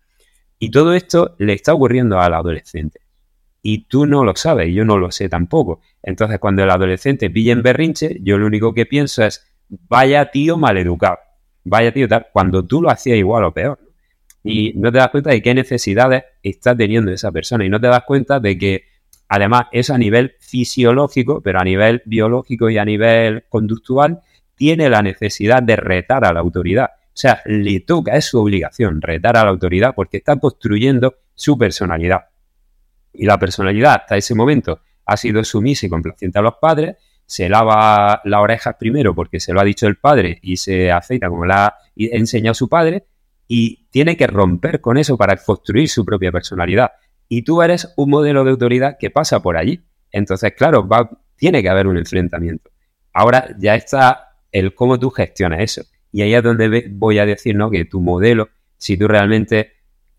Y 0.62 0.70
todo 0.70 0.94
esto 0.94 1.34
le 1.39 1.55
está 1.55 1.74
ocurriendo 1.74 2.20
al 2.20 2.34
adolescente. 2.34 3.01
y 3.62 3.86
tú 3.89 4.06
no 4.06 4.24
lo 4.24 4.36
sabes 4.36 4.72
yo 4.72 4.84
no 4.84 4.97
lo 4.97 5.10
sé 5.10 5.28
tampoco. 5.28 5.80
Entonces, 6.05 6.39
cuando 6.39 6.62
el 6.62 6.70
adolescente 6.70 7.30
pilla 7.30 7.52
en 7.52 7.62
berrinche, 7.62 8.18
yo 8.22 8.39
lo 8.39 8.47
único 8.47 8.72
que 8.72 8.86
pienso 8.86 9.24
es, 9.24 9.44
vaya 9.68 10.30
tío 10.30 10.56
maleducado, 10.56 11.18
vaya 11.64 11.93
tío 11.93 12.06
tal, 12.06 12.28
cuando 12.32 12.64
tú 12.64 12.80
lo 12.80 12.90
hacías 12.90 13.18
igual 13.18 13.43
o 13.43 13.52
peor. 13.52 13.80
Y 14.44 14.72
no 14.76 14.93
te 14.93 14.98
das 14.98 15.09
cuenta 15.10 15.30
de 15.30 15.43
qué 15.43 15.52
necesidades 15.52 16.22
está 16.44 16.76
teniendo 16.76 17.10
esa 17.10 17.32
persona 17.32 17.64
y 17.64 17.68
no 17.68 17.80
te 17.80 17.89
das 17.89 18.05
cuenta 18.05 18.39
de 18.39 18.56
que 18.56 18.84
además 19.28 19.64
eso 19.72 19.94
a 19.94 19.98
nivel 19.98 20.36
fisiológico, 20.39 21.40
pero 21.43 21.59
a 21.59 21.64
nivel 21.64 22.02
biológico 22.05 22.70
y 22.70 22.78
a 22.78 22.84
nivel 22.84 23.47
conductual, 23.48 24.20
tiene 24.55 24.89
la 24.89 25.02
necesidad 25.02 25.60
de 25.60 25.74
retar 25.74 26.24
a 26.24 26.32
la 26.32 26.39
autoridad. 26.39 26.90
O 27.12 27.16
sea, 27.16 27.43
le 27.44 27.80
toca, 27.80 28.16
es 28.16 28.24
su 28.24 28.40
obligación 28.40 29.02
retar 29.02 29.36
a 29.36 29.44
la 29.44 29.51
autoridad 29.51 29.94
porque 29.94 30.16
está 30.16 30.36
construyendo 30.36 31.16
su 31.34 31.59
personalidad. 31.59 32.22
Y 33.12 33.26
la 33.26 33.39
personalidad 33.39 33.94
hasta 34.01 34.16
ese 34.16 34.34
momento 34.34 34.80
ha 35.05 35.16
sido 35.16 35.44
sumisa 35.44 35.86
y 35.86 35.90
complaciente 35.90 36.39
a 36.39 36.43
los 36.43 36.55
padres, 36.60 36.97
se 37.26 37.48
lava 37.48 38.20
las 38.24 38.40
orejas 38.40 38.76
primero 38.78 39.14
porque 39.14 39.40
se 39.40 39.52
lo 39.52 39.60
ha 39.60 39.64
dicho 39.64 39.86
el 39.86 39.97
padre 39.97 40.39
y 40.43 40.56
se 40.56 40.90
aceita 40.90 41.28
como 41.28 41.44
la 41.44 41.66
ha 41.66 41.78
enseñado 41.97 42.55
su 42.55 42.68
padre 42.68 43.06
y 43.47 43.86
tiene 43.90 44.16
que 44.16 44.26
romper 44.26 44.80
con 44.80 44.97
eso 44.97 45.16
para 45.18 45.36
construir 45.36 45.89
su 45.89 46.05
propia 46.05 46.32
personalidad. 46.32 46.93
Y 47.28 47.43
tú 47.43 47.62
eres 47.62 47.93
un 47.97 48.10
modelo 48.10 48.44
de 48.44 48.51
autoridad 48.51 48.97
que 48.98 49.10
pasa 49.10 49.40
por 49.40 49.56
allí. 49.56 49.82
Entonces, 50.10 50.52
claro, 50.56 50.86
va, 50.86 51.10
tiene 51.36 51.62
que 51.62 51.68
haber 51.68 51.86
un 51.86 51.97
enfrentamiento. 51.97 52.70
Ahora 53.12 53.48
ya 53.59 53.74
está 53.74 54.36
el 54.51 54.74
cómo 54.74 54.98
tú 54.98 55.10
gestionas 55.10 55.60
eso. 55.60 55.82
Y 56.12 56.22
ahí 56.22 56.34
es 56.34 56.43
donde 56.43 56.89
voy 56.90 57.18
a 57.18 57.26
decir, 57.26 57.56
¿no? 57.56 57.70
Que 57.70 57.86
tu 57.86 58.01
modelo, 58.01 58.51
si 58.76 58.97
tú 58.97 59.09
realmente 59.09 59.72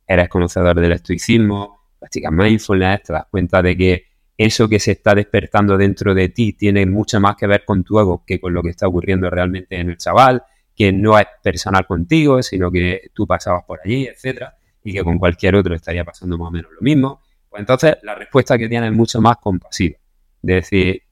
eres 0.08 0.28
conocedor 0.28 0.80
del 0.80 0.92
estoicismo, 0.92 1.84
practicas 2.00 2.32
mindfulness, 2.32 3.04
te 3.04 3.14
das 3.14 3.26
cuenta 3.30 3.62
de 3.62 3.78
que 3.78 4.06
eso 4.38 4.68
que 4.68 4.80
se 4.80 4.92
está 4.92 5.14
despertando 5.14 5.78
dentro 5.78 6.14
de 6.14 6.30
ti 6.30 6.54
tiene 6.54 6.86
mucho 6.86 7.20
más 7.20 7.36
que 7.36 7.48
ver 7.48 7.64
con 7.64 7.84
tu 7.84 8.00
ego 8.00 8.24
que 8.26 8.40
con 8.40 8.54
lo 8.54 8.64
que 8.64 8.70
está 8.70 8.88
ocurriendo 8.88 9.30
realmente 9.30 9.80
en 9.80 9.92
el 9.92 9.98
chaval, 9.98 10.44
que 10.76 10.92
no 10.92 11.18
es 11.20 11.28
personal 11.42 11.86
contigo, 11.86 12.42
sino 12.42 12.72
que 12.72 13.12
tú 13.14 13.28
pasabas 13.28 13.64
por 13.64 13.80
allí, 13.84 14.08
etcétera, 14.08 14.58
y 14.84 14.94
que 14.94 15.04
con 15.04 15.20
cualquier 15.20 15.56
otro 15.56 15.76
estaría 15.76 16.04
pasando 16.04 16.38
más 16.38 16.48
o 16.48 16.52
menos 16.52 16.72
lo 16.72 16.82
mismo. 16.82 17.22
Pues 17.48 17.60
entonces 17.60 17.98
la 18.02 18.16
respuesta 18.16 18.58
que 18.58 18.68
tiene 18.68 18.88
es 18.88 18.94
mucho 18.94 19.22
más 19.22 19.38
compasiva. 19.38 19.98
De 20.42 20.56
decir, 20.56 21.04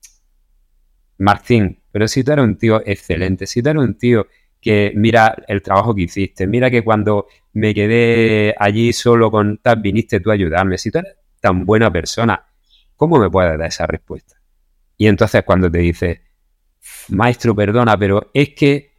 Martín, 1.19 1.79
pero 1.91 2.07
si 2.07 2.23
tú 2.23 2.31
eres 2.31 2.43
un 2.43 2.57
tío 2.57 2.81
excelente, 2.85 3.45
si 3.45 3.61
tú 3.61 3.69
eres 3.69 3.83
un 3.83 3.97
tío 3.97 4.25
que 4.61 4.93
mira 4.95 5.35
el 5.47 5.61
trabajo 5.61 5.95
que 5.95 6.03
hiciste, 6.03 6.45
mira 6.45 6.69
que 6.69 6.83
cuando 6.83 7.27
me 7.53 7.73
quedé 7.73 8.55
allí 8.57 8.93
solo 8.93 9.31
con 9.31 9.57
tal, 9.57 9.81
viniste 9.81 10.19
tú 10.19 10.29
a 10.29 10.35
ayudarme, 10.35 10.77
si 10.77 10.91
tú 10.91 10.99
eres 10.99 11.15
tan 11.39 11.65
buena 11.65 11.91
persona, 11.91 12.45
¿cómo 12.95 13.17
me 13.17 13.29
puedes 13.29 13.57
dar 13.57 13.67
esa 13.67 13.87
respuesta? 13.87 14.35
Y 14.97 15.07
entonces 15.07 15.43
cuando 15.43 15.69
te 15.69 15.79
dice, 15.79 16.21
maestro, 17.09 17.55
perdona, 17.55 17.97
pero 17.97 18.29
es 18.33 18.49
que 18.49 18.91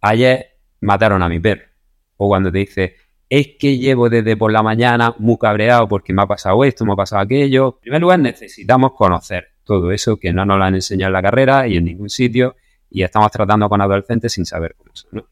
ayer 0.00 0.58
mataron 0.80 1.22
a 1.22 1.28
mi 1.28 1.40
perro. 1.40 1.64
O 2.16 2.28
cuando 2.28 2.52
te 2.52 2.58
dice, 2.58 2.94
es 3.28 3.56
que 3.58 3.78
llevo 3.78 4.08
desde 4.08 4.36
por 4.36 4.52
la 4.52 4.62
mañana 4.62 5.14
muy 5.18 5.38
cabreado 5.38 5.88
porque 5.88 6.12
me 6.12 6.22
ha 6.22 6.26
pasado 6.26 6.64
esto, 6.64 6.84
me 6.84 6.92
ha 6.92 6.96
pasado 6.96 7.22
aquello. 7.22 7.74
En 7.76 7.80
primer 7.80 8.00
lugar, 8.00 8.20
necesitamos 8.20 8.92
conocer 8.92 9.48
todo 9.64 9.90
eso 9.90 10.16
que 10.16 10.32
no 10.32 10.44
nos 10.44 10.58
lo 10.58 10.64
han 10.64 10.74
enseñado 10.76 11.08
en 11.08 11.12
la 11.14 11.22
carrera 11.22 11.66
y 11.66 11.76
en 11.76 11.84
ningún 11.84 12.10
sitio 12.10 12.56
y 12.90 13.02
estamos 13.02 13.30
tratando 13.30 13.68
con 13.68 13.80
adolescentes 13.80 14.32
sin 14.32 14.44
saber 14.44 14.74
cómo 14.76 14.90
son. 14.94 15.24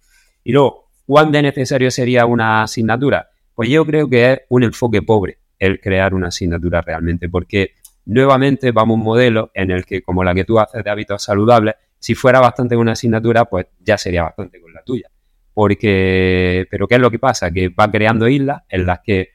Y 0.44 0.52
luego, 0.52 0.90
¿cuán 1.06 1.32
de 1.32 1.42
necesario 1.42 1.90
sería 1.90 2.24
una 2.26 2.62
asignatura? 2.62 3.28
Pues 3.54 3.68
yo 3.68 3.84
creo 3.84 4.08
que 4.08 4.32
es 4.32 4.40
un 4.48 4.62
enfoque 4.62 5.02
pobre 5.02 5.38
el 5.58 5.80
crear 5.80 6.14
una 6.14 6.28
asignatura 6.28 6.80
realmente, 6.80 7.28
porque 7.28 7.72
nuevamente 8.06 8.70
vamos 8.70 8.94
a 8.94 8.98
un 8.98 9.04
modelo 9.04 9.50
en 9.54 9.70
el 9.70 9.84
que, 9.84 10.02
como 10.02 10.22
la 10.22 10.34
que 10.34 10.44
tú 10.44 10.58
haces 10.58 10.84
de 10.84 10.90
hábitos 10.90 11.22
saludables, 11.22 11.74
si 11.98 12.14
fuera 12.14 12.40
bastante 12.40 12.76
una 12.76 12.92
asignatura, 12.92 13.44
pues 13.46 13.66
ya 13.80 13.98
sería 13.98 14.22
bastante 14.22 14.60
con 14.60 14.72
la 14.72 14.82
tuya. 14.82 15.10
Porque, 15.52 16.66
pero 16.70 16.86
¿qué 16.86 16.94
es 16.94 17.00
lo 17.00 17.10
que 17.10 17.18
pasa? 17.18 17.50
Que 17.50 17.68
va 17.68 17.90
creando 17.90 18.28
islas 18.28 18.62
en 18.68 18.86
las 18.86 19.00
que 19.00 19.30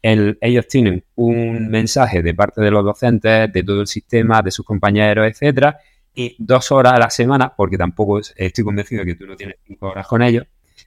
ellos 0.00 0.66
tienen 0.68 1.04
un 1.16 1.68
mensaje 1.68 2.22
de 2.22 2.32
parte 2.32 2.62
de 2.62 2.70
los 2.70 2.84
docentes, 2.84 3.52
de 3.52 3.62
todo 3.62 3.82
el 3.82 3.86
sistema, 3.86 4.40
de 4.40 4.50
sus 4.50 4.64
compañeros, 4.64 5.26
etcétera, 5.26 5.78
y 6.18 6.34
dos 6.40 6.72
horas 6.72 6.94
a 6.94 6.98
la 6.98 7.10
semana, 7.10 7.54
porque 7.56 7.78
tampoco 7.78 8.18
estoy 8.18 8.64
convencido 8.64 9.04
de 9.04 9.12
que 9.12 9.14
tú 9.14 9.24
no 9.24 9.36
tienes 9.36 9.56
cinco 9.64 9.90
horas 9.90 10.04
con 10.04 10.20
ellos, 10.20 10.46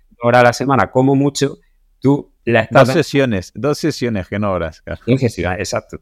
dos 0.10 0.20
horas 0.24 0.42
a 0.42 0.44
la 0.44 0.54
semana, 0.54 0.92
como 0.92 1.16
mucho, 1.16 1.58
tú 2.00 2.34
la 2.44 2.64
estás... 2.64 2.88
Dos 2.88 2.96
sesiones, 2.96 3.54
dos 3.56 3.78
sesiones, 3.78 4.28
que 4.28 4.40
no 4.40 4.52
horas. 4.52 4.84
exacto. 5.06 6.02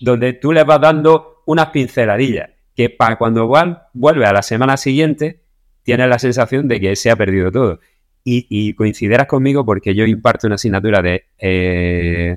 Donde 0.00 0.32
tú 0.32 0.52
le 0.52 0.64
vas 0.64 0.80
dando 0.80 1.42
unas 1.44 1.66
pinceladillas, 1.66 2.52
que 2.74 2.88
para 2.88 3.18
cuando 3.18 3.52
vuelve 3.92 4.24
a 4.24 4.32
la 4.32 4.40
semana 4.40 4.78
siguiente, 4.78 5.44
tienes 5.82 6.08
la 6.08 6.18
sensación 6.18 6.66
de 6.66 6.80
que 6.80 6.96
se 6.96 7.10
ha 7.10 7.16
perdido 7.16 7.52
todo. 7.52 7.80
Y, 8.24 8.46
y 8.48 8.72
coinciderás 8.72 9.26
conmigo 9.26 9.66
porque 9.66 9.94
yo 9.94 10.06
imparto 10.06 10.46
una 10.46 10.54
asignatura 10.54 11.02
de 11.02 11.26
eh, 11.38 12.34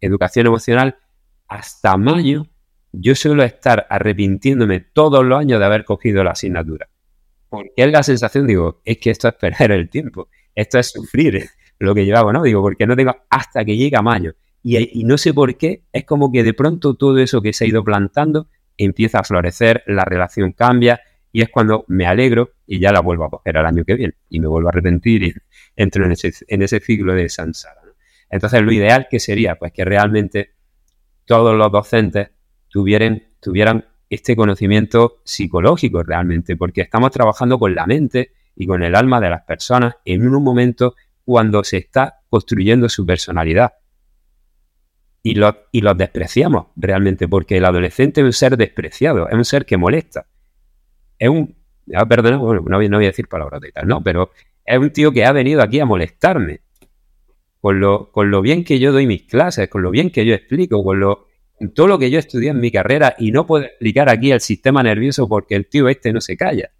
educación 0.00 0.48
emocional 0.48 0.96
hasta 1.46 1.96
mayo 1.96 2.48
yo 3.00 3.14
suelo 3.14 3.42
estar 3.42 3.86
arrepintiéndome 3.90 4.80
todos 4.80 5.24
los 5.24 5.38
años 5.38 5.58
de 5.58 5.66
haber 5.66 5.84
cogido 5.84 6.22
la 6.22 6.32
asignatura. 6.32 6.88
Porque 7.48 7.72
es 7.76 7.92
la 7.92 8.02
sensación, 8.02 8.46
digo, 8.46 8.80
es 8.84 8.98
que 8.98 9.10
esto 9.10 9.28
es 9.28 9.34
perder 9.34 9.72
el 9.72 9.88
tiempo, 9.88 10.28
esto 10.54 10.78
es 10.78 10.90
sufrir 10.90 11.48
lo 11.78 11.94
que 11.94 12.04
llevaba, 12.04 12.32
¿no? 12.32 12.42
Digo, 12.42 12.62
porque 12.62 12.86
no 12.86 12.96
tengo 12.96 13.14
hasta 13.30 13.64
que 13.64 13.76
llega 13.76 14.02
mayo. 14.02 14.34
Y, 14.62 15.00
y 15.00 15.04
no 15.04 15.18
sé 15.18 15.34
por 15.34 15.56
qué, 15.56 15.82
es 15.92 16.04
como 16.04 16.32
que 16.32 16.42
de 16.42 16.54
pronto 16.54 16.94
todo 16.94 17.18
eso 17.18 17.42
que 17.42 17.52
se 17.52 17.64
ha 17.64 17.68
ido 17.68 17.84
plantando 17.84 18.48
empieza 18.76 19.20
a 19.20 19.24
florecer, 19.24 19.82
la 19.86 20.04
relación 20.04 20.52
cambia 20.52 21.00
y 21.30 21.42
es 21.42 21.48
cuando 21.48 21.84
me 21.88 22.06
alegro 22.06 22.52
y 22.66 22.78
ya 22.78 22.92
la 22.92 23.00
vuelvo 23.00 23.24
a 23.24 23.30
coger 23.30 23.58
al 23.58 23.66
año 23.66 23.84
que 23.84 23.94
viene 23.94 24.14
y 24.30 24.40
me 24.40 24.46
vuelvo 24.46 24.68
a 24.68 24.70
arrepentir 24.70 25.22
y 25.22 25.34
entro 25.76 26.04
en 26.06 26.12
ese, 26.12 26.32
en 26.48 26.62
ese 26.62 26.80
ciclo 26.80 27.12
de 27.14 27.28
sansara. 27.28 27.80
Entonces, 28.30 28.62
lo 28.62 28.72
ideal 28.72 29.06
que 29.08 29.20
sería, 29.20 29.56
pues 29.56 29.72
que 29.72 29.84
realmente 29.84 30.54
todos 31.24 31.56
los 31.56 31.70
docentes 31.70 32.30
tuvieran, 32.74 33.22
tuvieran 33.40 33.84
este 34.10 34.34
conocimiento 34.34 35.20
psicológico 35.22 36.02
realmente, 36.02 36.56
porque 36.56 36.80
estamos 36.80 37.12
trabajando 37.12 37.56
con 37.56 37.72
la 37.72 37.86
mente 37.86 38.32
y 38.56 38.66
con 38.66 38.82
el 38.82 38.96
alma 38.96 39.20
de 39.20 39.30
las 39.30 39.42
personas 39.42 39.94
en 40.04 40.26
un 40.26 40.42
momento 40.42 40.96
cuando 41.24 41.62
se 41.62 41.76
está 41.76 42.22
construyendo 42.28 42.88
su 42.88 43.06
personalidad. 43.06 43.74
Y 45.22 45.36
los, 45.36 45.54
y 45.70 45.82
los 45.82 45.96
despreciamos 45.96 46.66
realmente, 46.74 47.28
porque 47.28 47.58
el 47.58 47.64
adolescente 47.64 48.22
es 48.22 48.24
un 48.24 48.32
ser 48.32 48.56
despreciado, 48.56 49.28
es 49.28 49.34
un 49.34 49.44
ser 49.44 49.66
que 49.66 49.76
molesta. 49.76 50.26
Es 51.16 51.28
un, 51.28 51.54
perdón, 52.08 52.40
bueno, 52.40 52.64
no 52.66 52.76
voy, 52.76 53.04
a 53.04 53.08
decir 53.08 53.28
palabras 53.28 53.60
de 53.60 53.70
tal, 53.70 53.86
no, 53.86 54.02
pero 54.02 54.32
es 54.64 54.78
un 54.78 54.90
tío 54.90 55.12
que 55.12 55.24
ha 55.24 55.30
venido 55.30 55.62
aquí 55.62 55.78
a 55.78 55.86
molestarme. 55.86 56.62
Con 57.60 57.78
lo, 57.78 58.10
con 58.10 58.32
lo 58.32 58.42
bien 58.42 58.64
que 58.64 58.80
yo 58.80 58.90
doy 58.90 59.06
mis 59.06 59.22
clases, 59.22 59.68
con 59.68 59.82
lo 59.82 59.92
bien 59.92 60.10
que 60.10 60.26
yo 60.26 60.34
explico, 60.34 60.82
con 60.82 60.98
lo, 60.98 61.28
todo 61.74 61.86
lo 61.86 61.98
que 61.98 62.10
yo 62.10 62.18
estudié 62.18 62.50
en 62.50 62.60
mi 62.60 62.70
carrera 62.70 63.14
y 63.18 63.30
no 63.30 63.46
puedo 63.46 63.64
explicar 63.64 64.08
aquí 64.08 64.32
el 64.32 64.40
sistema 64.40 64.82
nervioso 64.82 65.28
porque 65.28 65.54
el 65.54 65.68
tío 65.68 65.88
este 65.88 66.12
no 66.12 66.20
se 66.20 66.36
calla. 66.36 66.70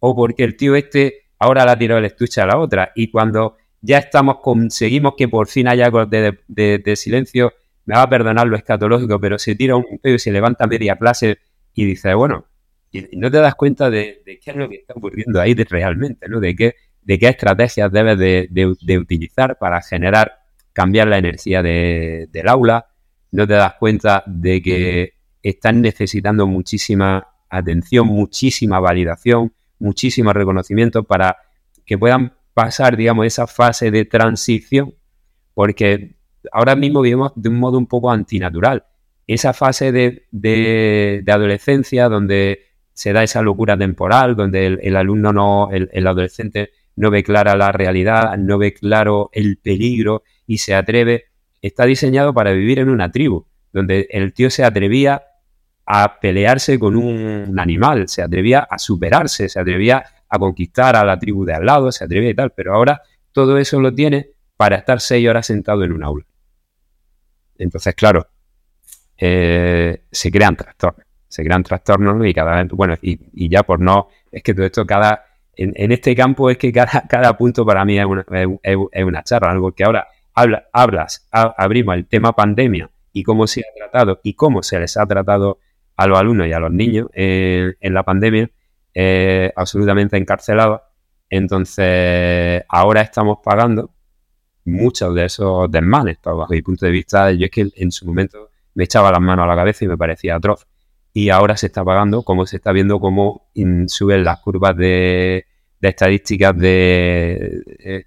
O 0.00 0.14
porque 0.14 0.44
el 0.44 0.56
tío 0.56 0.76
este 0.76 1.22
ahora 1.38 1.64
la 1.64 1.76
tirado 1.76 1.98
el 1.98 2.04
estuche 2.04 2.40
a 2.40 2.46
la 2.46 2.58
otra. 2.58 2.92
Y 2.94 3.10
cuando 3.10 3.56
ya 3.80 3.98
estamos, 3.98 4.38
conseguimos 4.40 5.14
que 5.16 5.28
por 5.28 5.48
fin 5.48 5.68
haya 5.68 5.86
algo 5.86 6.06
de, 6.06 6.38
de, 6.46 6.96
silencio, 6.96 7.52
me 7.84 7.96
va 7.96 8.02
a 8.02 8.08
perdonar 8.08 8.46
lo 8.46 8.56
escatológico, 8.56 9.20
pero 9.20 9.38
se 9.38 9.56
tira 9.56 9.74
un 9.74 9.98
pedo 10.00 10.14
y 10.14 10.18
se 10.20 10.30
levanta 10.30 10.66
media 10.66 10.96
clase 10.96 11.38
y 11.74 11.84
dice, 11.84 12.14
bueno, 12.14 12.46
y 12.92 13.16
no 13.16 13.30
te 13.30 13.38
das 13.38 13.56
cuenta 13.56 13.90
de, 13.90 14.22
qué 14.24 14.50
es 14.50 14.56
lo 14.56 14.68
que 14.68 14.76
está 14.76 14.94
ocurriendo 14.94 15.40
ahí 15.40 15.54
realmente, 15.54 16.28
¿no? 16.28 16.38
De 16.38 16.54
qué, 16.54 16.76
de 17.02 17.18
qué 17.18 17.28
estrategias 17.28 17.90
debes 17.90 18.18
de, 18.18 18.98
utilizar 18.98 19.58
para 19.58 19.82
generar, 19.82 20.42
cambiar 20.72 21.08
la 21.08 21.18
energía 21.18 21.62
del 21.62 22.48
aula, 22.48 22.86
no 23.32 23.46
te 23.46 23.54
das 23.54 23.74
cuenta 23.78 24.22
de 24.26 24.62
que 24.62 25.14
están 25.42 25.80
necesitando 25.80 26.46
muchísima 26.46 27.26
atención, 27.48 28.06
muchísima 28.06 28.78
validación, 28.78 29.52
muchísimo 29.78 30.32
reconocimiento 30.32 31.02
para 31.02 31.36
que 31.84 31.98
puedan 31.98 32.34
pasar, 32.54 32.96
digamos, 32.96 33.26
esa 33.26 33.46
fase 33.46 33.90
de 33.90 34.04
transición, 34.04 34.94
porque 35.54 36.16
ahora 36.52 36.76
mismo 36.76 37.00
vivimos 37.00 37.32
de 37.34 37.48
un 37.48 37.58
modo 37.58 37.78
un 37.78 37.86
poco 37.86 38.10
antinatural. 38.10 38.84
Esa 39.26 39.52
fase 39.52 39.92
de, 39.92 41.24
adolescencia 41.26 42.08
donde 42.08 42.66
se 42.92 43.12
da 43.12 43.22
esa 43.22 43.42
locura 43.42 43.76
temporal, 43.76 44.36
donde 44.36 44.66
el, 44.66 44.96
alumno 44.96 45.32
no, 45.32 45.70
el 45.72 46.06
adolescente 46.06 46.70
no 46.96 47.10
ve 47.10 47.22
clara 47.22 47.56
la 47.56 47.72
realidad, 47.72 48.36
no 48.36 48.58
ve 48.58 48.74
claro 48.74 49.30
el 49.32 49.56
peligro 49.58 50.22
y 50.46 50.58
se 50.58 50.74
atreve 50.74 51.31
está 51.62 51.86
diseñado 51.86 52.34
para 52.34 52.52
vivir 52.52 52.80
en 52.80 52.90
una 52.90 53.10
tribu, 53.10 53.46
donde 53.72 54.08
el 54.10 54.34
tío 54.34 54.50
se 54.50 54.64
atrevía 54.64 55.22
a 55.86 56.20
pelearse 56.20 56.78
con 56.78 56.96
un 56.96 57.58
animal, 57.58 58.08
se 58.08 58.22
atrevía 58.22 58.60
a 58.60 58.78
superarse, 58.78 59.48
se 59.48 59.58
atrevía 59.58 60.04
a 60.28 60.38
conquistar 60.38 60.96
a 60.96 61.04
la 61.04 61.18
tribu 61.18 61.44
de 61.44 61.54
al 61.54 61.64
lado, 61.64 61.90
se 61.92 62.04
atrevía 62.04 62.30
y 62.30 62.34
tal, 62.34 62.50
pero 62.50 62.74
ahora 62.74 63.00
todo 63.32 63.58
eso 63.58 63.80
lo 63.80 63.94
tiene 63.94 64.30
para 64.56 64.76
estar 64.76 65.00
seis 65.00 65.26
horas 65.28 65.46
sentado 65.46 65.84
en 65.84 65.92
un 65.92 66.04
aula. 66.04 66.24
Entonces, 67.58 67.94
claro, 67.94 68.26
eh, 69.16 70.02
se 70.10 70.30
crean 70.30 70.56
trastornos. 70.56 71.06
Se 71.28 71.44
crean 71.44 71.62
trastornos 71.62 72.26
y 72.26 72.34
cada 72.34 72.62
vez, 72.62 72.70
bueno, 72.72 72.94
y, 73.00 73.48
ya 73.48 73.62
por 73.62 73.80
no, 73.80 74.08
es 74.30 74.42
que 74.42 74.52
todo 74.52 74.66
esto, 74.66 74.84
cada, 74.84 75.24
en, 75.54 75.92
este 75.92 76.14
campo 76.14 76.50
es 76.50 76.58
que 76.58 76.72
cada, 76.72 77.04
cada 77.08 77.36
punto 77.36 77.64
para 77.64 77.84
mí 77.84 77.98
es 77.98 78.04
una, 78.04 78.24
es, 78.62 79.04
una 79.04 79.22
charla, 79.22 79.50
algo 79.50 79.72
que 79.72 79.84
ahora 79.84 80.06
habla, 80.34 80.68
hablas, 80.72 81.28
abrimos 81.30 81.94
el 81.96 82.06
tema 82.06 82.32
pandemia 82.34 82.90
y 83.12 83.22
cómo 83.22 83.46
se 83.46 83.60
ha 83.60 83.74
tratado 83.76 84.20
y 84.22 84.34
cómo 84.34 84.62
se 84.62 84.80
les 84.80 84.96
ha 84.96 85.06
tratado 85.06 85.58
a 85.96 86.06
los 86.06 86.18
alumnos 86.18 86.46
y 86.46 86.52
a 86.52 86.58
los 86.58 86.72
niños 86.72 87.08
en 87.14 87.94
la 87.94 88.02
pandemia, 88.02 88.50
absolutamente 89.56 90.16
encarcelados. 90.16 90.80
Entonces, 91.28 92.62
ahora 92.68 93.02
estamos 93.02 93.38
pagando 93.42 93.90
muchos 94.64 95.14
de 95.14 95.24
esos 95.26 95.70
desmanes, 95.70 96.18
bajo 96.22 96.52
mi 96.52 96.62
punto 96.62 96.86
de 96.86 96.92
vista. 96.92 97.32
Yo 97.32 97.46
es 97.46 97.50
que 97.50 97.68
en 97.74 97.90
su 97.90 98.06
momento 98.06 98.50
me 98.74 98.84
echaba 98.84 99.10
las 99.10 99.20
manos 99.20 99.44
a 99.44 99.46
la 99.46 99.56
cabeza 99.56 99.84
y 99.84 99.88
me 99.88 99.96
parecía 99.96 100.36
atroz. 100.36 100.66
Y 101.12 101.28
ahora 101.28 101.56
se 101.56 101.66
está 101.66 101.84
pagando, 101.84 102.22
como 102.22 102.46
se 102.46 102.56
está 102.56 102.72
viendo 102.72 102.98
cómo 102.98 103.50
suben 103.86 104.24
las 104.24 104.40
curvas 104.40 104.76
de, 104.76 105.46
estadísticas 105.80 106.56
de, 106.56 107.62
de, 107.78 108.06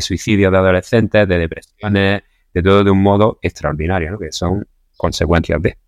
suicidios 0.00 0.52
de 0.52 0.58
adolescentes, 0.58 1.28
de 1.28 1.38
depresiones, 1.38 2.22
de 2.52 2.62
todo 2.62 2.84
de 2.84 2.90
un 2.90 3.02
modo 3.02 3.38
extraordinario, 3.42 4.18
que 4.18 4.32
son 4.32 4.66
consecuencias 4.96 5.60
de. 5.60 5.78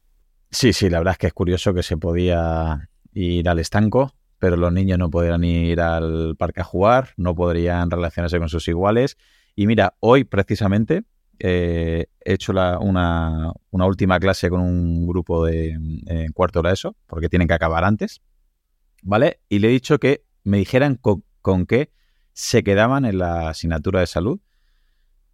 Sí, 0.51 0.73
sí, 0.73 0.89
la 0.89 0.99
verdad 0.99 1.13
es 1.13 1.19
que 1.19 1.27
es 1.29 1.33
curioso 1.33 1.75
que 1.75 1.83
se 1.83 1.97
podía 1.97 2.89
ir 3.13 3.49
al 3.49 3.59
estanco, 3.59 4.13
pero 4.39 4.57
los 4.57 4.73
niños 4.73 4.99
no 4.99 5.11
podrían 5.11 5.43
ir 5.45 5.81
al 5.81 6.37
parque 6.37 6.61
a 6.61 6.65
jugar, 6.65 7.11
no 7.17 7.35
podrían 7.35 7.91
relacionarse 7.91 8.39
con 8.39 8.49
sus 8.49 8.69
iguales. 8.69 9.17
Y 9.55 9.67
mira, 9.67 9.95
hoy 10.01 10.25
precisamente 10.25 11.05
eh, 11.39 12.07
he 12.25 12.33
hecho 12.35 12.53
una, 12.53 13.53
última 13.71 14.19
clase 14.19 14.49
con 14.49 14.61
un 14.61 15.07
grupo 15.07 15.45
de 15.45 15.71
en 15.71 16.33
cuarto 16.33 16.61
hora 16.61 16.73
eso, 16.73 16.97
porque 17.07 17.29
tienen 17.29 17.49
que 17.49 17.55
acabar 17.55 17.85
antes, 17.85 18.23
¿vale? 19.03 19.41
Y 19.49 19.59
le 19.59 19.69
he 19.69 19.71
dicho 19.71 19.99
que 19.99 20.25
me 20.45 20.59
dijeran 20.59 20.97
con, 20.97 21.67
qué 21.67 21.91
se 22.37 22.63
quedaban 22.63 23.07
en 23.07 23.17
la 23.17 23.49
asignatura 23.49 24.01
de 24.01 24.07
salud. 24.07 24.41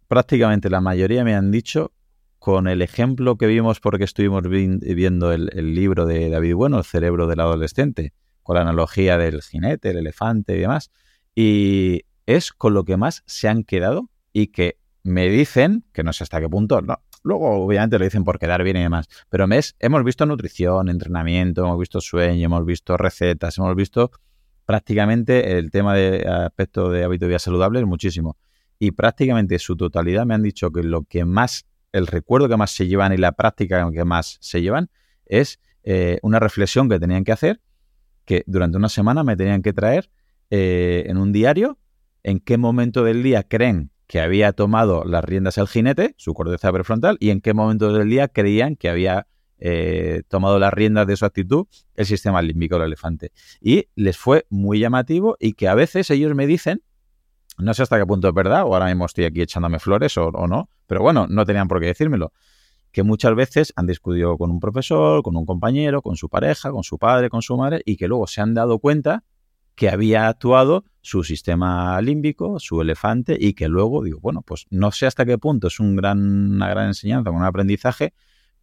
Prácticamente 0.07 0.69
la 0.69 0.79
mayoría 0.79 1.25
me 1.25 1.35
han 1.35 1.51
dicho 1.51 1.91
con 2.39 2.65
el 2.65 2.81
ejemplo 2.81 3.37
que 3.37 3.45
vimos 3.45 3.81
porque 3.81 4.05
estuvimos 4.05 4.43
viendo 4.47 5.33
el, 5.33 5.49
el, 5.53 5.75
libro 5.75 6.05
de 6.05 6.29
David 6.29 6.55
Bueno, 6.55 6.77
El 6.77 6.85
cerebro 6.85 7.27
del 7.27 7.41
adolescente, 7.41 8.13
con 8.41 8.55
la 8.55 8.61
analogía 8.61 9.17
del 9.17 9.41
jinete, 9.41 9.89
el 9.89 9.97
elefante 9.97 10.55
y 10.55 10.59
demás. 10.59 10.91
Y 11.35 12.03
es 12.25 12.53
con 12.53 12.73
lo 12.73 12.85
que 12.85 12.95
más 12.95 13.23
se 13.25 13.49
han 13.49 13.65
quedado 13.65 14.09
y 14.31 14.47
que 14.47 14.77
me 15.03 15.27
dicen, 15.27 15.83
que 15.91 16.03
no 16.03 16.13
sé 16.13 16.23
hasta 16.23 16.39
qué 16.39 16.47
punto, 16.47 16.81
no, 16.81 17.01
luego 17.21 17.65
obviamente 17.65 17.99
lo 17.99 18.05
dicen 18.05 18.23
por 18.23 18.39
quedar 18.39 18.63
bien 18.63 18.77
y 18.77 18.83
demás, 18.83 19.09
pero 19.27 19.45
mes, 19.45 19.75
hemos 19.79 20.05
visto 20.05 20.25
nutrición, 20.25 20.87
entrenamiento, 20.87 21.65
hemos 21.65 21.79
visto 21.79 21.99
sueño, 21.99 22.45
hemos 22.45 22.65
visto 22.65 22.95
recetas, 22.95 23.57
hemos 23.57 23.75
visto 23.75 24.11
prácticamente 24.65 25.57
el 25.57 25.71
tema 25.71 25.95
de 25.95 26.27
aspecto 26.27 26.89
de 26.89 27.03
hábito 27.03 27.25
de 27.25 27.29
vida 27.29 27.39
saludable 27.39 27.83
muchísimo. 27.85 28.37
Y 28.79 28.91
prácticamente 28.91 29.59
su 29.59 29.75
totalidad 29.75 30.25
me 30.25 30.33
han 30.33 30.43
dicho 30.43 30.71
que 30.71 30.83
lo 30.83 31.03
que 31.03 31.25
más, 31.25 31.65
el 31.91 32.07
recuerdo 32.07 32.49
que 32.49 32.57
más 32.57 32.71
se 32.71 32.87
llevan 32.87 33.13
y 33.13 33.17
la 33.17 33.33
práctica 33.33 33.89
que 33.91 34.05
más 34.05 34.37
se 34.41 34.61
llevan 34.61 34.89
es 35.25 35.59
eh, 35.83 36.19
una 36.21 36.39
reflexión 36.39 36.89
que 36.89 36.99
tenían 36.99 37.23
que 37.23 37.31
hacer, 37.31 37.61
que 38.25 38.43
durante 38.47 38.77
una 38.77 38.89
semana 38.89 39.23
me 39.23 39.35
tenían 39.35 39.61
que 39.61 39.73
traer 39.73 40.09
eh, 40.49 41.03
en 41.07 41.17
un 41.17 41.31
diario 41.31 41.77
en 42.23 42.39
qué 42.39 42.57
momento 42.57 43.03
del 43.03 43.21
día 43.21 43.43
creen 43.43 43.91
que 44.07 44.19
había 44.19 44.53
tomado 44.53 45.03
las 45.05 45.23
riendas 45.23 45.57
el 45.57 45.67
jinete, 45.67 46.13
su 46.17 46.33
corteza 46.33 46.71
prefrontal, 46.71 47.17
y 47.19 47.29
en 47.29 47.41
qué 47.41 47.53
momento 47.53 47.91
del 47.91 48.09
día 48.09 48.27
creían 48.27 48.75
que 48.75 48.89
había 48.89 49.27
eh, 49.65 50.23
tomado 50.27 50.59
las 50.59 50.73
riendas 50.73 51.07
de 51.07 51.15
su 51.15 51.23
actitud 51.23 51.67
el 51.95 52.05
sistema 52.05 52.41
límbico 52.41 52.75
del 52.75 52.87
elefante. 52.87 53.31
Y 53.61 53.87
les 53.95 54.17
fue 54.17 54.45
muy 54.49 54.79
llamativo 54.79 55.37
y 55.39 55.53
que 55.53 55.69
a 55.69 55.73
veces 55.73 56.09
ellos 56.09 56.35
me 56.35 56.45
dicen, 56.47 56.83
no 57.57 57.73
sé 57.73 57.83
hasta 57.83 57.97
qué 57.97 58.05
punto 58.05 58.27
es 58.27 58.33
verdad, 58.33 58.63
o 58.65 58.73
ahora 58.73 58.87
mismo 58.87 59.05
estoy 59.05 59.23
aquí 59.23 59.41
echándome 59.41 59.79
flores 59.79 60.17
o, 60.17 60.31
no, 60.47 60.69
pero 60.85 61.01
bueno, 61.01 61.27
no 61.29 61.45
tenían 61.45 61.69
por 61.69 61.79
qué 61.79 61.85
decírmelo, 61.85 62.33
que 62.91 63.03
muchas 63.03 63.35
veces 63.35 63.71
han 63.77 63.87
discutido 63.87 64.37
con 64.37 64.51
un 64.51 64.59
profesor, 64.59 65.23
con 65.23 65.37
un 65.37 65.45
compañero, 65.45 66.01
con 66.01 66.17
su 66.17 66.27
pareja, 66.27 66.69
con 66.71 66.83
su 66.83 66.97
padre, 66.97 67.29
con 67.29 67.41
su 67.41 67.55
madre, 67.55 67.81
y 67.85 67.95
que 67.95 68.09
luego 68.09 68.27
se 68.27 68.41
han 68.41 68.53
dado 68.53 68.79
cuenta 68.79 69.23
que 69.75 69.89
había 69.89 70.27
actuado 70.27 70.83
su 70.99 71.23
sistema 71.23 72.01
límbico, 72.01 72.59
su 72.59 72.81
elefante, 72.81 73.37
y 73.39 73.53
que 73.53 73.69
luego 73.69 74.03
digo, 74.03 74.19
bueno, 74.19 74.41
pues 74.41 74.65
no 74.71 74.91
sé 74.91 75.05
hasta 75.05 75.25
qué 75.25 75.37
punto 75.37 75.67
es 75.67 75.79
un 75.79 75.95
gran, 75.95 76.51
una 76.51 76.67
gran 76.67 76.87
enseñanza, 76.87 77.31
un 77.31 77.45
aprendizaje, 77.45 78.13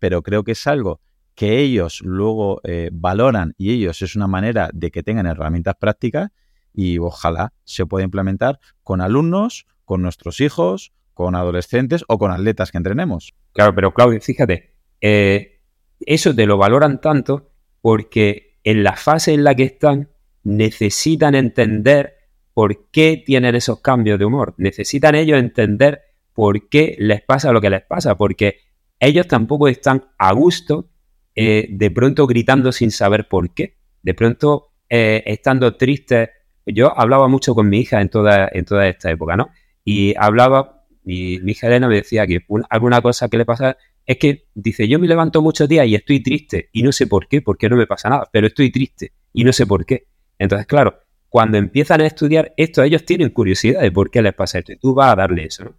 pero 0.00 0.22
creo 0.22 0.42
que 0.42 0.52
es 0.52 0.66
algo 0.66 1.00
que 1.36 1.60
ellos 1.60 2.00
luego 2.02 2.60
eh, 2.64 2.90
valoran 2.92 3.54
y 3.56 3.72
ellos 3.72 4.02
es 4.02 4.16
una 4.16 4.26
manera 4.26 4.70
de 4.74 4.90
que 4.90 5.04
tengan 5.04 5.26
herramientas 5.26 5.76
prácticas 5.78 6.30
y 6.74 6.98
ojalá 6.98 7.52
se 7.64 7.86
pueda 7.86 8.04
implementar 8.04 8.58
con 8.82 9.00
alumnos, 9.00 9.66
con 9.84 10.02
nuestros 10.02 10.40
hijos, 10.40 10.92
con 11.14 11.34
adolescentes 11.34 12.04
o 12.08 12.18
con 12.18 12.32
atletas 12.32 12.72
que 12.72 12.78
entrenemos. 12.78 13.34
Claro, 13.52 13.74
pero 13.74 13.94
Claudio, 13.94 14.20
fíjate, 14.20 14.74
eh, 15.00 15.60
eso 16.00 16.34
te 16.34 16.46
lo 16.46 16.58
valoran 16.58 17.00
tanto 17.00 17.50
porque 17.80 18.58
en 18.64 18.82
la 18.82 18.96
fase 18.96 19.32
en 19.32 19.44
la 19.44 19.54
que 19.54 19.64
están 19.64 20.10
necesitan 20.42 21.34
entender 21.34 22.14
por 22.54 22.90
qué 22.90 23.22
tienen 23.24 23.54
esos 23.54 23.80
cambios 23.80 24.18
de 24.18 24.24
humor. 24.24 24.54
Necesitan 24.58 25.14
ellos 25.14 25.38
entender 25.38 26.02
por 26.34 26.68
qué 26.68 26.96
les 26.98 27.22
pasa 27.22 27.52
lo 27.52 27.60
que 27.60 27.70
les 27.70 27.82
pasa, 27.82 28.16
porque 28.16 28.58
ellos 29.00 29.26
tampoco 29.26 29.66
están 29.66 30.04
a 30.18 30.32
gusto 30.32 30.90
eh, 31.34 31.68
de 31.70 31.90
pronto 31.90 32.26
gritando 32.26 32.70
sin 32.70 32.90
saber 32.90 33.26
por 33.28 33.54
qué. 33.54 33.78
De 34.02 34.14
pronto 34.14 34.72
eh, 34.88 35.22
estando 35.26 35.76
tristes. 35.76 36.28
Yo 36.66 36.96
hablaba 36.98 37.26
mucho 37.28 37.54
con 37.54 37.68
mi 37.68 37.80
hija 37.80 38.00
en 38.00 38.10
toda, 38.10 38.48
en 38.52 38.64
toda 38.64 38.86
esta 38.86 39.10
época, 39.10 39.36
¿no? 39.36 39.48
Y 39.84 40.14
hablaba, 40.16 40.84
y 41.04 41.38
mi 41.42 41.52
hija 41.52 41.68
Elena 41.68 41.88
me 41.88 41.96
decía 41.96 42.26
que 42.26 42.44
alguna 42.68 43.00
cosa 43.00 43.28
que 43.28 43.38
le 43.38 43.46
pasa 43.46 43.76
es 44.04 44.18
que 44.18 44.48
dice, 44.54 44.86
yo 44.86 44.98
me 44.98 45.08
levanto 45.08 45.40
muchos 45.40 45.68
días 45.68 45.86
y 45.86 45.94
estoy 45.94 46.22
triste 46.22 46.68
y 46.72 46.82
no 46.82 46.92
sé 46.92 47.06
por 47.06 47.28
qué, 47.28 47.40
porque 47.40 47.68
no 47.68 47.76
me 47.76 47.86
pasa 47.86 48.08
nada, 48.08 48.28
pero 48.30 48.48
estoy 48.48 48.70
triste 48.70 49.12
y 49.32 49.44
no 49.44 49.52
sé 49.52 49.66
por 49.66 49.86
qué. 49.86 50.08
Entonces, 50.38 50.66
claro, 50.66 51.00
cuando 51.28 51.56
empiezan 51.56 52.00
a 52.00 52.06
estudiar 52.06 52.52
esto, 52.56 52.82
ellos 52.82 53.04
tienen 53.04 53.30
curiosidad 53.30 53.80
de 53.80 53.92
por 53.92 54.10
qué 54.10 54.20
les 54.20 54.34
pasa 54.34 54.58
esto 54.58 54.72
y 54.72 54.76
tú 54.76 54.94
vas 54.94 55.12
a 55.12 55.16
darle 55.16 55.44
eso, 55.44 55.64
¿no? 55.64 55.76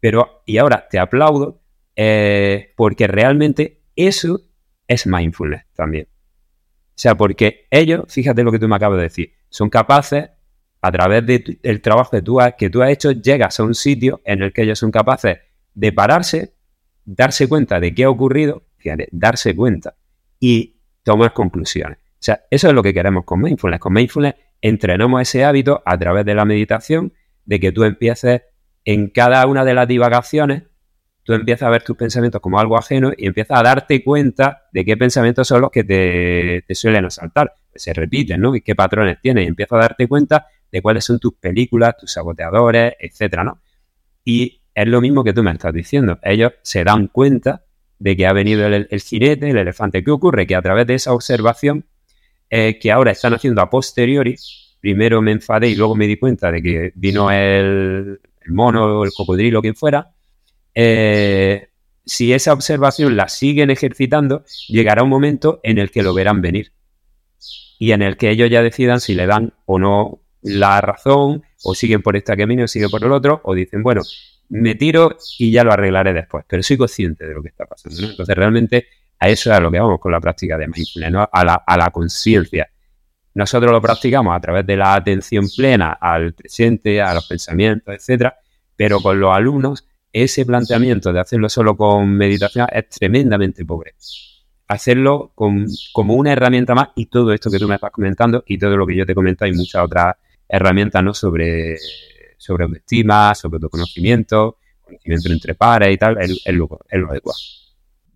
Pero, 0.00 0.42
y 0.46 0.58
ahora 0.58 0.86
te 0.90 0.98
aplaudo 0.98 1.62
eh, 1.96 2.72
porque 2.76 3.06
realmente 3.06 3.82
eso 3.96 4.40
es 4.86 5.06
mindfulness 5.06 5.64
también. 5.74 6.08
O 6.10 6.96
sea, 6.96 7.16
porque 7.16 7.66
ellos, 7.70 8.04
fíjate 8.08 8.42
lo 8.42 8.52
que 8.52 8.58
tú 8.58 8.68
me 8.68 8.76
acabas 8.76 8.98
de 8.98 9.04
decir, 9.04 9.32
son 9.48 9.68
capaces, 9.68 10.30
a 10.80 10.92
través 10.92 11.24
del 11.26 11.80
trabajo 11.80 12.10
que 12.10 12.20
tú, 12.20 12.40
has, 12.42 12.54
que 12.58 12.68
tú 12.68 12.82
has 12.82 12.90
hecho, 12.90 13.12
llegas 13.12 13.58
a 13.58 13.62
un 13.62 13.74
sitio 13.74 14.20
en 14.22 14.42
el 14.42 14.52
que 14.52 14.64
ellos 14.64 14.78
son 14.78 14.90
capaces 14.90 15.38
de 15.72 15.92
pararse, 15.92 16.52
darse 17.06 17.48
cuenta 17.48 17.80
de 17.80 17.94
qué 17.94 18.04
ha 18.04 18.10
ocurrido, 18.10 18.64
fíjate, 18.76 19.08
darse 19.10 19.56
cuenta 19.56 19.96
y 20.38 20.76
tomar 21.02 21.32
conclusiones. 21.32 21.96
O 21.96 22.16
sea, 22.18 22.44
eso 22.50 22.68
es 22.68 22.74
lo 22.74 22.82
que 22.82 22.92
queremos 22.92 23.24
con 23.24 23.40
Mindfulness. 23.40 23.80
Con 23.80 23.94
Mindfulness 23.94 24.34
entrenamos 24.60 25.22
ese 25.22 25.42
hábito 25.42 25.82
a 25.86 25.96
través 25.96 26.26
de 26.26 26.34
la 26.34 26.44
meditación, 26.44 27.14
de 27.46 27.60
que 27.60 27.72
tú 27.72 27.84
empieces 27.84 28.42
en 28.84 29.08
cada 29.08 29.46
una 29.46 29.64
de 29.64 29.72
las 29.72 29.88
divagaciones, 29.88 30.64
tú 31.24 31.32
empiezas 31.32 31.66
a 31.66 31.70
ver 31.70 31.82
tus 31.82 31.96
pensamientos 31.96 32.40
como 32.40 32.58
algo 32.58 32.78
ajeno 32.78 33.12
y 33.16 33.26
empiezas 33.26 33.58
a 33.58 33.62
darte 33.62 34.04
cuenta 34.04 34.64
de 34.72 34.84
qué 34.84 34.96
pensamientos 34.96 35.48
son 35.48 35.62
los 35.62 35.70
que 35.70 35.84
te, 35.84 36.74
suelen 36.74 37.06
asaltar. 37.06 37.54
Se 37.74 37.92
repiten, 37.92 38.40
¿no? 38.40 38.52
Qué 38.64 38.74
patrones 38.74 39.18
tienes. 39.20 39.44
Y 39.44 39.48
empiezas 39.48 39.78
a 39.78 39.80
darte 39.82 40.06
cuenta 40.06 40.46
de 40.70 40.82
cuáles 40.82 41.04
son 41.04 41.18
tus 41.18 41.34
películas, 41.34 41.96
tus 41.96 42.12
saboteadores, 42.12 42.94
etcétera, 42.98 43.42
¿no? 43.42 43.60
Y 44.24 44.62
es 44.74 44.86
lo 44.86 45.00
mismo 45.00 45.24
que 45.24 45.32
tú 45.32 45.42
me 45.42 45.50
estás 45.50 45.72
diciendo. 45.72 46.18
Ellos 46.22 46.52
se 46.62 46.84
dan 46.84 47.08
cuenta 47.08 47.64
de 47.98 48.16
que 48.16 48.26
ha 48.26 48.32
venido 48.32 48.66
el, 48.66 48.86
el 48.90 49.00
jinete, 49.00 49.50
el 49.50 49.58
elefante. 49.58 50.04
¿Qué 50.04 50.10
ocurre? 50.10 50.46
Que 50.46 50.54
a 50.54 50.62
través 50.62 50.86
de 50.86 50.94
esa 50.94 51.12
observación 51.12 51.86
que 52.80 52.92
ahora 52.92 53.10
están 53.10 53.34
haciendo 53.34 53.62
a 53.62 53.70
posteriori. 53.70 54.36
Primero 54.80 55.22
me 55.22 55.32
enfadé 55.32 55.68
y 55.68 55.74
luego 55.74 55.96
me 55.96 56.06
di 56.06 56.16
cuenta 56.16 56.52
de 56.52 56.62
que 56.62 56.92
vino 56.94 57.30
el, 57.30 58.20
mono, 58.46 59.02
el 59.02 59.10
cocodrilo, 59.16 59.60
quien 59.62 59.74
fuera. 59.74 60.13
Eh, 60.74 61.68
si 62.04 62.32
esa 62.32 62.52
observación 62.52 63.16
la 63.16 63.28
siguen 63.28 63.70
ejercitando, 63.70 64.44
llegará 64.68 65.02
un 65.02 65.08
momento 65.08 65.60
en 65.62 65.78
el 65.78 65.90
que 65.90 66.02
lo 66.02 66.14
verán 66.14 66.40
venir. 66.40 66.72
Y 67.78 67.92
en 67.92 68.02
el 68.02 68.16
que 68.16 68.30
ellos 68.30 68.50
ya 68.50 68.62
decidan 68.62 69.00
si 69.00 69.14
le 69.14 69.26
dan 69.26 69.54
o 69.66 69.78
no 69.78 70.20
la 70.42 70.80
razón, 70.80 71.42
o 71.62 71.74
siguen 71.74 72.02
por 72.02 72.16
este 72.16 72.36
camino, 72.36 72.64
o 72.64 72.68
siguen 72.68 72.90
por 72.90 73.02
el 73.02 73.12
otro, 73.12 73.40
o 73.44 73.54
dicen, 73.54 73.82
bueno, 73.82 74.02
me 74.50 74.74
tiro 74.74 75.16
y 75.38 75.50
ya 75.50 75.64
lo 75.64 75.72
arreglaré 75.72 76.12
después. 76.12 76.44
Pero 76.46 76.62
soy 76.62 76.76
consciente 76.76 77.26
de 77.26 77.34
lo 77.34 77.42
que 77.42 77.48
está 77.48 77.64
pasando. 77.64 78.06
Entonces, 78.06 78.36
realmente 78.36 78.86
a 79.18 79.28
eso 79.28 79.50
es 79.50 79.56
a 79.56 79.60
lo 79.60 79.70
que 79.70 79.78
vamos 79.78 79.98
con 80.00 80.12
la 80.12 80.20
práctica 80.20 80.58
de 80.58 80.66
mindfulness, 80.66 81.28
a 81.32 81.44
la, 81.44 81.54
a 81.54 81.76
la 81.78 81.90
conciencia. 81.90 82.68
Nosotros 83.34 83.72
lo 83.72 83.80
practicamos 83.80 84.36
a 84.36 84.40
través 84.40 84.66
de 84.66 84.76
la 84.76 84.94
atención 84.94 85.46
plena 85.56 85.92
al 86.00 86.34
presente, 86.34 87.00
a 87.00 87.14
los 87.14 87.26
pensamientos, 87.26 87.94
etcétera, 87.94 88.36
pero 88.76 89.00
con 89.00 89.18
los 89.18 89.34
alumnos 89.34 89.86
ese 90.14 90.46
planteamiento 90.46 91.12
de 91.12 91.18
hacerlo 91.18 91.48
solo 91.48 91.76
con 91.76 92.16
meditación 92.16 92.68
es 92.72 92.88
tremendamente 92.88 93.64
pobre. 93.64 93.94
hacerlo 94.68 95.32
como 95.34 96.14
una 96.14 96.32
herramienta 96.32 96.74
más 96.74 96.88
y 96.94 97.06
todo 97.06 97.32
esto 97.32 97.50
que 97.50 97.58
tú 97.58 97.68
me 97.68 97.74
estás 97.74 97.90
comentando 97.90 98.42
y 98.46 98.56
todo 98.56 98.76
lo 98.76 98.86
que 98.86 98.96
yo 98.96 99.04
te 99.04 99.14
comento, 99.14 99.44
hay 99.44 99.52
muchas 99.52 99.84
otras 99.84 100.14
herramientas 100.48 101.02
¿no? 101.02 101.12
sobre, 101.12 101.76
sobre 102.38 102.64
autoestima, 102.64 103.34
sobre 103.34 103.56
autoconocimiento, 103.56 104.58
conocimiento 104.84 105.32
entre 105.32 105.54
pares 105.56 105.92
y 105.92 105.98
tal, 105.98 106.16
es, 106.18 106.42
lo, 106.46 106.68
adecuado. 107.10 107.38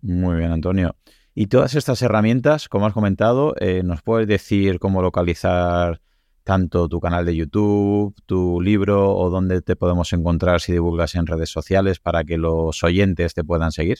Muy 0.01 0.37
bien, 0.37 0.51
Antonio. 0.51 0.95
Y 1.35 1.47
todas 1.47 1.75
estas 1.75 2.01
herramientas, 2.01 2.69
como 2.69 2.87
has 2.87 2.93
comentado, 2.93 3.55
eh, 3.59 3.81
¿nos 3.83 4.01
puedes 4.01 4.27
decir 4.27 4.79
cómo 4.79 5.01
localizar 5.01 6.01
tanto 6.49 6.89
tu 6.89 6.99
canal 6.99 7.27
de 7.27 7.35
YouTube, 7.35 8.15
tu 8.25 8.59
libro 8.59 9.15
o 9.15 9.29
dónde 9.29 9.61
te 9.61 9.75
podemos 9.75 10.11
encontrar 10.13 10.61
si 10.61 10.71
divulgas 10.71 11.13
en 11.13 11.27
redes 11.27 11.51
sociales 11.51 11.99
para 11.99 12.23
que 12.23 12.39
los 12.39 12.83
oyentes 12.83 13.35
te 13.35 13.43
puedan 13.43 13.71
seguir? 13.71 13.99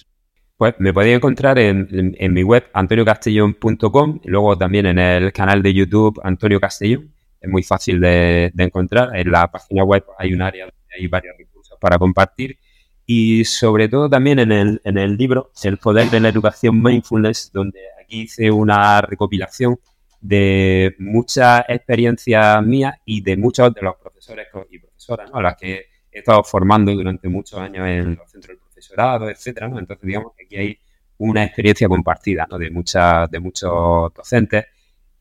Pues 0.57 0.73
me 0.79 0.91
podéis 0.91 1.17
encontrar 1.17 1.59
en, 1.59 2.15
mi 2.33 2.41
web 2.41 2.65
antoniocastellón.com 2.73 4.21
luego 4.23 4.57
también 4.57 4.87
en 4.87 4.97
el 4.97 5.31
canal 5.31 5.61
de 5.61 5.75
YouTube 5.75 6.19
Antonio 6.23 6.59
Castellón. 6.59 7.13
Es 7.39 7.47
muy 7.51 7.61
fácil 7.61 7.99
de, 7.99 8.51
encontrar. 8.57 9.15
En 9.15 9.31
la 9.31 9.51
página 9.51 9.83
web 9.83 10.03
hay 10.17 10.33
un 10.33 10.41
área 10.41 10.65
donde 10.65 10.95
hay 10.97 11.05
varios 11.05 11.35
recursos 11.37 11.77
para 11.79 11.99
compartir. 11.99 12.57
Y 13.05 13.45
sobre 13.45 13.89
todo 13.89 14.09
también 14.09 14.39
en 14.39 14.51
el, 14.51 14.81
en 14.83 14.97
el 14.97 15.17
libro 15.17 15.51
El 15.61 15.77
poder 15.77 16.09
de 16.09 16.19
la 16.19 16.29
educación 16.29 16.81
mindfulness, 16.81 17.51
donde 17.53 17.79
aquí 18.01 18.21
hice 18.21 18.49
una 18.49 19.01
recopilación 19.01 19.77
de 20.21 20.95
muchas 20.99 21.63
experiencias 21.67 22.63
mías 22.65 22.95
y 23.05 23.21
de 23.21 23.37
muchos 23.37 23.73
de 23.73 23.81
los 23.81 23.95
profesores 23.95 24.47
y 24.69 24.79
profesoras 24.79 25.29
a 25.33 25.41
las 25.41 25.55
que 25.55 25.85
he 26.11 26.19
estado 26.19 26.43
formando 26.43 26.93
durante 26.93 27.29
muchos 27.29 27.59
años 27.59 27.87
en 27.87 28.15
los 28.15 28.29
centros 28.29 28.49
del 28.49 28.59
profesorado, 28.59 29.29
etcétera, 29.29 29.67
Entonces, 29.67 30.05
digamos 30.05 30.33
que 30.35 30.45
aquí 30.45 30.55
hay 30.57 30.79
una 31.19 31.43
experiencia 31.43 31.87
compartida, 31.87 32.47
De 32.57 32.69
muchas, 32.69 33.29
de 33.29 33.39
muchos 33.39 34.13
docentes 34.13 34.65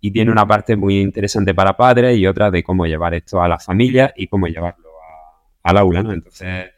y 0.01 0.11
tiene 0.11 0.31
una 0.31 0.47
parte 0.47 0.77
muy 0.77 1.01
interesante 1.01 1.55
para 1.55 1.77
padres 1.77 2.17
y 2.17 2.27
otra 2.27 2.51
de 2.51 2.63
cómo 2.63 2.87
llevar 2.87 3.15
esto 3.15 3.43
a 3.43 3.49
la 3.49 3.59
familia 3.59 4.13
y 4.17 4.29
cómo 4.29 4.47
llevarlo 4.47 4.89
al 5.63 5.77
aula, 5.77 6.03
¿no? 6.03 6.13
Entonces, 6.13 6.71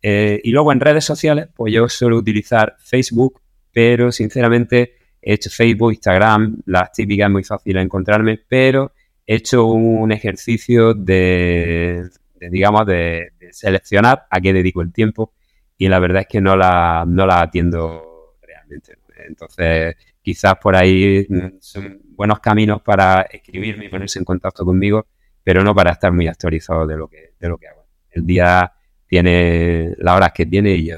eh, 0.00 0.40
y 0.44 0.50
luego 0.50 0.72
en 0.72 0.80
redes 0.80 1.04
sociales, 1.04 1.48
pues 1.54 1.72
yo 1.72 1.88
suelo 1.88 2.16
utilizar 2.16 2.76
Facebook, 2.78 3.40
pero 3.72 4.12
sinceramente 4.12 4.97
he 5.20 5.34
hecho 5.34 5.50
Facebook, 5.50 5.92
Instagram, 5.92 6.58
las 6.66 6.92
típicas 6.92 7.30
muy 7.30 7.44
fácil 7.44 7.76
encontrarme, 7.76 8.40
pero 8.48 8.92
he 9.26 9.36
hecho 9.36 9.66
un 9.66 10.10
ejercicio 10.12 10.94
de, 10.94 12.08
digamos, 12.40 12.86
de, 12.86 13.32
de, 13.38 13.52
seleccionar 13.52 14.26
a 14.30 14.40
qué 14.40 14.52
dedico 14.52 14.80
el 14.80 14.92
tiempo 14.92 15.32
y 15.76 15.88
la 15.88 15.98
verdad 15.98 16.22
es 16.22 16.28
que 16.28 16.40
no 16.40 16.56
la, 16.56 17.04
no 17.06 17.26
la 17.26 17.42
atiendo 17.42 18.36
realmente. 18.42 18.98
Entonces, 19.26 19.96
quizás 20.22 20.56
por 20.56 20.76
ahí 20.76 21.26
mm, 21.28 21.58
son 21.60 22.00
buenos 22.04 22.40
caminos 22.40 22.82
para 22.82 23.22
escribirme 23.22 23.86
y 23.86 23.88
ponerse 23.88 24.18
en 24.18 24.24
contacto 24.24 24.64
conmigo, 24.64 25.06
pero 25.42 25.62
no 25.62 25.74
para 25.74 25.92
estar 25.92 26.12
muy 26.12 26.26
actualizado 26.26 26.86
de 26.86 26.96
lo 26.96 27.08
que, 27.08 27.34
de 27.38 27.48
lo 27.48 27.58
que 27.58 27.68
hago. 27.68 27.86
El 28.10 28.26
día 28.26 28.72
tiene 29.06 29.94
las 29.98 30.16
horas 30.16 30.32
que 30.32 30.46
tiene 30.46 30.72
y 30.72 30.86
yo 30.86 30.96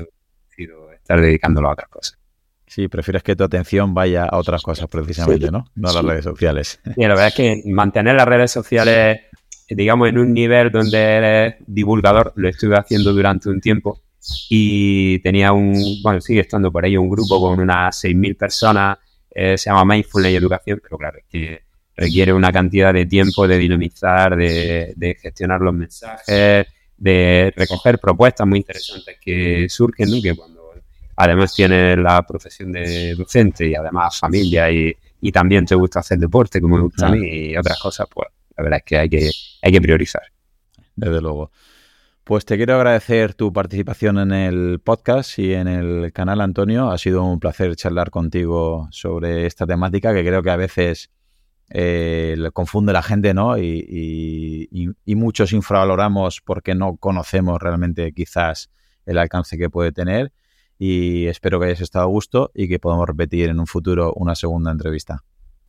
decido 0.48 0.92
estar 0.92 1.20
dedicándolo 1.20 1.68
a 1.68 1.72
otras 1.72 1.88
cosas. 1.88 2.19
Sí, 2.70 2.86
prefieres 2.86 3.24
que 3.24 3.34
tu 3.34 3.42
atención 3.42 3.92
vaya 3.94 4.26
a 4.26 4.38
otras 4.38 4.62
cosas 4.62 4.86
precisamente, 4.86 5.50
¿no? 5.50 5.66
No 5.74 5.88
a 5.88 5.92
las 5.92 6.04
redes 6.04 6.22
sociales. 6.22 6.78
Sí, 6.84 7.00
la 7.02 7.08
verdad 7.08 7.26
es 7.26 7.34
que 7.34 7.62
mantener 7.66 8.14
las 8.14 8.28
redes 8.28 8.52
sociales, 8.52 9.22
digamos, 9.68 10.08
en 10.08 10.18
un 10.18 10.32
nivel 10.32 10.70
donde 10.70 10.96
eres 10.96 11.54
divulgador, 11.66 12.32
lo 12.36 12.48
estuve 12.48 12.76
haciendo 12.76 13.12
durante 13.12 13.48
un 13.48 13.60
tiempo 13.60 14.00
y 14.48 15.18
tenía 15.18 15.50
un, 15.50 16.00
bueno, 16.00 16.20
sigue 16.20 16.42
estando 16.42 16.70
por 16.70 16.84
ahí 16.84 16.96
un 16.96 17.10
grupo 17.10 17.40
con 17.40 17.58
unas 17.58 18.04
6.000 18.04 18.36
personas, 18.36 18.98
eh, 19.32 19.58
se 19.58 19.68
llama 19.68 19.92
Mindfulness 19.92 20.32
y 20.32 20.36
Educación, 20.36 20.80
pero 20.80 20.96
claro, 20.96 21.18
es 21.18 21.24
que 21.28 21.62
requiere 21.96 22.32
una 22.32 22.52
cantidad 22.52 22.94
de 22.94 23.04
tiempo 23.04 23.48
de 23.48 23.58
dinamizar, 23.58 24.36
de, 24.36 25.16
gestionar 25.20 25.60
los 25.60 25.74
mensajes, 25.74 26.68
de 26.96 27.52
recoger 27.56 27.98
propuestas 27.98 28.46
muy 28.46 28.60
interesantes 28.60 29.16
que 29.20 29.68
surgen, 29.68 30.08
¿no? 30.08 30.22
que 30.22 30.36
cuando 30.36 30.59
además 31.22 31.54
tienes 31.54 31.98
la 31.98 32.22
profesión 32.26 32.72
de 32.72 33.14
docente 33.14 33.68
y 33.68 33.74
además 33.74 34.18
familia 34.18 34.70
y, 34.70 34.94
y 35.20 35.32
también 35.32 35.66
te 35.66 35.74
gusta 35.74 36.00
hacer 36.00 36.18
deporte 36.18 36.60
como 36.60 36.76
me 36.76 36.82
gusta 36.82 37.08
a 37.08 37.10
mí 37.10 37.50
y 37.50 37.56
otras 37.56 37.78
cosas, 37.78 38.06
pues 38.12 38.28
la 38.56 38.62
verdad 38.64 38.78
es 38.78 38.84
que 38.84 38.98
hay 38.98 39.08
que, 39.08 39.30
hay 39.62 39.72
que 39.72 39.80
priorizar. 39.80 40.22
Desde 40.96 41.20
luego. 41.20 41.50
Pues 42.24 42.44
te 42.44 42.56
quiero 42.56 42.76
agradecer 42.76 43.34
tu 43.34 43.52
participación 43.52 44.18
en 44.18 44.32
el 44.32 44.80
podcast 44.80 45.38
y 45.38 45.54
en 45.54 45.66
el 45.66 46.12
canal, 46.12 46.40
Antonio. 46.40 46.90
Ha 46.90 46.98
sido 46.98 47.24
un 47.24 47.40
placer 47.40 47.74
charlar 47.74 48.10
contigo 48.10 48.88
sobre 48.92 49.46
esta 49.46 49.66
temática 49.66 50.14
que 50.14 50.24
creo 50.24 50.42
que 50.42 50.50
a 50.50 50.56
veces 50.56 51.10
eh, 51.70 52.36
confunde 52.52 52.92
la 52.92 53.02
gente, 53.02 53.34
¿no? 53.34 53.58
Y, 53.58 54.68
y, 55.04 55.14
muchos 55.14 55.52
infravaloramos 55.52 56.40
porque 56.40 56.74
no 56.74 56.96
conocemos 56.96 57.60
realmente 57.60 58.12
quizás 58.12 58.70
el 59.06 59.18
alcance 59.18 59.56
que 59.58 59.70
puede 59.70 59.92
tener. 59.92 60.32
Y 60.82 61.26
espero 61.26 61.60
que 61.60 61.66
hayas 61.66 61.82
estado 61.82 62.06
a 62.06 62.08
gusto 62.08 62.50
y 62.54 62.66
que 62.66 62.78
podamos 62.78 63.06
repetir 63.06 63.50
en 63.50 63.60
un 63.60 63.66
futuro 63.66 64.14
una 64.16 64.34
segunda 64.34 64.72
entrevista. 64.72 65.22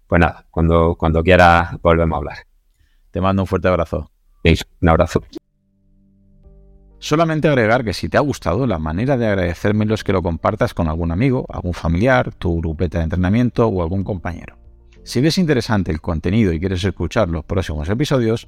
Pues 0.07 0.21
nada, 0.21 0.45
cuando, 0.49 0.95
cuando 0.95 1.21
quieras 1.21 1.81
volvemos 1.81 2.15
a 2.15 2.17
hablar. 2.19 2.37
Te 3.11 3.19
mando 3.19 3.43
un 3.43 3.47
fuerte 3.47 3.67
abrazo. 3.67 4.09
un 4.81 4.87
abrazo. 4.87 5.21
Solamente 6.99 7.49
agregar 7.49 7.83
que 7.83 7.93
si 7.93 8.07
te 8.07 8.15
ha 8.15 8.21
gustado, 8.21 8.65
la 8.65 8.79
manera 8.79 9.17
de 9.17 9.27
agradecérmelo 9.27 9.95
es 9.95 10.05
que 10.05 10.13
lo 10.13 10.23
compartas 10.23 10.73
con 10.73 10.87
algún 10.87 11.11
amigo, 11.11 11.45
algún 11.49 11.73
familiar, 11.73 12.33
tu 12.33 12.61
grupeta 12.61 12.99
de 12.99 13.03
entrenamiento 13.03 13.67
o 13.67 13.83
algún 13.83 14.05
compañero. 14.05 14.57
Si 15.03 15.19
ves 15.19 15.37
interesante 15.37 15.91
el 15.91 15.99
contenido 15.99 16.53
y 16.53 16.59
quieres 16.61 16.85
escuchar 16.85 17.27
los 17.27 17.43
próximos 17.43 17.89
episodios, 17.89 18.47